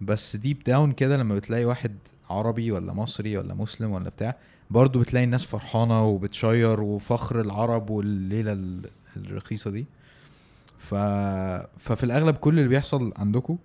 بس 0.00 0.36
deep 0.36 0.58
down 0.66 0.92
كده 0.92 1.16
لما 1.16 1.34
بتلاقي 1.34 1.64
واحد 1.64 1.96
عربي 2.30 2.72
ولا 2.72 2.92
مصري 2.92 3.36
ولا 3.36 3.54
مسلم 3.54 3.90
ولا 3.92 4.08
بتاع 4.10 4.36
برضه 4.70 5.00
بتلاقي 5.00 5.24
الناس 5.24 5.44
فرحانة 5.44 6.04
وبتشير 6.04 6.80
وفخر 6.80 7.40
العرب 7.40 7.90
والليلة 7.90 8.52
ال- 8.52 8.90
الرخيصة 9.16 9.70
دي. 9.70 9.86
ف... 10.78 10.94
ففي 11.78 12.04
الأغلب 12.04 12.36
كل 12.36 12.58
اللي 12.58 12.68
بيحصل 12.68 13.12
عندكم 13.16 13.58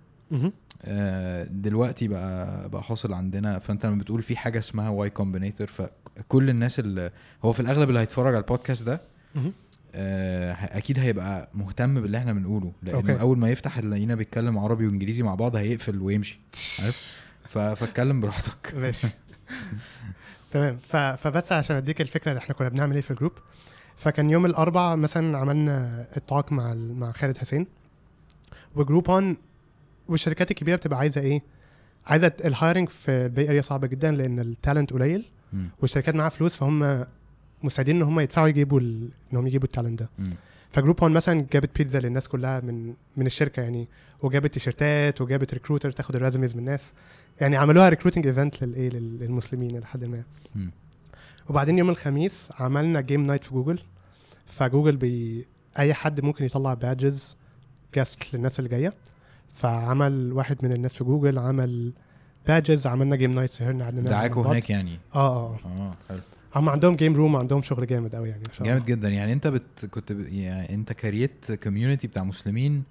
دلوقتي 1.50 2.08
بقى 2.08 2.68
بقى 2.68 2.82
حاصل 2.82 3.12
عندنا 3.12 3.58
فأنت 3.58 3.86
لما 3.86 3.96
بتقول 3.96 4.22
في 4.22 4.36
حاجة 4.36 4.58
اسمها 4.58 4.88
Y 4.88 5.10
Combinator 5.10 5.66
فكل 5.66 6.50
الناس 6.50 6.78
اللي 6.78 7.10
هو 7.44 7.52
في 7.52 7.60
الأغلب 7.60 7.88
اللي 7.88 8.00
هيتفرج 8.00 8.34
على 8.34 8.42
البودكاست 8.42 8.86
ده. 8.86 9.00
آه، 9.94 10.52
أكيد 10.52 10.98
هيبقى 10.98 11.48
مهتم 11.54 12.00
باللي 12.00 12.18
إحنا 12.18 12.32
بنقوله 12.32 12.72
لأنه 12.82 12.98
okay. 12.98 13.20
أول 13.20 13.38
ما 13.38 13.50
يفتح 13.50 13.78
يلاقينا 13.78 14.14
بيتكلم 14.14 14.58
عربي 14.58 14.86
وإنجليزي 14.86 15.22
مع 15.22 15.34
بعض 15.34 15.56
هيقفل 15.56 16.00
ويمشي 16.02 16.38
عارف 16.82 17.12
فاتكلم 17.48 18.20
براحتك 18.20 18.74
ماشي 18.80 19.08
تمام. 20.50 20.78
فبس 21.16 21.52
عشان 21.52 21.76
أديك 21.76 22.00
الفكرة 22.00 22.30
اللي 22.30 22.38
إحنا 22.38 22.54
كنا 22.54 22.68
بنعمل 22.68 22.94
إيه 22.94 23.02
في 23.02 23.10
ال 23.10 23.14
group 23.14 23.32
فكان 23.96 24.30
يوم 24.30 24.46
الاربع 24.46 24.94
مثلا 24.94 25.38
عملنا 25.38 26.06
ال 26.16 26.23
talk 26.23 26.52
مع. 26.52 26.74
مع 26.74 27.12
خالد 27.12 27.36
حسين 27.36 27.66
و 28.76 29.10
Groupon 29.10 29.36
والشركات 30.08 30.50
الكبيرة 30.50 30.76
بتبقى 30.76 30.98
عايزة 30.98 31.20
إيه؟ 31.20 31.42
عايزة 32.06 32.32
ال 32.44 32.50
hiring 32.50 32.88
في 32.88 33.10
ال 33.10 33.20
Bay 33.20 33.48
Area 33.48 33.60
صعبه 33.62 33.86
جدا 33.86 34.10
لأن 34.10 34.38
ال 34.40 34.47
talent 34.47 34.92
قليل. 34.92 35.24
والشركات 35.82 36.14
معاها 36.14 36.28
فلوس 36.28 36.56
فهم 36.56 37.04
مستعدين 37.62 37.96
إن 37.96 38.02
هم 38.02 38.20
يدفعوا 38.20 38.48
يجيبوا 38.48 38.80
ال... 38.80 39.08
انهم 39.32 39.46
يجيبوا 39.46 39.66
ال 39.66 39.71
talent 39.71 39.98
ده. 40.02 40.08
ف 40.72 41.02
Groupon 41.02 41.14
مثلا 41.14 41.46
جابت 41.52 41.78
بيتزا 41.78 42.00
للناس 42.00 42.28
كلها 42.28 42.60
من 42.60 42.94
من 43.16 43.26
الشركة 43.26 43.62
يعني 43.62 43.88
وجابت 44.22 44.54
تيشيرتات 44.54 45.20
وجابت 45.20 45.54
recruiter 45.54 45.90
تاخد 45.92 46.16
ال 46.16 46.20
resumes 46.20 46.52
من 46.54 46.58
الناس 46.60 46.92
يعني 47.40 47.56
عملوها 47.56 47.88
recruiting 47.88 48.26
event 48.26 48.64
للايه 48.64 48.90
لل- 48.90 49.18
للمسلمين 49.18 49.78
لحد 49.78 50.04
ما. 50.04 50.22
وبعدين 51.48 51.78
يوم 51.78 51.90
الخميس 51.90 52.48
عملنا 52.60 53.00
game 53.00 53.26
night 53.26 53.44
في 53.44 53.50
جوجل 53.50 53.78
فجوجل 54.46 54.96
بي 54.96 55.46
أي 55.78 55.94
حد 55.94 56.20
ممكن 56.20 56.44
يطلع 56.44 56.74
badges 56.74 57.36
guest 57.94 58.34
للناس 58.34 58.58
اللي 58.58 58.70
جاية 58.70 58.92
فعمل 59.62 60.32
واحد 60.32 60.56
من 60.62 60.72
الناس 60.72 60.92
في 60.92 61.04
جوجل 61.04 61.38
عمل 61.38 61.92
badges 62.46 62.86
عملنا 62.86 63.16
game 63.16 63.30
night 63.30 63.50
سهرنا 63.50 63.84
قعدنا 63.84 64.00
دعاكوا. 64.10 64.46
هناك 64.46 64.70
يعني؟ 64.70 64.98
آه 65.14 65.18
آه. 65.46 65.56
آه 65.78 65.90
حلو. 66.08 66.20
هم 66.54 66.68
عندهم 66.68 66.96
game 66.96 67.14
room 67.16 67.36
عندهم 67.36 67.62
شغل 67.62 67.86
جامد 67.86 68.14
قوي 68.14 68.28
يعني 68.28 68.42
جامد. 68.60 68.84
جدا. 68.84 69.08
يعني 69.08 69.32
أنت 69.32 69.46
بت 69.46 69.86
كنت 69.90 70.12
ب... 70.12 70.20
يعني 70.28 70.74
أنت 70.74 70.92
created 70.92 71.52
community 71.52 72.06
بتاع 72.06 72.24
مسلمين. 72.24 72.82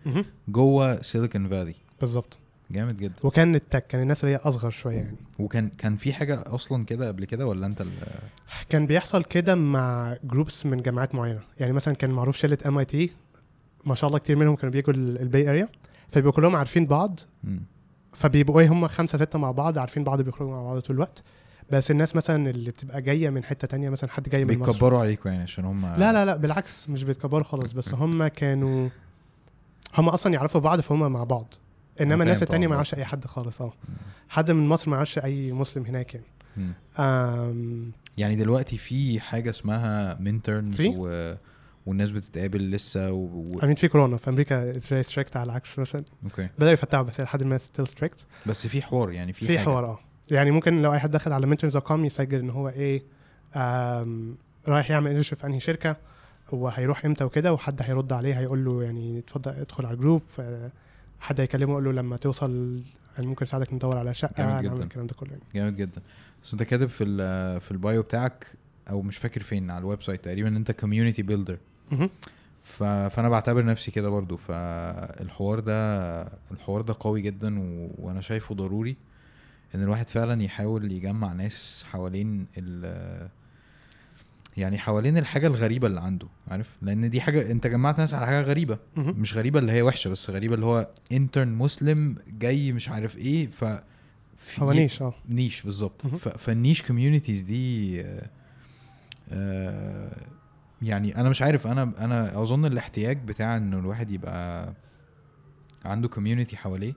جوه 0.47 1.01
Silicon 1.01 1.47
Valley 1.49 1.75
بالظبط. 2.01 2.37
جامد 2.71 2.97
جدا. 2.97 3.13
وكان 3.23 3.55
ال 3.55 3.61
tech 3.61 3.87
كان 3.87 4.01
الناس 4.01 4.23
اللي 4.23 4.35
هي 4.35 4.39
أصغر 4.43 4.69
شوية 4.69 4.95
يعني. 4.95 5.15
وكان 5.39 5.69
كان 5.69 5.95
في 5.97 6.13
حاجة 6.13 6.43
أصلا 6.47 6.85
كده 6.85 7.07
قبل 7.07 7.25
كده 7.25 7.47
ولا 7.47 7.65
أنت 7.65 7.81
ال... 7.81 7.89
كان 8.69 8.85
بيحصل 8.85 9.23
كده 9.23 9.55
مع 9.55 10.15
groups 10.23 10.65
من 10.65 10.81
جامعات 10.81 11.15
معينة. 11.15 11.39
يعني 11.59 11.73
مثلا 11.73 11.93
كان 11.93 12.11
معروف 12.11 12.37
شلة 12.37 12.57
MIT 12.67 13.11
ما 13.85 13.95
شاء 13.95 14.07
الله 14.07 14.19
كتير 14.19 14.35
منهم 14.35 14.55
كانوا 14.55 14.71
بيجوا 14.73 14.93
ال- 14.93 15.21
ال 15.21 15.28
Bay 15.28 15.49
Area 15.49 15.67
فبيبقوا 16.11 16.31
كلهم 16.33 16.55
عارفين 16.55 16.85
بعض. 16.85 17.19
فبيبقوا 18.13 18.61
إيه 18.61 18.67
هم 18.71 18.87
خمسة 18.87 19.17
ستة 19.17 19.39
مع 19.39 19.51
بعض 19.51 19.77
عارفين 19.77 20.03
بعض 20.03 20.21
بيخرجوا 20.21 20.51
مع 20.51 20.63
بعض 20.63 20.79
طول 20.79 20.95
الوقت. 20.95 21.23
بس 21.71 21.91
الناس 21.91 22.15
مثلا 22.15 22.49
اللي 22.49 22.71
بتبقى 22.71 23.01
جاية 23.01 23.29
من 23.29 23.43
حتة 23.43 23.67
تانية 23.67 23.89
مثلا 23.89 24.09
حد 24.09 24.29
جاي 24.29 24.45
من 24.45 24.59
مصر. 24.59 24.71
بيتكبروا 24.71 24.99
عليكم 24.99 25.29
يعني 25.29 25.43
عشان 25.43 25.65
هم 25.65 25.85
لا 25.85 26.13
لا 26.13 26.25
لا 26.25 26.35
بالعكس 26.35 26.89
مش 26.89 27.03
بيتكبروا 27.03 27.43
خالص. 27.43 27.71
بس 27.71 27.93
هم 27.93 28.27
كانوا 28.27 28.89
هم 29.97 30.09
أصلا 30.09 30.33
يعرفوا 30.33 30.61
بعض 30.61 30.81
فهم 30.81 31.11
مع 31.11 31.23
بعض. 31.23 31.53
إنما 32.01 32.23
الناس 32.23 32.43
التانية 32.43 32.67
ما 32.67 32.71
بس. 32.71 32.75
يعرفش 32.75 32.93
أي 32.95 33.05
حد 33.05 33.25
خالص 33.25 33.61
آه. 33.61 33.73
حد 34.29 34.51
من 34.51 34.67
مصر 34.67 34.89
ما 34.89 34.95
يعرفش 34.95 35.19
أي 35.19 35.51
مسلم 35.51 35.85
هناك 35.85 36.13
يعني. 36.15 36.25
يعني 38.17 38.35
دلوقتي 38.35 38.77
في 38.77 39.19
حاجة 39.19 39.49
اسمها 39.49 40.17
منترنز؟ 40.19 40.81
و... 40.81 41.33
والناس 41.87 42.11
بتتقابل 42.11 42.71
لسه 42.71 43.11
و... 43.11 43.17
و... 43.25 43.59
امين 43.63 43.75
في 43.75 43.87
كورونا 43.87 44.17
في 44.17 44.29
أمريكا 44.29 44.69
it's 44.71 44.87
very 44.87 45.03
strict 45.03 45.37
على 45.37 45.45
العكس 45.51 45.79
مثلا 45.79 46.03
okay 46.23 46.49
بدأوا 46.57 46.71
يفتحوا 46.71 47.03
بس 47.03 47.19
لحد 47.21 47.43
ما 47.43 47.57
still 47.57 47.87
strict 47.87 48.25
بس 48.45 48.67
في 48.67 48.81
حوار 48.81 49.11
يعني 49.11 49.33
في, 49.33 49.45
في. 49.45 49.59
حوار 49.59 49.85
آه 49.85 49.99
يعني 50.31 50.51
ممكن 50.51 50.81
لو 50.81 50.93
أي 50.93 50.99
حد 50.99 51.11
دخل 51.11 51.33
على 51.33 51.55
minterns.com 51.55 51.91
يسجل 51.91 52.39
إن 52.39 52.49
هو 52.49 52.69
إيه 52.69 53.03
آم، 53.55 54.35
رايح 54.67 54.91
يعمل 54.91 55.11
internship 55.11 55.37
في 55.37 55.47
أنهي 55.47 55.59
شركة 55.59 55.95
وهيروح 56.51 57.05
إمتى 57.05 57.23
وكده 57.23 57.53
وحد 57.53 57.81
هيرد 57.81 58.13
عليه 58.13 58.39
هيقول 58.39 58.65
له 58.65 58.83
يعني 58.83 59.19
اتفضل 59.19 59.51
ادخل 59.51 59.85
على 59.85 59.93
ال 59.95 59.99
group 59.99 60.21
حد 61.19 61.41
هيكلمه 61.41 61.71
يقول 61.71 61.83
له 61.83 61.91
لما 61.91 62.17
توصل 62.17 62.81
يعني 63.15 63.27
ممكن 63.27 63.45
اساعدك 63.45 63.73
ندور 63.73 63.97
على 63.97 64.13
شقة 64.13 64.61
جامد 64.61 64.75
جدا. 64.75 64.83
الكلام 64.83 65.07
ده 65.07 65.13
كله 65.15 65.29
يعني 65.31 65.43
جامد 65.55 65.77
جدا 65.77 66.01
بس 66.43 66.53
انت 66.53 66.63
كاتب 66.63 66.89
في. 66.89 67.05
في 67.59 67.71
ال 67.71 67.79
bio 67.79 68.01
بتاعك 68.01 68.47
أو 68.89 69.01
مش 69.01 69.17
فاكر 69.17 69.43
فين 69.43 69.71
على 69.71 69.79
ال 69.79 70.01
website 70.03 70.25
تقريبا 70.25 70.47
إن 70.49 70.55
أنت 70.55 70.71
community 70.71 71.21
builder. 71.21 71.57
فأنا 72.63 73.29
بعتبر 73.29 73.65
نفسي 73.65 73.91
كده 73.91 74.09
برضو. 74.09 74.37
فالحوار 74.37 75.59
ده 75.59 76.21
الحوار 76.51 76.81
ده 76.81 76.95
قوي 76.99 77.21
جدا 77.21 77.59
و... 77.59 77.89
وأنا 77.97 78.21
شايفه 78.21 78.55
ضروري 78.55 78.95
إن 79.75 79.83
الواحد 79.83 80.09
فعلا 80.09 80.43
يحاول 80.43 80.91
يجمع 80.91 81.33
ناس 81.33 81.85
حوالين 81.91 82.47
ال 82.57 83.29
يعني 84.57 84.77
حوالين 84.77 85.17
الحاجة 85.17 85.47
الغريبة 85.47 85.87
اللي 85.87 86.01
عنده 86.01 86.27
عارف؟ 86.47 86.69
لأن 86.81 87.09
دي 87.09 87.21
حاجة 87.21 87.51
أنت 87.51 87.67
جمعت 87.67 87.99
ناس 87.99 88.13
على 88.13 88.25
حاجة 88.25 88.41
غريبة. 88.41 88.77
مهم. 88.95 89.15
مش 89.19 89.33
غريبة 89.37 89.59
اللي 89.59 89.71
هي 89.71 89.81
وحشة 89.81 90.09
بس 90.09 90.29
غريبة 90.29 90.55
اللي 90.55 90.65
هو 90.65 90.87
intern 91.11 91.47
مسلم 91.55 92.15
جاي 92.39 92.71
مش 92.71 92.89
عارف 92.89 93.17
إيه 93.17 93.47
ف 93.47 93.63
هو 94.59 94.71
niche 94.71 95.01
آه. 95.01 95.13
niche 95.29 95.61
بالظبط. 95.61 96.07
ف- 96.07 96.27
فال 96.27 96.42
niche 96.42 96.81
communities 96.81 97.41
دي 97.41 98.01
آه، 98.01 98.29
آه، 99.31 100.17
يعني 100.81 101.17
أنا 101.17 101.29
مش 101.29 101.41
عارف 101.41 101.67
أنا 101.67 101.91
أنا 101.97 102.41
أظن 102.41 102.65
الاحتياج 102.65 103.17
بتاع 103.25 103.57
إنه 103.57 103.79
الواحد 103.79 104.11
يبقى 104.11 104.73
عنده 105.85 106.07
community 106.07 106.57
حواليه 106.57 106.93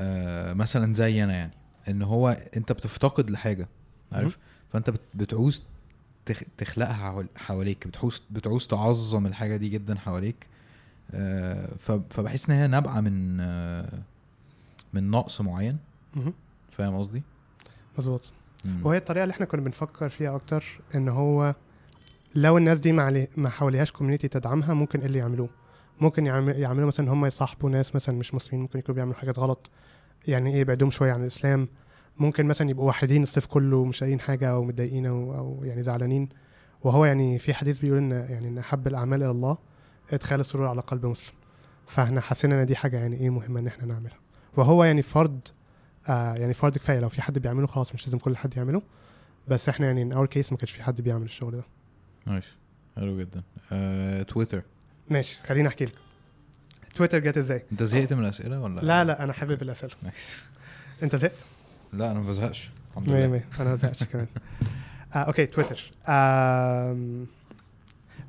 آه، 0.00 0.52
مثلا 0.52 0.94
زي 0.94 1.24
أنا 1.24 1.32
يعني 1.34 1.52
إن 1.88 2.02
هو 2.02 2.28
أنت 2.56 2.72
بتفتقد 2.72 3.30
لحاجة 3.30 3.68
عارف 4.12 4.38
فأنت 4.68 4.90
بت- 4.90 5.00
بتعوز 5.14 5.62
تخ- 6.26 6.42
تخلقها 6.58 6.92
حوال- 6.92 7.28
حواليك 7.36 7.86
بتعوز 7.88 8.22
بتعوز 8.30 8.66
تعظم 8.66 9.26
الحاجة 9.26 9.56
دي 9.56 9.68
جدا 9.68 9.94
حواليك 9.98 10.46
آه، 11.14 11.68
فبحس 12.10 12.50
إن 12.50 12.56
هي 12.56 12.66
نابعة 12.66 13.00
من 13.00 13.38
آه، 13.40 13.98
من 14.92 15.10
نقص 15.10 15.40
معين. 15.40 15.78
فاهم 16.70 16.96
قصدي؟ 16.98 17.22
مظبوط. 17.98 18.32
وهي 18.82 18.98
الطريقة 18.98 19.22
اللي 19.24 19.32
إحنا 19.32 19.46
كنا 19.46 19.60
بنفكر 19.60 20.08
فيها 20.08 20.36
أكتر 20.36 20.64
إن 20.94 21.08
هو 21.08 21.54
لو 22.34 22.58
الناس 22.58 22.80
دي 22.80 22.92
ما 22.92 23.02
علي 23.02 23.28
ما 23.36 23.48
حواليهاش 23.48 23.92
كوميونتي 23.92 24.28
تدعمها 24.28 24.74
ممكن 24.74 24.98
إيه 24.98 25.06
اللي 25.06 25.18
يعملوه؟ 25.18 25.48
ممكن 26.00 26.26
يعمل 26.26 26.58
يعملوا 26.58 26.86
مثلا 26.86 27.12
هم 27.12 27.26
يصاحبوا 27.26 27.70
ناس 27.70 27.94
مثلا 27.94 28.16
مش 28.16 28.34
مسلمين 28.34 28.62
ممكن 28.62 28.78
يكونوا 28.78 28.94
بيعملوا 28.94 29.16
حاجات 29.16 29.38
غلط. 29.38 29.70
يعني 30.28 30.54
إيه 30.54 30.60
يبعدوهم 30.60 30.90
شوية 30.90 31.12
عن 31.12 31.22
الإسلام. 31.22 31.68
ممكن 32.18 32.46
مثلا 32.46 32.70
يبقوا 32.70 32.86
واحدين 32.86 33.22
الصيف 33.22 33.46
كله 33.46 33.84
مش 33.84 34.02
لاقيين 34.02 34.20
حاجة 34.20 34.50
أو 34.50 34.64
متضايقين 34.64 35.06
أو, 35.06 35.34
أو 35.34 35.64
يعني 35.64 35.82
زعلانين. 35.82 36.28
وهو 36.82 37.04
يعني 37.04 37.38
في 37.38 37.54
حديث 37.54 37.78
بيقول 37.78 37.98
إن 37.98 38.10
يعني 38.10 38.48
إن 38.48 38.58
أحب 38.58 38.86
الأعمال 38.86 39.22
إلى 39.22 39.30
الله 39.30 39.58
إدخال 40.12 40.40
السرور 40.40 40.66
على 40.66 40.80
قلب 40.80 41.06
مسلم. 41.06 41.34
فإحنا 41.86 42.20
حسينا 42.20 42.60
إن 42.62 42.66
دي 42.66 42.76
حاجة 42.76 42.96
يعني 42.96 43.16
إيه 43.16 43.30
مهمة 43.30 43.60
إن 43.60 43.66
إحنا 43.66 43.86
نعملها. 43.86 44.18
وهو 44.56 44.84
يعني 44.84 45.02
فرض 45.02 45.40
آه 46.08 46.34
يعني 46.34 46.54
فرض 46.54 46.78
كفاية. 46.78 47.00
لو 47.00 47.08
في 47.08 47.22
حد 47.22 47.38
بيعمله 47.38 47.66
خلاص 47.66 47.94
مش 47.94 48.06
لازم 48.06 48.18
كل 48.18 48.36
حد 48.36 48.56
يعمله. 48.56 48.82
بس 49.48 49.68
إحنا 49.68 49.86
يعني 49.86 50.02
in 50.02 50.12
our 50.12 50.26
case 50.26 50.52
ما 50.52 50.58
كانش 50.58 50.70
في 50.70 50.82
حد 50.82 51.00
بيعمل 51.00 51.24
الشغل 51.24 51.52
ده. 51.52 51.64
nice. 52.26 52.44
حلو 52.96 53.18
جدا. 53.20 53.42
آه، 53.72 54.22
تويتر. 54.22 54.62
ماشي 55.10 55.40
خليني 55.42 55.68
أحكي 55.68 55.84
لك. 55.84 55.92
تويتر 56.94 57.18
جت 57.18 57.36
إزاي؟ 57.38 57.62
أنت 57.72 57.82
زهقت 57.82 58.12
من 58.12 58.24
الأسئلة 58.24 58.60
ولا؟ 58.60 58.80
لا 58.80 59.04
لا 59.04 59.24
أنا 59.24 59.32
حابب 59.32 59.62
الأسئلة. 59.62 59.92
nice. 60.02 60.42
أنت 61.02 61.16
زهقت؟ 61.16 61.44
لا 61.92 62.10
أنا 62.10 62.20
ما 62.20 62.28
بزهقش. 62.28 62.70
الحمد 62.90 63.08
لله. 63.08 63.26
مية. 63.26 63.48
أنا 63.60 63.70
ما 63.70 63.76
زهقتش 63.76 64.04
كمان. 64.04 64.26
آه 65.14 65.18
okay 65.18 65.46
تويتر. 65.46 65.90
آم، 66.08 67.26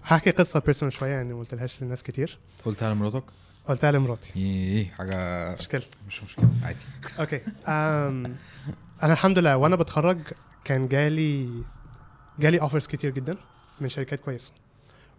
هحكي 0.04 0.32
قصة 0.32 0.60
personal 0.60 0.94
شوية 0.94 1.12
يعني 1.12 1.34
ما 1.34 1.40
قلتلهاش 1.40 1.84
للناس 1.84 2.04
كتير. 2.04 2.38
قلتها 2.66 2.94
لمراتك؟ 2.94 3.24
قلتها 3.68 3.92
لمراتي. 3.92 4.34
إيه 4.36 4.88
حاجة 4.92 5.54
مشكلة. 5.56 5.84
مش 6.08 6.24
مشكلة 6.24 6.50
عادي. 6.64 6.86
okay. 7.20 7.42
أم 7.68 8.36
أنا 9.04 9.14
الحمد 9.14 9.40
لله 9.40 9.58
وأنا 9.58 9.76
بتخرج 9.76 10.20
كان 10.64 10.88
جالي 10.88 11.64
جالي 12.40 12.62
offers 12.62 12.88
كتير 12.88 13.12
جدا. 13.12 13.34
من 13.82 13.90
شركات 13.90 14.20
كويسة. 14.20 14.54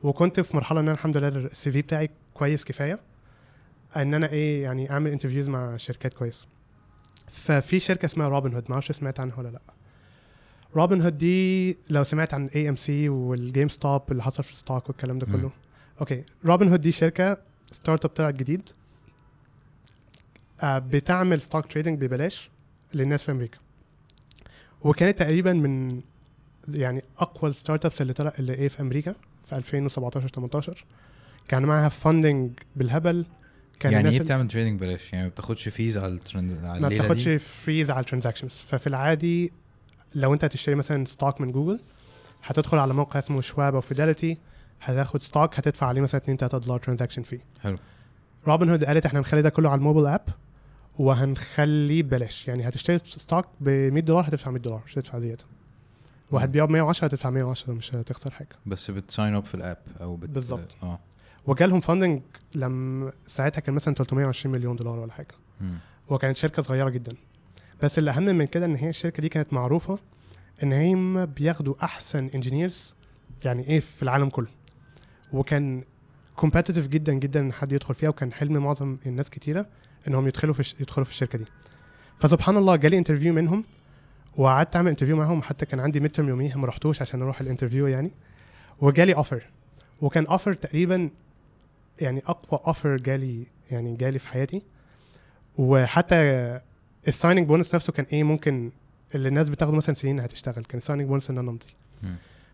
وكنت 0.02 0.40
في 0.40 0.56
مرحلة 0.56 0.80
إن 0.80 0.84
أنا 0.84 0.94
الحمد 0.94 1.16
لله 1.16 1.28
ال 1.28 1.70
CV 1.70 1.82
بتاعي 1.82 2.10
كويس 2.34 2.64
كفاية 2.64 3.00
إن 3.96 4.14
أنا 4.14 4.32
إيه 4.32 4.62
يعني 4.62 4.90
أعمل 4.90 5.10
interviews 5.10 5.48
مع 5.48 5.76
شركات 5.76 6.14
كويسة. 6.14 6.46
ففي 7.30 7.78
شركة 7.78 8.06
اسمها 8.06 8.28
روبن 8.28 8.54
هود 8.54 8.64
ما 8.68 8.72
أعرفش 8.72 8.92
سمعت 8.92 9.20
عنها 9.20 9.38
ولا 9.38 9.48
لأ. 9.48 9.60
روبن 10.76 11.02
هود 11.02 11.18
دي 11.18 11.76
لو 11.90 12.02
سمعت 12.02 12.34
عن 12.34 12.46
AMC 12.46 12.76
وال 12.76 13.08
GameStop 13.08 14.02
اللي 14.12 14.22
حصل 14.22 14.42
في 14.42 14.52
ال 14.52 14.58
stock 14.58 14.88
والكلام 14.88 15.18
ده. 15.18 15.26
كله. 15.26 15.50
okay 16.00 16.24
روبن 16.44 16.68
هود 16.68 16.80
دي 16.80 16.92
شركة 16.92 17.38
startup 17.72 18.10
طلعت 18.10 18.34
جديد. 18.34 18.70
آه، 20.62 20.78
بتعمل 20.78 21.40
stock 21.40 21.66
trading 21.66 21.98
ببلاش 22.00 22.50
للناس 22.94 23.22
في 23.22 23.32
أمريكا. 23.32 23.58
وكانت 24.82 25.18
تقريبا 25.18 25.52
من 25.52 26.00
يعني 26.74 27.02
أقوى 27.18 27.50
ال 27.50 27.86
startups 27.86 28.02
اللي 28.02 28.12
طلع 28.12 28.32
اللي 28.38 28.54
إيه 28.54 28.68
في 28.68 28.80
أمريكا 28.82 29.14
في 29.44 29.56
2017 29.56 30.28
18 30.28 30.84
كان 31.48 31.62
معاها 31.62 31.88
funding 31.88 32.50
بالهبل. 32.76 33.26
كان 33.80 33.92
يعني 33.92 34.08
إيه 34.08 34.20
بتعمل 34.20 34.48
trading 34.48 34.80
ببلاش 34.80 35.12
يعني 35.12 35.24
ما 35.24 35.30
بتاخدش 35.30 35.68
fees 35.68 35.98
على 35.98 36.12
ال 36.12 36.21
trade 36.21 36.64
على 36.64 36.80
ما 36.80 36.88
بتاخدش 36.88 37.28
دي 37.28 37.38
fees 37.38 37.90
على 37.90 38.00
ال 38.00 38.04
transactions 38.04 38.52
ففي 38.52 38.86
العادي 38.86 39.52
لو 40.14 40.34
أنت 40.34 40.44
هتشتري 40.44 40.74
مثلا 40.74 41.04
stock 41.04 41.40
من 41.40 41.52
جوجل 41.52 41.80
هتدخل 42.44 42.78
على 42.78 42.94
موقع 42.94 43.18
اسمه 43.18 43.40
شواب 43.40 43.74
أو 43.74 43.80
فيداليتي 43.80 44.38
هتاخد 44.82 45.22
stock 45.22 45.58
هتدفع 45.58 45.86
عليه 45.86 46.00
مثلا 46.00 46.20
2 46.20 46.36
3 46.38 46.58
دولار 46.58 46.78
transaction 46.78 47.22
fee 47.22 47.40
حلو. 47.62 47.78
روبن 48.46 48.70
هود 48.70 48.84
قالت 48.84 49.06
إحنا 49.06 49.18
هنخلي 49.20 49.42
ده 49.42 49.50
كله 49.50 49.70
على 49.70 49.78
ال 49.78 49.82
mobile 49.82 50.06
app 50.06 50.20
وهنخليه 50.98 52.02
ببلاش. 52.02 52.48
يعني 52.48 52.68
هتشتري 52.68 52.98
stock 53.04 53.46
ب 53.60 53.68
100 53.68 54.02
دولار 54.02 54.28
هتدفع 54.28 54.50
100 54.50 54.62
دولار 54.62 54.82
مش 54.86 54.92
هتدفع 54.94 55.18
زياده 55.18 55.44
وهتبيعه 56.30 56.66
ب 56.66 56.70
110 56.70 57.06
هتدفع 57.06 57.30
110 57.30 57.72
مش 57.72 57.94
هتخسر 57.94 58.30
حاجة. 58.30 58.48
بس 58.66 58.90
بت 58.90 59.05
sign 59.05 59.34
up 59.34 59.44
في 59.44 59.54
ال 59.54 59.60
app 59.60 59.78
أو 60.00 60.16
بت... 60.16 60.30
بالظبط. 60.30 60.76
آه. 60.82 60.98
وجالهم 61.46 61.80
funding 61.80 62.22
لما 62.54 63.12
ساعتها 63.26 63.60
كان 63.60 63.74
مثلا 63.74 63.94
320 63.94 64.54
مليون 64.54 64.76
دولار 64.76 64.98
ولا 64.98 65.12
حاجة. 65.12 65.34
مم. 65.60 65.78
وكانت 66.08 66.36
شركة 66.36 66.62
صغيرة 66.62 66.88
جدا. 66.90 67.12
بس 67.82 67.98
اللي 67.98 68.10
اهم 68.10 68.22
من 68.24 68.44
كده 68.44 68.66
إن 68.66 68.76
هي 68.76 68.88
الشركة 68.88 69.20
دي 69.20 69.28
كانت 69.28 69.52
معروفة 69.52 69.98
إن 70.62 70.72
هم 70.72 71.26
بياخدوا 71.26 71.74
أحسن 71.82 72.30
engineers 72.34 72.94
يعني 73.44 73.66
إيه 73.68 73.80
في 73.80 74.02
العالم 74.02 74.28
كله. 74.28 74.48
وكان 75.32 75.84
competitive 76.36 76.86
جدا 76.86 77.12
جدا 77.12 77.40
إن 77.40 77.52
حد 77.52 77.72
يدخل 77.72 77.94
فيها 77.94 78.08
وكان 78.08 78.32
حلم 78.32 78.52
معظم 78.52 78.96
الناس 79.06 79.30
كتيرة 79.30 79.66
إنهم 80.08 80.28
يدخلوا 80.28 80.54
في 80.54 80.74
يدخلوا 80.80 81.04
في 81.04 81.10
الشركة 81.10 81.38
دي. 81.38 81.44
فسبحان 82.18 82.56
الله 82.56 82.76
جالي 82.76 82.98
interview 82.98 83.32
منهم 83.34 83.64
وقعدت 84.38 84.76
أعمل 84.76 84.88
interview 84.88 85.16
معاهم 85.16 85.42
حتى 85.42 85.66
كان 85.66 85.80
عندي 85.80 86.00
midterm 86.00 86.28
يوميها 86.28 86.56
ما 86.56 86.66
رحتوش 86.66 87.02
عشان 87.02 87.22
أروح 87.22 87.40
ال 87.40 87.45
interview 87.45 87.86
يعني. 87.86 88.10
وجالي 88.80 89.14
offer 89.14 89.46
وكان 90.00 90.26
offer 90.26 90.52
تقريبا 90.52 91.10
يعني 92.00 92.22
أقوى 92.26 92.60
offer 92.66 92.96
جالي 92.96 93.46
يعني 93.70 93.96
جالي 93.96 94.18
في 94.18 94.28
حياتي. 94.28 94.62
وحتى 95.58 96.16
ال 97.08 97.13
signing 97.13 97.46
bonus 97.46 97.74
نفسه 97.74 97.92
كان 97.92 98.06
إيه 98.12 98.24
ممكن 98.24 98.70
اللي 99.14 99.28
الناس 99.28 99.48
بتاخده 99.48 99.76
مثلا 99.76 99.94
سنين 99.94 100.20
هتشتغل. 100.20 100.64
كان 100.64 100.78
ال 100.78 100.82
signing 100.82 101.08
bonus 101.08 101.30
إن 101.30 101.38
أنا 101.38 101.50
أمضي. 101.50 101.66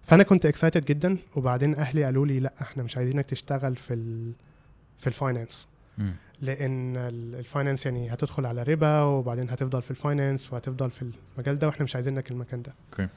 فأنا 0.02 0.22
كنت 0.22 0.46
excited 0.46 0.84
جدا 0.84 1.16
وبعدين 1.36 1.74
أهلي 1.74 2.04
قالوا 2.04 2.26
لي 2.26 2.40
لأ 2.40 2.52
إحنا 2.62 2.82
مش 2.82 2.96
عايزينك 2.96 3.26
تشتغل 3.26 3.76
في 3.76 3.94
ال 3.94 4.32
في 4.98 5.06
الـ 5.06 5.13
finance. 5.13 5.68
لأن 6.40 6.96
ال- 6.96 7.34
finance 7.34 7.86
يعني 7.86 8.12
هتدخل 8.12 8.46
على 8.46 8.62
ربا 8.62 9.00
وبعدين 9.02 9.50
هتفضل 9.50 9.82
في 9.82 9.90
ال 9.90 9.98
finance 9.98 10.52
وهتفضل 10.52 10.90
في 10.90 11.10
المجال 11.36 11.58
ده 11.58 11.66
وإحنا 11.66 11.84
مش 11.84 11.94
عايزينك 11.94 12.30
المكان 12.30 12.62
ده. 12.62 12.74
okay. 12.92 13.08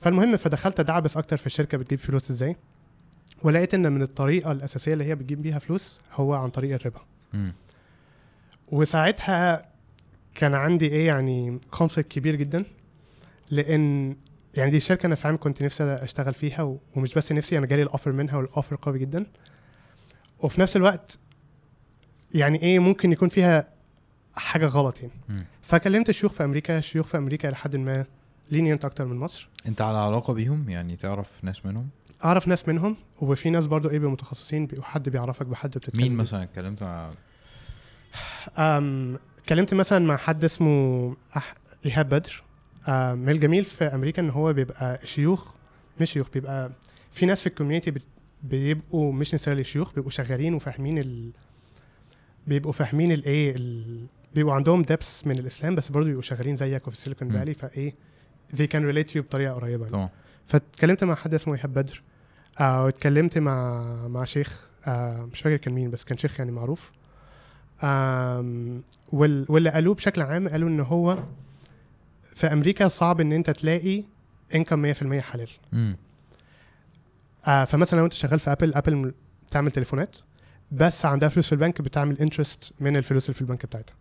فالمهم 0.00 0.36
فدخلت 0.36 0.80
أدعبس 0.80 1.16
أكتر 1.16 1.36
في 1.36 1.46
الشركة 1.46 1.78
بتجيب 1.78 1.98
فلوس 1.98 2.30
إزاي؟ 2.30 2.56
ولقيت 3.42 3.74
إن 3.74 3.92
من 3.92 4.02
الطريقة 4.02 4.52
الأساسية 4.52 4.92
اللي 4.92 5.04
هي 5.04 5.14
بتجيب 5.14 5.42
بيها 5.42 5.58
فلوس 5.58 6.00
هو 6.12 6.34
عن 6.34 6.50
طريق 6.50 6.74
الربا. 6.74 7.00
وساعتها 8.72 9.68
كان 10.34 10.54
عندي 10.54 10.86
إيه 10.86 11.06
يعني 11.06 11.58
conflict 11.70 12.12
كبير 12.12 12.34
جدا 12.36 12.64
لأن 13.50 14.16
يعني 14.54 14.70
دي 14.70 14.80
شركة 14.80 15.06
أنا 15.06 15.14
فعلا 15.14 15.36
كنت 15.36 15.62
نفسي 15.62 15.84
أشتغل 15.84 16.34
فيها 16.34 16.76
ومش 16.96 17.14
بس 17.14 17.32
نفسي 17.32 17.58
أنا 17.58 17.66
جالي 17.66 17.82
ال 17.82 17.87
offer 17.87 18.12
منها 18.12 18.36
وال 18.36 18.47
offer 18.47 18.76
قوي 18.82 18.98
جدا. 18.98 19.26
وفي 20.40 20.60
نفس 20.60 20.76
الوقت 20.76 21.18
يعني 22.34 22.62
إيه 22.62 22.78
ممكن 22.78 23.12
يكون 23.12 23.28
فيها 23.28 23.68
حاجة 24.36 24.66
غلط 24.66 24.98
يعني. 25.00 25.46
فكلمت 25.62 26.10
شيوخ 26.10 26.32
في 26.32 26.44
أمريكا 26.44 26.80
شيوخ 26.80 27.06
في 27.06 27.16
أمريكا 27.18 27.48
لحد 27.48 27.76
ما 27.76 28.04
lenient 28.50 28.84
أكتر 28.84 29.04
من 29.06 29.16
مصر. 29.16 29.48
أنت 29.66 29.80
على 29.80 29.98
علاقة 29.98 30.32
بيهم؟ 30.34 30.68
يعني 30.70 30.96
تعرف 30.96 31.28
ناس 31.42 31.66
منهم؟ 31.66 31.88
أعرف 32.24 32.48
ناس 32.48 32.68
منهم 32.68 32.96
وفي 33.20 33.50
ناس 33.50 33.66
برضو 33.66 33.90
إيه 33.90 33.98
متخصصين 33.98 34.66
بيبقوا 34.66 34.84
حد 34.84 35.08
بيعرفك 35.08 35.46
بحد 35.46 35.70
بتتكلم 35.70 36.02
مين. 36.02 36.16
مثلا 36.16 36.42
اتكلمت 36.42 36.82
مع؟ 36.82 37.10
أم 38.58 39.18
اتكلمت 39.38 39.74
مثلا 39.74 39.98
مع 39.98 40.16
حد 40.16 40.44
اسمه 40.44 41.16
أح... 41.36 41.54
إيهاب 41.86 42.08
بدر. 42.08 42.42
من 43.14 43.28
الجميل 43.30 43.64
في 43.64 43.84
أمريكا 43.84 44.22
إن 44.22 44.30
هو 44.30 44.52
بيبقى 44.52 45.00
شيوخ 45.04 45.54
مش 46.00 46.10
شيوخ 46.12 46.26
بيبقى 46.34 46.70
في 47.12 47.26
ناس 47.26 47.40
في 47.40 47.46
ال 47.46 47.50
community 47.50 47.90
بت... 47.90 48.02
بيبقوا 48.42 49.12
مش 49.12 49.34
necessarily 49.34 49.64
شيوخ 49.64 49.94
بيبقوا 49.94 50.10
شغالين 50.10 50.54
وفاهمين 50.54 50.98
ال... 50.98 51.30
بيبقوا 52.46 52.72
فاهمين 52.72 53.12
الايه 53.12 53.56
ال... 53.56 54.06
بيبقوا 54.34 54.54
عندهم 54.54 54.82
depth 54.82 55.26
من 55.26 55.38
الإسلام 55.38 55.74
بس 55.74 55.88
برضه 55.88 56.06
بيبقوا 56.06 56.22
شغالين 56.22 56.56
زيك 56.56 56.86
وفي 56.88 56.96
السيليكون. 56.96 57.30
فالي 57.30 57.54
فإيه 57.54 57.94
they 58.52 58.66
can 58.66 58.80
relate 58.92 59.10
to 59.10 59.14
you 59.14 59.18
بطريقة 59.18 59.52
قريبة 59.54 59.84
يعني. 59.84 59.92
طبعا 59.96 60.08
فاتكلمت 60.46 61.04
مع 61.04 61.14
حد 61.14 61.34
اسمه 61.34 61.54
ايهاب 61.54 61.74
بدر 61.74 62.02
آه 62.60 62.84
واتكلمت 62.84 63.38
مع 63.38 63.84
مع 64.08 64.24
شيخ 64.24 64.68
آه 64.86 65.28
مش 65.32 65.40
فاكر 65.40 65.56
كان 65.56 65.74
مين 65.74 65.90
بس 65.90 66.04
كان 66.04 66.18
شيخ 66.18 66.38
يعني 66.40 66.52
معروف 66.52 66.92
آم 67.82 68.82
وال 69.12 69.46
واللي 69.48 69.70
قالوه 69.70 69.94
بشكل 69.94 70.22
عام 70.22 70.48
قالوا 70.48 70.68
إن 70.68 70.80
هو 70.80 71.18
في 72.34 72.46
أمريكا 72.46 72.88
صعب 72.88 73.20
إن 73.20 73.32
أنت 73.32 73.50
تلاقي 73.50 74.02
income 74.54 74.92
100% 74.92 74.96
حلال. 75.14 75.48
آه 77.46 77.64
فمثلا 77.64 77.98
لو 77.98 78.04
أنت 78.04 78.12
شغال 78.12 78.38
في 78.40 78.52
Apple 78.52 78.74
Apple 78.74 79.14
بتعمل 79.46 79.70
تليفونات 79.70 80.16
بس 80.74 81.04
عندها 81.06 81.28
فلوس 81.28 81.46
في 81.46 81.52
البنك 81.52 81.82
بتعمل 81.82 82.18
interest 82.18 82.72
من 82.80 82.96
الفلوس 82.96 83.24
اللي 83.24 83.34
في 83.34 83.40
البنك 83.40 83.66
بتاعتها 83.66 83.94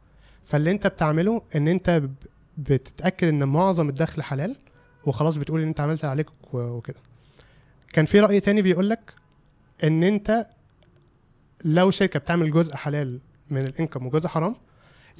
فاللي 0.45 0.71
انت 0.71 0.87
بتعمله 0.87 1.41
ان 1.55 1.67
انت 1.67 2.03
بتتأكد 2.57 3.27
ان 3.27 3.43
معظم 3.47 3.89
الدخل 3.89 4.23
حلال 4.23 4.55
وخلاص 5.05 5.37
بتقول 5.37 5.61
ان 5.61 5.67
انت 5.67 5.79
عملت 5.79 5.99
اللي 6.01 6.11
عليك 6.11 6.27
وكده 6.53 6.97
كان 7.93 8.05
في 8.05 8.19
رأي 8.19 8.39
تاني 8.39 8.61
بيقول 8.61 8.89
لك 8.89 9.13
ان 9.83 10.03
انت 10.03 10.47
لو 11.65 11.91
شركة 11.91 12.19
بتعمل 12.19 12.51
جزء 12.51 12.75
حلال 12.75 13.19
من 13.49 13.61
ال 13.61 13.67
income 13.67 14.05
وجزء 14.05 14.27
حرام 14.27 14.55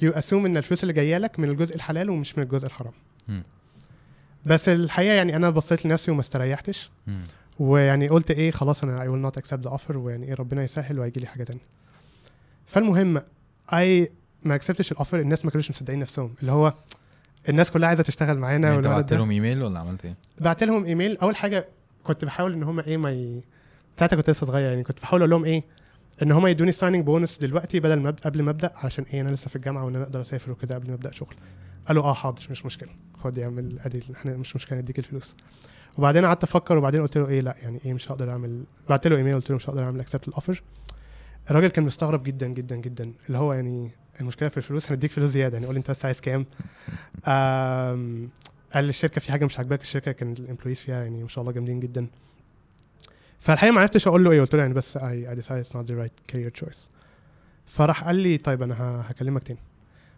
you 0.02 0.10
assume 0.12 0.46
ان 0.46 0.56
الفلوس 0.56 0.82
اللي 0.82 0.92
جاية 0.92 1.18
لك 1.18 1.38
من 1.38 1.50
الجزء 1.50 1.74
الحلال 1.74 2.10
ومش 2.10 2.38
من 2.38 2.44
الجزء 2.44 2.66
الحرام 2.66 2.92
مم. 3.28 3.42
بس 4.46 4.68
الحقيقة 4.68 5.14
يعني 5.14 5.36
أنا 5.36 5.50
بصيت 5.50 5.86
لنفسي 5.86 6.10
وما 6.10 6.20
استريحتش 6.20 6.90
مم. 7.06 7.24
ويعني 7.58 8.08
قلت 8.08 8.30
إيه 8.30 8.50
خلاص 8.50 8.84
أنا 8.84 9.04
I 9.04 9.08
will 9.08 9.30
not 9.32 9.40
accept 9.42 9.68
the 9.68 9.70
offer 9.72 9.96
ويعني 9.96 10.26
إيه 10.28 10.34
ربنا 10.34 10.62
يسهل 10.64 10.98
وهيجي 10.98 11.20
لي 11.20 11.26
حاجة 11.26 11.44
تانية 11.44 11.62
فالمهم 12.66 13.20
اي 13.72 14.10
ما 14.42 14.54
accept 14.54 14.79
تش 14.79 14.92
ال 14.92 14.97
offer 14.97 15.20
الناس 15.20 15.44
ما 15.44 15.50
كانوش 15.50 15.70
مصدقين 15.70 15.98
نفسهم. 15.98 16.34
اللي 16.40 16.52
هو 16.52 16.74
الناس 17.48 17.70
كلها 17.70 17.88
عايزة 17.88 18.02
تشتغل 18.02 18.38
معانا 18.38 18.66
يعني 18.66 18.78
أنت 18.78 18.86
والولد 18.86 19.06
بعت 19.06 19.12
لهم 19.12 19.30
ايميل 19.30 19.62
ولا 19.62 19.80
عملت 19.80 20.04
إيه؟ 20.04 20.14
بعت 20.40 20.64
لهم 20.64 20.84
ايميل 20.84 21.16
أول 21.16 21.36
حاجة 21.36 21.66
كنت 22.04 22.24
بحاول 22.24 22.52
إن 22.52 22.62
هم 22.62 22.80
إيه 22.80 22.96
ما 22.96 23.12
ي... 23.12 23.40
ساعتها 23.98 24.16
كنت 24.16 24.30
لسه 24.30 24.46
صغير 24.46 24.70
يعني 24.70 24.82
كنت 24.82 25.00
بحاول 25.00 25.20
أقول 25.20 25.30
لهم 25.30 25.44
إيه 25.44 25.62
إن 26.22 26.32
هم 26.32 26.46
يدوني 26.46 26.72
signing 26.72 27.04
bonus 27.04 27.38
دلوقتي 27.38 27.80
بدل 27.80 28.00
ما 28.00 28.10
قبل 28.10 28.42
ما 28.42 28.50
أبدأ 28.50 28.72
علشان 28.76 29.04
إيه 29.14 29.20
أنا 29.20 29.30
لسه 29.30 29.48
في 29.48 29.56
الجامعة 29.56 29.84
وإن 29.84 29.94
أنا 29.96 30.04
أقدر 30.04 30.20
أسافر 30.20 30.50
وكده 30.50 30.74
قبل 30.74 30.88
ما 30.88 30.94
أبدأ 30.94 31.10
شغل. 31.10 31.34
قالوا 31.88 32.04
آه 32.04 32.14
حاضر 32.14 32.42
مش 32.50 32.66
مشكلة. 32.66 32.88
خد 33.18 33.38
يا 33.38 33.46
عم 33.46 33.58
ادي 33.58 34.02
إحنا 34.16 34.36
مش 34.36 34.56
مشكلة 34.56 34.78
نديك 34.78 34.98
الفلوس. 34.98 35.36
وبعدين 35.98 36.26
قعدت 36.26 36.42
أفكر 36.42 36.78
وبعدين 36.78 37.02
قلت 37.02 37.18
له 37.18 37.28
إيه 37.28 37.40
لا 37.40 37.56
يعني 37.62 37.80
إيه 37.84 37.92
مش 37.92 38.12
هقدر 38.12 38.30
أعمل. 38.30 38.64
بعت 38.88 39.06
له 39.06 39.16
إيميل 39.16 39.34
قلت 39.34 39.50
له 39.50 39.56
مش 39.56 39.70
هقدر 39.70 39.84
أعمل 39.84 40.00
accept 40.00 40.28
ال 40.28 40.34
offer 40.34 40.62
الراجل 41.50 41.68
كان 41.68 41.84
مستغرب 41.84 42.22
جدا 42.22 42.46
جدا 42.46 42.76
جدا. 42.76 43.12
اللي 43.26 43.38
هو 43.38 43.52
يعني 43.52 43.90
المشكلة 44.20 44.48
في 44.48 44.56
الفلوس 44.56 44.92
هنديك 44.92 45.10
فلوس 45.10 45.30
زيادة. 45.30 45.54
يعني 45.54 45.66
قول 45.66 45.74
لي 45.74 45.78
أنت 45.78 45.90
بس 45.90 46.04
عايز 46.04 46.20
كام؟ 46.20 46.46
قال 48.74 48.88
الشركة 48.88 49.20
في 49.20 49.32
حاجة 49.32 49.44
مش 49.44 49.58
عاجباك. 49.58 49.80
الشركة 49.82 50.12
كان 50.12 50.32
ال 50.32 50.37
employees 50.37 50.80
فيها 50.80 51.02
يعني 51.02 51.22
ما 51.22 51.28
شاء 51.28 51.42
الله 51.42 51.52
جامدين 51.52 51.80
جدا. 51.80 52.06
فالحقيقة 53.38 53.72
ما 53.74 53.80
عرفتش 53.80 54.06
أقول 54.06 54.24
له 54.24 54.30
إيه. 54.30 54.40
قلت 54.40 54.54
له 54.54 54.62
يعني 54.62 54.74
بس 54.74 54.98
I 54.98 55.40
decided 55.40 55.66
it's 55.66 55.72
not 55.76 55.86
the 55.86 55.94
right 55.94 56.34
career 56.34 56.64
choice. 56.64 56.78
فراح 57.66 58.04
قال 58.04 58.16
لي 58.16 58.38
طيب 58.38 58.62
أنا 58.62 59.04
هكلمك 59.06 59.42
تاني. 59.42 59.60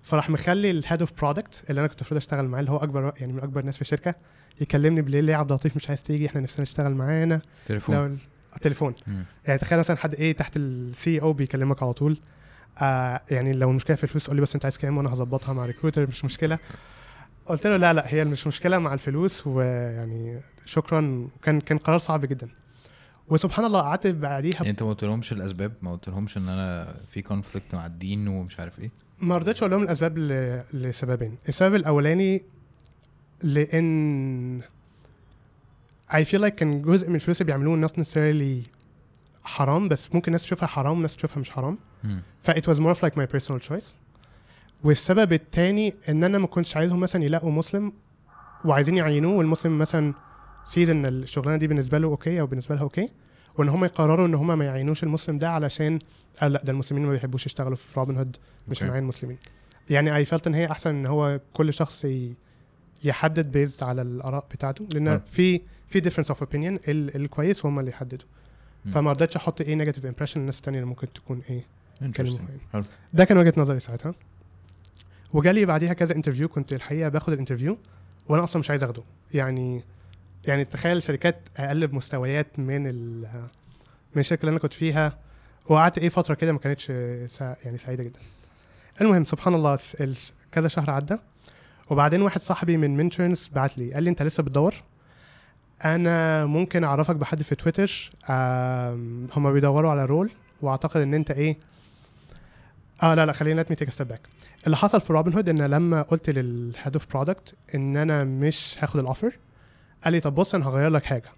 فراح 0.06 0.30
مخلي 0.30 0.70
ال 0.70 0.76
head 0.76 1.00
of 1.00 1.12
product 1.20 1.64
اللي 1.70 1.80
أنا 1.80 1.88
كنت 1.88 2.00
المفروض 2.00 2.18
أشتغل 2.18 2.48
معاه 2.48 2.60
اللي 2.60 2.70
هو 2.70 2.76
أكبر 2.76 3.14
يعني 3.20 3.32
من 3.32 3.40
أكبر 3.40 3.60
الناس 3.60 3.74
في 3.74 3.82
الشركة 3.82 4.14
يكلمني 4.60 5.02
بالليل 5.02 5.24
ليه 5.24 5.34
عبد 5.36 5.50
اللطيف 5.50 5.76
مش 5.76 5.88
عايز 5.88 6.02
تيجي؟ 6.02 6.26
إحنا 6.26 6.40
نفسنا 6.40 6.64
تشتغل 6.64 6.94
معانا. 6.94 7.40
تليفون. 7.66 8.18
التليفون 8.56 8.94
مم. 9.06 9.24
يعني 9.46 9.58
تخيل 9.58 9.78
مثلا 9.78 9.96
حد 9.96 10.14
إيه 10.14 10.32
تحت 10.32 10.56
ال 10.56 11.20
CEO 11.20 11.32
بيكلمك 11.32 11.82
على 11.82 11.92
طول. 11.92 12.18
آه 12.78 13.20
يعني 13.30 13.52
لو 13.52 13.70
المشكلة 13.70 13.96
في 13.96 14.04
الفلوس 14.04 14.26
قول 14.26 14.36
لي 14.36 14.42
بس 14.42 14.54
أنت 14.54 14.64
عايز 14.64 14.78
كام 14.78 14.96
وأنا 14.96 15.12
هظبطها 15.12 15.52
مع 15.52 15.66
recruiter 15.66 16.06
مش 16.06 16.24
مشكلة. 16.24 16.58
قلت 17.46 17.66
له 17.66 17.76
لا 17.76 17.92
لا 17.92 18.14
هي 18.14 18.24
مش 18.24 18.46
مشكلة 18.46 18.78
مع 18.78 18.94
الفلوس 18.94 19.46
ويعني 19.46 20.40
شكرا. 20.64 21.28
كان 21.42 21.60
كان 21.60 21.78
قرار 21.78 21.98
صعب 21.98 22.24
جدا. 22.24 22.48
وسبحان 23.28 23.64
الله 23.64 23.80
قعدت 23.80 24.06
بعديها 24.06 24.54
يعني 24.54 24.70
أنت 24.70 24.82
ما 24.82 24.88
قلتلهمش 24.88 25.32
الأسباب 25.32 25.72
ما 25.82 25.92
قلتلهمش 25.92 26.36
إن 26.36 26.48
أنا 26.48 26.96
في 27.08 27.22
conflict 27.22 27.74
مع 27.74 27.86
الدين 27.86 28.28
ومش 28.28 28.60
عارف 28.60 28.78
إيه؟ 28.80 28.90
ما 29.20 29.36
رضيتش 29.38 29.58
أقول 29.62 29.70
لهم 29.70 29.82
الأسباب 29.82 30.18
ل... 30.18 30.62
لسببين. 30.72 31.36
السبب 31.48 31.74
الأولاني 31.74 32.42
لأن 33.42 34.60
I 36.10 36.24
feel 36.24 36.40
like 36.40 36.46
كان 36.48 36.82
جزء 36.82 37.08
من 37.08 37.14
الفلوس 37.14 37.40
اللي 37.40 37.52
بيعملوه 37.52 37.88
not 37.88 37.90
necessarily 37.92 38.68
حرام 39.44 39.88
بس 39.88 40.14
ممكن 40.14 40.32
ناس 40.32 40.42
تشوفها 40.42 40.66
حرام 40.66 40.98
وناس 40.98 41.16
تشوفها 41.16 41.38
مش 41.38 41.50
حرام. 41.50 41.78
ف 42.42 42.50
it 42.50 42.62
was 42.64 42.76
more 42.78 42.94
of 42.98 43.00
like 43.02 43.14
my 43.16 43.26
personal 43.36 43.68
choice. 43.68 43.84
والسبب 44.84 45.32
التاني 45.32 45.94
إن 46.08 46.24
أنا 46.24 46.38
ما 46.38 46.46
كنتش 46.46 46.76
عايزهم 46.76 47.00
مثلا 47.00 47.24
يلاقوا 47.24 47.52
مسلم 47.52 47.92
وعايزين 48.64 48.96
يعينوه 48.96 49.34
والمسلم 49.34 49.78
مثلا 49.78 50.14
said 50.64 50.90
ان 50.90 51.06
الشغلانة 51.06 51.56
دي 51.56 51.66
بالنسبة 51.66 51.98
له 51.98 52.08
okay 52.08 52.40
أو 52.40 52.46
بالنسبة 52.46 52.74
لها 52.74 52.82
okay 52.82 53.10
وان 53.58 53.68
هم 53.68 53.84
يقرروا 53.84 54.26
ان 54.26 54.34
هم 54.34 54.58
ما 54.58 54.64
يعينوش 54.64 55.02
المسلم 55.02 55.38
ده 55.38 55.50
علشان 55.50 55.98
قال 56.40 56.52
لا 56.52 56.62
ده 56.64 56.72
المسلمين 56.72 57.04
ما 57.06 57.10
بيحبوش 57.10 57.46
يشتغلوا 57.46 57.76
في 57.76 58.00
روبن 58.00 58.16
هود 58.16 58.36
مش. 58.68 58.82
هنعين 58.82 59.04
مسلمين 59.04 59.38
يعني 59.90 60.16
I 60.16 60.24
felt 60.24 60.46
إن 60.46 60.54
هي 60.54 60.70
أحسن 60.70 60.90
إن 60.90 61.06
هو 61.06 61.40
كل 61.54 61.74
شخص 61.74 62.06
يحدد 63.04 63.52
based 63.52 63.82
على 63.82 64.02
الآراء 64.02 64.46
بتاعته 64.50 64.88
لأن 64.92 65.08
آه. 65.08 65.22
في 65.26 65.60
في 65.88 66.00
difference 66.02 66.28
of 66.28 66.42
opinion 66.42 66.78
الكويس 66.88 67.66
هم 67.66 67.78
اللي 67.78 67.90
يحددوا. 67.90 68.28
فما 68.92 69.12
رضيتش 69.12 69.36
أحط 69.36 69.60
إيه 69.60 69.74
negative 69.74 70.06
impression 70.06 70.40
للناس 70.40 70.58
التانية 70.58 70.78
اللي 70.78 70.88
ممكن 70.88 71.12
تكون 71.12 71.42
إيه 71.50 71.64
ده 73.12 73.24
كان 73.24 73.38
وجهة 73.38 73.52
نظري 73.56 73.80
ساعتها. 73.80 74.14
وجالي 75.32 75.64
بعديها 75.64 75.92
كذا 75.92 76.16
interview 76.16 76.48
كنت 76.48 76.72
الحقيقة 76.72 77.08
باخد 77.08 77.32
ال 77.32 77.37
interview 77.37 77.78
وأنا 78.28 78.44
أصلا 78.44 78.60
مش 78.60 78.70
عايز 78.70 78.82
آخده. 78.84 79.02
يعني 79.34 79.82
يعني 80.48 80.64
تخيل 80.64 81.02
شركات 81.02 81.36
أقل 81.56 81.86
بمستويات 81.86 82.58
من 82.58 82.86
ال 82.86 83.20
من 84.14 84.20
الشركة 84.20 84.40
اللي 84.40 84.50
أنا 84.50 84.58
كنت 84.58 84.72
فيها. 84.72 85.18
وقعدت 85.68 85.98
إيه 85.98 86.08
فترة 86.08 86.34
كده 86.34 86.52
ما 86.52 86.58
كانتش 86.58 86.86
سا 87.32 87.56
يعني 87.64 87.78
سعيدة 87.78 88.04
جدا. 88.04 88.20
المهم 89.00 89.24
سبحان 89.24 89.54
الله 89.54 89.78
كذا 90.52 90.68
شهر 90.68 90.90
عدى. 90.90 91.16
وبعدين 91.90 92.22
واحد 92.22 92.40
صاحبي 92.40 92.76
من 92.76 92.96
ال 92.96 93.03
interns 93.03 93.50
بعت 93.54 93.78
لي 93.78 93.94
قال 93.94 94.02
لي 94.02 94.10
أنت 94.10 94.22
لسه 94.22 94.42
بتدور؟ 94.42 94.74
أنا 95.84 96.46
ممكن 96.46 96.84
أعرفك 96.84 97.16
بحد 97.16 97.42
في 97.42 97.54
تويتر 97.54 98.10
هما 99.36 99.52
بيدوروا 99.52 99.90
على 99.90 100.04
role 100.04 100.30
وأعتقد 100.62 101.00
إن 101.00 101.14
أنت 101.14 101.30
إيه 101.30 101.56
آه 103.02 103.14
لا 103.14 103.26
لا 103.26 103.32
خلينا 103.32 103.62
take 103.62 103.86
a 103.86 103.90
step 103.90 104.12
back. 104.12 104.20
اللي 104.66 104.76
حصل 104.76 105.00
في 105.00 105.12
روبن 105.12 105.32
هود 105.32 105.48
إن 105.48 105.62
لما 105.62 106.02
قلت 106.02 106.30
لل 106.30 106.52
head 106.52 106.94
of 106.94 107.06
product 107.12 107.54
إن 107.74 107.96
أنا 107.96 108.24
مش 108.24 108.76
هاخد 108.80 109.00
ال 109.00 109.06
offer 109.06 109.32
قال 110.06 110.12
لي 110.12 110.20
طب 110.20 110.34
بص 110.34 110.54
أنا 110.54 110.68
هغير 110.68 110.90
لك 110.90 111.04
حاجة. 111.04 111.30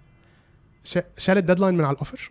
شال 1.19 1.39
ال 1.39 1.43
deadline 1.43 1.75
من 1.75 1.85
على 1.85 1.93
ال 1.93 1.99
offer 1.99 2.31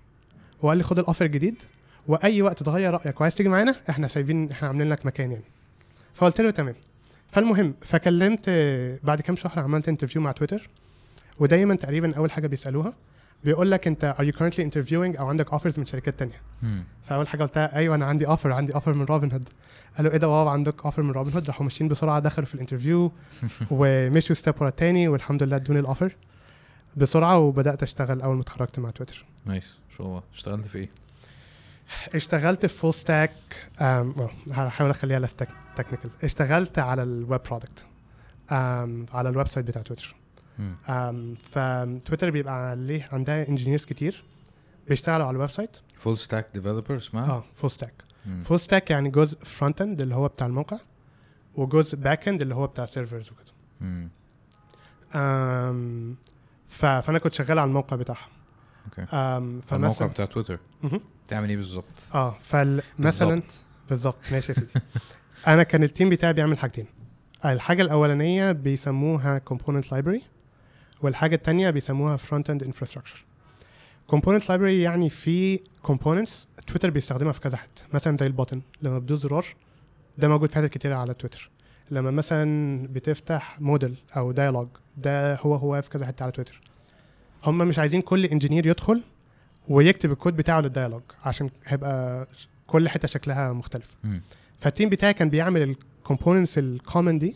وقال 0.62 0.78
لي 0.78 0.84
خد 0.84 1.00
ال 0.99 1.04
offer 1.04 1.26
الجديد 1.26 1.64
وأي 2.08 2.42
وقت 2.42 2.64
تغير 2.64 2.94
رأيك 2.94 3.22
وعايز 3.22 3.36
تيجي 3.36 3.50
معانا 3.50 3.76
إحنا 3.90 4.08
سايبين 4.08 4.52
إحنا 4.52 4.68
عاملين 4.68 4.90
لك 4.90 5.06
مكان 5.06 5.32
يعني. 5.32 5.44
فقلت 6.14 6.42
له 6.42 6.52
تمام. 6.52 6.76
فالمهم 7.32 7.74
فكلمت 7.82 8.50
بعد 9.04 9.22
كام 9.22 9.36
شهر 9.36 9.60
عملت 9.60 9.90
interview 9.89 10.22
مع 10.22 10.32
تويتر 10.32 10.70
ودايما 11.40 11.76
تقريبا 11.76 12.16
أول 12.16 12.32
حاجة 12.32 12.48
بيسألوها 12.48 12.94
بيقول 13.48 13.72
لك 13.72 13.88
انت 13.88 14.16
are 14.20 14.24
you 14.24 14.38
currently 14.38 14.64
interviewing 14.64 15.20
أو 15.20 15.28
عندك 15.28 15.56
offers 15.56 15.80
من 15.80 15.86
شركات 15.86 16.20
تانية؟ 16.20 16.41
مم. 16.62 16.84
فأول 17.04 17.28
حاجة 17.28 17.43
قلتها 17.43 17.76
أيوه 17.76 17.95
أنا 17.95 18.06
عندي 18.06 18.28
offer 18.28 18.51
عندي 18.52 18.76
offer 18.76 18.93
من 18.93 19.06
روبن 19.06 19.32
هود 19.32 19.50
قالوا 19.98 20.12
إيه 20.12 20.18
ده 20.18 20.28
wow 20.28 20.47
عندك 20.48 20.86
offer 20.86 21.01
من 21.02 21.12
روبن 21.12 21.32
هود 21.34 21.48
راحوا 21.48 21.64
ماشيين 21.64 21.89
بسرعة 21.89 22.20
دخلوا 22.20 22.48
في 22.48 22.56
ال 22.55 22.61
interview 22.61 23.12
ومشوا 23.72 24.36
step 24.36 24.53
ورا 24.62 24.70
التاني 24.70 25.08
والحمد 25.08 25.43
لله 25.43 25.56
ادوني 25.56 25.80
ال 25.80 25.86
offer 25.86 26.16
بسرعة 26.98 27.38
وبدأت 27.39 27.84
أشتغل 27.84 28.22
أول 28.22 28.36
ما 28.36 28.41
اتخرجت 28.41 28.80
مع 28.80 28.89
تويتر 28.89 29.26
nice 29.45 29.80
ان 29.91 29.98
شاء 29.98 30.08
الله. 30.08 30.24
اشتغلت 30.34 30.68
في 30.68 30.78
إيه؟ 30.78 30.89
اشتغلت 32.16 32.66
في 32.66 32.78
full 32.78 32.93
stack 32.93 33.32
هحاول 34.52 34.89
أخليها 34.89 35.20
less 35.20 35.36
technical 35.76 36.10
اشتغلت 36.24 36.80
على 36.80 37.04
ال 37.03 37.13
web 37.13 37.41
product 37.41 37.86
على 39.14 39.30
ال 39.30 39.47
website 39.47 39.68
بتاع 39.68 39.82
تويتر 39.82 40.16
فتويتر 41.51 42.30
بيبقى 42.30 42.70
عليه 42.70 43.08
عندها 43.12 43.47
engineers 43.47 43.86
كتير 43.86 44.24
بيشتغلوا 44.88 45.26
على 45.26 45.36
ال 45.36 45.49
website. 45.49 45.78
full 45.95 46.18
stack 46.18 46.47
developer 46.53 46.97
اسمها؟ 46.97 47.30
آه 47.30 47.43
full 47.55 47.72
stack. 47.72 47.93
full 48.43 48.60
stack 48.60 48.91
يعني 48.91 49.10
جزء 49.10 49.39
front 49.43 49.82
end 49.82 50.01
اللي 50.01 50.16
هو 50.16 50.28
بتاع 50.28 50.47
الموقع 50.47 50.78
وجزء 51.55 51.97
back 51.97 52.28
end 52.28 52.41
اللي 52.41 52.55
هو 52.55 52.68
بتاع 52.68 52.86
servers 52.86 53.30
وكده. 53.32 53.51
فأنا 56.68 57.20
كنت 57.20 57.34
شغال 57.34 57.60
على 57.60 57.68
الموقع 57.68 57.97
بتاعها 57.97 58.28
okay. 58.86 59.05
الموقع 59.76 60.08
بتاع 60.08 60.26
تويتر. 60.26 60.60
بتعمل 61.28 61.49
إيه 61.49 61.55
بالظبط؟ 61.55 62.08
آه 62.16 62.36
فمثلا 62.41 63.41
بالظبط. 63.89 64.18
ماشي 64.32 64.51
يا 64.51 64.58
سيدي. 64.58 64.74
أنا 65.47 65.64
كان 65.64 65.84
ال 65.84 65.89
team 65.89 66.10
بتاعي 66.10 66.34
بيعمل 66.34 66.58
حاجتين. 66.58 66.86
الحاجة 67.45 67.82
الأولانية 67.82 68.51
بيسموها 68.51 69.41
component 69.53 69.86
library. 69.86 70.22
والحاجة 71.02 71.36
الثانية 71.36 71.70
بيسموها 71.70 72.18
front 72.18 72.43
end 72.52 72.64
infrastructure. 72.66 73.20
Component 74.16 74.43
library 74.43 74.62
يعني 74.62 75.10
في 75.10 75.58
components 75.88 76.32
تويتر 76.68 76.89
بيستخدمها 76.89 77.32
في 77.32 77.39
كذا 77.39 77.58
حتة. 77.58 77.84
مثلا 77.93 78.18
زي 78.18 78.30
ال 78.30 78.34
button 78.34 78.58
لما 78.82 79.00
بتدوس 79.00 79.20
زرار 79.20 79.45
ده 80.18 80.28
موجود 80.28 80.50
في 80.50 80.56
حتت 80.56 80.70
كتيرة 80.74 80.95
على 80.95 81.14
تويتر 81.14 81.50
لما 81.91 82.12
مثلا 82.12 82.88
بتفتح 82.88 83.62
modal 83.62 83.95
أو 84.18 84.32
dialog 84.32 84.68
ده 84.98 85.36
هو 85.36 85.56
هو 85.56 85.82
في 85.82 85.89
كذا 85.89 86.06
حتة 86.06 86.24
على 86.24 86.32
تويتر 86.32 86.60
هم 87.43 87.58
مش 87.58 87.80
عايزين 87.80 88.02
كل 88.02 88.26
engineer 88.26 88.68
يدخل 88.68 89.02
ويكتب 89.70 90.12
الكود 90.12 90.36
بتاعه 90.36 90.62
لل 90.62 90.72
dialog 90.72 91.01
عشان 91.26 91.50
هيبقى 91.66 92.28
كل 92.68 92.89
حتة 92.89 93.08
شكلها 93.08 93.54
مختلف. 93.54 93.98
فال 94.60 94.70
team 94.70 94.89
بتاعي 94.89 95.14
كان 95.14 95.30
بيعمل 95.30 95.62
ال 96.01 96.07
components 96.07 96.58
ال 96.58 96.66
common 96.66 97.20
دي 97.20 97.36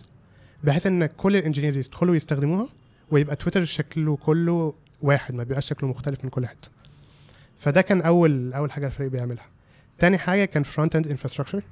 بحيث 0.64 0.88
إن 0.88 1.06
كل 1.06 1.36
ال 1.36 1.40
engineers 1.40 1.78
يدخلوا 1.78 2.16
يستخدموها 2.16 2.68
ويبقى 3.12 3.36
تويتر 3.36 3.66
شكله 3.66 4.16
كله 4.18 4.74
واحد 5.02 5.34
ما 5.34 5.44
بيبقاش 5.44 5.68
شكله 5.70 5.90
مختلف 5.90 6.24
من 6.24 6.30
كل 6.30 6.48
حتة. 6.48 6.70
فده 7.60 7.82
كان 7.82 8.02
أول 8.02 8.54
أول 8.54 8.72
حاجة 8.72 8.86
الفريق 8.86 9.12
بيعملها. 9.12 9.46
تاني 10.00 10.18
حاجة 10.18 10.46
كان 10.46 10.64
front 10.64 10.96
end 10.96 11.08
infrastructure 11.08 11.64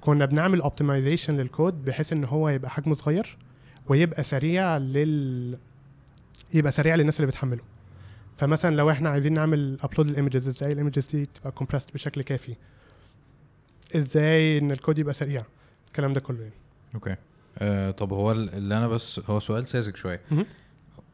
كنا 0.00 0.26
بنعمل 0.26 0.60
optimization 0.60 1.36
للكود 1.36 1.84
بحيث 1.84 2.12
إن 2.12 2.24
هو 2.24 2.48
يبقى 2.48 2.70
حجمه 2.70 2.94
صغير 2.94 3.36
ويبقى 3.88 4.22
سريع 4.22 4.76
لل 4.78 5.58
يبقى 6.54 6.72
سريع 6.72 6.94
للناس 6.94 7.16
اللي 7.16 7.26
بتحمله. 7.26 7.62
فمثلا 8.38 8.76
لو 8.76 8.90
إحنا 8.90 9.10
عايزين 9.10 9.32
نعمل 9.32 9.76
upload 9.82 10.08
ال 10.08 10.14
images 10.14 10.48
إزاي 10.48 10.72
ال 10.72 10.77
images 10.77 11.06
دي 11.06 11.26
تبقى 11.26 11.50
compressed 11.52 11.94
بشكل 11.94 12.22
كافي؟ 12.22 12.54
إزاي 13.96 14.58
إن 14.58 14.70
الكود 14.70 14.98
يبقى 14.98 15.14
سريع؟ 15.14 15.42
الكلام 15.88 16.12
ده 16.12 16.20
كله 16.20 16.38
يعني. 16.40 16.52
okay. 16.94 17.16
آه 17.58 17.90
طب 17.90 18.12
هو 18.12 18.32
ال- 18.32 18.54
اللي 18.54 18.76
أنا 18.76 18.88
بس 18.88 19.20
هو 19.30 19.40
سؤال 19.40 19.66
ساذج 19.66 19.96
شوية. 19.96 20.20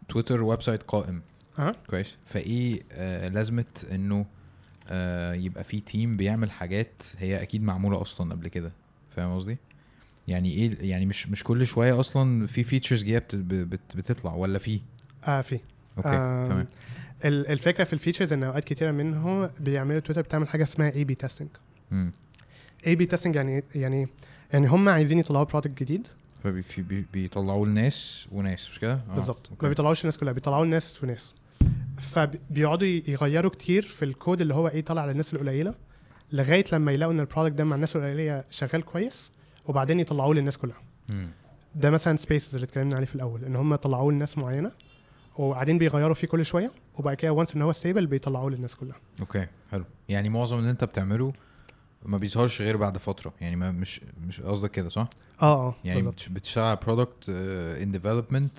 تويتر 0.09 0.43
website 0.43 0.83
قائم. 0.83 1.23
أها. 1.59 1.75
كويس. 1.91 2.15
فإيه 2.27 2.83
آه 2.93 3.29
لازمة 3.29 3.65
إنه 3.93 4.27
آه 4.89 5.35
يبقى 5.35 5.65
في 5.65 5.81
team 5.81 6.17
بيعمل 6.17 6.51
حاجات 6.51 7.03
هي 7.19 7.43
أكيد 7.43 7.63
معمولة 7.63 8.03
أصلا 8.03 8.35
قبل 8.35 8.49
كده. 8.49 8.73
فاهم 9.17 9.37
قصدي؟ 9.37 9.57
يعني 10.29 10.53
إيه 10.53 10.91
يعني 10.91 11.07
مش 11.07 11.29
مش 11.29 11.45
كل 11.45 11.67
شوية 11.67 12.01
أصلا 12.01 12.47
في 12.47 12.65
features 12.65 13.05
بت 13.05 13.97
بتطلع 13.97 14.35
ولا 14.35 14.59
في؟ 14.59 14.81
آه 15.25 15.41
في. 15.41 15.61
okay 15.99 16.09
آم، 16.09 16.49
تمام. 16.49 16.67
ال- 17.25 17.47
الفكرة 17.49 17.85
في 17.85 17.93
ال 17.93 17.97
features 17.97 18.33
إن 18.33 18.43
أوقات 18.43 18.65
كتيرة 18.65 18.91
منه 18.91 19.51
بيعملوا 19.61 20.01
تويتر 20.01 20.23
بتعمل 20.23 20.49
حاجة 20.49 20.63
اسمها 20.63 20.93
A/B 20.95 21.15
testing. 21.15 21.49
A/B 22.87 23.07
testing 23.07 23.35
يعني 23.37 23.65
يعني 23.75 24.09
يعني 24.53 24.67
هم 24.67 24.89
عايزين 24.89 25.19
يطلعوا 25.19 25.45
product 25.45 25.83
جديد. 25.83 26.09
فبيطلعوا 26.51 27.67
لناس 27.67 28.29
وناس 28.33 28.71
مش 28.71 28.79
كده؟ 28.79 28.93
آه، 28.93 29.15
بالظبط. 29.15 29.51
ما. 29.63 29.69
بيطلعوش 29.69 30.01
الناس 30.01 30.19
كلها 30.19 30.33
بيطلعوا 30.33 30.65
الناس 30.65 31.05
وناس. 31.05 31.35
فبيقعدوا 32.01 32.89
يغيروا 32.89 33.51
كتير 33.51 33.83
في 33.83 34.05
الكود 34.05 34.41
اللي 34.41 34.55
هو 34.55 34.69
إيه 34.69 34.81
طالع 34.81 35.07
للناس 35.07 35.35
القليلة 35.35 35.75
لغاية 36.33 36.65
لما 36.73 36.93
يلاقوا 36.93 37.13
إن 37.15 37.21
ال 37.21 37.25
product 37.25 37.55
ده 37.55 37.65
مع 37.65 37.75
الناس 37.75 37.97
القليلة 37.97 38.45
شغال 38.51 38.83
كويس 38.83 39.33
وبعدين 39.67 40.01
يطلعوه 40.01 40.35
للناس 40.35 40.59
كلها. 40.59 40.77
ده 41.75 41.91
مثلا 41.91 42.17
Spaces 42.17 42.55
اللي 42.55 42.65
اتكلمنا 42.65 42.97
عليه 42.97 43.07
في 43.07 43.15
الأول 43.15 43.45
إن 43.45 43.57
هم 43.57 43.77
طلعوه 43.77 44.13
لناس 44.13 44.39
معينة 44.39 44.71
وبعدين 45.39 45.79
بيغيروا 45.79 46.15
فيه 46.15 46.27
كل 46.29 46.47
شوية 46.47 46.73
وبعد 46.95 47.17
كده 47.17 47.33
once 47.33 47.55
إن 47.57 47.63
هو 47.63 47.73
stable 47.73 48.07
بيطلعوه 48.07 48.51
للناس 48.51 48.75
كلها. 48.75 48.97
okay 49.21 49.47
حلو. 49.71 49.85
يعني 50.09 50.29
معظم 50.29 50.59
اللي 50.59 50.71
أنت 50.71 50.85
بتعمله 50.85 51.33
ما 52.05 52.19
بيظهرش 52.19 52.63
غير 52.63 52.77
بعد 52.77 52.99
فترة. 52.99 53.33
يعني 53.41 53.57
ما 53.57 53.71
مش 53.71 54.01
مش 54.27 54.41
قصدك 54.41 54.71
كده 54.71 54.89
صح؟ 54.89 55.09
آه 55.43 55.69
آه 55.69 55.75
يعني 55.85 55.99
بالظبط. 55.99 56.15
بتش- 56.15 56.29
بتشتغل 56.29 56.65
على 56.65 56.79
product 56.87 57.29
in 57.83 57.93
development 57.93 58.59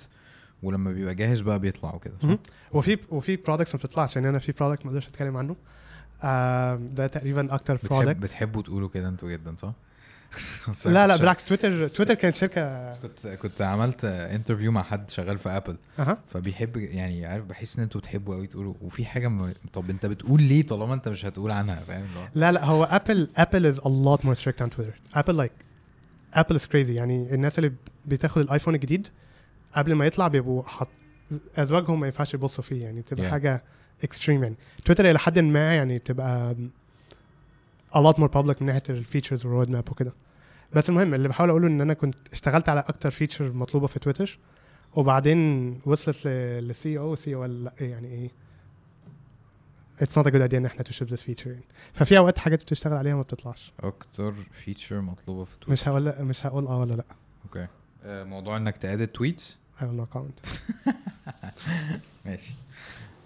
ولما 0.63 0.91
بيبقى 0.91 1.15
جاهز 1.15 1.41
بقى 1.41 1.59
بيطلع 1.59 1.95
وكده. 1.95 2.37
وفي 2.71 2.97
وفي 3.09 3.35
products 3.35 3.75
ما 3.75 3.79
بتطلعش 3.79 4.15
يعني 4.15 4.29
أنا 4.29 4.39
في 4.39 4.51
product 4.51 4.85
ما 4.85 4.91
أقدرش 4.91 5.07
أتكلم 5.07 5.37
عنه. 5.37 5.55
آم، 6.23 6.85
ده 6.85 7.07
تقريبا 7.07 7.53
أكتر 7.55 7.75
بتحب 7.75 7.89
product 7.89 8.17
بتحبوا 8.17 8.61
تقولوا 8.61 8.89
كده 8.89 9.07
أنتوا 9.09 9.29
جدا 9.31 9.55
صح؟ 9.61 9.73
لا 10.85 11.07
لا 11.07 11.17
بالعكس 11.17 11.43
تويتر 11.45 11.87
تويتر 11.87 12.13
كانت 12.13 12.35
شركة 12.35 12.91
كنت 13.01 13.27
كنت 13.27 13.61
عملت 13.61 14.05
interview 14.05 14.71
مع 14.71 14.83
حد 14.83 15.09
شغال 15.09 15.37
في 15.39 15.49
ابل 15.49 15.77
أها. 15.99 16.17
فبيحب 16.27 16.77
يعني 16.77 17.25
عارف 17.25 17.45
بحس 17.45 17.77
إن 17.77 17.83
أنتوا 17.83 18.01
بتحبوا 18.01 18.35
قوي 18.35 18.47
تقولوا 18.47 18.73
وفي 18.81 19.05
حاجة 19.05 19.27
م... 19.27 19.53
طب 19.73 19.89
أنت 19.89 20.05
بتقول 20.05 20.41
ليه 20.41 20.65
طالما 20.65 20.93
أنت 20.93 21.07
مش 21.07 21.25
هتقول 21.25 21.51
عنها 21.51 21.83
فاهم 21.87 22.05
لا 22.35 22.51
لا 22.51 22.65
هو 22.65 22.83
Apple 22.83 23.29
Apple 23.37 23.65
is 23.65 23.79
a 23.79 23.83
lot 23.83 24.21
more 24.25 24.39
strict 24.43 24.65
on 24.65 24.69
Twitter. 24.77 25.17
Apple 25.17 25.37
like 25.37 25.51
Apple 26.37 26.59
is 26.59 26.63
crazy. 26.63 26.89
يعني 26.89 27.33
الناس 27.35 27.59
اللي 27.59 27.71
بتاخد 28.05 28.41
الآيفون 28.41 28.75
الجديد 28.75 29.07
قبل 29.73 29.93
ما 29.93 30.05
يطلع 30.05 30.27
بيبقوا 30.27 30.63
حاطط 30.63 30.87
أزواجهم 31.57 31.99
ما 31.99 32.05
ينفعش 32.07 32.33
يبصوا 32.33 32.63
فيه. 32.63 32.83
يعني 32.83 33.01
بتبقى 33.01 33.27
Yeah. 33.27 33.31
حاجة 33.31 33.63
extreme 34.03 34.43
يعني 34.43 34.55
تويتر 34.85 35.09
إلى 35.11 35.19
حد 35.19 35.39
ما 35.39 35.75
يعني 35.75 35.97
بتبقى 35.97 36.55
a 37.95 37.97
lot 37.99 38.13
more 38.15 38.27
public 38.37 38.61
من 38.61 38.65
ناحية 38.67 38.83
ال 38.89 38.95
features 38.95 39.35
وال 39.35 39.45
roadmap 39.45 39.89
وكده. 39.91 40.13
بس 40.73 40.89
المهم 40.89 41.13
اللي 41.13 41.27
بحاول 41.27 41.49
أقوله 41.49 41.67
إن 41.67 41.81
أنا 41.81 41.93
كنت 41.93 42.15
اشتغلت 42.33 42.69
على 42.69 42.79
أكتر 42.79 43.11
feature 43.11 43.51
مطلوبة 43.51 43.87
في 43.87 43.99
تويتر 43.99 44.39
وبعدين 44.95 45.71
وصلت 45.85 46.27
لل 46.27 46.55
CEO 46.55 46.97
CEO 46.99 47.43
يعني 47.79 48.07
إيه؟ 48.07 48.29
it's 50.01 50.17
not 50.17 50.27
a 50.27 50.29
good 50.29 50.41
idea 50.41 50.57
ان 50.59 50.65
إحنا 50.65 50.83
to 50.83 50.91
ship 50.91 51.07
this 51.13 51.21
feature 51.21 51.51
يعني 51.51 51.63
ففي 51.93 52.17
أوقات 52.17 52.37
حاجات 52.39 52.63
بتشتغل 52.63 52.93
عليها 52.97 53.15
ما 53.15 53.21
بتطلعش. 53.21 53.71
أكتر 53.79 54.33
feature 54.65 55.01
مطلوبة 55.01 55.43
في 55.45 55.51
تويتر 55.61 55.71
مش 55.71 55.87
هقول 55.87 56.23
مش 56.23 56.45
هقول 56.45 56.67
آه 56.67 56.79
ولا 56.79 56.93
لا. 56.93 57.03
okay. 57.45 57.67
آه، 58.03 58.23
موضوع 58.23 58.57
إنك 58.57 58.77
ت 58.77 59.15
edit 59.15 59.32
tweets 59.32 59.57
I 59.79 59.81
don't 59.81 59.99
know, 59.99 60.12
no 60.12 60.17
comment. 60.17 60.47
ماشي. 62.25 62.55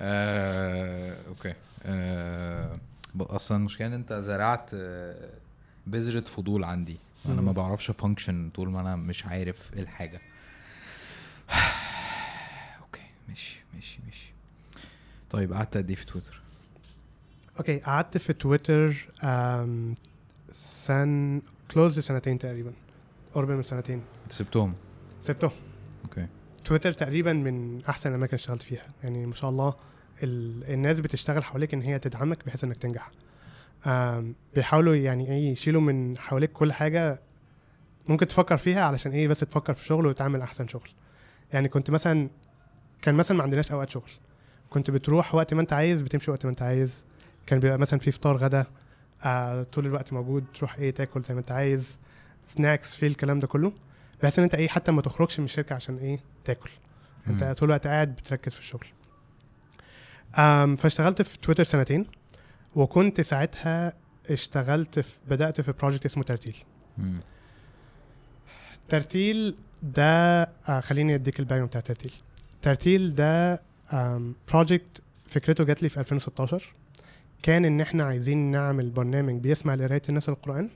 آه، 0.02 1.18
okay. 1.28 1.54
آه، 1.84 2.74
أصلا 3.20 3.58
المشكلة 3.58 3.88
إن 3.88 3.94
أنت 3.94 4.14
زرعت 4.14 4.70
بذرة 5.88 6.20
فضول 6.22 6.64
عندي. 6.64 6.98
أنا 7.26 7.42
ما. 7.42 7.52
بعرفش 7.52 7.92
function 7.92 8.50
طول 8.50 8.70
ما 8.70 8.82
أنا 8.82 8.96
مش 8.96 9.26
عارف 9.26 9.74
إيه 9.74 9.80
الحاجة. 9.82 10.22
okay 12.82 13.02
ماشي 13.30 13.60
ماشي 13.74 14.00
ماشي. 14.06 14.32
طيب 15.30 15.54
قعدت 15.54 15.78
قد 15.78 15.90
إيه 15.90 15.96
في 15.96 16.06
تويتر 16.06 16.42
okay 17.62 17.78
قعدت 17.78 18.18
في 18.18 18.34
تويتر 18.34 19.08
it's 20.56 21.42
close 21.74 22.00
لسنتين 22.00 22.40
تقريبا. 22.40 22.74
قرب 23.34 23.52
من 23.52 23.62
سنتين. 23.62 24.02
سبتهم؟ 24.30 24.74
سبته 25.24 25.52
okay 26.04 26.28
تويتر 26.66 26.94
تقريبا 26.94 27.34
من 27.34 27.86
أحسن 27.90 28.10
الأماكن 28.10 28.30
اللي 28.30 28.42
اشتغلت 28.42 28.62
فيها. 28.62 28.88
يعني 29.04 29.26
ما 29.26 29.34
شاء 29.34 29.50
الله 29.50 29.74
ال... 30.24 30.64
الناس 30.74 31.00
بتشتغل 31.00 31.44
حواليك 31.44 31.74
إن 31.74 31.82
هي 31.82 32.00
تدعمك 32.00 32.46
بحيث 32.46 32.64
إنك 32.64 32.78
تنجح. 32.78 33.12
بيحاولوا 34.56 34.96
يعني 34.96 35.28
إيه 35.28 35.52
يشيلوا 35.52 35.82
من 35.82 36.18
حواليك 36.18 36.52
كل 36.52 36.74
حاجة 36.74 37.20
ممكن 38.08 38.28
تفكر 38.28 38.58
فيها 38.58 38.84
علشان 38.84 39.12
إيه 39.12 39.28
بس 39.28 39.40
تفكر 39.40 39.74
في 39.74 39.86
شغل 39.86 40.06
وتعمل 40.06 40.42
أحسن 40.42 40.68
شغل. 40.68 40.90
يعني 41.54 41.70
كنت 41.70 41.92
مثلا 41.92 42.30
كان 43.02 43.16
مثلا 43.16 43.38
ما 43.38 43.44
عندناش 43.44 43.72
أوقات 43.72 43.90
شغل. 43.90 44.10
كنت 44.70 44.92
بتروح 44.92 45.36
وقت 45.36 45.54
ما 45.54 45.62
أنت 45.62 45.74
عايز 45.74 46.02
بتمشي 46.02 46.32
وقت 46.32 46.46
ما 46.46 46.52
أنت 46.52 46.62
عايز. 46.62 47.04
كان 47.46 47.60
بيبقى 47.60 47.78
مثلا 47.78 48.00
في 48.00 48.12
فطار 48.12 48.38
غدا 48.38 48.66
آه 49.24 49.64
طول 49.64 49.86
الوقت 49.86 50.14
موجود 50.14 50.46
تروح 50.54 50.76
إيه 50.76 50.92
تاكل 50.92 51.22
زي 51.22 51.34
ما 51.34 51.40
أنت 51.40 51.52
عايز 51.52 51.98
سناكس 52.48 52.96
في 52.96 53.08
الكلام 53.08 53.40
ده 53.40 53.48
كله 53.48 53.74
بحيث 54.22 54.40
إن 54.40 54.44
أنت 54.44 54.56
إيه 54.56 54.68
حتى 54.68 54.92
ما 54.92 55.02
تخرجش 55.02 55.40
من 55.40 55.46
الشركة 55.46 55.76
عشان 55.76 55.98
إيه 55.98 56.20
تاكل. 56.46 56.70
أنت. 57.28 57.44
طول 57.44 57.70
الوقت 57.70 57.88
قاعد 57.88 58.16
بتركز 58.16 58.54
في 58.54 58.60
الشغل. 58.60 58.88
آم 60.38 60.76
فاشتغلت 60.76 61.22
في 61.22 61.38
تويتر 61.40 61.64
سنتين 61.64 62.06
وكنت 62.76 63.22
ساعتها 63.22 63.94
اشتغلت 64.30 65.00
في 65.00 65.18
بدأت 65.30 65.62
في 65.62 65.72
project 65.72 66.06
اسمه 66.06 66.24
ترتيل. 66.24 66.56
مم. 66.98 67.20
ترتيل 68.90 69.56
ده 69.84 70.42
آه 70.70 70.80
خليني 70.80 71.16
أديك 71.16 71.42
background 71.42 71.68
بتاع 71.68 71.82
ترتيل. 71.82 72.14
ترتيل 72.62 73.16
ده 73.16 73.62
project 74.52 75.02
فكرته 75.28 75.64
جات 75.64 75.84
لي 75.84 75.90
في 75.90 76.00
2016 76.00 76.74
كان 77.44 77.66
إن 77.66 77.82
إحنا 77.82 78.04
عايزين 78.04 78.52
نعمل 78.52 78.90
برنامج 78.90 79.34
بيسمع 79.42 79.76
لقراية 79.76 80.02
الناس 80.10 80.30
القرآن 80.30 80.70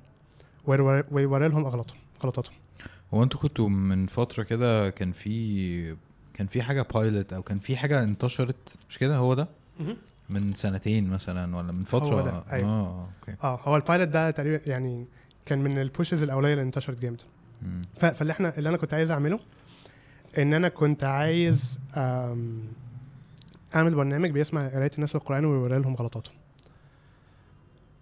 ويور- 0.67 1.05
ويوري 1.11 1.47
لهم 1.47 1.65
اغلاطهم 1.65 1.97
غلطاتهم 2.23 2.55
هو 3.13 3.23
أنتوا 3.23 3.39
كنتوا 3.39 3.69
من 3.69 4.07
فترة 4.07 4.43
كده 4.43 4.89
كان 4.89 5.11
في 5.11 5.95
كان 6.33 6.47
في 6.47 6.61
حاجة 6.63 6.85
pilot 6.93 7.33
أو 7.33 7.41
كان 7.43 7.59
في 7.59 7.77
حاجة 7.77 8.03
انتشرت 8.03 8.77
مش 8.89 8.97
كده؟ 8.97 9.17
هو 9.17 9.33
ده؟ 9.33 9.47
من 10.29 10.53
سنتين 10.53 11.09
مثلا 11.09 11.55
ولا 11.57 11.71
من 11.71 11.83
فترة؟ 11.83 12.15
هو 12.15 12.21
ده، 12.21 12.43
أيوة. 12.51 12.69
آه 12.69 13.07
okay. 13.19 13.37
آه 13.43 13.59
هو 13.63 13.75
ال 13.75 13.80
pilot 13.80 14.07
ده 14.07 14.31
تقريبا 14.31 14.69
يعني 14.69 15.05
كان 15.45 15.59
من 15.59 15.77
ال 15.81 15.87
pushes 15.87 16.23
الأولية 16.23 16.51
اللي 16.53 16.61
انتشرت 16.63 16.99
جامد. 16.99 17.21
فاللي 17.97 18.31
إحنا 18.33 18.57
اللي 18.57 18.69
أنا 18.69 18.77
كنت 18.77 18.93
عايز 18.93 19.11
أعمله 19.11 19.39
إن 20.37 20.53
أنا 20.53 20.69
كنت 20.69 21.03
عايز 21.03 21.79
أعمل 23.75 23.95
برنامج 23.95 24.29
بيسمع 24.31 24.67
قرايه 24.67 24.91
الناس 24.95 25.15
القرآن 25.15 25.45
ويوري 25.45 25.79
لهم 25.79 25.95
غلطاتهم 25.95 26.35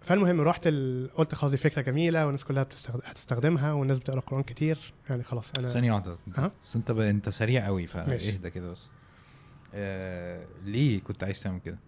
فالمهم 0.04 0.40
رحت 0.40 0.62
ال... 0.66 1.10
قلت 1.14 1.34
خلاص 1.34 1.50
دي 1.50 1.56
فكرة 1.56 1.82
جميلة 1.82 2.24
والناس 2.26 2.44
كلها 2.44 2.62
بتستخد... 2.62 3.00
هتستخدمها 3.04 3.72
والناس 3.72 3.98
بتقرأ 3.98 4.20
قرآن 4.20 4.42
كتير 4.42 4.78
يعني 5.10 5.22
خلاص 5.22 5.52
أنا 5.58 5.66
ثانية 5.66 5.92
واحدة 5.92 6.16
أها. 6.38 6.50
بس 6.62 6.76
أنت 6.76 6.92
ب... 6.92 6.98
أنت 6.98 7.28
سريع 7.28 7.66
قوي. 7.66 7.86
فاهدى 7.86 8.50
كده 8.50 8.70
بس 8.70 8.88
آه... 9.74 10.44
ليه 10.64 11.00
كنت 11.00 11.24
عايز 11.24 11.42
تعمل 11.42 11.60
كده 11.60 11.78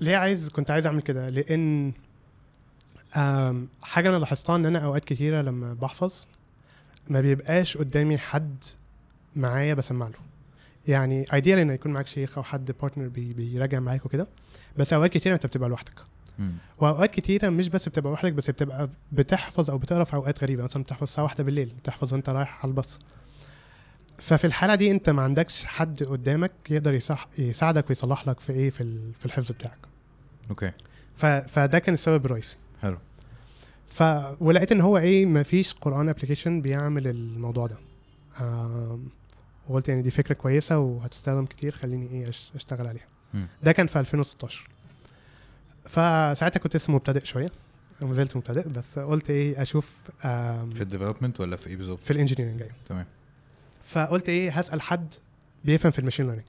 ليه 0.00 0.16
عايز 0.16 0.48
كنت 0.48 0.70
عايز 0.70 0.86
أعمل 0.86 1.02
كده 1.02 1.28
لأن 1.28 1.92
آم، 3.16 3.68
حاجة 3.82 4.08
أنا 4.08 4.16
لاحظتها 4.16 4.56
إن 4.56 4.66
أنا 4.66 4.78
أوقات 4.78 5.04
كتيرة 5.04 5.42
لما 5.42 5.74
بحفظ 5.74 6.26
ما 7.08 7.20
بيبقاش 7.20 7.76
قدامي 7.76 8.18
حد 8.18 8.64
معايا 9.36 9.74
بسمع 9.74 10.06
له 10.08 10.18
يعني 10.88 11.24
ideal 11.32 11.58
إن 11.58 11.70
يكون 11.70 11.92
معاك 11.92 12.06
شيخ 12.06 12.38
أو 12.38 12.44
حد 12.44 12.72
partner 12.80 13.08
بي 13.08 13.32
بيراجع 13.32 13.80
معاك 13.80 14.06
وكده 14.06 14.26
بس 14.76 14.92
أوقات 14.92 15.10
كتيرة 15.12 15.34
أنت 15.34 15.46
بتبقى 15.46 15.68
لوحدك. 15.68 15.92
وأوقات 16.78 17.10
كتيرة 17.10 17.48
مش 17.48 17.68
بس 17.68 17.88
بتبقى 17.88 18.10
لوحدك 18.10 18.32
بس 18.32 18.50
بتبقى 18.50 18.88
بتحفظ 19.12 19.70
أو 19.70 19.78
بتقرأ 19.78 20.04
في 20.04 20.14
أوقات 20.16 20.42
غريبة. 20.42 20.62
مثلا 20.64 20.82
بتحفظ 20.82 21.02
الساعة 21.02 21.24
واحدة 21.24 21.44
بالليل 21.44 21.72
بتحفظ 21.82 22.12
وأنت 22.12 22.28
رايح 22.28 22.58
على 22.62 22.70
الباص. 22.70 22.98
ففي 24.18 24.46
الحالة 24.46 24.74
دي 24.74 24.90
أنت 24.90 25.10
ما 25.10 25.22
عندكش 25.22 25.64
حد 25.64 26.02
قدامك 26.02 26.52
يقدر 26.70 26.94
يصح 26.94 27.28
يساعدك 27.38 27.88
ويصلح 27.88 28.28
لك 28.28 28.40
في 28.40 28.52
إيه؟ 28.52 28.70
في 28.70 29.12
في 29.18 29.26
الحفظ 29.26 29.52
بتاعك. 29.52 29.78
okay. 30.50 30.72
ف... 31.14 31.26
فده 31.26 31.78
كان 31.78 31.94
السبب 31.94 32.26
الرئيسي. 32.26 32.56
حلو. 32.82 32.98
ف 33.88 34.02
ولقيت 34.40 34.72
إن 34.72 34.80
هو 34.80 34.98
إيه؟ 34.98 35.26
مفيش 35.26 35.74
قرآن 35.74 36.08
application 36.08 36.60
بيعمل 36.60 37.06
الموضوع 37.06 37.66
ده. 37.66 37.76
وقلت 39.68 39.88
يعني 39.88 40.02
دي 40.02 40.10
فكرة 40.10 40.34
كويسة 40.34 40.78
وهتستخدم 40.78 41.44
كتير 41.46 41.72
خليني 41.72 42.10
إيه 42.10 42.28
أشتغل 42.28 42.86
عليها. 42.86 43.06
مم. 43.34 43.48
ده 43.62 43.72
كان 43.72 43.86
في 43.86 44.00
2016 44.00 44.68
فساعتها 45.88 46.60
كنت 46.60 46.76
لسه 46.76 46.92
مبتدئ 46.92 47.24
شوية. 47.24 47.50
وما 48.02 48.14
زلت 48.14 48.36
مبتدئ 48.36 48.68
بس 48.68 48.98
قلت 48.98 49.30
إيه 49.30 49.62
أشوف 49.62 50.02
في 50.74 50.80
ال 50.80 50.85
development 50.85 51.40
ولا 51.40 51.56
في 51.56 51.66
إيه 51.66 51.76
بالظبط؟ 51.76 51.98
في 51.98 52.10
ال 52.10 52.14
engineering 52.14 52.62
أيوه. 52.62 52.74
تمام. 52.88 53.06
فقلت 53.82 54.28
إيه 54.28 54.50
هسأل 54.50 54.82
حد 54.82 55.14
بيفهم 55.64 55.92
في 55.92 55.98
ال 55.98 56.01
machine 56.01 56.26
learning 56.26 56.46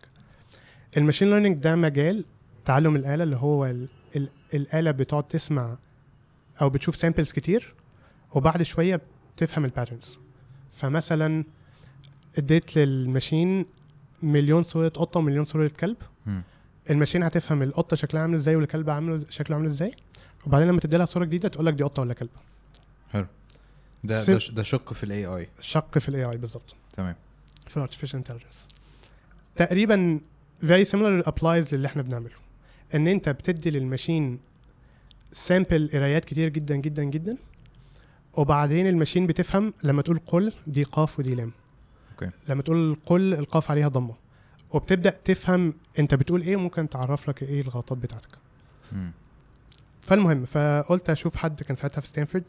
ال 0.97 1.01
machine 1.01 1.29
learning 1.29 1.57
ده 1.57 1.75
مجال 1.75 2.25
تعلم 2.65 2.95
الآلة 2.95 3.23
اللي 3.23 3.35
هو 3.35 3.65
ال 3.65 3.87
ال 4.15 4.29
الآلة 4.53 4.91
بتقعد 4.91 5.23
تسمع 5.23 5.77
أو 6.61 6.69
بتشوف 6.69 6.95
samples 6.95 7.31
كتير 7.31 7.73
وبعد 8.33 8.63
شوية 8.63 9.01
بتفهم 9.35 9.65
ال 9.65 9.71
patterns 9.71 10.17
فمثلا 10.73 11.43
اديت 12.37 12.77
لل 12.77 12.97
machine 12.97 13.65
مليون 14.23 14.63
صورة 14.63 14.89
قطة 14.89 15.17
ومليون 15.19 15.45
صورة 15.45 15.71
كلب. 15.79 15.97
ال 16.89 16.94
machine 16.94 17.23
هتفهم 17.23 17.61
القطة 17.63 17.95
شكلها 17.95 18.21
عامل 18.21 18.35
إزاي 18.35 18.55
والكلب 18.55 18.89
عامل 18.89 19.25
شكله 19.29 19.55
عامل 19.55 19.67
إزاي؟ 19.67 19.91
وبعدين 20.47 20.67
لما 20.67 20.79
تدي 20.79 20.97
لها 20.97 21.05
صورة 21.05 21.25
جديدة 21.25 21.49
تقول 21.49 21.65
لك 21.65 21.73
دي 21.73 21.83
قطة 21.83 22.01
ولا 22.01 22.13
كلب. 22.13 22.29
حلو. 23.11 23.25
ده 24.03 24.23
ده, 24.23 24.39
ده 24.51 24.63
شق 24.63 24.93
في 24.93 25.03
ال 25.03 25.25
AI 25.25 25.49
شق 25.61 25.97
في 25.97 26.09
ال 26.09 26.23
AI 26.23 26.37
بالظبط. 26.37 26.75
تمام. 26.93 27.15
في 27.67 27.77
ال 27.77 27.81
artificial 27.81 28.17
intelligence 28.17 28.67
تقريبا 29.55 30.19
very 30.65 30.85
similar 30.87 31.27
applies 31.31 31.73
للي 31.73 31.87
إحنا 31.87 32.01
بنعمله. 32.01 32.35
إن 32.95 33.07
أنت 33.07 33.29
بتدي 33.29 33.71
لل 33.71 33.86
machine 33.86 34.39
sample 35.31 35.89
قرايات 35.93 36.25
كتير 36.25 36.49
جدا 36.49 36.75
جدا 36.75 37.03
جدا 37.03 37.37
وبعدين 38.33 38.87
ال 38.87 38.92
machine 38.92 39.27
بتفهم 39.27 39.73
لما 39.83 40.01
تقول 40.01 40.19
قل 40.25 40.53
دي 40.67 40.83
قاف 40.83 41.19
ودي 41.19 41.35
لام. 41.35 41.51
okay. 42.11 42.29
لما 42.49 42.61
تقول 42.61 42.97
قل 43.05 43.33
القاف 43.33 43.71
عليها 43.71 43.87
ضمة. 43.87 44.13
وبتبدأ 44.71 45.09
تفهم 45.09 45.73
أنت 45.99 46.15
بتقول 46.15 46.41
إيه 46.41 46.55
وممكن 46.55 46.89
تعرف 46.89 47.29
لك 47.29 47.43
إيه 47.43 47.61
الغلطات 47.61 47.97
بتاعتك. 47.97 48.37
فالمهم 50.01 50.45
فقلت 50.45 51.09
أشوف 51.09 51.35
حد 51.35 51.63
كان 51.63 51.75
ساعتها 51.75 52.01
في 52.01 52.07
ستانفورد. 52.07 52.43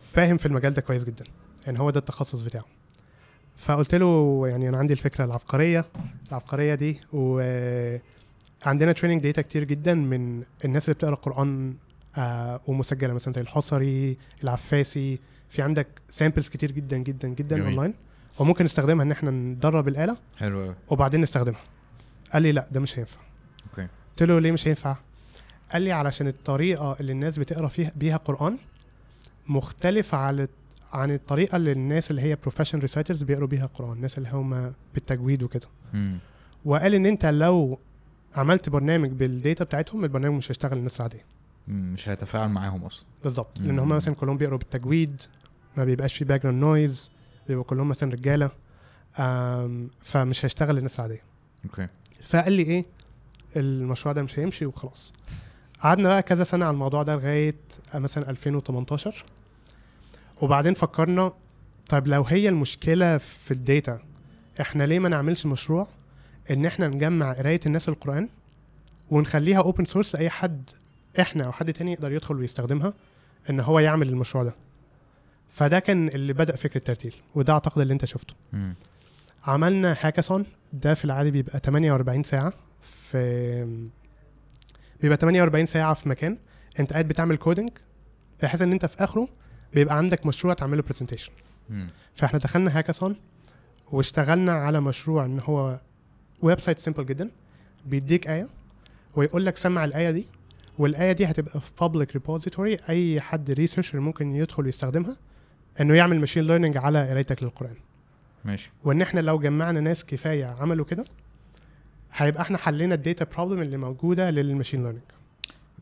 فاهم 0.00 0.36
في 0.36 0.46
المجال 0.46 0.72
ده 0.74 0.82
كويس 0.82 1.04
جدا. 1.04 1.24
يعني 1.66 1.80
هو 1.80 1.90
ده 1.90 2.00
التخصص 2.00 2.40
بتاعه. 2.40 2.64
فقلت 3.56 3.94
له 3.94 4.42
يعني 4.48 4.68
أنا 4.68 4.78
عندي 4.78 4.92
الفكرة 4.92 5.24
العبقرية 5.24 5.84
العبقرية 6.28 6.74
دي 6.74 7.00
وعندنا 7.12 8.92
training 8.92 9.22
data 9.22 9.42
كتير 9.42 9.64
جدا 9.64 9.94
من 9.94 10.42
الناس 10.64 10.84
اللي 10.84 10.94
بتقرأ 10.94 11.14
قرآن 11.14 11.74
آه 12.16 12.60
ومسجلة 12.66 13.14
مثلا 13.14 13.34
زي 13.34 13.40
الحصري 13.40 14.16
العفاسي. 14.44 15.18
في 15.48 15.62
عندك 15.62 15.86
samples 16.08 16.48
كتير 16.48 16.72
جدا 16.72 16.96
جدا 16.96 17.28
جدا. 17.28 17.56
اونلاين 17.64 17.94
وممكن 18.38 18.64
نستخدمها 18.64 19.04
إن 19.04 19.12
إحنا 19.12 19.30
ندرب 19.30 19.88
الآلة 19.88 20.16
حلو 20.36 20.62
قوي 20.62 20.74
وبعدين 20.88 21.20
نستخدمها. 21.20 21.60
قال 22.32 22.42
لي 22.42 22.52
لا 22.52 22.66
ده 22.70 22.80
مش 22.80 22.98
هينفع. 22.98 23.20
okay. 23.70 23.88
قلت 24.10 24.22
له 24.22 24.38
ليه 24.38 24.52
مش 24.52 24.68
هينفع؟ 24.68 24.96
قال 25.72 25.82
لي 25.82 25.92
علشان 25.92 26.26
الطريقة 26.26 26.96
اللي 27.00 27.12
الناس 27.12 27.38
بتقرأ 27.38 27.68
فيها 27.68 27.92
بيها 27.96 28.16
قرآن 28.16 28.56
مختلفه 29.48 30.18
على 30.18 30.48
عن 30.92 31.10
الطريقة 31.10 31.56
اللي 31.56 31.72
الناس 31.72 32.10
اللي 32.10 32.22
هي 32.22 32.36
professional 32.36 32.82
reciters 32.82 33.22
بيقروا 33.22 33.48
بيها 33.48 33.66
قرآن 33.66 33.92
الناس 33.92 34.18
اللي 34.18 34.28
هم 34.28 34.72
بالتجويد 34.94 35.42
وكده. 35.42 35.68
وقال 36.64 36.94
إن 36.94 37.06
أنت 37.06 37.26
لو 37.26 37.78
عملت 38.36 38.68
برنامج 38.68 39.10
بال 39.10 39.28
data 39.28 39.64
بتاعتهم 39.64 40.04
البرنامج 40.04 40.36
مش 40.36 40.50
هيشتغل 40.50 40.76
للناس 40.78 40.96
العادية. 40.96 41.24
مش 41.68 42.08
هيتفاعل 42.08 42.48
معاهم 42.48 42.84
أصلا. 42.84 43.06
بالظبط. 43.24 43.58
لأن. 43.58 43.78
هم 43.78 43.88
مثلا 43.88 44.14
كلهم 44.14 44.36
بيقروا 44.36 44.58
بالتجويد 44.58 45.22
ما 45.76 45.84
بيبقاش 45.84 46.16
في 46.16 46.24
background 46.24 46.60
noise 46.60 47.10
بيبقوا 47.48 47.64
كلهم 47.64 47.88
مثلا 47.88 48.12
رجالة 48.12 48.50
فمش 50.04 50.44
هيشتغل 50.44 50.74
للناس 50.76 50.96
العادية. 50.98 51.22
okay. 51.64 51.86
فقال 52.22 52.52
لي 52.52 52.62
إيه 52.62 52.84
المشروع 53.56 54.12
ده 54.12 54.22
مش 54.22 54.38
هيمشي 54.38 54.66
وخلاص. 54.66 55.12
قعدنا 55.80 56.08
بقى 56.08 56.22
كذا 56.22 56.44
سنة 56.44 56.64
على 56.64 56.74
الموضوع 56.74 57.02
ده 57.02 57.14
لغاية 57.16 57.54
مثلا 57.94 58.30
2018 58.30 59.24
وبعدين 60.42 60.74
فكرنا 60.74 61.32
طيب 61.88 62.06
لو 62.06 62.22
هي 62.22 62.48
المشكلة 62.48 63.18
في 63.18 63.50
ال 63.50 63.60
data 63.60 64.00
إحنا 64.60 64.84
ليه 64.84 64.98
ما 64.98 65.08
نعملش 65.08 65.46
مشروع 65.46 65.88
إن 66.50 66.66
إحنا 66.66 66.88
نجمع 66.88 67.32
قراية 67.32 67.60
الناس 67.66 67.88
القرآن 67.88 68.28
ونخليها 69.10 69.58
open 69.58 69.84
source 69.84 70.14
لأي 70.14 70.30
حد 70.30 70.70
إحنا 71.20 71.44
أو 71.44 71.52
حد 71.52 71.72
تاني 71.72 71.92
يقدر 71.92 72.12
يدخل 72.12 72.36
ويستخدمها 72.36 72.92
إن 73.50 73.60
هو 73.60 73.78
يعمل 73.78 74.08
المشروع 74.08 74.44
ده؟ 74.44 74.54
فده 75.50 75.78
كان 75.78 76.08
اللي 76.08 76.32
بدأ 76.32 76.56
فكره 76.56 76.78
الترتيل 76.78 77.14
وده 77.34 77.52
أعتقد 77.52 77.80
اللي 77.82 77.92
أنت 77.92 78.04
شفته 78.04 78.34
مم. 78.52 78.74
عملنا 79.46 79.96
هاكاثون 80.00 80.46
ده 80.72 80.94
في 80.94 81.04
العادي 81.04 81.30
بيبقى 81.30 81.58
48 81.64 82.22
ساعة 82.22 82.52
في 82.82 83.78
بيبقى 85.02 85.16
48 85.18 85.66
ساعة 85.66 85.94
في 85.94 86.08
مكان 86.08 86.38
أنت 86.80 86.92
قاعد 86.92 87.08
بتعمل 87.08 87.36
coding 87.36 87.70
بحيث 88.42 88.62
إن 88.62 88.72
أنت 88.72 88.86
في 88.86 89.04
آخره 89.04 89.28
بيبقى 89.74 89.96
عندك 89.96 90.26
مشروع 90.26 90.54
تعمله 90.54 90.82
presentation. 90.82 91.32
فإحنا 92.14 92.38
دخلنا 92.38 92.78
هاكاثون 92.78 93.16
واشتغلنا 93.92 94.52
على 94.52 94.80
مشروع 94.80 95.24
إن 95.24 95.40
هو 95.40 95.80
website 96.42 96.78
simple 96.78 97.06
جدا 97.06 97.30
بيديك 97.86 98.28
آية 98.28 98.48
ويقول 99.16 99.46
لك 99.46 99.56
سمع 99.56 99.84
الآية 99.84 100.10
دي 100.10 100.26
والآية 100.78 101.12
دي 101.12 101.24
هتبقى 101.26 101.60
في 101.60 101.70
public 101.80 102.06
repository 102.18 102.88
أي 102.90 103.20
حد 103.20 103.50
researcher 103.50 104.00
ممكن 104.00 104.34
يدخل 104.36 104.64
ويستخدمها 104.64 105.16
إنه 105.80 105.94
يعمل 105.94 106.20
machine 106.20 106.46
learning 106.46 106.76
على 106.78 107.08
قرايتك 107.10 107.42
للقرآن. 107.42 107.74
ماشي. 108.44 108.70
وإن 108.84 109.02
إحنا 109.02 109.20
لو 109.20 109.38
جمعنا 109.38 109.80
ناس 109.80 110.04
كفاية 110.04 110.44
عملوا 110.46 110.84
كده 110.84 111.04
هيبقى 112.12 112.42
إحنا 112.42 112.58
حلينا 112.58 112.94
ال 112.94 113.00
data 113.00 113.24
problem 113.24 113.62
اللي 113.62 113.76
موجودة 113.76 114.30
لل 114.30 114.42
machine 114.42 114.82
learning 114.82 115.02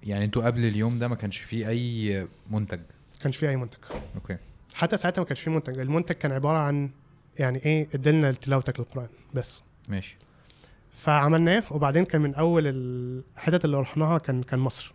يعني 0.03 0.25
أنتوا 0.25 0.47
قبل 0.47 0.65
اليوم 0.65 0.95
ده 0.95 1.09
ما 1.09 1.15
كانش 1.15 1.39
فيه 1.39 1.69
أي 1.69 2.27
منتج؟ 2.51 2.81
كانش 3.23 3.37
فيه 3.37 3.49
أي 3.49 3.57
منتج. 3.57 3.79
okay. 4.15 4.37
حتى 4.75 4.97
ساعتها 4.97 5.23
ما 5.23 5.27
كانش 5.27 5.41
فيه 5.41 5.51
منتج. 5.51 5.79
المنتج 5.79 6.15
كان 6.15 6.33
عبارة 6.33 6.59
عن 6.59 6.91
يعني 7.39 7.59
إيه 7.59 7.89
ادينا 7.95 8.33
تلاوتك 8.33 8.81
للقرآن 8.81 9.09
بس. 9.35 9.63
ماشي. 9.89 10.17
فعملناه 10.95 11.65
وبعدين 11.71 12.05
كان 12.05 12.21
من 12.21 12.35
أول 12.35 12.63
الحتت 12.67 13.65
اللي 13.65 13.77
رحناها 13.81 14.19
كان 14.19 14.43
كان 14.43 14.61
مصر. 14.61 14.93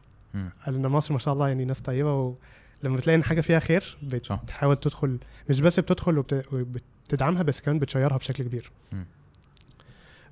قال 0.66 0.76
ان 0.76 0.88
مصر 0.88 1.14
ما 1.14 1.20
شاء 1.20 1.34
الله 1.34 1.48
يعني 1.48 1.66
ناس 1.66 1.82
طيبة 1.82 2.36
ولما 2.84 2.96
بتلاقي 2.98 3.16
إن 3.18 3.24
حاجة 3.24 3.42
فيها 3.42 3.60
خير. 3.60 3.98
بتحاول 4.04 4.78
تدخل 4.78 5.18
مش 5.50 5.62
بس 5.62 5.80
بتدخل 5.80 6.18
وبت- 6.18 6.48
وبتدعمها 6.54 7.44
بس 7.44 7.62
كمان 7.62 7.80
بتشيرها 7.80 8.18
بشكل 8.18 8.44
كبير. 8.44 8.72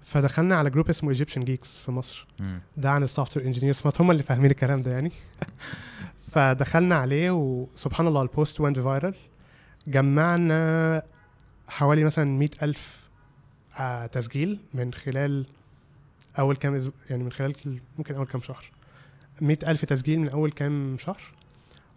فدخلنا 0.01 0.55
على 0.55 0.69
group 0.69 0.89
اسمه 0.89 1.09
Egyptian 1.09 1.43
Geeks 1.43 1.79
في 1.79 1.91
مصر. 1.91 2.27
ده 2.77 2.91
عن 2.91 3.03
ال 3.03 3.37
software 3.37 3.45
engineers 3.45 3.81
هم 3.99 4.11
اللي 4.11 4.23
فاهمين 4.23 4.51
الكلام 4.51 4.81
ده 4.81 4.91
يعني 4.91 5.11
فدخلنا 6.31 6.95
عليه 6.95 7.31
وسبحان 7.31 8.07
الله 8.07 8.21
ال 8.21 8.29
post 8.29 8.59
went 8.61 8.79
viral 8.79 9.15
جمعنا 9.87 11.03
حوالي 11.67 12.03
مثلا 12.03 12.25
مئة 12.25 12.49
ألف 12.63 13.07
آه 13.79 14.05
تسجيل 14.05 14.59
من 14.73 14.93
خلال 14.93 15.45
أول 16.39 16.55
كام 16.55 16.91
يعني 17.09 17.23
من 17.23 17.31
خلال 17.31 17.55
ممكن 17.97 18.15
أول 18.15 18.25
كام 18.25 18.41
شهر 18.41 18.65
مئة 19.41 19.71
ألف 19.71 19.85
تسجيل 19.85 20.19
من 20.19 20.29
أول 20.29 20.51
كام 20.51 20.97
شهر 20.97 21.21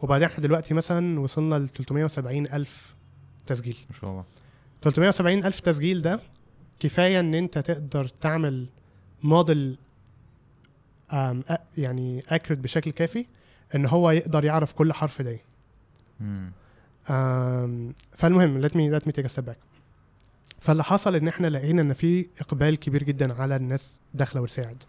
وبعدين 0.03 0.29
إحنا 0.29 0.43
دلوقتي 0.43 0.75
مثلا 0.75 1.21
وصلنا 1.21 1.55
ل 1.55 1.69
370 1.69 2.47
ألف 2.47 2.95
تسجيل. 3.47 3.77
ما 3.91 3.97
شاء 3.97 4.11
الله. 4.11 4.25
370 4.83 5.45
ألف 5.45 5.61
تسجيل 5.61 6.03
ده 6.03 6.21
كفاية 6.81 7.21
إن 7.21 7.35
أنت 7.35 7.59
تقدر 7.59 8.09
تعمل 8.09 8.67
موديل 9.23 9.79
يعني 11.79 12.23
اكريت 12.29 12.59
بشكل 12.59 12.91
كافي 12.91 13.27
إن 13.75 13.87
هو 13.87 14.11
يقدر 14.11 14.45
يعرف 14.45 14.73
كل 14.73 14.93
حرف 14.93 15.23
ده. 15.23 15.39
فالمهم 18.13 18.63
let 18.63 18.71
me 18.71 19.01
let 19.01 19.07
me 19.07 19.13
take 19.13 19.27
a 19.27 19.29
step 19.29 19.45
back. 19.45 19.57
فاللي 20.61 20.85
حصل 20.85 21.17
إن 21.17 21.29
إحنا 21.29 21.47
لقينا 21.47 21.83
إن 21.83 21.93
في 21.93 22.27
إقبال 22.41 22.77
كبير 22.77 23.03
جدا 23.03 23.35
على 23.35 23.57
الناس 23.57 24.01
داخلة 24.15 24.43
وتساعد 24.43 24.83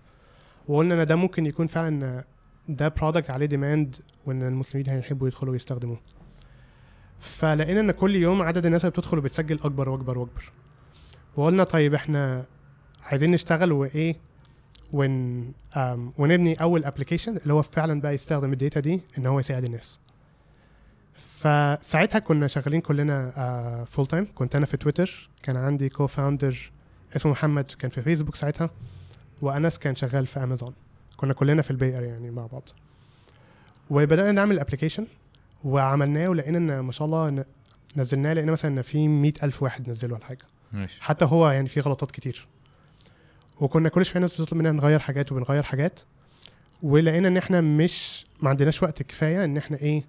وقلنا 0.67 1.01
إن 1.01 1.05
ده 1.05 1.15
ممكن 1.15 1.45
يكون 1.45 1.67
فعلا 1.67 2.23
ده 2.67 2.87
product 2.87 3.29
عليه 3.29 3.45
demand 3.45 3.95
وإن 4.25 4.43
المسلمين 4.43 4.89
هيحبوا 4.89 5.27
يدخلوا 5.27 5.51
ويستخدموه. 5.51 5.99
فلقينا 7.19 7.79
إن 7.79 7.91
كل 7.91 8.15
يوم 8.15 8.41
عدد 8.41 8.65
الناس 8.65 8.81
اللي 8.81 8.91
بتدخل 8.91 9.17
وبتسجل 9.17 9.55
أكبر 9.63 9.89
وأكبر 9.89 10.17
وأكبر. 10.17 10.51
وقلنا 11.35 11.63
طيب 11.63 11.93
إحنا 11.93 12.45
عايزين 13.03 13.31
نشتغل 13.31 13.71
وإيه 13.71 14.15
ون 14.93 15.41
ونبني 16.17 16.53
أول 16.53 16.85
application 16.85 17.37
اللي 17.37 17.53
هو 17.53 17.61
فعلا 17.61 18.01
بقى 18.01 18.13
يستخدم 18.13 18.53
ال 18.53 18.59
data 18.59 18.79
دي 18.79 19.01
إن 19.17 19.25
هو 19.27 19.39
يساعد 19.39 19.63
الناس. 19.63 19.99
فساعتها 21.15 22.19
كنا 22.19 22.47
شغالين 22.47 22.81
كلنا 22.81 23.85
full 23.87 24.05
time 24.07 24.27
كنت 24.35 24.55
أنا 24.55 24.65
في 24.65 24.77
تويتر 24.77 25.29
كان 25.43 25.57
عندي 25.57 25.89
co-founder 25.89 26.71
اسمه 27.15 27.31
محمد 27.31 27.71
كان 27.79 27.91
في 27.91 28.01
فيسبوك 28.01 28.35
ساعتها 28.35 28.69
وأنس 29.41 29.77
كان 29.77 29.95
شغال 29.95 30.27
في 30.27 30.43
امازون 30.43 30.73
كنا 31.21 31.33
كلنا 31.33 31.61
في 31.61 31.71
ال 31.71 31.78
Bay 31.78 31.97
Area 31.97 32.03
يعني 32.03 32.31
مع 32.31 32.45
بعض. 32.45 32.69
وبدأنا 33.89 34.31
نعمل 34.31 34.55
ال 34.55 34.60
application 34.60 35.07
وعملناه 35.63 36.27
ولقينا 36.27 36.57
إن 36.57 36.79
ما 36.79 36.91
شاء 36.91 37.05
الله 37.05 37.45
نزلناه 37.97 38.33
لقينا 38.33 38.51
مثلا 38.51 38.71
إن 38.71 38.81
في 38.81 39.07
مئة 39.07 39.45
ألف 39.45 39.63
واحد 39.63 39.89
نزله 39.89 40.13
ولا 40.13 40.25
حاجة. 40.25 40.45
ماشي. 40.73 41.03
حتى 41.03 41.25
هو 41.25 41.49
يعني 41.49 41.67
في 41.67 41.79
غلطات 41.79 42.11
كتير. 42.11 42.47
وكنا 43.59 43.89
كل 43.89 44.05
شوية 44.05 44.21
ناس 44.21 44.41
بتطلب 44.41 44.59
مننا 44.59 44.71
نغير 44.71 44.99
حاجات 44.99 45.31
وبنغير 45.31 45.63
حاجات. 45.63 45.99
ولقينا 46.83 47.27
إن 47.27 47.37
إحنا 47.37 47.61
مش 47.61 48.25
ما 48.41 48.49
عندناش 48.49 48.83
وقت 48.83 49.03
كفاية 49.03 49.45
إن 49.45 49.57
إحنا 49.57 49.77
إيه 49.77 50.03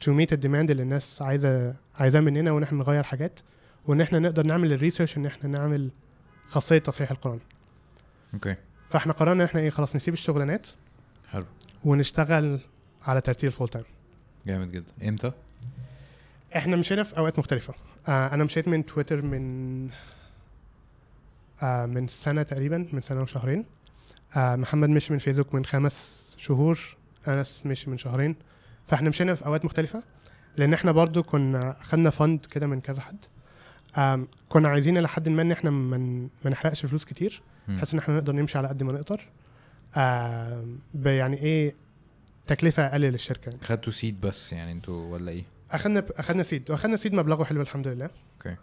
to 0.00 0.12
meet 0.12 0.32
ال 0.32 0.37
demand 0.37 0.70
اللي 0.70 0.82
الناس 0.82 1.22
عايزة 1.22 1.74
عايزاه 1.94 2.20
مننا 2.20 2.50
وإن 2.50 2.62
إحنا 2.62 2.78
نغير 2.78 3.02
حاجات. 3.02 3.40
وإن 3.86 4.00
إحنا 4.00 4.18
نقدر 4.18 4.46
نعمل 4.46 4.72
ال 4.72 4.77
research 4.77 5.16
إن 5.16 5.26
إحنا 5.26 5.50
نعمل 5.50 5.90
خاصية 6.48 6.78
تصحيح 6.78 7.10
القرآن. 7.10 7.38
okay. 8.34 8.54
فاحنا 8.94 9.12
قررنا 9.12 9.42
إن 9.42 9.48
إحنا 9.48 9.60
إيه 9.60 9.70
خلاص 9.70 9.96
نسيب 9.96 10.14
الشغلانات 10.14 10.68
حلو. 11.30 11.44
ونشتغل 11.84 12.60
على 13.06 13.20
ترتيل 13.20 13.50
full 13.52 13.68
time 13.68 13.84
جامد 14.46 14.72
جدا. 14.72 15.08
إمتى؟ 15.08 15.32
إحنا 16.56 16.76
مشينا 16.76 17.02
في 17.02 17.18
أوقات 17.18 17.38
مختلفة. 17.38 17.74
آه 18.08 18.34
أنا 18.34 18.44
مشيت 18.44 18.68
من 18.68 18.86
تويتر 18.86 19.22
من 19.22 19.90
آه 21.62 21.86
من 21.86 22.08
سنة 22.08 22.42
تقريبا 22.42 22.88
من 22.92 23.00
سنة 23.00 23.22
وشهرين. 23.22 23.64
آه 24.36 24.56
محمد 24.56 24.88
مشي 24.88 25.12
من 25.12 25.18
فيسبوك 25.18 25.54
من 25.54 25.64
خمس 25.64 26.28
شهور 26.38 26.96
أنس 27.28 27.62
مشي 27.66 27.90
من 27.90 27.96
شهرين. 27.96 28.36
فإحنا 28.86 29.08
مشينا 29.08 29.34
في 29.34 29.46
أوقات 29.46 29.64
مختلفة 29.64 30.02
لأن 30.56 30.74
إحنا 30.74 30.92
برضو 30.92 31.22
كنا 31.22 31.76
خدنا 31.82 32.10
فند 32.10 32.44
كده 32.44 32.66
من 32.66 32.80
كذا 32.80 33.00
حد. 33.00 33.24
كنا 34.48 34.68
عايزين 34.68 34.98
إلى 34.98 35.08
حد 35.08 35.28
ما 35.28 35.42
إن 35.42 35.52
إحنا 35.52 35.70
ما 35.70 35.96
من 36.44 36.50
نحرقش 36.50 36.86
فلوس 36.86 37.04
كتير. 37.04 37.42
بحيث 37.68 37.94
إن 37.94 37.98
إحنا 37.98 38.14
نقدر 38.16 38.32
نمشي 38.32 38.58
على 38.58 38.68
قد 38.68 38.82
ما 38.82 38.92
نقدر. 38.92 39.20
آم 39.96 40.78
يعني 41.04 41.36
إيه 41.36 41.74
تكلفة 42.46 42.86
أقل 42.86 43.00
للشركة 43.00 43.48
يعني. 43.48 43.60
خدتوا 43.62 43.92
seed 43.92 44.20
بس 44.20 44.52
يعني 44.52 44.72
أنتوا 44.72 45.12
ولا 45.12 45.30
إيه؟ 45.30 45.44
أخدنا 45.70 46.04
أخدنا 46.10 46.42
seed 46.42 46.70
وأخدنا 46.70 46.96
seed 46.96 47.14
مبلغه 47.14 47.44
حلو 47.44 47.60
الحمد 47.60 47.88
لله. 47.88 48.10
okay. 48.34 48.56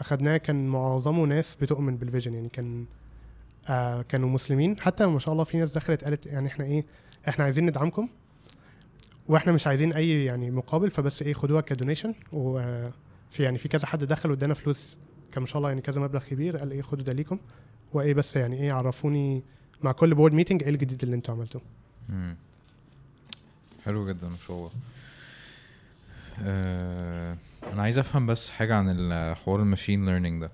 أخدناه 0.00 0.36
كان 0.36 0.66
معظمه 0.66 1.24
ناس 1.24 1.54
بتؤمن 1.54 1.96
بال 1.96 2.06
vision 2.06 2.34
يعني. 2.34 2.48
كان 2.48 2.84
آه 3.68 4.02
كانوا 4.02 4.28
مسلمين. 4.28 4.80
حتى 4.80 5.06
ما 5.06 5.18
شاء 5.18 5.32
الله 5.32 5.44
في 5.44 5.58
ناس 5.58 5.72
دخلت 5.72 6.04
قالت 6.04 6.26
يعني 6.26 6.48
إحنا 6.48 6.64
إيه 6.64 6.84
إحنا 7.28 7.44
عايزين 7.44 7.66
ندعمكم. 7.66 8.08
وإحنا 9.28 9.52
مش 9.52 9.66
عايزين 9.66 9.92
أي 9.92 10.24
يعني 10.24 10.50
مقابل 10.50 10.90
فبس 10.90 11.22
إيه 11.22 11.34
خدوها 11.34 11.60
ك 11.60 11.65
donation. 11.65 12.14
وفي 12.32 12.92
يعني 13.38 13.58
في 13.58 13.68
كذا 13.68 13.86
حد 13.86 14.04
دخل 14.04 14.30
وادانا 14.30 14.54
فلوس. 14.54 14.96
كان 15.32 15.40
ما 15.40 15.46
شاء 15.46 15.58
الله 15.58 15.68
يعني 15.68 15.80
كذا 15.80 16.00
مبلغ 16.00 16.24
كبير. 16.24 16.56
قال 16.56 16.70
إيه 16.70 16.82
خدوا 16.82 17.04
ده 17.04 17.12
ليكم. 17.12 17.38
وإيه 17.94 18.14
بس 18.14 18.36
يعني 18.36 18.56
إيه 18.60 18.72
عرفوني 18.72 19.42
مع 19.82 19.92
كل 19.92 20.14
board 20.14 20.32
meeting 20.32 20.62
إيه 20.62 20.70
الجديد 20.70 21.02
اللي 21.02 21.16
أنتوا 21.16 21.34
عملتوه. 21.34 21.62
حلو 23.84 24.08
جدا 24.08 24.28
ما 24.28 24.36
شاء 24.46 24.56
الله 24.56 24.70
آه 26.42 27.36
أنا 27.72 27.82
عايز 27.82 27.98
أفهم 27.98 28.26
بس 28.26 28.50
حاجة 28.50 28.76
عن 28.76 28.86
الحوار 28.98 29.60
ال 29.60 29.66
machine 29.66 30.06
learning 30.06 30.40
ده 30.40 30.50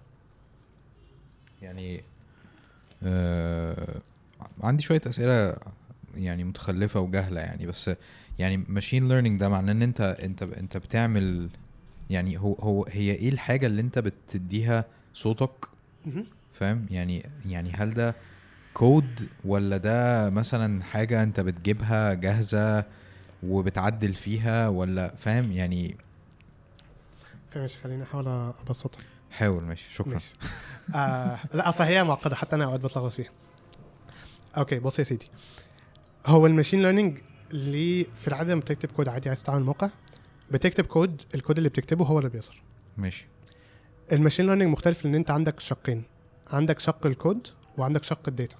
يعني 1.63 2.03
آه 3.03 4.01
عندي 4.63 4.83
شوية 4.83 5.01
أسئلة 5.07 5.57
يعني 6.17 6.45
متخلفة 6.45 7.01
وجهلة 7.01 7.41
يعني 7.41 7.67
بس 7.67 7.91
يعني 8.39 8.57
machine 8.69 9.09
learning 9.09 9.41
ده 9.41 9.49
معناه 9.49 9.73
إن 9.73 9.83
أنت 9.83 10.01
أنت 10.01 10.43
أنت 10.43 10.77
بتعمل 10.77 11.49
يعني 12.11 12.39
هو 12.39 12.53
هو 12.55 12.85
هي 12.85 13.13
إيه 13.13 13.29
الحاجة 13.29 13.67
اللي 13.67 13.81
أنت 13.83 13.99
بتديها 13.99 14.85
صوتك. 15.15 15.67
فاهم؟ 16.61 16.87
يعني 16.91 17.31
يعني 17.47 17.73
هل 17.73 17.95
ده 17.95 18.17
كود 18.75 19.29
ولا 19.45 19.77
ده 19.77 20.31
مثلا 20.31 20.85
حاجة 20.85 21.23
أنت 21.23 21.41
بتجيبها 21.41 22.15
جاهزة 22.15 22.85
وبتعدل 23.43 24.15
فيها 24.15 24.69
ولا 24.69 25.15
فاهم؟ 25.17 25.53
يعني 25.53 25.97
ماشي 27.57 27.79
خليني 27.79 28.03
أحاول 28.03 28.29
أبسطها. 28.29 29.01
حاول 29.31 29.63
ماشي 29.63 29.93
شكرا. 29.93 30.13
ماشي. 30.13 30.35
آه 30.95 31.39
لا 31.55 31.69
أصل 31.69 31.85
هي 31.85 32.05
معقدة 32.05 32.37
حتى 32.37 32.57
أنا 32.57 32.65
أوقات 32.65 32.81
بتلخبط 32.81 33.13
فيها. 33.13 33.31
okay 34.57 34.79
بص 34.79 34.99
يا 34.99 35.05
سيدي. 35.05 35.27
هو 36.27 36.47
ال 36.47 36.51
machine 36.51 36.83
learning 36.83 37.19
اللي 37.53 38.07
في 38.15 38.29
العادة 38.29 38.53
لما 38.53 38.61
بتكتب 38.61 38.91
كود 38.93 39.09
عادي 39.09 39.29
عايز 39.29 39.43
تعمل 39.43 39.63
موقع 39.63 39.91
بتكتب 40.51 40.87
code 40.87 41.23
ال 41.35 41.39
code 41.39 41.57
اللي 41.57 41.69
بتكتبه 41.69 42.05
هو 42.05 42.19
اللي 42.19 42.31
بيظهر. 42.31 42.63
ماشي. 42.97 43.27
ال 44.13 44.17
machine 44.17 44.47
learning 44.47 44.71
مختلف 44.73 45.05
لأن 45.05 45.15
أنت 45.15 45.31
عندك 45.31 45.61
شقين. 45.61 46.03
عندك 46.53 46.79
شق 46.79 47.07
الكود 47.07 47.49
وعندك 47.79 48.03
شق 48.03 48.21
ال 48.29 48.33
data. 48.33 48.57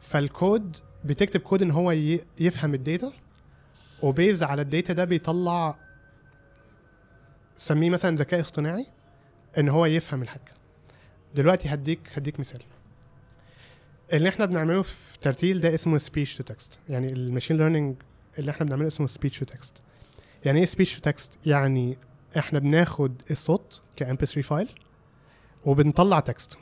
فالكود 0.00 0.76
بتكتب 1.04 1.40
كود 1.40 1.62
إن 1.62 1.70
هو 1.70 1.90
يفهم 2.40 2.74
ال 2.74 2.82
data 2.82 3.12
و 4.02 4.09
based 4.09 4.42
على 4.42 4.62
ال 4.62 4.68
data 4.68 4.92
ده 4.92 5.04
بيطلع 5.04 5.74
سميه 7.56 7.90
مثلا 7.90 8.16
ذكاء 8.16 8.40
اصطناعي 8.40 8.86
إن 9.58 9.68
هو 9.68 9.86
يفهم 9.86 10.22
الحاجة. 10.22 10.52
دلوقتي 11.34 11.68
هديك 11.68 12.00
هديك 12.14 12.40
مثال. 12.40 12.62
اللي 14.12 14.28
إحنا 14.28 14.46
بنعمله 14.46 14.82
في 14.82 15.18
ترتيل 15.20 15.60
ده 15.60 15.74
اسمه 15.74 15.98
speech 15.98 16.36
to 16.36 16.42
text 16.44 16.78
يعني 16.88 17.12
ال 17.12 17.18
machine 17.18 17.56
learning 17.56 17.96
اللي 18.38 18.50
إحنا 18.50 18.66
بنعمله 18.66 18.88
اسمه 18.88 19.06
speech 19.06 19.38
to 19.38 19.44
text 19.44 19.74
يعني 20.44 20.60
إيه 20.60 20.66
speech 20.66 20.94
to 20.94 21.00
text 21.00 21.38
يعني 21.46 21.98
إحنا 22.38 22.58
بناخد 22.58 23.22
الصوت 23.30 23.80
ك 23.96 24.04
MP3 24.04 24.40
file 24.40 24.68
وبنطلع 25.64 26.20
text 26.20 26.58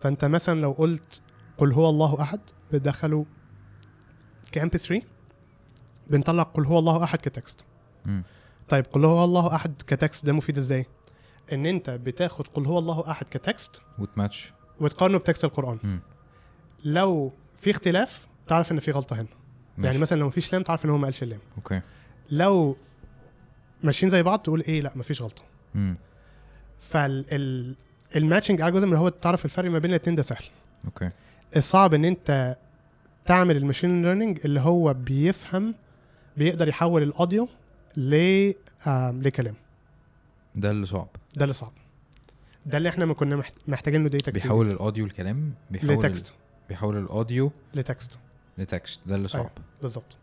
فانت 0.00 0.24
مثلا 0.24 0.60
لو 0.60 0.72
قلت 0.72 1.20
قل 1.58 1.72
هو 1.72 1.90
الله 1.90 2.22
أحد 2.22 2.40
بتدخله 2.72 3.26
ك 4.52 4.68
MP3 4.68 5.06
بنطلع 6.10 6.42
قل 6.42 6.66
هو 6.66 6.78
الله 6.78 7.04
أحد 7.04 7.18
ك 7.18 7.26
text. 7.26 7.64
طيب 8.68 8.84
قل 8.84 9.04
هو 9.04 9.24
الله 9.24 9.54
أحد 9.54 9.82
ك 9.86 9.94
text 9.94 10.26
ده 10.26 10.32
مفيد 10.32 10.58
إزاي؟ 10.58 10.86
إن 11.52 11.66
أنت 11.66 11.90
بتاخد 11.90 12.48
قل 12.48 12.66
هو 12.66 12.78
الله 12.78 13.10
أحد 13.10 13.26
ك 13.30 13.40
text 13.40 13.82
وت 13.98 14.12
match. 14.12 14.52
وتقارنه 14.80 15.18
ب 15.18 15.23
text 15.23 15.44
القرآن. 15.44 15.78
مم. 15.82 16.00
لو 16.84 17.32
في 17.60 17.70
اختلاف 17.70 18.26
تعرف 18.46 18.72
إن 18.72 18.78
في 18.78 18.90
غلطة 18.90 19.14
هنا. 19.14 19.28
يعني 19.78 19.88
ماشي. 19.88 19.98
مثلا 19.98 20.20
لو 20.20 20.26
مفيش 20.26 20.52
لام 20.52 20.62
تعرف 20.62 20.84
إن 20.84 20.90
هو 20.90 20.98
ما 20.98 21.04
قالش 21.04 21.22
اللام 21.22 21.40
okay. 21.56 21.80
لو 22.30 22.76
ماشيين 23.82 24.10
زي 24.10 24.22
بعض 24.22 24.38
تقول 24.38 24.60
إيه؟ 24.60 24.80
لأ 24.80 24.92
مفيش 24.96 25.22
غلطة. 25.22 25.42
فال 26.80 27.76
matching 28.16 28.60
algorithm 28.60 28.86
اللي 28.88 28.98
هو 28.98 29.08
تعرف 29.08 29.44
الفرق 29.44 29.70
ما 29.70 29.78
بين 29.78 29.90
الاثنين 29.90 30.16
ده 30.16 30.22
سهل. 30.22 30.44
okay. 30.84 31.10
الصعب 31.56 31.94
إن 31.94 32.04
أنت 32.04 32.56
تعمل 33.26 33.56
ال 33.56 33.62
machine 33.62 34.02
learning 34.02 34.38
اللي 34.44 34.60
هو 34.60 34.94
بيفهم 34.94 35.74
بيقدر 36.36 36.68
يحول 36.68 37.02
ال 37.02 37.10
audio 37.10 37.48
ل 37.96 38.52
لكلام. 39.22 39.54
ده 40.54 40.70
اللي 40.70 40.86
صعب. 40.86 41.08
ده 41.36 41.44
اللي 41.44 41.54
صعب. 41.54 41.72
ده 42.66 42.78
اللي 42.78 42.88
إحنا 42.88 43.04
ما 43.06 43.14
كنا 43.14 43.36
محت- 43.36 43.68
محتاجين 43.68 44.02
له 44.02 44.08
data 44.08 44.30
بيحول 44.30 44.70
ال 44.70 44.76
audio 44.76 45.06
لكلام 45.06 45.52
بيحول 45.70 45.90
ال- 45.90 45.98
لتكست. 45.98 46.32
بيحول 46.68 46.96
الاوديو 46.96 47.50
لتكست. 47.74 48.18
لتكست. 48.58 49.00
ده 49.06 49.16
اللي 49.16 49.28
صعب. 49.28 49.40
أيوة. 49.40 49.52
بالظبط. 49.82 50.16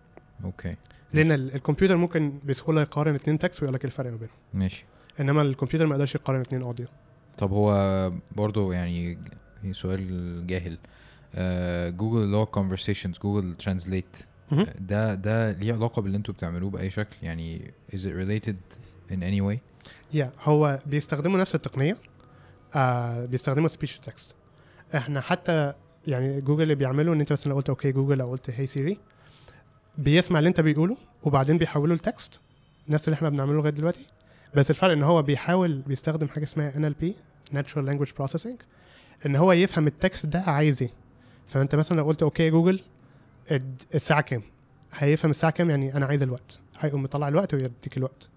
okay. 0.43 0.71
لأن 1.13 1.31
ال- 1.31 1.55
الكمبيوتر 1.55 1.97
ممكن 1.97 2.33
بسهولة 2.45 2.81
يقارن 2.81 3.15
اتنين 3.15 3.39
text 3.39 3.61
ويقول 3.61 3.73
لك 3.75 3.85
الفرق 3.85 4.11
ما 4.11 4.17
بينهم. 4.17 4.35
ماشي. 4.53 4.85
إنما 5.19 5.41
الكمبيوتر 5.41 5.85
ما 5.85 5.91
يقدرش 5.91 6.15
يقارن 6.15 6.39
اتنين 6.39 6.61
audio 6.61 6.87
طب 7.37 7.51
هو 7.51 8.11
برضو 8.35 8.71
يعني 8.71 9.17
سؤال 9.71 10.47
جاهل. 10.47 10.77
آه، 11.35 11.89
جوجل 11.89 12.23
اللي 12.23 12.37
هو 12.37 12.45
conversations 12.45 13.21
جوجل 13.21 13.55
translate. 13.55 14.17
ده 14.79 15.15
ده 15.15 15.51
ليه 15.51 15.73
علاقة 15.73 16.01
باللي 16.01 16.17
أنتوا 16.17 16.33
بتعملوه 16.33 16.69
بأي 16.69 16.89
شكل؟ 16.89 17.15
يعني 17.21 17.71
is 17.93 17.99
it 17.99 18.11
related 18.11 18.55
in 19.11 19.17
any 19.19 19.41
way 19.53 19.57
يا 20.13 20.31
هو 20.41 20.79
بيستخدموا 20.85 21.39
نفس 21.39 21.55
التقنية 21.55 21.97
آه 22.75 23.25
بيستخدموا 23.25 23.67
speech 23.67 23.99
text 23.99 24.29
إحنا 24.95 25.21
حتى 25.21 25.73
يعني 26.07 26.41
جوجل 26.41 26.63
اللي 26.63 26.75
بيعمله 26.75 27.13
ان 27.13 27.19
انت 27.19 27.31
مثلا 27.31 27.49
لو 27.51 27.55
قلت 27.57 27.69
okay 27.69 27.91
جوجل 27.91 28.21
أو 28.21 28.31
قلت 28.31 28.49
hey 28.49 28.67
سيري 28.67 28.97
بيسمع 29.97 30.39
اللي 30.39 30.47
انت 30.49 30.61
بيقوله 30.61 30.97
وبعدين 31.23 31.57
بيحوله 31.57 31.95
ل 31.95 32.04
text 32.04 32.39
نفس 32.89 33.07
اللي 33.07 33.15
إحنا 33.15 33.29
بنعمله 33.29 33.53
لغاية 33.57 33.71
دلوقتي. 33.73 34.05
بس 34.55 34.69
الفرق 34.69 34.91
إن 34.91 35.03
هو 35.03 35.21
بيحاول 35.21 35.81
بيستخدم 35.81 36.27
حاجة 36.27 36.43
اسمها 36.43 36.71
NLP 36.71 37.05
Natural 37.53 37.89
Language 37.89 38.11
Processing 38.21 38.63
إن 39.25 39.35
هو 39.35 39.51
يفهم 39.51 39.87
ال 39.87 39.95
text 39.95 40.25
ده 40.25 40.39
عايز 40.41 40.83
إيه. 40.83 40.91
فأنت 41.47 41.75
مثلا 41.75 41.97
لو 41.97 42.03
قلت 42.05 42.23
okay 42.23 42.49
جوجل 42.49 42.79
الساعة 43.95 44.21
كام؟ 44.21 44.41
هيفهم 44.93 45.31
الساعة 45.31 45.51
كام؟ 45.51 45.69
يعني 45.69 45.97
أنا 45.97 46.05
عايز 46.05 46.21
الوقت. 46.21 46.59
هيقوم 46.79 47.03
مطلع 47.03 47.27
الوقت 47.27 47.53
ويديك 47.53 47.97
الوقت. 47.97 48.29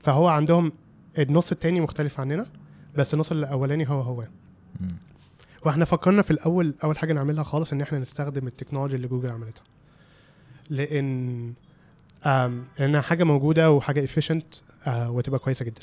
فهو 0.00 0.28
عندهم 0.28 0.72
النص 1.18 1.52
التاني 1.52 1.80
مختلف 1.80 2.20
عننا 2.20 2.46
بس 2.96 3.14
النص 3.14 3.32
الأولاني 3.32 3.88
هو 3.88 4.00
هو. 4.00 4.24
وإحنا 5.64 5.84
فكرنا 5.84 6.22
في 6.22 6.30
الأول 6.30 6.74
أول 6.84 6.98
حاجة 6.98 7.12
نعملها 7.12 7.44
خالص 7.44 7.72
إن 7.72 7.80
إحنا 7.80 7.98
نستخدم 7.98 8.46
التكنولوجيا 8.46 8.96
اللي 8.96 9.08
جوجل 9.08 9.30
عملتها. 9.30 9.64
لأن 10.70 11.52
لأنها 12.78 13.00
حاجة 13.00 13.24
موجودة 13.24 13.70
وحاجة 13.70 14.04
efficient 14.04 14.46
وتبقى 14.88 15.38
كويسة 15.38 15.64
جدا. 15.64 15.80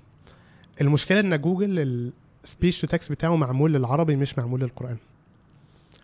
المشكلة 0.82 1.20
إن 1.20 1.42
جوجل 1.42 1.80
ال 2.44 2.49
speech 2.49 2.82
to 2.82 2.88
text 2.88 3.12
بتاعه 3.12 3.36
معمول 3.36 3.74
للعربي 3.74 4.16
مش 4.16 4.38
معمول 4.38 4.62
للقرآن. 4.62 4.98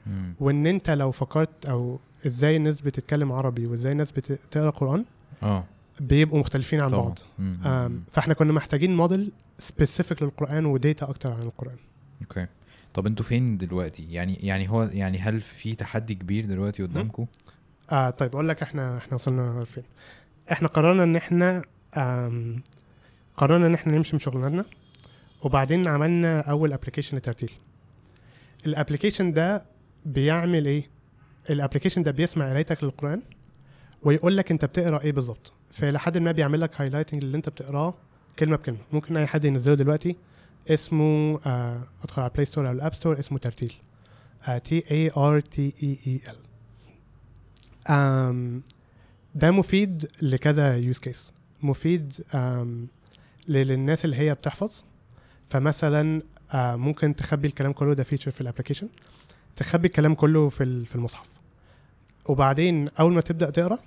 مم. 0.08 0.34
وإن 0.40 0.68
أنت 0.68 0.90
لو 0.90 1.12
فكرت 1.12 1.66
أو 1.66 2.00
إزاي 2.28 2.56
الناس 2.58 2.82
بتتكلم 2.82 3.32
عربي 3.32 3.66
وإزاي 3.66 3.92
الناس 3.92 4.12
بتقرأ 4.12 4.70
قرآن 4.70 5.06
آه. 5.44 5.64
بيبقوا 6.00 6.40
مختلفين 6.40 6.82
عن 6.82 6.90
بعض. 6.90 7.20
فإحنا 8.12 8.34
كنا 8.34 8.54
محتاجين 8.54 8.96
model 8.96 9.32
specific 9.60 10.24
للقرآن 10.24 10.66
و 10.66 10.74
data 10.74 11.10
أكتر 11.10 11.32
عن 11.32 11.42
القرآن. 11.42 11.76
okay. 12.22 12.48
طب 12.94 13.06
أنتوا 13.06 13.26
فين 13.26 13.58
دلوقتي؟ 13.58 14.12
يعني 14.12 14.34
يعني 14.34 14.70
هو 14.70 14.84
يعني 14.84 15.18
هل 15.18 15.42
في 15.42 15.76
تحدي 15.76 16.16
كبير 16.16 16.46
دلوقتي 16.46 16.84
قدامكم؟ 16.84 17.26
آه 17.92 18.10
طيب 18.10 18.34
أقول 18.34 18.50
لك 18.50 18.62
إحنا 18.62 18.98
إحنا 18.98 19.16
وصلنا 19.16 19.64
فين. 19.64 19.84
إحنا 20.52 20.68
قررنا 20.68 21.04
ان 21.04 21.16
إحنا 21.16 21.62
قررنا 23.38 23.68
ان 23.68 23.74
إحنا 23.74 23.94
نمشي 23.96 24.14
من 24.14 24.20
شغلانتنا 24.20 24.66
وبعدين 25.44 25.88
عملنا 25.88 26.42
أول 26.42 26.74
application 26.74 27.18
لترتيل 27.18 27.52
ال 28.66 28.71
application 28.71 29.34
ده 29.34 29.64
بيعمل 30.06 30.66
إيه؟ 30.66 30.90
ال 31.50 31.54
application 31.54 32.04
ده 32.04 32.12
بيسمع 32.12 32.50
قرايتك 32.50 32.84
للقرآن 32.84 33.22
ويقول 34.04 34.38
لك 34.38 34.52
أنت 34.52 34.66
بتقرأ 34.66 35.02
إيه 35.02 35.12
بالظبط. 35.12 35.54
فلحد 35.72 36.18
ما 36.18 36.32
بيعمل 36.32 36.62
لك 36.62 36.82
highlighting 36.82 37.24
اللي 37.24 37.38
أنت 37.38 37.50
بتقراه 37.50 37.94
كلمة 38.40 38.56
بكلمة. 38.58 38.78
ممكن 38.92 39.18
أي 39.18 39.28
حد 39.28 39.46
ينزله 39.46 39.76
دلوقتي 39.76 40.16
اسمه 40.70 41.40
آه 41.46 41.84
أدخل 42.04 42.22
على 42.22 42.32
Play 42.34 42.46
Store 42.46 42.68
أو 42.68 42.72
ال 42.72 42.77
App 42.77 42.94
Store 42.94 43.20
اسمه 43.20 43.38
ترتيل. 43.38 43.74
T 44.64 44.84
A 44.92 45.12
R 45.18 45.40
T 45.40 45.74
E 45.84 46.22
E 47.90 48.26
L 48.26 48.62
ده 49.36 49.52
مفيد 49.52 50.10
لكذا 50.22 50.78
use 50.78 50.98
case 50.98 51.34
مفيد 51.64 52.14
للناس 53.48 54.06
اللي 54.06 54.16
هي 54.16 54.34
بتحفظ. 54.34 54.84
فمثلا 55.50 56.22
آه، 56.54 56.76
ممكن 56.76 57.16
تخبي 57.16 57.48
الكلام 57.48 57.72
كله 57.72 57.94
ده 57.94 58.04
feature 58.04 58.32
في 58.32 58.42
ال 58.42 58.45
application 58.45 58.88
تخبي 59.56 59.88
الكلام 59.88 60.14
كله 60.16 60.50
في 60.50 60.86
في 60.86 60.96
المصحف. 60.96 61.28
وبعدين 62.26 62.88
أول 63.00 63.14
ما 63.14 63.22
تبدأ 63.22 63.50
تقرأ 63.50 63.80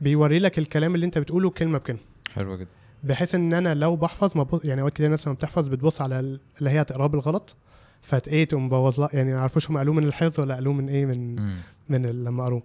بيوري 0.00 0.38
لك 0.38 0.58
الكلام 0.58 0.94
اللي 0.94 1.06
انت 1.06 1.18
بتقوله 1.18 1.50
كلمة 1.50 1.78
بكلمة. 1.78 1.98
حلوة 2.34 2.56
جدا. 2.56 2.68
بحيث 3.04 3.34
إن 3.34 3.52
أنا 3.52 3.74
لو 3.74 3.96
بحفظ 3.96 4.36
ما 4.36 4.42
بص 4.42 4.64
يعني 4.64 4.80
أوقات 4.80 4.92
كتير 4.94 5.06
الناس 5.06 5.26
لما 5.26 5.34
بتحفظ 5.34 5.68
بتبص 5.68 6.00
على 6.00 6.20
ال- 6.20 6.40
اللي 6.58 6.70
هي 6.70 6.80
هتقراه 6.80 7.06
بالغلط. 7.06 7.56
فت 8.02 8.28
إيه 8.28 8.44
تقوم 8.44 8.66
مبوظ 8.66 9.00
لها 9.00 9.08
يعني 9.12 9.32
ما 9.32 9.38
يعرفوش 9.38 9.70
هم 9.70 9.78
قالوه 9.78 9.94
من 9.94 10.04
الحفظ 10.04 10.40
ولا 10.40 10.54
قالوه 10.54 10.74
من 10.74 10.88
إيه 10.88 11.06
من 11.06 11.36
مم. 11.36 11.56
من 11.88 12.06
لما 12.06 12.44
قروه. 12.44 12.62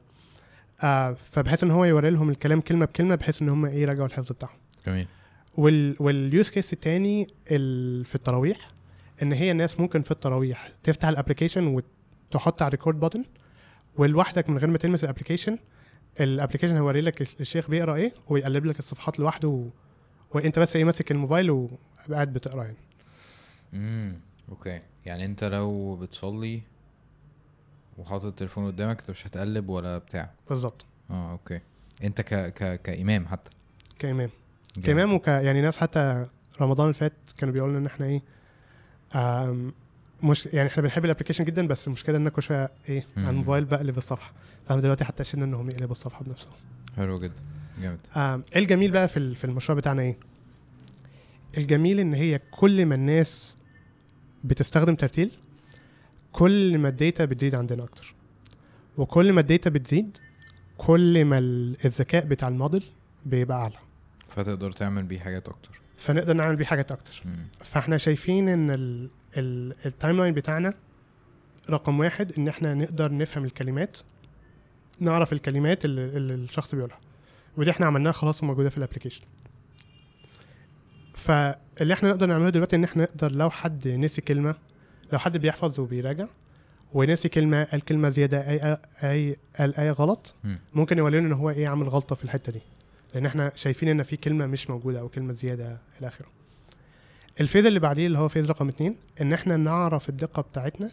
آه 0.84 1.14
فبحيث 1.14 1.64
إن 1.64 1.72
هو 1.72 1.86
يوري 1.86 2.10
لهم 2.10 2.30
الكلام 2.30 2.62
كلمة 2.62 2.86
بكلمة 2.86 3.16
بحيث 3.16 3.42
إن 3.42 3.50
هم 3.50 3.66
إيه 3.66 3.82
يراجعوا 3.82 4.08
الحفظ 4.08 4.32
بتاعهم. 4.32 4.58
جميل. 4.88 5.08
وال 5.58 5.96
وال 6.00 6.20
use 6.20 6.50
case 6.50 6.74
التاني 6.74 7.28
ال 7.52 8.06
في 8.06 8.16
التراويح 8.16 8.58
إن 9.24 9.34
هي 9.34 9.52
الناس 9.52 9.80
ممكن 9.80 10.02
في 10.02 10.12
التراويح 10.12 10.70
تفتح 10.84 11.08
ال 11.08 11.14
application 11.14 11.82
وتحط 12.32 12.62
على 12.62 12.70
record 12.70 13.06
button 13.06 13.20
ولوحدك 13.98 14.50
من 14.50 14.58
غير 14.58 14.70
ما 14.70 14.78
تلمس 14.78 15.04
ال 15.04 15.08
application 15.08 15.58
ال 16.20 16.25
application 16.25 16.76
هيوري 16.76 17.02
لك 17.02 17.42
الشيخ 17.42 17.70
بيقرأ 17.70 17.96
إيه 17.96 18.14
ويقلب 18.30 18.66
لك 18.66 18.80
الصفحات 18.80 19.20
لوحده 19.20 19.48
و... 19.48 19.68
وإنت 20.34 20.60
بس 20.60 20.76
إيه 20.76 20.84
ماسك 20.84 21.12
الموبايل 21.12 21.52
وقاعد 21.52 22.34
بتقرأ 22.34 22.64
يعني. 22.64 22.78
امم 23.74 24.20
okay. 24.50 24.80
يعني 25.06 25.26
إنت 25.26 25.44
لو 25.44 25.96
بتصلي 25.96 26.62
وحاطط 27.98 28.26
التليفون 28.26 28.68
قدامك 28.68 29.00
انت 29.00 29.10
مش 29.10 29.28
هتقلب 29.28 29.70
ولا 29.70 29.98
بتاع. 29.98 30.30
بالظبط. 30.50 30.86
آه 31.12 31.32
okay. 31.32 31.60
انت 32.04 32.22
ك 32.22 32.34
ك 32.54 32.82
كإمام 32.82 33.28
حتى. 33.28 33.52
كإمام. 34.00 34.30
كإمام 34.84 35.14
وك 35.14 35.28
يعني 35.28 35.62
ناس 35.62 35.78
حتى 35.78 36.26
رمضان 36.62 36.86
اللي 36.88 36.94
فات 37.00 37.14
كانوا 37.38 37.54
بيقولوا 37.54 37.74
لنا 37.74 37.82
إن 37.82 37.86
إحنا 37.86 38.06
إيه 38.06 38.22
آم 39.16 39.74
مش 40.24 40.46
يعني 40.46 40.70
إحنا 40.70 40.84
بنحب 40.84 41.06
ال 41.06 41.09
application 41.09 41.44
جدا 41.46 41.68
بس 41.68 41.88
المشكلة 41.88 42.18
إن 42.18 42.30
كل 42.30 42.42
شوية 42.44 42.72
إيه 42.90 43.06
على. 43.18 43.30
الموبايل 43.30 43.66
بقلب 43.66 43.98
الصفحة. 43.98 44.34
فانا 44.68 44.82
دلوقتي 44.82 45.06
حتى 45.06 45.24
شلنا 45.24 45.46
إنهم 45.46 45.70
يقلبوا 45.70 45.92
الصفحة 45.92 46.24
بنفسهم. 46.24 46.54
حلو 46.98 47.20
جدا. 47.20 47.42
جامد. 47.82 48.00
إيه 48.18 48.62
الجميل 48.62 48.92
بقى 48.92 49.08
في 49.08 49.36
في 49.36 49.44
المشروع 49.46 49.78
بتاعنا 49.78 50.02
إيه؟ 50.02 50.18
الجميل 51.58 52.00
إن 52.00 52.14
هي 52.14 52.40
كل 52.52 52.86
ما 52.86 52.96
الناس 52.96 53.56
بتستخدم 54.44 54.96
ترتيل 54.96 55.32
كل 56.36 56.78
ما 56.78 56.90
ال 56.90 56.97
data 56.97 57.26
بتزيد 57.26 57.56
عندنا 57.56 57.84
أكتر. 57.84 58.14
وكل 58.98 59.34
ما 59.34 59.42
ال 59.42 59.47
data 59.47 59.70
بتزيد 59.70 60.18
كل 60.78 61.26
ما 61.26 61.38
ال- 61.38 61.78
الذكاء 61.86 62.26
بتاع 62.26 62.48
الموديل 62.48 62.84
بيبقى 63.26 63.58
أعلى. 63.58 63.76
فتقدر 64.30 64.72
تعمل 64.72 65.04
بيه 65.04 65.20
حاجات 65.20 65.48
أكتر. 65.48 65.82
فنقدر 65.98 66.34
نعمل 66.34 66.56
بيه 66.56 66.66
حاجات 66.66 66.92
أكتر. 66.92 67.22
مم. 67.26 67.48
فإحنا 67.64 67.98
شايفين 67.98 68.50
إن 68.50 68.70
ال- 68.72 69.10
ال- 69.38 69.76
ال 69.86 70.18
timeline 70.18 70.34
بتاعنا 70.34 70.74
رقم 71.70 72.00
واحد 72.00 72.32
إن 72.38 72.48
إحنا 72.48 72.74
نقدر 72.74 73.14
نفهم 73.18 73.46
الكلمات 73.46 73.98
نعرف 75.00 75.34
الكلمات 75.34 75.86
اللي, 75.86 76.06
اللي 76.06 76.34
الشخص 76.34 76.76
بيقولها. 76.76 77.00
ودي 77.58 77.72
إحنا 77.72 77.86
عملناها 77.86 78.14
خلاص 78.14 78.44
وموجودة 78.44 78.70
في 78.70 78.78
ال 78.78 78.82
application 78.82 79.22
فاللي 81.16 81.94
إحنا 81.94 82.10
نقدر 82.10 82.26
نعمله 82.28 82.50
دلوقتي 82.50 82.76
إن 82.76 82.84
إحنا 82.84 83.04
نقدر 83.04 83.32
لو 83.32 83.50
حد 83.50 83.88
نسي 83.88 84.22
كلمة 84.22 84.56
لو 85.14 85.20
حد 85.20 85.38
بيحفظ 85.38 85.80
وبيراجع 85.80 86.26
ونسي 86.94 87.30
كلمة 87.30 87.64
قال 87.64 87.82
كلمة 87.82 88.10
زيادة 88.10 88.50
أي 88.50 88.78
أي 89.04 89.38
قال 89.60 89.76
أي 89.78 89.92
غلط 89.92 90.34
مم. 90.44 90.60
ممكن 90.74 90.98
يورينا 90.98 91.28
إن 91.28 91.34
هو 91.34 91.50
إيه 91.50 91.68
عامل 91.68 91.90
غلطة 91.90 92.16
في 92.16 92.24
الحتة 92.24 92.52
دي. 92.52 92.62
لأن 93.14 93.26
إحنا 93.26 93.52
شايفين 93.56 93.90
إن 93.90 94.04
في 94.04 94.18
كلمة 94.18 94.46
مش 94.46 94.70
موجودة 94.70 95.00
أو 95.00 95.10
كلمة 95.10 95.34
زيادة 95.34 95.78
إلى 96.00 96.08
آخره. 96.08 96.28
ال 97.42 97.46
phase 97.46 97.66
اللي 97.66 97.80
بعديه 97.80 98.08
اللي 98.08 98.18
هو 98.20 98.28
phase 98.28 98.46
رقم 98.46 98.68
اتنين 98.70 98.96
إن 99.22 99.34
إحنا 99.34 99.58
نعرف 99.58 100.10
الدقة 100.10 100.42
بتاعتنا 100.42 100.92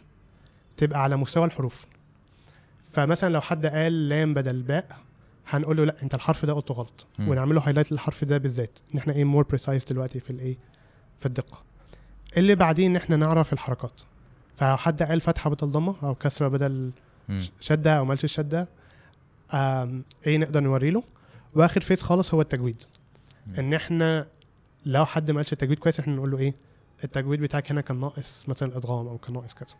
تبقى 0.77 1.03
على 1.03 1.17
مستوى 1.17 1.45
الحروف. 1.45 1.87
فمثلا 2.93 3.33
لو 3.33 3.41
حد 3.41 3.67
قال 3.67 4.09
لام 4.09 4.35
بدل 4.35 4.63
باء 4.63 4.97
هنقول 5.49 5.77
له 5.77 5.85
لا 5.85 6.03
أنت 6.03 6.15
الحرف 6.15 6.47
ده 6.47 6.53
قلته 6.53 6.75
غلط. 6.75 7.07
مم. 7.19 7.29
ونعمل 7.29 7.55
له 7.55 7.61
highlight 7.61 7.93
للحرف 7.93 8.25
ده 8.25 8.39
بالذات. 8.39 8.79
إن 8.95 8.99
إحنا 8.99 9.13
إيه 9.13 9.25
more 9.25 9.43
precise 9.45 9.85
دلوقتي 9.85 10.21
في 10.21 10.31
الإيه 10.31 10.57
في 11.21 11.27
الدقة. 11.27 11.63
اللي 12.37 12.55
بعدين 12.55 12.91
ان 12.91 12.97
إحنا 12.97 13.17
نعرف 13.17 13.53
الحركات. 13.53 14.01
فلو 14.57 14.77
حد 14.77 15.03
قال 15.03 15.21
فتحة 15.21 15.51
بدل 15.51 15.67
ضمه 15.69 15.95
أو 16.03 16.15
كسرة 16.15 16.49
بدل. 16.49 16.91
شدة 17.61 17.99
أو 17.99 18.05
ما 18.05 18.09
قالش 18.09 18.25
الشدة 18.25 18.69
إيه 20.27 20.39
نقدر 20.39 20.61
نوري 20.61 20.91
له؟ 20.91 21.03
وآخر 21.55 21.81
phase 21.81 22.03
خالص 22.03 22.35
هو 22.35 22.41
التجويد. 22.41 22.83
مم. 23.47 23.55
إن 23.59 23.75
إحنا 23.75 24.27
لو 24.87 25.05
حد 25.07 25.31
ما 25.31 25.37
قالش 25.37 25.53
التجويد 25.53 25.79
كويس 25.79 26.01
إحنا 26.01 26.15
نقول 26.17 26.31
له 26.31 26.39
إيه؟ 26.39 26.55
التجويد 27.05 27.41
بتاعك 27.41 27.71
هنا 27.71 27.81
كان 27.81 28.01
ناقص 28.01 28.49
مثلا 28.49 28.69
الادغام 28.69 29.09
أو 29.09 29.19
كان 29.19 29.35
ناقص 29.35 29.55
كذا. 29.55 29.75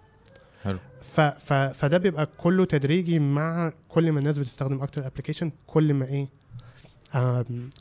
حلو. 0.65 0.79
ف 1.03 1.21
ف 1.21 1.53
فده 1.53 1.99
بيبقى 1.99 2.29
كله 2.39 2.65
تدريجي 2.65 3.19
مع 3.19 3.73
كل 3.89 4.13
ما 4.13 4.19
الناس 4.19 4.39
بتستخدم 4.39 4.83
أكتر 4.83 5.01
ال 5.01 5.05
application 5.05 5.53
كل 5.67 5.95
ما 5.95 6.07
إيه؟ 6.07 6.29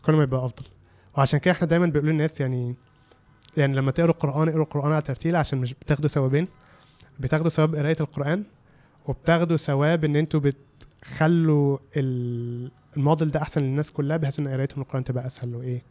كل 0.06 0.14
ما 0.14 0.24
يبقى 0.24 0.46
أفضل. 0.46 0.64
وعشان 1.18 1.40
كده 1.40 1.52
إحنا 1.52 1.68
دايما 1.68 1.86
بنقول 1.86 2.10
للناس 2.10 2.42
يعني 2.42 2.76
يعني 3.58 3.76
لما 3.76 3.92
تقروا 3.92 4.12
القرآن 4.14 4.48
اقروا 4.50 4.64
القرآن 4.64 4.92
على 4.92 5.02
ترتيل 5.02 5.36
عشان 5.36 5.60
مش 5.60 5.74
بتاخدوا 5.74 6.10
ثوابين. 6.10 6.48
بتاخدوا 7.20 7.50
ثواب 7.50 7.76
قرايه 7.76 7.96
القرآن 8.00 8.44
وبتاخدوا 9.06 9.58
ثواب 9.58 10.06
إن 10.06 10.16
أنتوا 10.16 10.40
بتخلوا 10.40 11.78
ال- 11.98 12.72
الموديل 12.98 13.32
ده 13.32 13.42
أحسن 13.42 13.62
للناس 13.64 13.92
كلها 13.92 14.18
بحيث 14.18 14.40
إن 14.40 14.48
قرايتهم 14.48 14.82
القران 14.82 15.04
تبقى 15.04 15.28
أسهل 15.28 15.56
وإيه 15.56 15.82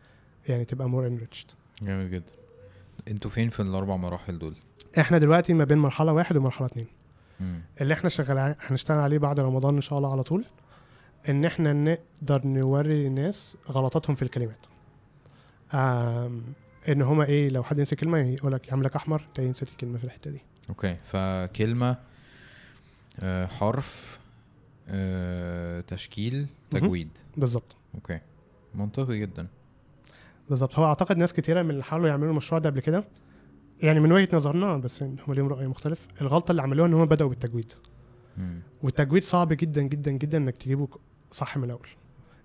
يعني 0.48 0.64
تبقى 0.64 0.88
more 0.88 1.06
enriched 1.06 1.47
جامد 1.82 2.10
جدا. 2.10 2.32
أنتوا 3.08 3.30
فين 3.30 3.48
في 3.48 3.60
الأربع 3.60 3.96
مراحل 3.96 4.38
دول؟ 4.38 4.54
إحنا 4.98 5.18
دلوقتي 5.18 5.54
ما 5.54 5.64
بين 5.64 5.78
مرحلة 5.78 6.12
واحد 6.12 6.36
ومرحلة 6.36 6.66
اتنين. 6.66 6.86
مم. 7.40 7.60
اللي 7.80 7.94
إحنا 7.94 8.08
شغال 8.08 8.54
هنشتغل 8.60 8.98
عليه 8.98 9.18
بعد 9.18 9.40
رمضان 9.40 9.74
إن 9.74 9.80
شاء 9.80 9.98
الله 9.98 10.12
على 10.12 10.22
طول 10.22 10.44
إن 11.28 11.44
إحنا 11.44 11.72
نقدر 11.72 12.46
نوري 12.46 13.06
الناس 13.06 13.56
غلطاتهم 13.70 14.16
في 14.16 14.22
الكلمات. 14.22 14.66
إن 16.89 17.02
هما 17.02 17.24
إيه 17.24 17.48
لو 17.48 17.62
حد 17.62 17.78
ينسى 17.78 17.97
كلمة 17.97 18.19
يقول 18.19 18.52
لك 18.52 18.69
يعمل 18.69 18.85
لك 18.85 18.97
احمر 18.97 19.23
انت 19.28 19.40
نسيت 19.40 19.69
الكلمة 19.69 19.98
في 19.98 20.05
الحتة 20.05 20.31
دي. 20.31 20.40
okay 20.68 20.94
فكلمة 20.94 21.97
آه، 23.20 23.47
حرف 23.47 24.19
آه، 24.89 25.81
تشكيل. 25.81 26.47
تجويد. 26.70 27.09
بالظبط. 27.36 27.77
okay 27.94 28.20
منطقي 28.74 29.19
جدا. 29.19 29.47
بالظبط. 30.51 30.78
هو 30.78 30.85
أعتقد 30.85 31.16
ناس 31.16 31.32
كتيرة 31.32 31.62
من 31.62 31.70
اللي 31.70 31.82
حاولوا 31.85 32.09
يعملوا 32.09 32.31
المشروع 32.31 32.59
ده 32.59 32.70
قبل 32.70 32.81
كده 32.81 33.05
يعني 33.82 34.01
من 34.01 34.12
وجهة 34.12 34.28
نظرنا 34.32 34.77
بس 34.77 35.02
هم 35.02 35.19
ليهم 35.35 35.48
رأي 35.48 35.66
مختلف 35.66 36.07
الغلطة 36.20 36.51
اللي 36.51 36.62
عملوها 36.62 36.89
إن 36.89 36.94
هم 36.94 37.05
بدأوا 37.05 37.31
بالتجويد. 37.31 37.73
مم. 38.39 38.61
والتجويد 38.82 39.24
صعب 39.24 39.52
جدا 39.52 39.82
جدا 39.82 40.11
جدا 40.11 40.39
إنك 40.39 40.57
تجيبه 40.57 40.89
صح 41.32 41.57
من 41.57 41.65
الأول. 41.65 41.89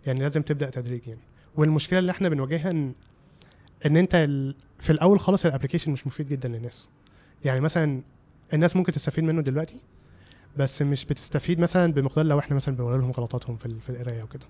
يعني 0.06 0.20
لازم 0.20 0.41
تبدأ 0.41 0.70
تدريجي 0.70 1.10
يعني 1.10 1.22
والمشكلة 1.56 1.99
اللي 1.99 2.12
إحنا 2.12 2.30
بنواجهها 2.30 2.72
إن 2.72 2.94
إن 3.85 3.97
أنت. 3.97 4.15
في 4.80 4.89
الأول 4.89 5.19
خالص 5.19 5.45
الابلكيشن 5.45 5.91
مش 5.91 6.07
مفيد 6.07 6.30
جدا 6.30 6.49
للناس 6.49 6.89
يعني 7.45 7.61
مثلا 7.61 8.02
الناس 8.53 8.76
ممكن 8.76 8.91
تستفيد 8.91 9.23
منه 9.23 9.41
دلوقتي 9.41 9.81
بس 10.57 10.81
مش 10.81 11.06
بتستفيد 11.06 11.60
مثلا 11.60 11.93
بمقدار 11.93 12.26
لو 12.26 12.39
إحنا 12.39 12.56
مثلا 12.56 12.76
بنوري 12.76 12.97
لهم 12.97 13.11
غلطاتهم 13.11 13.57
في. 13.57 13.80
في 13.80 13.89
القراية 13.89 14.23
وكده 14.23 14.45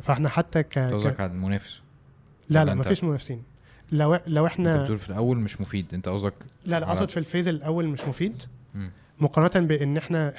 فإحنا 0.00 0.28
حتى 0.28 0.62
ك... 0.62 0.78
قصدك 0.78 1.20
على 1.20 1.32
المنافس 1.32 1.82
لا 2.48 2.64
لا 2.64 2.74
مفيش 2.74 3.04
منافسين 3.04 3.42
لو 3.92 4.18
لو 4.26 4.46
أنت 4.46 4.52
إحنا 4.52 4.82
بتقول 4.82 4.98
في 4.98 5.08
الأول 5.08 5.38
مش 5.38 5.60
مفيد 5.60 5.94
أنت 5.94 6.08
قصدك 6.08 6.34
لا 6.66 6.80
لا 6.80 6.88
أقصد 6.92 7.10
في 7.10 7.16
ال 7.16 7.21
phase 7.21 7.48
الأول 7.48 7.88
مش 7.88 8.04
مفيد 8.04 8.42
مم. 8.74 8.90
مقارنة 9.18 9.66
بإن 9.66 9.96
إحنا 9.96 10.34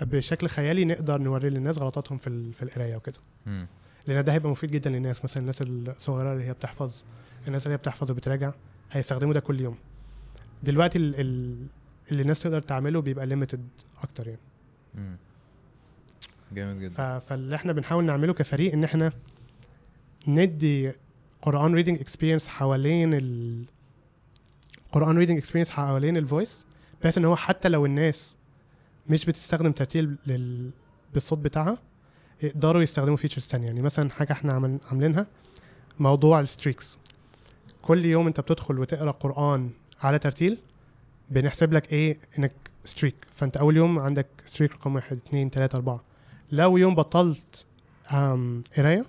بشكل 0.00 0.48
خيالي 0.48 0.84
نقدر 0.84 1.18
نوري 1.18 1.50
للناس 1.50 1.78
غلطاتهم 1.78 2.18
في. 2.18 2.52
في 2.52 2.62
القراية 2.62 2.96
وكده. 2.96 3.18
لأن 4.06 4.24
ده 4.24 4.32
هيبقى 4.32 4.50
مفيد 4.50 4.70
جدا 4.70 4.90
للناس 4.90 5.24
مثلا 5.24 5.40
الناس 5.40 5.62
الصغيرة 5.62 6.32
اللي 6.32 6.44
هي 6.44 6.52
بتحفظ 6.52 7.02
الناس 7.48 7.62
اللي 7.66 7.72
هي 7.74 7.78
بتحفظ 7.78 8.10
وبتراجع 8.10 8.52
هيستخدموا 8.92 9.34
ده 9.34 9.40
كل 9.40 9.60
يوم. 9.60 9.76
دلوقتي 10.62 10.98
ال 10.98 11.14
ال 11.20 11.56
اللي 12.12 12.22
الناس 12.22 12.40
تقدر 12.40 12.62
تعمله 12.62 13.00
بيبقى 13.00 13.26
limited 13.26 13.68
أكتر 14.02 14.28
يعني. 14.28 15.16
جامد 16.52 16.80
جدا. 16.80 17.18
فاللي 17.18 17.56
إحنا 17.56 17.72
بنحاول 17.72 18.04
نعمله 18.04 18.34
كفريق 18.34 18.72
إن 18.72 18.84
إحنا 18.84 19.12
ندي 20.28 20.92
قرآن 21.42 21.74
reading 21.74 22.00
experience 22.00 22.48
حوالين 22.48 23.14
ال 23.14 23.64
قرآن 24.92 25.16
reading 25.18 25.38
experience 25.38 25.70
حوالين 25.70 26.16
ال 26.16 26.24
voice 26.24 26.66
بحيث 27.02 27.18
إن 27.18 27.24
هو 27.24 27.36
حتى 27.36 27.68
لو 27.68 27.86
الناس 27.86 28.36
مش 29.08 29.24
بتستخدم 29.24 29.72
ترتيل 29.72 30.16
لل... 30.26 30.70
بالصوت 31.14 31.38
بتاعها 31.38 31.78
يقدروا 32.42 32.82
يستخدموا 32.82 33.16
features 33.16 33.46
تانية. 33.46 33.66
يعني 33.66 33.82
مثلا 33.82 34.10
حاجة 34.10 34.32
إحنا 34.32 34.52
عمل... 34.52 34.78
عاملينها 34.90 35.26
موضوع 35.98 36.40
ال 36.40 36.47
streaks 36.47 36.98
كل 37.82 38.04
يوم 38.04 38.26
انت 38.26 38.40
بتدخل 38.40 38.78
وتقرأ 38.78 39.10
قرآن 39.10 39.70
على 40.02 40.18
ترتيل 40.18 40.58
بنحسب 41.30 41.72
لك 41.72 41.92
إيه؟ 41.92 42.18
إنك 42.38 42.52
streak 42.84 43.14
فانت 43.32 43.56
أول 43.56 43.76
يوم 43.76 43.98
عندك 43.98 44.26
streak 44.46 44.72
رقم 44.72 44.94
واحد 44.94 45.16
اتنين 45.26 45.50
تلاتة 45.50 45.76
أربعة. 45.76 46.00
لو 46.52 46.76
يوم 46.76 46.94
بطلت 46.94 47.66
قراية 48.76 49.04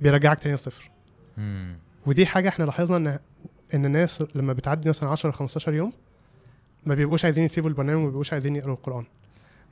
بيرجعك 0.00 0.38
تاني 0.38 0.54
لصفر. 0.54 0.90
مم. 1.36 1.76
ودي 2.06 2.26
حاجة 2.26 2.48
إحنا 2.48 2.64
لاحظنا 2.64 2.96
ان 2.96 3.18
إن 3.74 3.84
الناس 3.84 4.24
لما 4.34 4.52
بتعدي 4.52 4.88
مثلا 4.88 5.08
10 5.08 5.30
15 5.30 5.74
يوم 5.74 5.92
ما 6.86 6.94
بيبقوش 6.94 7.24
عايزين 7.24 7.44
يسيبوا 7.44 7.68
البرنامج 7.70 7.98
وما 7.98 8.06
بيبقوش 8.06 8.32
عايزين 8.32 8.56
يقروا 8.56 8.74
القرآن. 8.74 9.04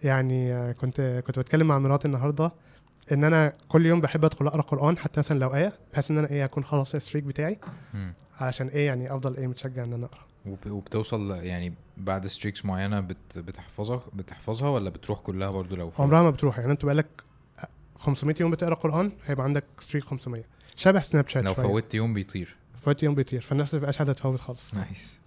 يعني 0.02 0.74
كنت 0.74 1.22
كنت 1.26 1.38
بتكلم 1.38 1.66
مع 1.66 1.78
مراتي 1.78 2.08
النهارده 2.08 2.52
ان 3.12 3.24
أنا 3.24 3.52
كل 3.68 3.86
يوم 3.86 4.00
بحب 4.00 4.24
ادخل 4.24 4.46
اقرا 4.46 4.62
قران 4.62 4.98
حتى 4.98 5.20
مثلا 5.20 5.38
لو 5.38 5.54
آية 5.54 5.72
بحيث 5.92 6.10
إن 6.10 6.18
أنا 6.18 6.30
إيه 6.30 6.44
أكون 6.44 6.64
خلاص 6.64 6.94
ال 6.94 6.98
streak 6.98 7.24
بتاعي 7.24 7.58
مم. 7.94 8.14
علشان 8.40 8.68
إيه 8.68 8.86
يعني 8.86 9.14
أفضل 9.14 9.36
إيه 9.36 9.46
متشجع 9.46 9.84
إن 9.84 9.92
أنا 9.92 10.06
أقرأ. 10.06 10.20
وب- 10.46 10.70
وبتوصل 10.70 11.30
يعني 11.30 11.74
بعد 11.96 12.26
streaks 12.26 12.64
معينة 12.64 13.00
بت 13.00 13.38
بتحفظها 13.38 14.02
بتحفظها 14.12 14.68
ولا 14.68 14.90
بتروح 14.90 15.20
كلها 15.20 15.50
برضو 15.50 15.76
لو 15.76 15.92
عمرها 15.98 16.22
ما 16.22 16.30
بتروح 16.30 16.58
يعني 16.58 16.72
أنت 16.72 16.84
بقالك 16.84 17.06
500 17.98 18.36
يوم 18.40 18.50
بتقرأ 18.50 18.74
قرآن 18.74 19.12
هيبقى 19.26 19.44
عندك 19.44 19.64
streak 19.78 20.04
500 20.04 20.42
شبه 20.76 21.00
Snapchat 21.00 21.42
لو. 21.44 21.54
فوتت 21.54 21.94
يوم 21.94 22.14
بيطير. 22.14 22.56
فوت 22.82 23.02
يوم 23.02 23.14
بيطير 23.14 23.40
فالناس 23.40 23.74
ما 23.74 23.80
تبقاش 23.80 23.98
عايزة 24.00 24.12
تفوت 24.12 24.40
خالص. 24.40 24.74
nice 24.74 25.20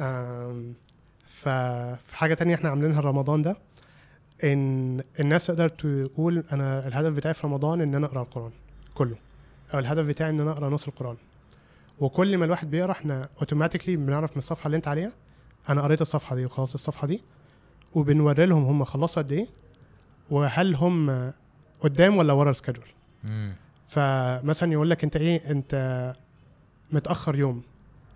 آم، 0.00 0.74
ف- 1.26 1.48
في 2.08 2.16
حاجة 2.16 2.34
تانية 2.34 2.54
إحنا 2.54 2.70
عاملينها 2.70 3.00
رمضان 3.00 3.42
ده 3.42 3.56
إن 4.44 5.00
الناس 5.20 5.46
تقدر 5.46 5.68
تقول 5.68 6.44
أنا 6.52 6.86
الهدف 6.86 7.12
بتاعي 7.12 7.34
في 7.34 7.46
رمضان 7.46 7.80
إن 7.80 7.94
أنا 7.94 8.06
أقرأ 8.06 8.22
القرآن 8.22 8.50
كله 8.94 9.16
أو 9.74 9.78
الهدف 9.78 10.06
بتاعي 10.06 10.30
إن 10.30 10.40
أنا 10.40 10.50
أقرأ 10.50 10.68
نص 10.68 10.88
القرآن 10.88 11.16
وكل 12.00 12.38
ما 12.38 12.44
الواحد 12.44 12.70
بيقرأ 12.70 12.92
إحنا 12.92 13.28
automatically 13.38 13.96
بنعرف 13.96 14.30
من 14.30 14.38
الصفحة 14.38 14.66
اللي 14.66 14.76
أنت 14.76 14.88
عليها 14.88 15.12
أنا 15.68 15.82
قريت 15.82 16.02
الصفحة 16.02 16.36
دي 16.36 16.44
وخلاص 16.44 16.74
الصفحة 16.74 17.06
دي 17.06 17.22
وبنوري 17.94 18.46
لهم 18.46 18.64
هم 18.64 18.84
خلصوا 18.84 19.22
قد 19.22 19.32
إيه 19.32 19.46
وهل 20.30 20.74
هم 20.74 21.32
قدام 21.80 22.16
ولا 22.16 22.32
ورا 22.32 22.50
السكادول. 22.50 22.86
فمثلا 23.88 24.72
يقول 24.72 24.90
لك 24.90 25.04
أنت 25.04 25.16
إيه 25.16 25.50
أنت 25.50 26.12
متأخر 26.92 27.36
يوم 27.36 27.62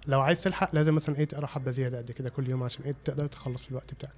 لو 0.07 0.21
عايز 0.21 0.43
تلحق 0.43 0.75
لازم 0.75 0.95
مثلا 0.95 1.17
إيه 1.19 1.25
تقرأ 1.25 1.47
حبة 1.47 1.71
زيادة 1.71 1.99
قد 1.99 2.11
كده 2.11 2.31
كل 2.31 2.49
يوم 2.51 2.63
عشان 2.63 2.85
إيه 2.85 2.95
تقدر 3.05 3.27
تخلص 3.27 3.63
في 3.63 3.71
الوقت 3.71 3.95
بتاعك. 3.95 4.15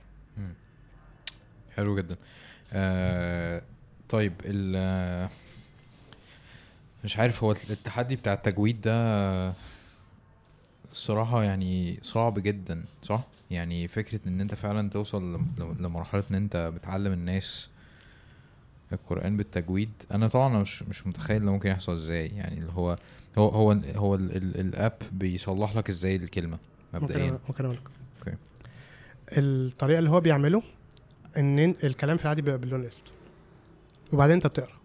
حلو 1.76 1.96
جدا. 1.96 2.16
آه 2.72 3.62
طيب 4.08 4.32
ال 4.44 5.28
مش 7.04 7.18
عارف 7.18 7.44
هو 7.44 7.52
التحدي 7.52 8.16
بتاع 8.16 8.32
التجويد 8.32 8.80
ده 8.80 9.52
الصراحة 10.92 11.44
يعني 11.44 11.98
صعب 12.02 12.38
جدا 12.38 12.84
صح؟ 13.02 13.22
يعني 13.50 13.88
فكرة 13.88 14.20
إن 14.26 14.40
أنت 14.40 14.54
فعلا 14.54 14.90
توصل 14.90 15.34
لم- 15.34 15.46
لم- 15.58 15.76
لمرحلة 15.80 16.22
إن 16.30 16.34
أنت 16.36 16.72
بتعلم 16.74 17.12
الناس 17.12 17.68
القرآن 18.92 19.36
بالتجويد. 19.36 19.90
أنا 20.12 20.28
طبعا 20.28 20.62
مش 20.62 20.82
مش 20.82 21.06
متخيل 21.06 21.44
ده 21.44 21.52
ممكن 21.52 21.70
يحصل 21.70 21.92
إزاي. 21.92 22.26
يعني 22.26 22.58
اللي 22.58 22.72
هو 22.72 22.96
هو 23.38 23.48
هو 23.48 23.72
هو 23.96 24.14
ال- 24.14 24.36
ال- 24.36 24.60
الأب 24.60 24.96
بيصلح 25.12 25.76
لك 25.76 25.88
إزاي 25.88 26.16
الكلمة 26.16 26.58
مبدئيا. 26.94 27.38
ممكن 27.48 27.64
أقول 27.64 27.76
لك. 27.76 27.82
أوكي. 28.18 28.36
الطريقة 29.32 29.98
اللي 29.98 30.10
هو 30.10 30.20
بيعمله 30.20 30.62
إن 31.38 31.58
الكلام 31.58 32.16
في 32.16 32.22
العادي 32.24 32.42
بيبقى 32.42 32.58
باللون 32.58 32.80
الأسود. 32.80 33.02
وبعدين 34.12 34.34
أنت 34.34 34.46
بتقرأ. 34.46 34.76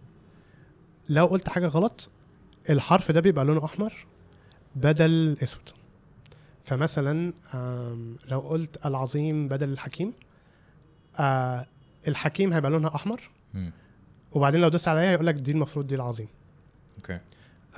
لو 1.08 1.26
قلت 1.26 1.48
حاجة 1.48 1.66
غلط 1.66 2.08
الحرف 2.70 3.10
ده 3.12 3.20
بيبقى 3.20 3.44
لونه 3.44 3.64
أحمر 3.64 3.94
بدل 4.76 5.36
أسود. 5.42 5.70
فمثلا 6.64 7.32
لو 8.28 8.40
قلت 8.40 8.86
العظيم 8.86 9.48
بدل 9.48 9.68
الحكيم 9.68 10.12
آه، 11.18 11.66
الحكيم 12.08 12.52
هيبقى 12.52 12.70
لونها 12.70 12.94
أحمر. 12.94 13.30
وبعدين 14.32 14.60
لو 14.60 14.68
دوست 14.68 14.88
عليها 14.88 15.10
هيقول 15.10 15.26
لك 15.26 15.34
دي 15.34 15.50
المفروض 15.50 15.86
دي 15.86 15.94
العظيم. 15.94 16.28
okay. 16.96 17.18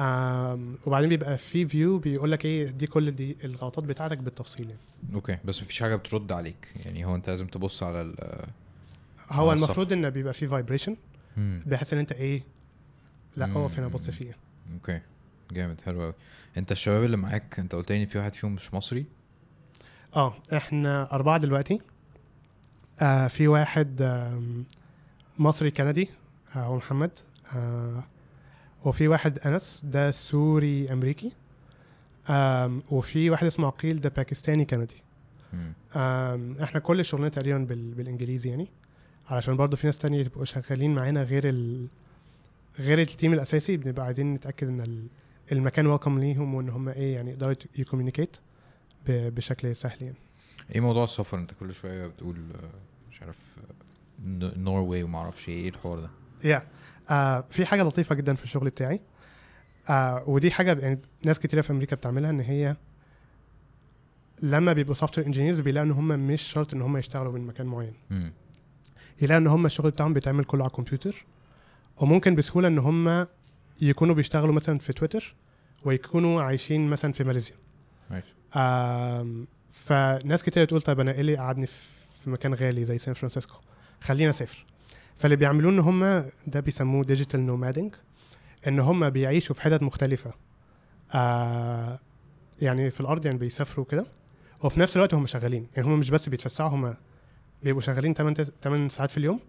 آم، 0.00 0.78
وبعدين 0.86 1.08
بيبقى 1.08 1.38
في 1.38 1.66
view 1.66 1.98
بيقول 1.98 2.32
لك 2.32 2.44
إيه 2.44 2.70
دي 2.70 2.86
كل 2.86 3.10
دي 3.10 3.36
الغلطات 3.44 3.84
بتاعتك 3.84 4.18
بالتفصيل 4.18 4.66
يعني. 4.66 4.80
okay. 5.14 5.38
بس 5.44 5.62
مفيش 5.62 5.82
حاجة 5.82 5.96
بترد 5.96 6.32
عليك. 6.32 6.68
يعني 6.84 7.04
هو 7.04 7.14
أنت 7.14 7.30
لازم 7.30 7.46
تبص 7.46 7.82
على 7.82 8.00
ال 8.02 8.14
هو. 9.30 9.52
المفروض 9.52 9.92
إن 9.92 10.10
بيبقى 10.10 10.32
فيه 10.34 10.46
vibration. 10.46 10.96
بحيث 11.36 11.92
إن 11.92 11.98
أنت 11.98 12.12
إيه 12.12 12.42
لأ. 13.36 13.44
أقف 13.44 13.78
هنا 13.78 13.88
بص 13.88 14.10
فيه. 14.10 14.36
okay. 14.74 15.00
جامد. 15.52 15.80
حلو 15.80 16.02
قوي 16.02 16.14
أنت 16.56 16.72
الشباب 16.72 17.04
اللي 17.04 17.16
معاك 17.16 17.58
أنت 17.58 17.74
قلت 17.74 17.92
لي 17.92 18.06
في 18.06 18.18
واحد 18.18 18.34
فيهم 18.34 18.54
مش 18.54 18.74
مصري؟ 18.74 19.06
آه 20.16 20.34
إحنا 20.56 21.12
أربعة 21.12 21.38
دلوقتي. 21.38 21.80
آه 23.00 23.26
في 23.26 23.48
واحد 23.48 24.02
آم، 24.02 24.64
مصري 25.38 25.70
كندي 25.70 26.08
آه 26.56 26.58
هو 26.58 26.76
محمد. 26.76 27.10
آه 27.54 28.04
وفي 28.84 29.08
واحد 29.08 29.38
أنس 29.38 29.80
ده 29.84 30.10
سوري 30.10 30.92
أمريكي. 30.92 31.32
آم 32.30 32.82
وفي 32.90 33.30
واحد 33.30 33.46
اسمه 33.46 33.66
عقيل 33.66 34.00
ده 34.00 34.08
باكستاني 34.08 34.64
كندي. 34.64 35.02
آم 35.96 36.56
إحنا 36.62 36.80
كل 36.80 37.04
شغلنا 37.04 37.28
تقريبا 37.28 37.58
بال 37.58 37.94
بالإنجليزي 37.94 38.50
يعني. 38.50 38.68
علشان 39.28 39.56
برضو 39.56 39.76
في 39.76 39.86
ناس 39.86 39.98
تانية 39.98 40.20
يبقوا 40.20 40.44
شغالين 40.44 40.94
معانا 40.94 41.22
غير 41.22 41.48
ال 41.48 41.86
غير 42.78 42.98
التيم 43.00 43.32
الأساسي 43.32 43.76
بنبقى 43.76 44.06
عايزين 44.06 44.34
نتأكد 44.34 44.68
إن 44.68 44.80
ال- 44.80 45.06
المكان 45.52 45.86
ويلكم 45.86 46.18
ليهم 46.18 46.54
وإن 46.54 46.68
هم 46.68 46.88
إيه 46.88 47.14
يعني 47.14 47.30
يقدروا 47.30 47.54
يكوميونيكيت 47.78 48.36
بشكل 49.08 49.76
سهل 49.76 50.02
يعني. 50.02 50.16
إيه 50.74 50.80
موضوع 50.80 51.04
السفر؟ 51.04 51.38
أنت 51.38 51.50
كل 51.60 51.74
شوية 51.74 52.06
بتقول 52.06 52.36
مش 53.10 53.22
عارف 53.22 53.36
ن- 54.26 54.64
نروي 54.64 55.02
وما 55.02 55.18
أعرفش 55.18 55.48
إيه 55.48 55.62
إيه 55.62 55.68
الحوار 55.68 56.00
ده؟ 56.00 56.10
يا 56.44 56.62
آه 57.10 57.44
في 57.50 57.66
حاجة 57.66 57.82
لطيفة 57.82 58.14
جدا 58.14 58.34
في 58.34 58.44
الشغل 58.44 58.64
بتاعي. 58.66 59.00
آه 59.90 60.24
ودي 60.26 60.50
حاجة 60.50 60.78
يعني 60.80 60.98
ناس 61.24 61.38
كتيرة 61.40 61.60
في 61.60 61.70
أمريكا 61.70 61.96
بتعملها 61.96 62.30
إن 62.30 62.40
هي 62.40 62.76
لما 64.42 64.72
بيبقوا 64.72 64.94
software 64.94 65.26
engineers 65.26 65.60
بيلاقوا 65.60 65.86
إن 65.86 65.92
هم 65.92 66.08
مش 66.08 66.42
شرط 66.42 66.74
إن 66.74 66.82
هم 66.82 66.96
يشتغلوا 66.96 67.32
من 67.32 67.46
مكان 67.46 67.66
معين. 67.66 67.94
يلاقوا 69.22 69.42
إن 69.42 69.46
هم 69.46 69.66
الشغل 69.66 69.90
بتاعهم 69.90 70.12
بيتعمل 70.12 70.44
كله 70.44 70.62
على 70.62 70.70
الكمبيوتر 70.70 71.24
وممكن 71.96 72.34
بسهولة 72.34 72.68
إن 72.68 72.78
هم 72.78 73.26
يكونوا 73.80 74.14
بيشتغلوا 74.14 74.54
مثلا 74.54 74.78
في 74.78 74.92
تويتر 74.92 75.34
ويكونوا 75.84 76.42
عايشين 76.42 76.86
مثلا 76.88 77.12
في 77.12 77.24
ماليزيا. 77.24 77.56
ماشي. 78.10 78.34
فناس 79.72 80.42
كتير 80.42 80.64
تقول 80.64 80.82
طيب 80.82 81.00
أنا 81.00 81.12
إيه 81.12 81.20
اللي 81.20 81.36
قعدني 81.36 81.66
في 81.66 81.88
في 82.24 82.30
مكان 82.30 82.54
غالي 82.54 82.84
زي 82.84 82.98
سان 82.98 83.14
فرانسيسكو؟ 83.14 83.54
خلينا 84.00 84.30
أسافر. 84.30 84.64
فاللي 85.18 85.36
بيعملوه 85.36 85.72
إن 85.72 85.78
هم 85.78 86.24
ده 86.46 86.60
بيسموه 86.60 87.04
digital 87.04 87.46
nomading 87.46 87.94
إن 88.68 88.78
هم 88.78 89.10
بيعيشوا 89.10 89.54
في 89.54 89.62
حتت 89.62 89.82
مختلفة. 89.82 90.32
آه 91.14 91.98
يعني 92.62 92.90
في 92.90 93.00
الأرض 93.00 93.26
يعني 93.26 93.38
بيسافروا 93.38 93.86
كده 93.86 94.06
وفي 94.62 94.80
نفس 94.80 94.96
الوقت 94.96 95.14
هم 95.14 95.26
شغالين. 95.26 95.66
يعني 95.76 95.88
هم 95.88 95.98
مش 95.98 96.10
بس 96.10 96.28
بيتفسحوا 96.28 96.68
هم 96.68 96.94
بيبقوا 97.64 97.82
شغالين 97.82 98.14
8 98.14 98.44
8 98.62 98.88
ساعات 98.88 99.10
في 99.10 99.16
اليوم 99.18 99.40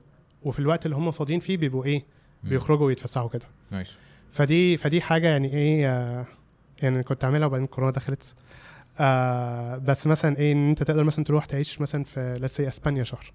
وفي 0.43 0.59
الوقت 0.59 0.85
اللي 0.85 0.95
هم 0.95 1.11
فاضيين 1.11 1.39
فيه 1.39 1.57
بيبقوا 1.57 1.85
إيه. 1.85 2.05
بيخرجوا 2.43 2.85
ويتفسحوا 2.85 3.29
كده. 3.29 3.45
نايس. 3.71 3.95
فدي 4.31 4.77
فدي 4.77 5.01
حاجة 5.01 5.27
يعني 5.27 5.53
إيه 5.53 5.89
آه 5.89 6.25
يعني 6.81 7.03
كنت 7.03 7.25
عاملها 7.25 7.47
وبعدين 7.47 7.65
الكورونا 7.65 7.91
دخلت. 7.91 8.33
آه 8.99 9.77
بس 9.77 10.07
مثلا 10.07 10.37
إيه 10.37 10.51
إن 10.53 10.69
أنت 10.69 10.83
تقدر 10.83 11.03
مثلا 11.03 11.25
تروح 11.25 11.45
تعيش 11.45 11.81
مثلا 11.81 12.03
في 12.03 12.49
say 12.57 12.61
أسبانيا 12.67 13.03
شهر. 13.03 13.33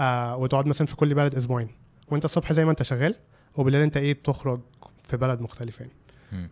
آه 0.00 0.36
وتقعد 0.36 0.66
مثلا 0.66 0.86
في 0.86 0.96
كل 0.96 1.14
بلد 1.14 1.34
أسبوعين. 1.34 1.68
وأنت 2.08 2.24
الصبح 2.24 2.52
زي 2.52 2.64
ما 2.64 2.70
أنت 2.70 2.82
شغال 2.82 3.14
وبالليل 3.56 3.82
أنت 3.82 3.96
إيه 3.96 4.14
بتخرج 4.14 4.60
في 5.08 5.16
بلد 5.16 5.40
مختلف 5.40 5.80
يعني. 5.80 5.92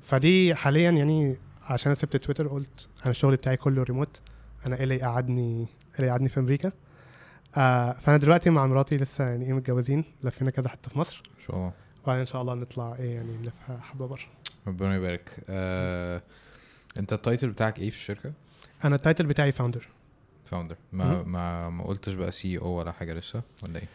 فدي 0.02 0.55
حاليا 0.55 0.90
يعني 0.90 1.36
عشان 1.62 1.90
أنا 1.90 1.94
سبت 1.94 2.16
تويتر 2.16 2.48
قلت 2.48 2.89
أنا 3.02 3.10
الشغل 3.10 3.36
بتاعي 3.36 3.56
كله 3.56 3.82
ريموت 3.82 4.20
أنا 4.66 4.76
إيه 4.76 4.82
اللي 4.82 5.02
قعدني 5.02 5.66
اللي 5.98 6.10
قعدني 6.10 6.28
في 6.28 6.40
أمريكا. 6.40 6.72
آه 7.56 7.93
فأنا 7.93 8.16
دلوقتي 8.16 8.51
مع 8.51 8.66
مراتي 8.66 8.97
لسه 8.97 9.24
يعني 9.24 9.47
إيه 9.47 9.52
متجوزين 9.52 10.05
لفينا 10.24 10.51
كذا 10.51 10.68
حتة 10.68 10.90
في 10.90 10.98
مصر. 10.98 11.22
إن 11.39 11.43
شاء 11.47 11.56
الله. 11.56 11.72
وبعدين 12.02 12.20
إن 12.20 12.26
شاء 12.26 12.43
الله 12.43 12.55
نطلع 12.55 12.94
إيه 12.98 13.14
يعني 13.14 13.36
نلف 13.36 13.55
حبة 13.81 14.06
بره. 14.06 14.20
ربنا 14.66 14.97
يبارك. 14.97 15.40
آه، 15.48 16.22
أنت 16.98 17.12
ال 17.12 17.18
title 17.18 17.48
بتاعك 17.51 17.78
إيه 17.78 17.90
في 17.90 17.97
الشركة؟ 17.97 18.32
أنا 18.85 18.97
ال 18.97 19.01
title 19.01 19.26
بتاعي 19.26 19.52
founder 19.52 19.89
founder 20.44 20.76
ما. 20.93 21.22
ما 21.22 21.70
ما 21.70 21.85
قلتش 21.85 22.12
بقى 22.12 22.32
CEO 22.32 22.68
ولا 22.68 22.93
حاجة 22.93 23.12
لسه 23.14 23.43
ولا 23.62 23.78
إيه؟ 23.78 23.89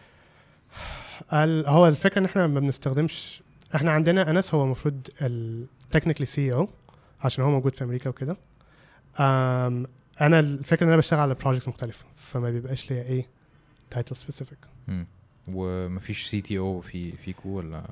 ال- 1.44 1.68
هو 1.68 1.88
الفكرة 1.88 2.20
إن 2.20 2.26
إحنا 2.26 2.48
ما 2.48 2.60
بنستخدمش 2.60 3.42
إحنا 3.76 3.92
عندنا 3.92 4.30
أنس 4.30 4.54
هو 4.54 4.64
المفروض 4.64 5.08
ال 5.22 6.26
technically 6.26 6.54
CEO 6.54 6.70
عشان 7.22 7.44
هو 7.44 7.50
موجود 7.52 7.76
في 7.76 7.84
أمريكا 7.84 8.10
وكده. 8.10 8.38
أنا 10.22 10.40
الفكرة 10.40 10.84
إن 10.84 10.88
أنا 10.88 10.98
بشتغل 10.98 11.20
على 11.20 11.34
projects 11.34 11.68
مختلفة 11.68 12.06
فما 12.16 12.50
بيبقاش 12.50 12.92
ليا 12.92 13.04
إيه 13.04 13.26
title 13.92 14.16
specific. 14.16 14.58
ومفيش 15.54 16.28
CTO 16.28 16.82
في 16.82 17.12
فيكو 17.12 17.50
ولا؟ 17.50 17.84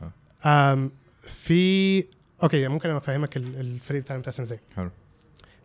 أم 0.45 0.91
في 1.27 2.03
okay 2.43 2.67
ممكن 2.67 2.89
أفهمك 2.89 3.37
ال- 3.37 3.59
الفريق 3.59 4.01
بتاعنا 4.01 4.19
متقسم 4.19 4.43
إزاي. 4.43 4.59
حلو. 4.75 4.89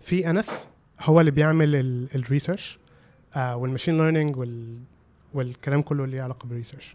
في 0.03 0.31
أنس 0.31 0.69
هو 1.01 1.21
اللي 1.21 1.31
بيعمل 1.31 1.75
ال 2.15 2.22
research 2.22 2.79
وال 3.37 3.50
machine 3.50 3.97
learning 3.99 4.37
وال 4.37 4.79
والكلام 5.35 5.83
كله 5.83 6.05
اللي 6.05 6.21
علاقة 6.21 6.47
بال 6.47 6.56
research 6.56 6.95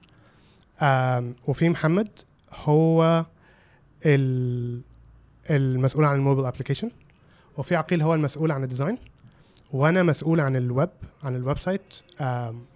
وفي 1.47 1.69
محمد 1.69 2.07
هو 2.53 3.25
ال- 4.05 4.81
المسؤول 5.49 6.05
عن 6.05 6.15
ال 6.15 6.20
mobile 6.20 6.47
application 6.47 6.91
وفي 7.57 7.75
عقيل 7.75 8.01
هو 8.01 8.13
المسؤول 8.15 8.51
عن 8.51 8.63
ال 8.63 8.68
design 8.68 8.97
وأنا 9.71 10.03
مسؤول 10.03 10.39
عن 10.39 10.55
الويب 10.55 10.89
عن 11.23 11.35
ال 11.35 11.57
website 11.57 11.93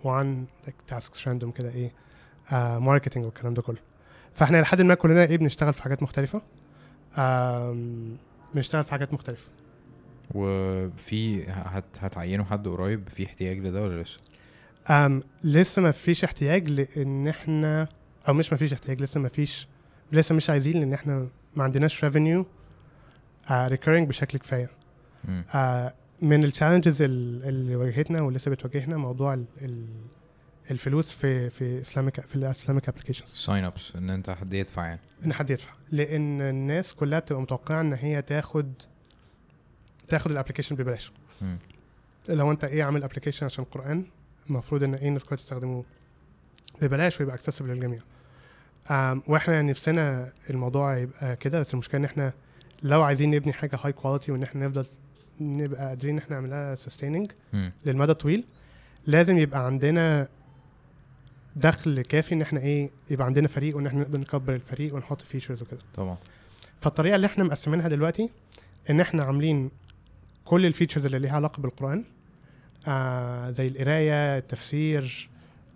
وعن 0.04 0.46
tasks 0.88 1.28
random 1.28 1.52
كده 1.52 1.70
إيه 1.72 1.92
marketing 2.80 3.26
والكلام 3.26 3.54
ده 3.54 3.62
كله. 3.62 3.78
فاحنا 4.34 4.62
لحد 4.62 4.82
ما 4.82 4.96
كلنا 4.96 5.24
إيه 5.24 5.38
بنشتغل 5.38 5.74
في 5.74 5.84
حاجات 5.84 6.04
مختلفة. 6.04 6.42
بنشتغل 8.54 8.84
في 8.84 8.92
حاجات 8.92 9.14
مختلفة. 9.14 9.50
وفي 10.36 11.44
هت 11.50 11.86
هتعينوا 12.00 12.46
حد 12.46 12.68
قريب 12.68 13.10
في 13.10 13.26
احتياج 13.26 13.60
لده 13.60 13.82
ولا 13.84 14.02
لسه؟ 14.02 14.20
أم 14.90 15.24
لسه 15.44 15.82
ما 15.82 15.92
فيش 15.92 16.24
احتياج 16.24 16.70
لأن 16.70 17.28
إحنا 17.28 17.88
أو 18.28 18.34
مش 18.34 18.52
ما 18.52 18.58
فيش 18.58 18.74
احتياج 18.74 19.02
لسه 19.02 19.20
ما 19.20 19.30
فيش 19.30 19.68
لسه 20.12 20.36
مش 20.36 20.50
عايزين 20.50 20.80
لأن 20.80 20.94
إحنا 20.94 21.28
ما 21.56 21.64
عندناش 21.64 22.04
revenue 22.04 22.46
recurring 23.52 24.08
بشكل 24.08 24.38
كفاية. 24.38 24.70
آه 25.56 25.94
من 26.22 26.44
ال 26.44 26.49
challenges 26.49 27.02
اللي 27.02 27.76
واجهتنا 27.76 28.22
ولسه 28.22 28.52
بتواجهنا 28.52 28.98
موضوع 28.98 29.34
ال 29.34 29.46
ال 29.62 29.86
الفلوس 30.72 31.12
في 31.12 31.50
في 31.50 31.82
Islamic 31.82 32.22
في 32.22 32.36
ال 32.36 32.42
Islamic 32.42 32.90
applications 32.90 33.28
sign 33.30 33.66
ups 33.66 33.96
إن 33.96 34.10
أنت 34.10 34.30
حد 34.30 34.54
يدفع 34.54 34.86
يعني. 34.86 35.00
إن 35.26 35.34
حد 35.34 35.50
يدفع. 35.50 35.74
لأن 35.92 36.42
الناس 36.42 36.94
كلها 36.94 37.20
بتبقى 37.20 37.42
متوقعة 37.42 37.82
إن 37.82 37.94
هي 37.94 38.22
تاخد 38.22 38.74
تاخد 40.08 40.32
ال 40.32 40.35
application 40.35 40.76
ببلاش. 40.76 41.12
لو 42.30 42.52
أنت 42.52 42.64
إيه 42.64 42.84
عامل 42.84 43.04
application 43.04 43.46
عشان 43.46 43.64
القرآن 43.64 44.06
المفروض 44.50 44.84
إن 44.84 44.94
إيه 44.94 45.08
الناس 45.08 45.24
كلها 45.24 45.38
تستخدمه 45.38 45.84
ببلاش 46.82 47.20
ويبقى 47.20 47.36
accessible 47.36 47.70
للجميع. 47.70 48.00
وإحنا 49.28 49.54
يعني 49.54 49.70
نفسنا 49.70 50.32
الموضوع 50.50 50.98
يبقى 50.98 51.36
كده 51.36 51.60
بس 51.60 51.74
المشكلة 51.74 52.00
إن 52.00 52.06
إحنا 52.06 52.34
لو 52.84 53.02
عايزين 53.04 53.32
نبني 53.32 53.54
حاجة 53.54 53.80
high 53.84 53.92
quality 53.94 54.32
وإن 54.32 54.44
إحنا 54.44 54.68
نفضل 54.68 54.86
نبقى 55.40 55.88
قادرين 55.88 56.18
إحنا 56.18 56.36
نعملها 56.36 56.76
sustaining. 56.76 57.32
للمدى 57.86 58.12
الطويل 58.12 58.44
لازم 59.08 59.38
يبقى 59.38 59.66
عندنا 59.66 60.28
دخل 61.56 62.02
كافي 62.02 62.34
إن 62.36 62.42
إحنا 62.42 62.60
إيه 62.60 62.90
يبقى 63.12 63.26
عندنا 63.26 63.48
فريق 63.48 63.76
وإن 63.76 63.88
إحنا 63.88 64.00
نقدر 64.02 64.20
نكبر 64.20 64.56
الفريق 64.56 64.96
ونحط 64.96 65.22
features 65.22 65.62
وكده. 65.62 65.80
طبعا. 65.96 66.18
فالطريقة 66.82 67.16
اللي 67.16 67.28
إحنا 67.28 67.44
مقسمينها 67.44 67.88
دلوقتي 67.88 68.30
إن 68.90 69.00
إحنا 69.02 69.24
عاملين 69.24 69.72
كل 70.46 70.66
ال 70.66 70.70
features 70.70 71.06
اللي 71.06 71.20
ليها 71.20 71.36
علاقة 71.36 71.62
بالقرآن 71.62 72.04
آه 72.88 73.52
زي 73.52 73.68
القراية 73.68 74.38
التفسير 74.38 75.30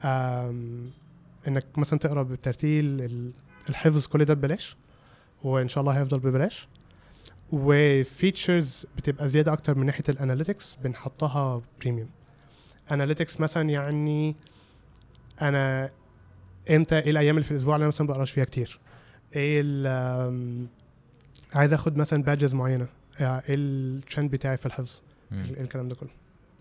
آم 0.04 0.90
إنك 1.48 1.66
مثلا 1.78 2.00
تقرأ 2.00 2.24
بالترتيل 2.24 2.86
ال- 3.02 3.32
الحفظ 3.70 4.08
كل 4.08 4.26
ده 4.26 4.34
ببلاش 4.34 4.76
وإن 5.44 5.68
شاء 5.68 5.82
الله 5.82 6.00
هيفضل 6.02 6.20
ببلاش. 6.20 6.68
و 7.52 7.67
features 7.67 8.86
بتبقى 8.98 9.30
زيادة 9.30 9.54
أكتر 9.54 9.78
من 9.78 9.86
ناحية 9.86 10.04
ال 10.10 10.16
analytics 10.16 10.76
بنحطها 10.84 11.62
premium 11.82 12.10
analytics 12.92 13.40
مثلا 13.40 13.70
يعني 13.70 14.36
أنا 15.42 15.90
إمتى 16.72 17.00
إيه 17.00 17.10
الأيام 17.12 17.36
اللي 17.36 17.46
في 17.46 17.52
الأسبوع 17.52 17.76
اللي 17.76 17.84
أنا 17.84 17.88
مثلا 17.88 18.08
بقراش 18.08 18.32
فيها 18.32 18.44
كتير؟ 18.44 18.80
إيه 19.36 19.62
عايز 21.56 21.74
آخد 21.74 21.98
مثلا 21.98 22.24
badges 22.24 22.54
معينة. 22.56 22.88
آه، 23.22 23.44
إيه 23.50 23.56
الترند 23.56 24.32
بتاعي 24.32 24.58
في 24.58 24.66
الحفظ. 24.66 25.02
ال- 25.32 25.60
الكلام 25.60 25.88
ده 25.88 25.96
كله. 25.96 26.10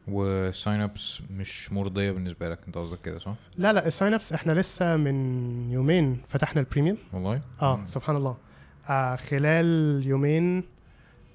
و 0.09 0.23
sign 0.23 0.81
ups 0.81 1.21
مش 1.31 1.73
مرضية 1.73 2.11
بالنسبة 2.13 2.49
لك؟ 2.49 2.59
أنت 2.67 2.79
قصدك 2.79 3.01
كده 3.01 3.19
صح؟ 3.19 3.35
لا 3.57 3.73
لا 3.73 3.87
ال 3.87 3.92
sign 3.92 4.15
ups 4.15 4.33
إحنا 4.33 4.53
لسه 4.53 4.97
من 4.97 5.71
يومين 5.73 6.21
فتحنا 6.29 6.61
ال 6.61 6.65
premium 6.65 6.99
والله؟ 7.13 7.41
آه 7.63 7.77
مم. 7.77 7.87
سبحان 7.87 8.17
الله. 8.17 8.37
آه 8.89 9.17
خلال 9.17 10.03
يومين 10.07 10.65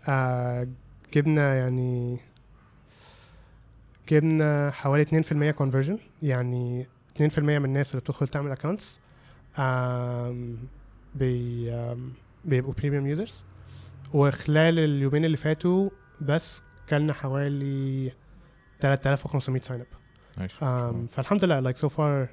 آه 0.08 0.68
جبنا 1.14 1.56
يعني 1.56 2.20
جبنا 4.10 4.72
حوالي 4.72 5.06
2% 5.52 5.56
conversion 5.56 5.98
يعني 6.24 6.88
2% 7.20 7.40
من 7.40 7.66
الناس 7.66 7.92
اللي 7.92 8.02
بتدخل 8.02 8.28
تعمل 8.28 8.52
accounts 8.52 9.00
بي 11.16 11.72
بيبقوا 12.46 12.74
premium 12.74 13.08
users 13.08 13.44
وخلال 14.14 14.80
اليومين 14.80 15.26
اللي 15.26 15.38
فاتوا 15.38 15.90
بس 16.22 16.62
كان 16.90 17.02
لنا 17.02 17.14
حوالي 17.14 18.12
3500 18.80 19.62
sign 19.62 19.82
up 19.82 19.88
فالحمد 21.08 21.46
لله 21.46 21.60
like 21.60 21.78
so 21.78 21.90
far 21.90 22.28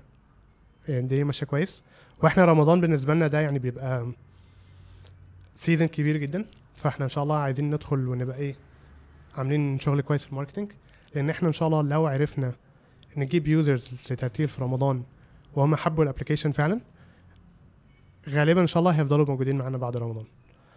يعني 0.88 1.06
دي 1.06 1.24
ماشية 1.24 1.47
كويس. 1.47 1.82
وإحنا 2.22 2.44
رمضان 2.44 2.80
بالنسبة 2.80 3.14
لنا 3.14 3.26
ده 3.26 3.40
يعني 3.40 3.59
بيبقى 3.59 4.12
season 5.55 5.89
كبير 5.88 6.16
جدا. 6.16 6.44
فاحنا 6.77 7.05
إن 7.05 7.11
شاء 7.11 7.24
الله 7.24 7.36
عايزين 7.36 7.70
ندخل 7.70 8.09
ونبقى 8.09 8.36
إيه 8.39 8.55
عاملين 9.35 9.81
شغل 9.81 10.01
كويس 10.01 10.24
في 10.24 10.31
ال 10.31 10.35
marketing 10.35 10.73
لأن 11.15 11.31
إحنا 11.31 11.48
إن 11.48 11.53
شاء 11.53 11.69
الله 11.69 11.82
لو 11.82 12.07
عرفنا 12.07 12.53
نجيب 13.16 13.47
users 13.48 13.90
لترتيل 14.11 14.48
في 14.48 14.62
رمضان 14.62 15.03
وهم 15.55 15.77
حبوا 15.77 16.05
ال 16.05 16.09
application 16.09 16.53
فعلا 16.53 16.81
غالبا 18.28 18.61
إن 18.61 18.66
شاء 18.66 18.78
الله 18.81 18.90
هيفضلوا 18.90 19.27
موجودين 19.27 19.57
معانا 19.59 19.78
بعد 19.78 19.97
رمضان. 19.97 20.24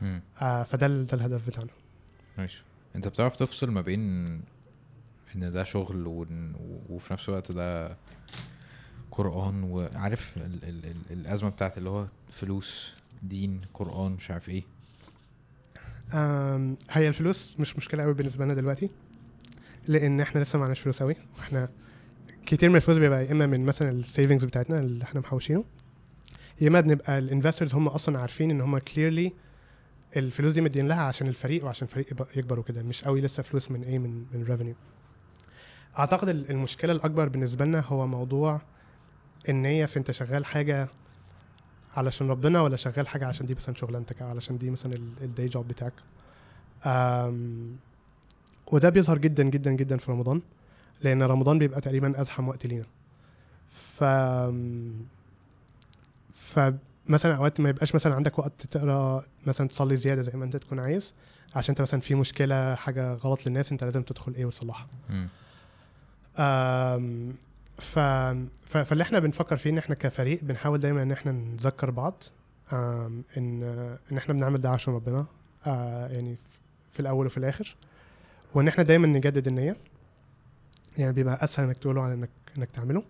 مم. 0.01 0.21
آه 0.41 0.63
فده 0.63 0.87
ده 0.87 1.13
الهدف 1.13 1.47
بتاعنا. 1.47 1.69
ماشي. 2.37 2.63
أنت 2.95 3.07
بتعرف 3.07 3.35
تفصل 3.35 3.71
ما 3.71 3.81
بين 3.81 4.25
إن 5.35 5.51
ده 5.51 5.63
شغل 5.63 6.05
وإن- 6.05 6.59
وفي 6.91 7.13
نفس 7.13 7.29
الوقت 7.29 7.51
ده 7.51 7.97
قرآن 9.11 9.63
وعارف 9.63 10.37
ال 10.37 10.63
ال 10.63 10.85
ال 10.85 10.95
الأزمة 11.11 11.49
بتاعت 11.49 11.77
اللي 11.77 11.89
هو 11.89 12.05
فلوس 12.31 12.93
دين 13.23 13.61
قرآن 13.73 14.11
مش 14.11 14.31
عارف 14.31 14.49
إيه. 14.49 14.63
هي 16.91 17.07
الفلوس 17.07 17.55
مش 17.59 17.77
مشكلة 17.77 18.03
قوي 18.03 18.13
بالنسبة 18.13 18.45
لنا 18.45 18.53
دلوقتي 18.53 18.89
لأن 19.87 20.21
إحنا 20.21 20.39
لسه 20.39 20.59
معناش 20.59 20.79
فلوس 20.79 21.03
قوي 21.03 21.15
إحنا 21.39 21.69
كتير 22.45 22.69
من 22.69 22.75
الفلوس 22.75 22.97
بيبقى 22.97 23.25
يا 23.25 23.31
إما 23.31 23.47
من 23.47 23.65
مثلا 23.65 23.89
ال 23.91 23.98
savings 23.98 24.45
بتاعتنا 24.45 24.79
اللي 24.79 25.03
إحنا 25.03 25.19
محوشينه 25.19 25.63
يا 26.61 26.67
إما 26.67 26.81
بنبقى 26.81 27.17
ال 27.19 27.24
investors 27.24 27.73
هم 27.75 27.87
أصلا 27.87 28.19
عارفين 28.19 28.51
إن 28.51 28.61
هم 28.61 28.77
clearly 28.77 29.33
الفلوس 30.17 30.53
دي 30.53 30.61
مدينها 30.61 30.87
لنا 30.87 31.01
عشان 31.01 31.27
الفريق 31.27 31.65
وعشان 31.65 31.87
الفريق 31.87 32.07
يكبر 32.35 32.59
وكده 32.59 32.83
مش 32.83 33.03
قوي 33.03 33.21
لسه 33.21 33.43
فلوس 33.43 33.71
من 33.71 33.83
إيه 33.83 33.99
من 33.99 34.25
من 34.33 34.43
revenue 34.43 34.75
أعتقد 35.99 36.29
ال- 36.29 36.49
المشكلة 36.51 36.91
الأكبر 36.93 37.29
بالنسبة 37.29 37.65
لنا 37.65 37.79
هو 37.79 38.07
موضوع 38.07 38.61
هي 39.65 39.87
في 39.87 39.99
أنت 39.99 40.11
شغال 40.11 40.45
حاجة 40.45 40.87
علشان 41.97 42.29
ربنا 42.29 42.61
ولا 42.61 42.75
شغال 42.77 43.07
حاجة 43.07 43.25
عشان 43.27 43.45
دي 43.45 43.55
مثلا 43.55 43.75
شغلانتك 43.75 44.21
أو 44.21 44.27
علشان 44.27 44.57
دي 44.57 44.69
مثلا 44.69 44.93
الداي 45.21 45.47
جوب 45.47 45.67
بتاعك؟ 45.67 45.93
وده 48.71 48.89
بيظهر 48.89 49.17
جدا 49.17 49.43
جدا 49.43 49.71
جدا 49.71 49.97
في 49.97 50.11
رمضان 50.11 50.41
لأن 51.01 51.23
رمضان 51.23 51.59
بيبقى 51.59 51.81
تقريبا 51.81 52.21
أزحم 52.21 52.47
وقت 52.47 52.65
لينا. 52.65 52.85
ف 53.71 54.03
فمثلا 56.33 57.35
أوقات 57.35 57.59
ما 57.59 57.69
يبقاش 57.69 57.95
مثلا 57.95 58.15
عندك 58.15 58.39
وقت 58.39 58.65
تقرأ 58.71 59.23
مثلا 59.45 59.67
تصلي 59.67 59.97
زيادة 59.97 60.21
زي 60.21 60.31
ما 60.37 60.45
أنت 60.45 60.55
تكون 60.57 60.79
عايز 60.79 61.13
عشان 61.55 61.71
أنت 61.71 61.81
مثلا 61.81 61.99
في 61.99 62.15
مشكلة 62.15 62.75
حاجة 62.75 63.13
غلط 63.13 63.45
للناس 63.47 63.71
أنت 63.71 63.83
لازم 63.83 64.03
تدخل 64.03 64.33
إيه 64.33 64.45
وتصلحها. 64.45 64.87
ف... 67.79 67.99
ف... 68.65 68.77
فاللي 68.77 69.01
إحنا 69.03 69.19
بنفكر 69.19 69.57
فيه 69.57 69.69
إن 69.69 69.77
إحنا 69.77 69.95
كفريق 69.95 70.43
بنحاول 70.43 70.79
دايما 70.79 71.03
إن 71.03 71.11
إحنا 71.11 71.31
نذكر 71.31 71.91
بعض 71.91 72.23
إن 72.73 73.63
إن 74.11 74.17
إحنا 74.17 74.33
بنعمل 74.33 74.61
ده 74.61 74.69
عشان 74.69 74.93
ربنا 74.93 75.25
آه، 75.67 76.07
يعني 76.07 76.35
في 76.91 76.99
الأول 76.99 77.25
وفي 77.25 77.37
الآخر 77.37 77.75
وإن 78.53 78.67
إحنا 78.67 78.83
دايما 78.83 79.07
نجدد 79.07 79.47
النية. 79.47 79.77
يعني 80.97 81.13
بيبقى 81.13 81.43
أسهل 81.43 81.65
إنك 81.67 81.77
تقوله 81.77 82.01
عن 82.01 82.11
إنك 82.11 82.29
إنك 82.57 82.69
تعمله. 82.71 83.03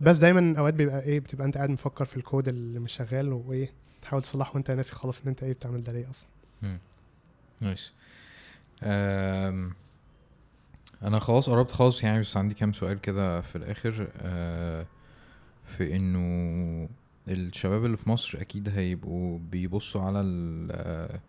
بس 0.00 0.16
دايما 0.16 0.58
أوقات 0.58 0.74
بيبقى 0.74 1.02
إيه 1.02 1.20
بتبقى 1.20 1.46
أنت 1.46 1.56
قاعد 1.56 1.70
مفكر 1.70 2.04
في 2.04 2.16
الكود 2.16 2.48
اللي 2.48 2.78
مش 2.78 2.92
شغال 2.92 3.32
وإيه 3.32 3.72
تحاول 4.02 4.22
تصلحه 4.22 4.52
وأنت 4.54 4.70
ناسي 4.70 4.92
خالص 4.92 5.22
إن 5.22 5.28
أنت 5.28 5.42
إيه 5.42 5.52
بتعمل 5.52 5.82
ده 5.82 5.92
ليه 5.92 6.10
أصلا. 6.10 6.28
أم، 8.82 9.72
أنا 11.02 11.18
خلاص 11.18 11.50
قربت 11.50 11.70
خالص 11.70 12.02
يعني 12.04 12.20
بس 12.20 12.36
عندي 12.36 12.54
كام 12.54 12.72
سؤال 12.72 13.00
كده 13.00 13.40
في 13.40 13.56
الآخر 13.56 14.08
أه، 14.16 14.86
في 15.66 15.96
إنه 15.96 16.88
الشباب 17.28 17.84
اللي 17.84 17.96
في 17.96 18.10
مصر 18.10 18.40
أكيد 18.40 18.68
هيبقوا 18.68 19.38
بيبصوا 19.38 20.02
على 20.02 20.18
آه، 20.70 21.20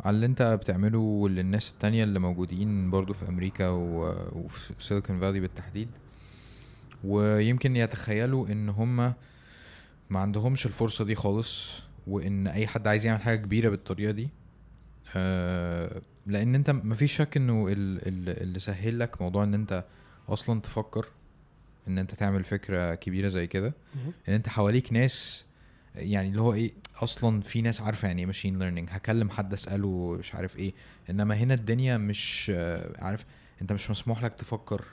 على 0.00 0.14
اللي 0.14 0.26
أنت 0.26 0.42
بتعمله 0.42 0.98
والناس 0.98 1.70
التانية 1.70 2.04
اللي 2.04 2.18
موجودين 2.18 2.90
برضو 2.90 3.12
في 3.12 3.28
أمريكا 3.28 3.68
وفي 3.68 4.72
سيليكون 4.78 5.20
فالي 5.20 5.40
بالتحديد. 5.40 5.88
ويمكن 7.04 7.76
يتخيلوا 7.76 8.48
إن 8.48 8.68
هم 8.68 8.96
ما 10.10 10.18
عندهمش 10.20 10.66
الفرصة 10.66 11.04
دي 11.04 11.14
خالص 11.14 11.82
وإن 12.06 12.46
أي 12.46 12.66
حد 12.66 12.86
عايز 12.86 13.06
يعمل 13.06 13.20
حاجة 13.20 13.36
كبيرة 13.38 13.68
بالطريقة 13.68 14.10
دي 14.12 14.28
آه، 15.16 16.02
لأن 16.26 16.54
انت 16.54 16.70
مفيش 16.70 17.12
شك 17.16 17.36
انه 17.36 17.68
ال- 17.68 18.08
ال- 18.08 18.42
اللي 18.42 18.58
سهل 18.58 18.98
لك 18.98 19.22
موضوع 19.22 19.44
ان 19.44 19.54
انت 19.54 19.84
أصلا 20.28 20.60
تفكر 20.60 21.06
ان 21.88 21.98
انت 21.98 22.14
تعمل 22.14 22.44
فكرة 22.44 22.94
كبيرة 22.94 23.28
زي 23.28 23.46
كده. 23.46 23.74
ان 24.28 24.34
انت 24.34 24.48
حواليك 24.48 24.92
ناس 24.92 25.44
يعني 25.94 26.28
اللي 26.28 26.40
هو 26.40 26.54
إيه 26.54 26.72
أصلا 26.96 27.40
في 27.40 27.62
ناس 27.62 27.80
عارفة 27.80 28.08
يعني 28.08 28.20
إيه 28.20 28.26
ماشين 28.26 28.58
ليرنينج 28.58 28.88
هكلم 28.92 29.30
حد 29.30 29.52
اسأله 29.52 30.16
مش 30.18 30.34
عارف 30.34 30.56
إيه. 30.56 30.72
انما 31.10 31.34
هنا 31.34 31.54
الدنيا 31.54 31.96
مش 31.98 32.52
عارف 32.98 33.24
انت 33.62 33.72
مش 33.72 33.90
مسموح 33.90 34.24
لك 34.24 34.34
تفكر. 34.34 34.84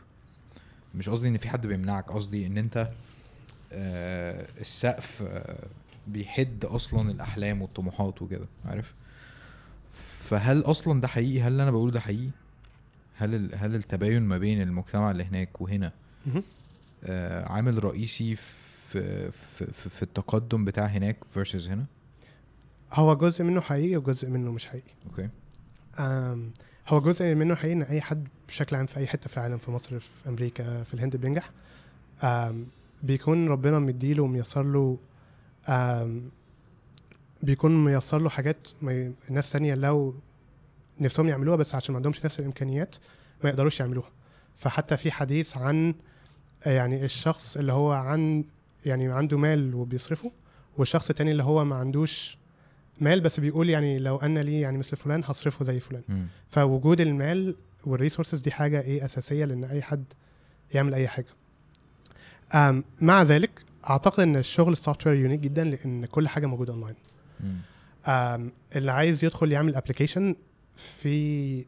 مش 0.96 1.10
قصدي 1.10 1.28
ان 1.28 1.38
في 1.38 1.50
حد 1.50 1.68
بيمنعك 1.68 2.12
قصدي 2.12 2.46
ان 2.46 2.58
انت 2.58 2.90
آه، 3.72 4.48
السقف 4.60 5.24
آه، 5.28 5.68
بيحد 6.08 6.66
أصلا 6.66 7.12
الأحلام 7.12 7.62
والطموحات 7.62 8.22
وكده 8.22 8.46
عارف؟ 8.66 8.94
فهل 10.30 10.62
أصلا 10.62 11.02
ده 11.02 11.08
حقيقي؟ 11.08 11.42
هل 11.42 11.52
اللي 11.52 11.64
أنا 11.64 11.72
بقوله 11.72 11.92
ده 11.92 12.00
حقيقي؟ 12.00 12.30
هل 13.18 13.36
ال- 13.36 13.56
هل 13.56 13.76
التباين 13.76 14.22
ما 14.22 14.38
بين 14.38 14.62
المجتمع 14.62 15.12
اللي 15.12 15.24
هناك 15.24 15.62
وهنا. 15.62 15.92
آه 17.04 17.46
عامل 17.52 17.84
رئيسي 17.84 18.36
في 18.36 19.32
في, 19.32 19.66
في, 19.90 20.04
التقدم 20.04 20.66
بتاع 20.66 20.86
هناك 20.86 21.18
versus 21.36 21.68
هنا؟ 21.70 21.86
هو 22.94 23.16
جزء 23.16 23.44
منه 23.44 23.62
حقيقي 23.62 23.98
وجزء 23.98 24.28
منه 24.30 24.52
مش 24.52 24.68
حقيقي. 24.68 24.92
أوكي. 25.10 25.30
أم، 26.00 26.52
هو 26.88 27.02
جزء 27.02 27.36
منه 27.36 27.56
حقيقي 27.56 27.74
إن 27.74 27.82
أي 27.82 28.02
حد 28.02 28.28
بشكل 28.48 28.76
عام 28.76 28.86
في 28.86 28.98
أي 28.98 29.08
حتة 29.08 29.30
في 29.30 29.38
العالم 29.38 29.58
في 29.58 29.72
مصر 29.72 30.00
في 30.00 30.08
أمريكا 30.30 30.84
في 30.84 30.94
الهند 30.94 31.16
بينجح. 31.16 31.50
أم، 32.24 32.66
بيكون 33.04 33.48
ربنا 33.48 33.80
مديله 33.80 34.24
وميسر 34.24 34.64
له 34.64 34.98
بيكون 37.44 37.86
ميسر 37.86 38.20
له 38.20 38.30
حاجات 38.30 38.68
الناس 39.30 39.52
تانية 39.52 39.76
لو 39.76 40.16
نفسهم 41.00 41.28
يعملوها 41.28 41.58
بس 41.58 41.76
عشان 41.76 41.94
ما 41.94 41.98
عندهمش 41.98 42.26
نفس 42.26 42.40
الإمكانيات 42.40 42.96
ما 43.44 43.50
يقدروش 43.50 43.80
يعملوها. 43.80 44.10
فحتى 44.58 44.98
في 44.98 45.12
حديث 45.12 45.58
عن 45.58 45.96
يعني 46.66 47.06
الشخص 47.06 47.58
اللي 47.58 47.74
هو 47.74 47.92
عن 47.92 48.44
يعني 48.86 49.12
عنده 49.12 49.38
مال 49.38 49.76
وبيصرفه 49.76 50.32
والشخص 50.78 51.10
التاني 51.10 51.32
اللي 51.32 51.44
هو 51.44 51.66
ما 51.66 51.76
عندوش 51.76 52.38
مال 53.02 53.22
بس 53.22 53.40
بيقول 53.40 53.70
يعني 53.70 54.00
لو 54.00 54.18
أن 54.18 54.38
لي 54.38 54.60
يعني 54.62 54.78
مثل 54.78 54.98
فلان 54.98 55.22
هصرفه 55.26 55.66
زي 55.66 55.80
فلان. 55.80 56.02
مم. 56.10 56.28
فوجود 56.50 57.02
المال 57.02 57.56
وال 57.86 57.96
resources 57.96 58.42
دي 58.42 58.52
حاجة 58.52 58.82
إيه 58.82 59.06
أساسية 59.06 59.46
لأن 59.46 59.64
أي 59.64 59.82
حد 59.82 60.04
يعمل 60.74 60.94
أي 60.94 61.08
حاجة. 61.08 61.28
مع 63.02 63.24
ذلك 63.24 63.50
أعتقد 63.90 64.20
إن 64.24 64.36
الشغل 64.36 64.72
ال 64.74 65.08
software 65.08 65.16
unique 65.16 65.40
جدا 65.40 65.64
لأن 65.64 66.06
كل 66.06 66.28
حاجة 66.28 66.46
موجودة 66.46 66.74
اونلاين 66.74 66.96
اللي 68.76 68.92
عايز 68.92 69.26
يدخل 69.26 69.52
يعمل 69.52 69.76
application 69.76 70.36
في 70.76 71.66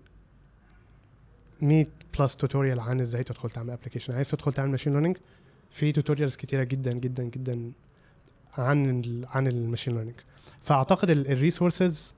100 1.62 1.86
plus 2.20 2.36
tutorial 2.36 2.80
عن 2.80 3.02
إزاي 3.02 3.24
تدخل 3.24 3.50
تعمل 3.50 3.70
application 3.70 4.14
عايز 4.14 4.30
تدخل 4.30 4.54
تعمل 4.54 4.72
machine 4.72 4.94
learning 4.94 5.18
في 5.72 5.92
tutorials 5.92 6.36
كتيرة 6.36 6.64
جدا 6.64 6.92
جدا 6.92 7.24
جدا 7.24 7.72
عن 8.58 9.02
عن 9.30 9.48
ال 9.48 9.53
machine 9.54 9.94
learning 9.94 10.16
فأعتقد 10.64 11.10
ال 11.10 11.20
resources 11.20 12.14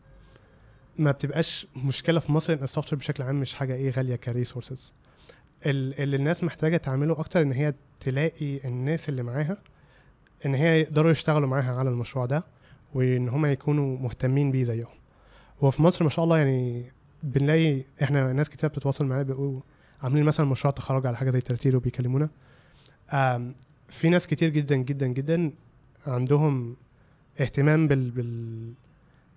ما 0.97 1.11
بتبقاش 1.11 1.67
مشكلة 1.75 2.19
في 2.19 2.31
مصر 2.31 2.53
ان 2.53 2.63
ال 2.63 2.93
software 2.93 2.99
بشكل 2.99 3.23
عام 3.23 3.35
مش 3.39 3.53
حاجة 3.53 3.73
إيه 3.75 3.89
غالية 3.91 4.15
ك 4.15 4.23
resources 4.23 4.93
اللي 5.65 6.15
الناس 6.15 6.43
محتاجة 6.43 6.77
تعمله 6.77 7.19
أكتر 7.19 7.41
إن 7.41 7.51
هي 7.51 7.73
تلاقي 7.99 8.67
الناس 8.67 9.09
اللي 9.09 9.23
معاها 9.23 9.57
إن 10.45 10.55
هي 10.55 10.81
يقدروا 10.81 11.11
يشتغلوا 11.11 11.47
معاها 11.47 11.75
على 11.75 11.89
المشروع 11.89 12.25
ده. 12.25 12.43
وإن 12.93 13.29
هم 13.29 13.45
يكونوا 13.45 13.97
مهتمين 13.97 14.51
بيه 14.51 14.63
زيهم. 14.63 14.87
وفي 15.61 15.81
مصر 15.81 16.03
ما 16.03 16.09
شاء 16.09 16.25
الله 16.25 16.37
يعني 16.37 16.91
بنلاقي 17.23 17.83
إحنا 18.03 18.33
ناس 18.33 18.49
كتير 18.49 18.69
بتتواصل 18.69 19.05
معانا 19.05 19.23
بيقولوا 19.23 19.61
عاملين 20.03 20.23
مثلا 20.23 20.45
مشروع 20.45 20.73
تخرج 20.73 21.07
على 21.07 21.17
حاجة 21.17 21.29
زي 21.31 21.41
ترتيل 21.41 21.75
وبيكلمونا. 21.75 22.29
في 23.87 24.09
ناس 24.09 24.27
كتير 24.27 24.49
جدا 24.49 24.75
جدا 24.75 25.07
جدا 25.07 25.51
عندهم 26.07 26.75
اهتمام 27.41 27.87
بال, 27.87 28.11
بال 28.11 28.73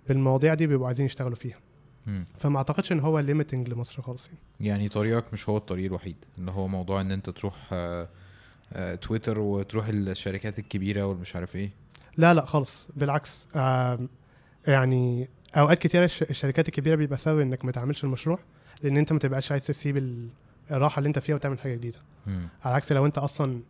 بالمواضيع 0.08 0.54
دي 0.54 0.66
بيبقوا 0.66 0.86
عايزين 0.86 1.06
يشتغلوا 1.06 1.36
فيها. 1.36 1.58
مم. 2.06 2.24
فما 2.38 2.58
أعتقدش 2.58 2.92
إن 2.92 3.00
هو 3.00 3.18
ليميتنج 3.18 3.68
لمصر 3.68 4.02
خالص 4.02 4.26
يعني. 4.26 4.38
يعني 4.60 4.88
طريقك 4.88 5.32
مش 5.32 5.48
هو 5.48 5.56
الطريق 5.56 5.84
الوحيد. 5.84 6.16
اللي 6.38 6.50
هو 6.50 6.68
موضوع 6.68 7.00
إن 7.00 7.12
أنت 7.12 7.30
تروح 7.30 7.54
آه، 7.72 8.08
آه، 8.72 8.94
تويتر 8.94 9.38
وتروح 9.38 9.88
الشركات 9.88 10.58
الكبيرة 10.58 11.06
والمش 11.06 11.36
عارف 11.36 11.56
إيه. 11.56 11.70
لا 12.16 12.34
لا 12.34 12.44
خالص 12.44 12.86
بالعكس 12.96 13.46
يعني 14.66 15.28
أوقات 15.56 15.78
كتيره 15.78 16.04
الش- 16.04 16.22
الشركات 16.22 16.68
الكبيرة 16.68 16.96
بيبقى 16.96 17.18
سبب 17.18 17.40
إنك 17.40 17.64
ما 17.64 17.72
تعملش 17.72 18.04
المشروع 18.04 18.38
لأن 18.82 18.96
أنت 18.96 19.12
ما 19.12 19.18
تبقاش 19.18 19.52
عايز 19.52 19.66
تسيب 19.66 19.96
ال- 19.96 20.28
الراحة 20.70 20.98
اللي 20.98 21.08
أنت 21.08 21.18
فيها 21.18 21.34
وتعمل 21.34 21.58
حاجة 21.58 21.74
جديدة. 21.74 21.98
مم. 22.26 22.48
على 22.64 22.74
عكس 22.74 22.92
لو 22.92 23.06
أنت 23.06 23.18
أصلا 23.18 23.60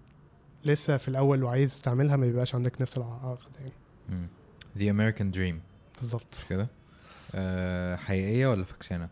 لسه 0.64 0.96
في 0.96 1.08
الأول 1.08 1.42
وعايز 1.42 1.80
تعملها 1.82 2.16
ما 2.16 2.26
بيبقاش 2.26 2.54
عندك 2.54 2.80
نفس 2.80 2.96
العقد 2.96 3.38
يعني. 3.60 4.26
The 4.78 4.92
American 4.96 5.36
Dream. 5.36 5.54
بالظبط. 6.00 6.26
مش 6.38 6.44
كده؟ 6.48 6.68
آه 7.34 7.96
حقيقية 7.96 8.46
ولا 8.46 8.64
فكسانة؟ 8.64 9.08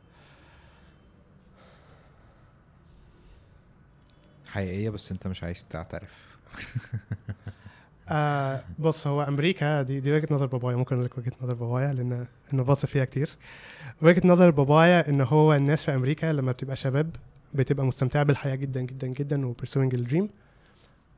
حقيقية 4.49 4.91
بس 4.91 5.13
أنت 5.13 5.27
مش 5.27 5.43
عايز 5.45 5.65
تعترف. 5.65 6.37
آه 8.09 8.63
بص 8.79 9.07
هو 9.07 9.23
أمريكا 9.23 9.83
دي 9.83 10.01
دي 10.01 10.13
وجهة 10.13 10.29
نظر 10.31 10.47
بابايا. 10.47 10.77
ممكن 10.77 10.95
أقول 10.95 11.07
لك 11.07 11.19
وجهة 11.19 11.33
نظر 11.43 11.55
بابايا 11.55 11.93
لأن 11.93 12.27
إنه 12.53 12.63
باص 12.63 12.87
فيها 12.87 13.05
كتير. 13.05 13.31
وجهة 14.03 14.23
نظر 14.29 14.51
بابايا 14.51 15.09
إن 15.09 15.21
هو 15.21 15.55
الناس 15.55 15.85
في 15.85 15.95
أمريكا 15.95 16.27
لما 16.33 16.53
بتبقى 16.53 16.77
شباب 16.77 17.17
بتبقى 17.55 17.87
مستمتعة 17.87 18.23
بالحياة 18.23 18.55
جدا 18.55 18.81
جدا 18.81 19.07
جدا 19.07 19.47
و 19.47 19.52
pursuing 19.52 19.95
the 19.95 20.07
dream 20.08 20.29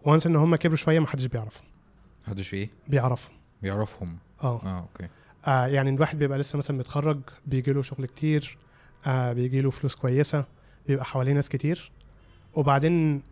و 0.02 0.07
once 0.07 0.26
إن 0.26 0.36
هم 0.36 0.56
كبروا 0.56 0.76
شوية 0.76 1.00
ما 1.00 1.06
حدش 1.06 1.24
بيعرفهم. 1.24 1.64
محدش 2.26 2.54
إيه 2.54 2.70
بيعرفوا 2.88 3.34
بيعرفهم؟ 3.62 4.16
آه. 4.42 4.60
آه 4.64 4.78
okay. 4.80 5.08
آه 5.46 5.66
يعني 5.66 5.90
الواحد 5.90 6.18
بيبقى 6.18 6.38
لسه 6.38 6.56
مثلا 6.58 6.76
متخرج 6.78 7.20
بيجي 7.46 7.72
له 7.72 7.82
شغل 7.82 8.06
كتير 8.06 8.58
آه 9.06 9.32
بيجي 9.32 9.60
له 9.60 9.70
فلوس 9.70 9.94
كويسة 9.94 10.44
بيبقى 10.88 11.04
حواليه 11.04 11.32
ناس 11.32 11.48
كتير. 11.48 11.90
وبعدين 12.54 13.22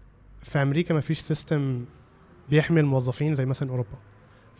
في 0.42 0.62
أمريكا 0.62 0.94
ما 0.94 1.00
فيش 1.00 1.20
system 1.20 1.84
بيحمي 2.50 2.80
الموظفين 2.80 3.34
زي 3.36 3.46
مثلا 3.46 3.70
أوروبا. 3.70 3.98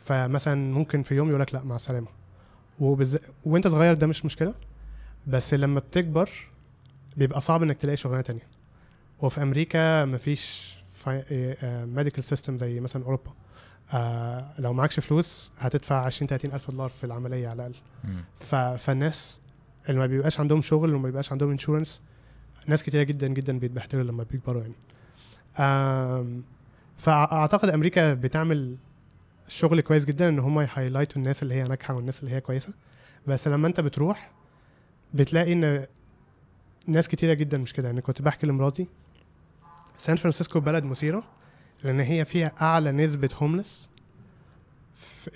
فمثلا 0.04 0.54
ممكن 0.72 1.02
في 1.02 1.14
يوم 1.14 1.28
يقول 1.28 1.40
لك 1.40 1.54
لا 1.54 1.64
مع 1.64 1.76
السلامة. 1.76 2.06
وبز... 2.80 3.18
وانت 3.44 3.68
صغير 3.68 3.94
ده 3.94 4.06
مش 4.06 4.24
مشكلة 4.24 4.54
بس 5.26 5.54
لما 5.54 5.80
بتكبر 5.80 6.30
بيبقى 7.16 7.40
صعب 7.40 7.62
إنك 7.62 7.76
تلاقي 7.76 7.96
شغلانة 7.96 8.22
تانية. 8.22 8.46
وفي 9.20 9.42
أمريكا 9.42 10.04
مفيش 10.04 10.74
medical 11.64 12.24
system 12.24 12.58
زي 12.58 12.80
مثلا 12.80 13.04
أوروبا. 13.04 13.32
آه 13.92 14.60
لو 14.60 14.72
معكش 14.72 15.00
فلوس 15.00 15.52
هتدفع 15.58 16.04
20 16.04 16.28
30 16.28 16.52
ألف 16.52 16.70
دولار 16.70 16.88
في 16.88 17.04
العملية 17.04 17.48
على 17.48 17.66
الأقل. 17.66 17.74
ف... 18.40 18.54
فالناس 18.54 19.40
اللي 19.88 20.00
ما 20.00 20.06
بيبقاش 20.06 20.40
عندهم 20.40 20.62
شغل 20.62 20.94
وما 20.94 21.02
بيبقاش 21.04 21.32
عندهم 21.32 21.50
insurance 21.50 22.00
ناس 22.66 22.82
كتيرة 22.82 23.02
جدا 23.02 23.26
جدا 23.28 23.58
بيتبهدلوا 23.58 24.02
لما 24.02 24.22
بيكبروا 24.30 24.62
يعني. 24.62 24.74
آم، 25.58 26.42
فأعتقد 26.98 27.68
أمريكا 27.68 28.14
بتعمل 28.14 28.76
شغل 29.48 29.80
كويس 29.80 30.04
جدا 30.04 30.28
إن 30.28 30.38
هم 30.38 30.60
ي 30.60 30.66
highlight 30.66 31.11
وا 31.11 31.16
الناس 31.22 31.42
اللي 31.42 31.54
هي 31.54 31.62
ناجحة 31.62 31.94
والناس 31.94 32.20
اللي 32.20 32.34
هي 32.34 32.40
كويسة. 32.40 32.72
بس 33.26 33.48
لما 33.48 33.68
أنت 33.68 33.80
بتروح 33.80 34.30
بتلاقي 35.14 35.52
إن 35.52 35.86
ناس 36.86 37.08
كتيرة 37.08 37.34
جدا 37.34 37.58
مش 37.58 37.72
كده. 37.72 37.88
يعني 37.88 38.00
كنت 38.00 38.22
بحكي 38.22 38.46
لمراتي 38.46 38.86
سان 39.98 40.16
فرانسيسكو 40.16 40.60
بلد 40.60 40.84
مثيرة 40.84 41.24
لأن 41.84 42.00
هي 42.00 42.24
فيها 42.24 42.52
أعلى 42.62 42.92
نسبة 42.92 43.28
homeless 43.34 43.90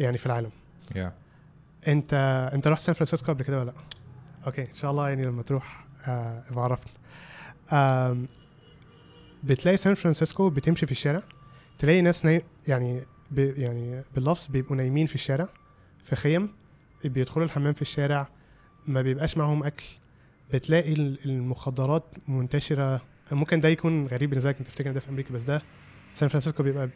يعني 0.00 0.18
في 0.18 0.26
العالم. 0.26 0.50
يا 0.96 1.12
أنت 1.88 2.14
أنت 2.54 2.68
رحت 2.68 2.82
سان 2.82 2.94
فرانسيسكو 2.94 3.32
قبل 3.32 3.44
كده 3.44 3.58
ولا 3.58 3.66
لأ؟ 3.66 3.74
okay. 4.46 4.62
إن 4.62 4.74
شاء 4.74 4.90
الله 4.90 5.08
يعني 5.08 5.26
لما 5.26 5.42
تروح 5.42 5.84
آه 6.06 6.78
آم، 7.72 8.26
بتلاقي 9.44 9.76
سان 9.76 9.94
فرانسيسكو 9.94 10.50
بتمشي 10.50 10.86
في 10.86 10.92
الشارع. 10.92 11.22
تلاقي 11.78 12.00
ناس 12.00 12.24
ناي... 12.24 12.42
يعني 12.68 13.00
ب... 13.30 13.38
يعني 13.38 14.02
باللفظ 14.14 14.46
بيبقوا 14.46 14.76
نايمين 14.76 15.06
في 15.06 15.14
الشارع 15.14 15.48
في 16.04 16.16
خيم 16.16 16.48
بيدخلوا 17.04 17.46
الحمام 17.46 17.72
في 17.72 17.82
الشارع 17.82 18.28
ما 18.86 19.02
بيبقاش 19.02 19.36
معاهم 19.36 19.64
أكل. 19.64 19.84
بتلاقي 20.52 20.92
ال- 20.92 21.18
المخدرات 21.24 22.04
منتشرة. 22.28 23.00
ممكن 23.32 23.60
ده 23.60 23.68
يكون 23.68 24.06
غريب 24.06 24.30
بالنسبة 24.30 24.50
لك 24.50 24.58
انت 24.58 24.66
تفتكر 24.68 24.92
ده 24.92 25.00
في 25.00 25.08
أمريكا 25.08 25.34
بس 25.34 25.42
ده 25.42 25.62
سان 26.14 26.28
فرانسيسكو 26.28 26.62
بيبقى 26.62 26.88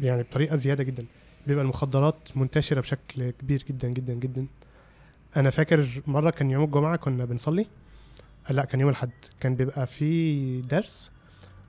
يعني 0.00 0.22
بطريقة 0.22 0.56
زيادة 0.56 0.84
جدا. 0.84 1.06
بيبقى 1.46 1.64
المخدرات 1.64 2.16
منتشرة 2.34 2.80
بشكل 2.80 3.30
كبير 3.30 3.64
جدا 3.68 3.88
جدا 3.88 4.12
جدا. 4.14 4.46
أنا 5.36 5.50
فاكر 5.50 5.86
مرة 6.06 6.30
كان 6.30 6.50
يوم 6.50 6.64
الجمعة 6.64 6.96
كنا 6.96 7.24
بنصلي. 7.24 7.66
لأ 8.50 8.64
كان 8.64 8.80
يوم 8.80 8.90
الأحد. 8.90 9.10
كان 9.40 9.54
بيبقى 9.54 9.86
في 9.86 10.60
درس 10.60 11.10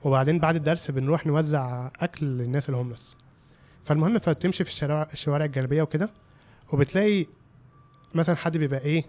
وبعدين 0.06 0.38
بعد 0.38 0.56
الدرس 0.56 0.90
بنروح 0.90 1.26
نوزع 1.26 1.90
أكل 2.00 2.26
للناس 2.26 2.68
الهوملس 2.68 3.16
فالمهم 3.84 4.18
فتمشي 4.18 4.64
في 4.64 4.70
الشوارع 4.70 5.08
الشوارع 5.12 5.44
الجانبية 5.44 5.82
وكده 5.82 6.10
وبتلاقي 6.72 7.26
مثلا 8.14 8.36
حد 8.36 8.56
بيبقى 8.56 8.80
إيه 8.80 9.04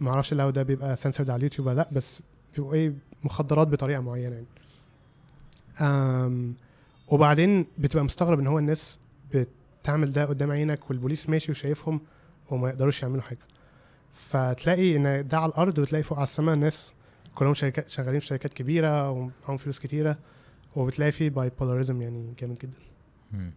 ما 0.00 0.10
أعرفش 0.10 0.34
لو 0.34 0.50
ده 0.50 0.62
بيبقى 0.62 0.96
سنسورد 0.96 1.30
على 1.30 1.38
اليوتيوب 1.38 1.66
ولا 1.66 1.76
لأ 1.76 1.88
بس 1.92 2.22
بيبقوا 2.56 2.74
إيه 2.74 2.92
مخدرات 3.24 3.68
بطريقة 3.68 4.00
معينة 4.00 4.34
يعني. 4.34 4.46
أم 5.80 6.54
وبعدين 7.08 7.66
بتبقى 7.78 8.04
مستغرب 8.04 8.40
إن 8.40 8.46
هو 8.46 8.58
الناس 8.58 8.98
بتعمل 9.34 10.12
ده 10.12 10.24
قدام 10.24 10.50
عينك 10.50 10.90
والبوليس 10.90 11.28
ماشي 11.28 11.52
وشايفهم 11.52 12.00
وما 12.50 12.68
يقدروش 12.68 13.02
يعملوا 13.02 13.22
حاجة. 13.22 13.38
فتلاقي 14.14 14.96
إن 14.96 15.28
ده 15.28 15.38
على 15.38 15.48
الأرض 15.50 15.78
وتلاقي 15.78 16.02
فوق 16.02 16.18
على 16.18 16.24
السماء 16.26 16.54
ناس 16.54 16.92
كلهم 17.36 17.54
شركات 17.54 17.90
شغالين 17.90 18.20
في 18.20 18.26
شركات 18.26 18.52
كبيرة 18.52 19.10
ومعاهم 19.10 19.56
فلوس 19.56 19.78
كتيرة 19.78 20.18
وبتلاقي 20.76 21.12
فيه 21.12 21.30
باي 21.30 21.50
بولاريزم 21.60 22.02
يعني 22.02 22.34
جامد 22.38 22.58
جدا. 22.58 22.72
مم. 23.32 23.50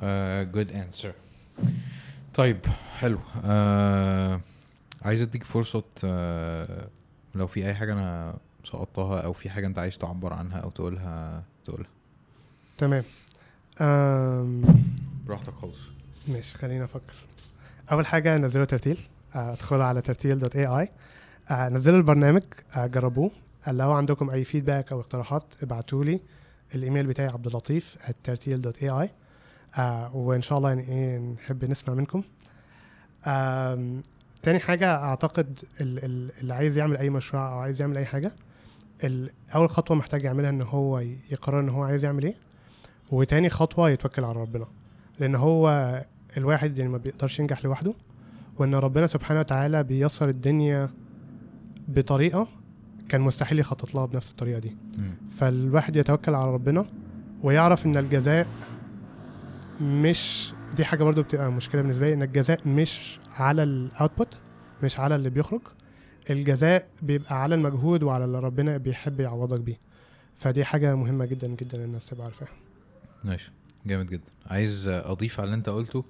آه 0.00 0.52
good 0.52 0.68
answer. 0.70 1.08
طيب 2.34 2.58
حلو. 2.98 3.18
آه 3.44 4.40
عايز 5.02 5.22
أديك 5.22 5.44
فرصة 5.44 5.84
آه 6.04 6.88
لو 7.34 7.46
في 7.46 7.66
أي 7.66 7.74
حاجة 7.74 7.92
أنا 7.92 8.36
سقطتها 8.64 9.20
أو 9.20 9.32
في 9.32 9.50
حاجة 9.50 9.66
أنت 9.66 9.78
عايز 9.78 9.98
تعبر 9.98 10.32
عنها 10.32 10.58
أو 10.58 10.70
تقولها 10.70 11.42
تقولها. 11.64 11.90
تمام. 12.78 13.04
براحتك 15.26 15.54
خالص. 15.54 15.78
ماشي 16.28 16.58
خلينا 16.58 16.84
أفكر. 16.84 17.14
أول 17.92 18.06
حاجة 18.06 18.36
نزلوا 18.36 18.64
ترتيل. 18.64 18.98
آه، 19.34 19.52
ادخلوا 19.52 19.84
على 19.84 20.00
ترتيل 20.00 20.38
dot 20.38 20.56
ai 20.56 20.90
نزلوا 21.52 21.98
البرنامج 21.98 22.42
آه، 22.76 22.86
جربوه. 22.86 23.30
لو 23.68 23.92
عندكم 23.92 24.30
أي 24.30 24.44
feedback 24.44 24.92
أو 24.92 25.00
اقتراحات 25.00 25.44
ابعتوا 25.62 26.04
لي. 26.04 26.20
الإيميل 26.74 27.06
بتاعي 27.06 27.28
عبد 27.28 27.46
اللطيف 27.46 27.96
ai 28.82 29.10
وإن 30.14 30.42
شاء 30.42 30.58
الله 30.58 30.68
يعني 30.68 30.88
إيه 30.88 31.18
نحب 31.18 31.64
نسمع 31.64 31.94
منكم. 31.94 32.22
تاني 34.42 34.58
حاجة 34.58 34.94
أعتقد 34.96 35.58
ال- 35.80 36.04
ال- 36.04 36.30
اللي 36.40 36.54
عايز 36.54 36.78
يعمل 36.78 36.96
أي 36.96 37.10
مشروع 37.10 37.52
أو 37.52 37.58
عايز 37.58 37.80
يعمل 37.80 37.96
أي 37.96 38.04
حاجة 38.04 38.32
أول 39.54 39.70
خطوة 39.70 39.96
محتاج 39.96 40.24
يعملها 40.24 40.50
إن 40.50 40.62
هو 40.62 40.98
يقرر 41.30 41.60
إن 41.60 41.68
هو 41.68 41.82
عايز 41.82 42.04
يعمل 42.04 42.22
إيه. 42.24 42.34
وتاني 43.10 43.48
خطوة 43.50 43.90
يتوكل 43.90 44.24
على 44.24 44.40
ربنا. 44.40 44.66
لأن 45.18 45.34
هو 45.34 45.94
الواحد 46.36 46.78
يعني 46.78 46.90
ما 46.90 46.98
بيقدرش 46.98 47.38
ينجح 47.38 47.64
لوحده 47.64 47.94
وإن 48.58 48.74
ربنا 48.74 49.06
سبحانه 49.06 49.40
وتعالى 49.40 49.82
بيسر 49.82 50.28
الدنيا 50.28 50.88
بطريقة 51.88 52.48
كان 53.08 53.20
مستحيل 53.20 53.58
يخطط 53.58 53.94
لها 53.94 54.06
بنفس 54.06 54.30
الطريقة 54.30 54.58
دي. 54.58 54.76
مم. 54.98 55.14
فالواحد 55.30 55.96
يتوكل 55.96 56.34
على 56.34 56.50
ربنا 56.52 56.84
ويعرف 57.42 57.86
إن 57.86 57.96
الجزاء 57.96 58.46
مش 59.80 60.52
دي 60.76 60.84
حاجة 60.84 61.04
برضو 61.04 61.22
بتبقى 61.22 61.52
مشكلة 61.52 61.82
بالنسبة 61.82 62.06
لي 62.06 62.14
إن 62.14 62.22
الجزاء 62.22 62.68
مش 62.68 63.18
على 63.36 63.62
الاوتبوت 63.62 64.36
مش 64.82 65.00
على 65.00 65.14
اللي 65.16 65.30
بيخرج. 65.30 65.60
الجزاء 66.30 66.88
بيبقى 67.02 67.42
على 67.42 67.54
المجهود 67.54 68.02
وعلى 68.02 68.24
اللي 68.24 68.38
ربنا 68.40 68.76
بيحب 68.76 69.20
يعوضك 69.20 69.60
بيه. 69.60 69.78
فدي 70.36 70.64
حاجة 70.64 70.94
مهمة 70.94 71.24
جدا 71.24 71.46
جدا 71.46 71.84
الناس 71.84 72.06
تبقى 72.06 72.24
عارفاها. 72.24 72.48
ماشي. 73.24 73.52
جامد 73.86 74.06
جدا. 74.06 74.30
عايز 74.46 74.88
أضيف 74.88 75.40
على 75.40 75.44
اللي 75.46 75.56
أنت 75.56 75.68
قلته؟ 75.68 76.04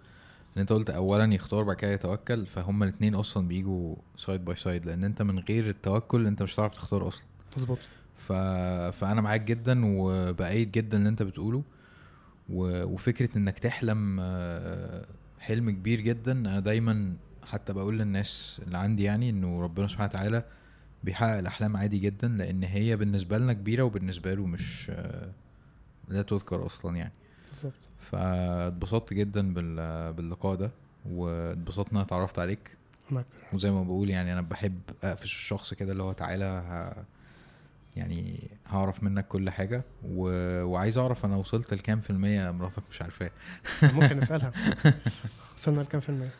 إن 0.58 0.60
أنت 0.60 0.72
قلت 0.72 0.90
اولا 0.90 1.34
يختار 1.34 1.62
بعد 1.62 1.76
كده 1.76 1.90
يتوكل 1.92 2.46
فهما 2.46 2.84
الاثنين 2.84 3.14
أصلا 3.14 3.48
بيجوا 3.48 3.96
side 4.16 4.44
by 4.44 4.56
side 4.56 4.86
لأن 4.86 5.04
أنت 5.04 5.22
من 5.22 5.38
غير 5.38 5.68
التوكل 5.68 6.26
أنت 6.26 6.42
مش 6.42 6.54
هتعرف 6.54 6.74
تختار 6.74 7.08
أصلا. 7.08 7.24
مظبوط. 7.56 7.78
ف... 8.16 8.32
فأنا 8.98 9.20
معاك 9.20 9.40
جدا 9.40 9.82
وبأيد 9.84 10.70
جدا 10.70 10.98
اللي 10.98 11.08
أنت 11.08 11.22
بتقوله. 11.22 11.62
و... 12.48 12.84
وفكرة 12.84 13.38
إنك 13.38 13.58
تحلم 13.58 14.18
آه، 14.20 15.06
حلم 15.40 15.70
كبير 15.70 16.00
جدا 16.00 16.32
أنا 16.32 16.60
دايما 16.60 17.16
حتى 17.42 17.72
بقول 17.72 17.98
للناس 17.98 18.60
اللي 18.66 18.78
عندي 18.78 19.02
يعني 19.02 19.30
إنه 19.30 19.62
ربنا 19.62 19.88
سبحانه 19.88 20.10
وتعالى 20.10 20.44
بيحقق 21.04 21.38
الأحلام 21.38 21.76
عادي 21.76 21.98
جدا 21.98 22.28
لأن 22.28 22.62
هي 22.62 22.96
بالنسبة 22.96 23.38
لنا 23.38 23.52
كبيرة 23.52 23.82
وبالنسبة 23.82 24.34
له 24.34 24.46
مش 24.46 24.90
آه، 24.90 25.32
لا 26.08 26.22
تذكر 26.22 26.66
أصلا 26.66 26.96
يعني. 26.96 27.12
بالظبط. 27.50 27.87
فاتبسطت 28.12 29.12
جدا 29.14 29.54
بال... 29.54 30.12
باللقاء 30.12 30.54
ده 30.54 30.70
واتبسطت 31.10 31.90
ان 31.90 31.96
أنا 31.96 32.04
اتعرفت 32.06 32.38
عليك. 32.38 32.76
أنا 33.12 33.20
أكتر. 33.20 33.38
وزي 33.52 33.70
ما 33.70 33.82
بقول 33.82 34.10
يعني 34.10 34.32
أنا 34.32 34.40
بحب 34.40 34.80
أقفش 35.04 35.24
الشخص 35.24 35.74
كده 35.74 35.92
اللي 35.92 36.02
هو 36.02 36.12
تعالى 36.12 36.44
ه... 36.44 37.04
يعني 37.96 38.50
هعرف 38.66 39.02
منك 39.02 39.28
كل 39.28 39.50
حاجة. 39.50 39.82
و... 40.04 40.28
وعايز 40.64 40.98
أعرف 40.98 41.24
أنا 41.24 41.36
وصلت 41.36 41.74
لكام 41.74 42.00
في 42.00 42.10
المية 42.10 42.50
مراتك 42.50 42.82
مش 42.90 43.02
عارفاه. 43.02 43.30
ممكن 43.82 44.16
نسألها. 44.16 44.52
وصلنا 45.58 45.80
لكام 45.80 46.00
في 46.00 46.08
المية؟ 46.08 46.30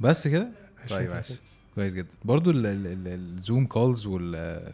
بس 0.00 0.28
كده؟ 0.28 0.48
20 0.84 0.88
طيب 1.00 1.08
30. 1.10 1.16
عاش. 1.16 1.32
كويس 1.74 1.94
جدا. 1.94 2.08
برضو 2.24 2.50
ال- 2.50 2.66
ال- 2.66 2.86
ال- 2.86 3.08
ال 3.38 3.44
Zoom 3.44 3.66
calls 3.66 4.06
وال 4.06 4.72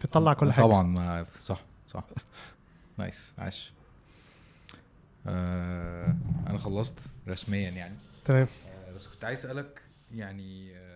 بتطلع 0.00 0.32
كل 0.32 0.52
حاجة. 0.52 0.64
طبعا 0.64 0.82
ما 0.82 1.26
صح 1.38 1.60
صح. 1.88 2.04
nice 2.98 3.32
عاش. 3.38 3.72
آه 5.26 6.16
أنا 6.46 6.58
خلصت 6.58 6.98
رسميا 7.28 7.70
يعني. 7.70 7.94
تمام. 8.24 8.46
آه 8.88 8.92
بس 8.92 9.06
كنت 9.06 9.24
عايز 9.24 9.38
أسألك 9.38 9.82
يعني 10.14 10.76
آه 10.76 10.87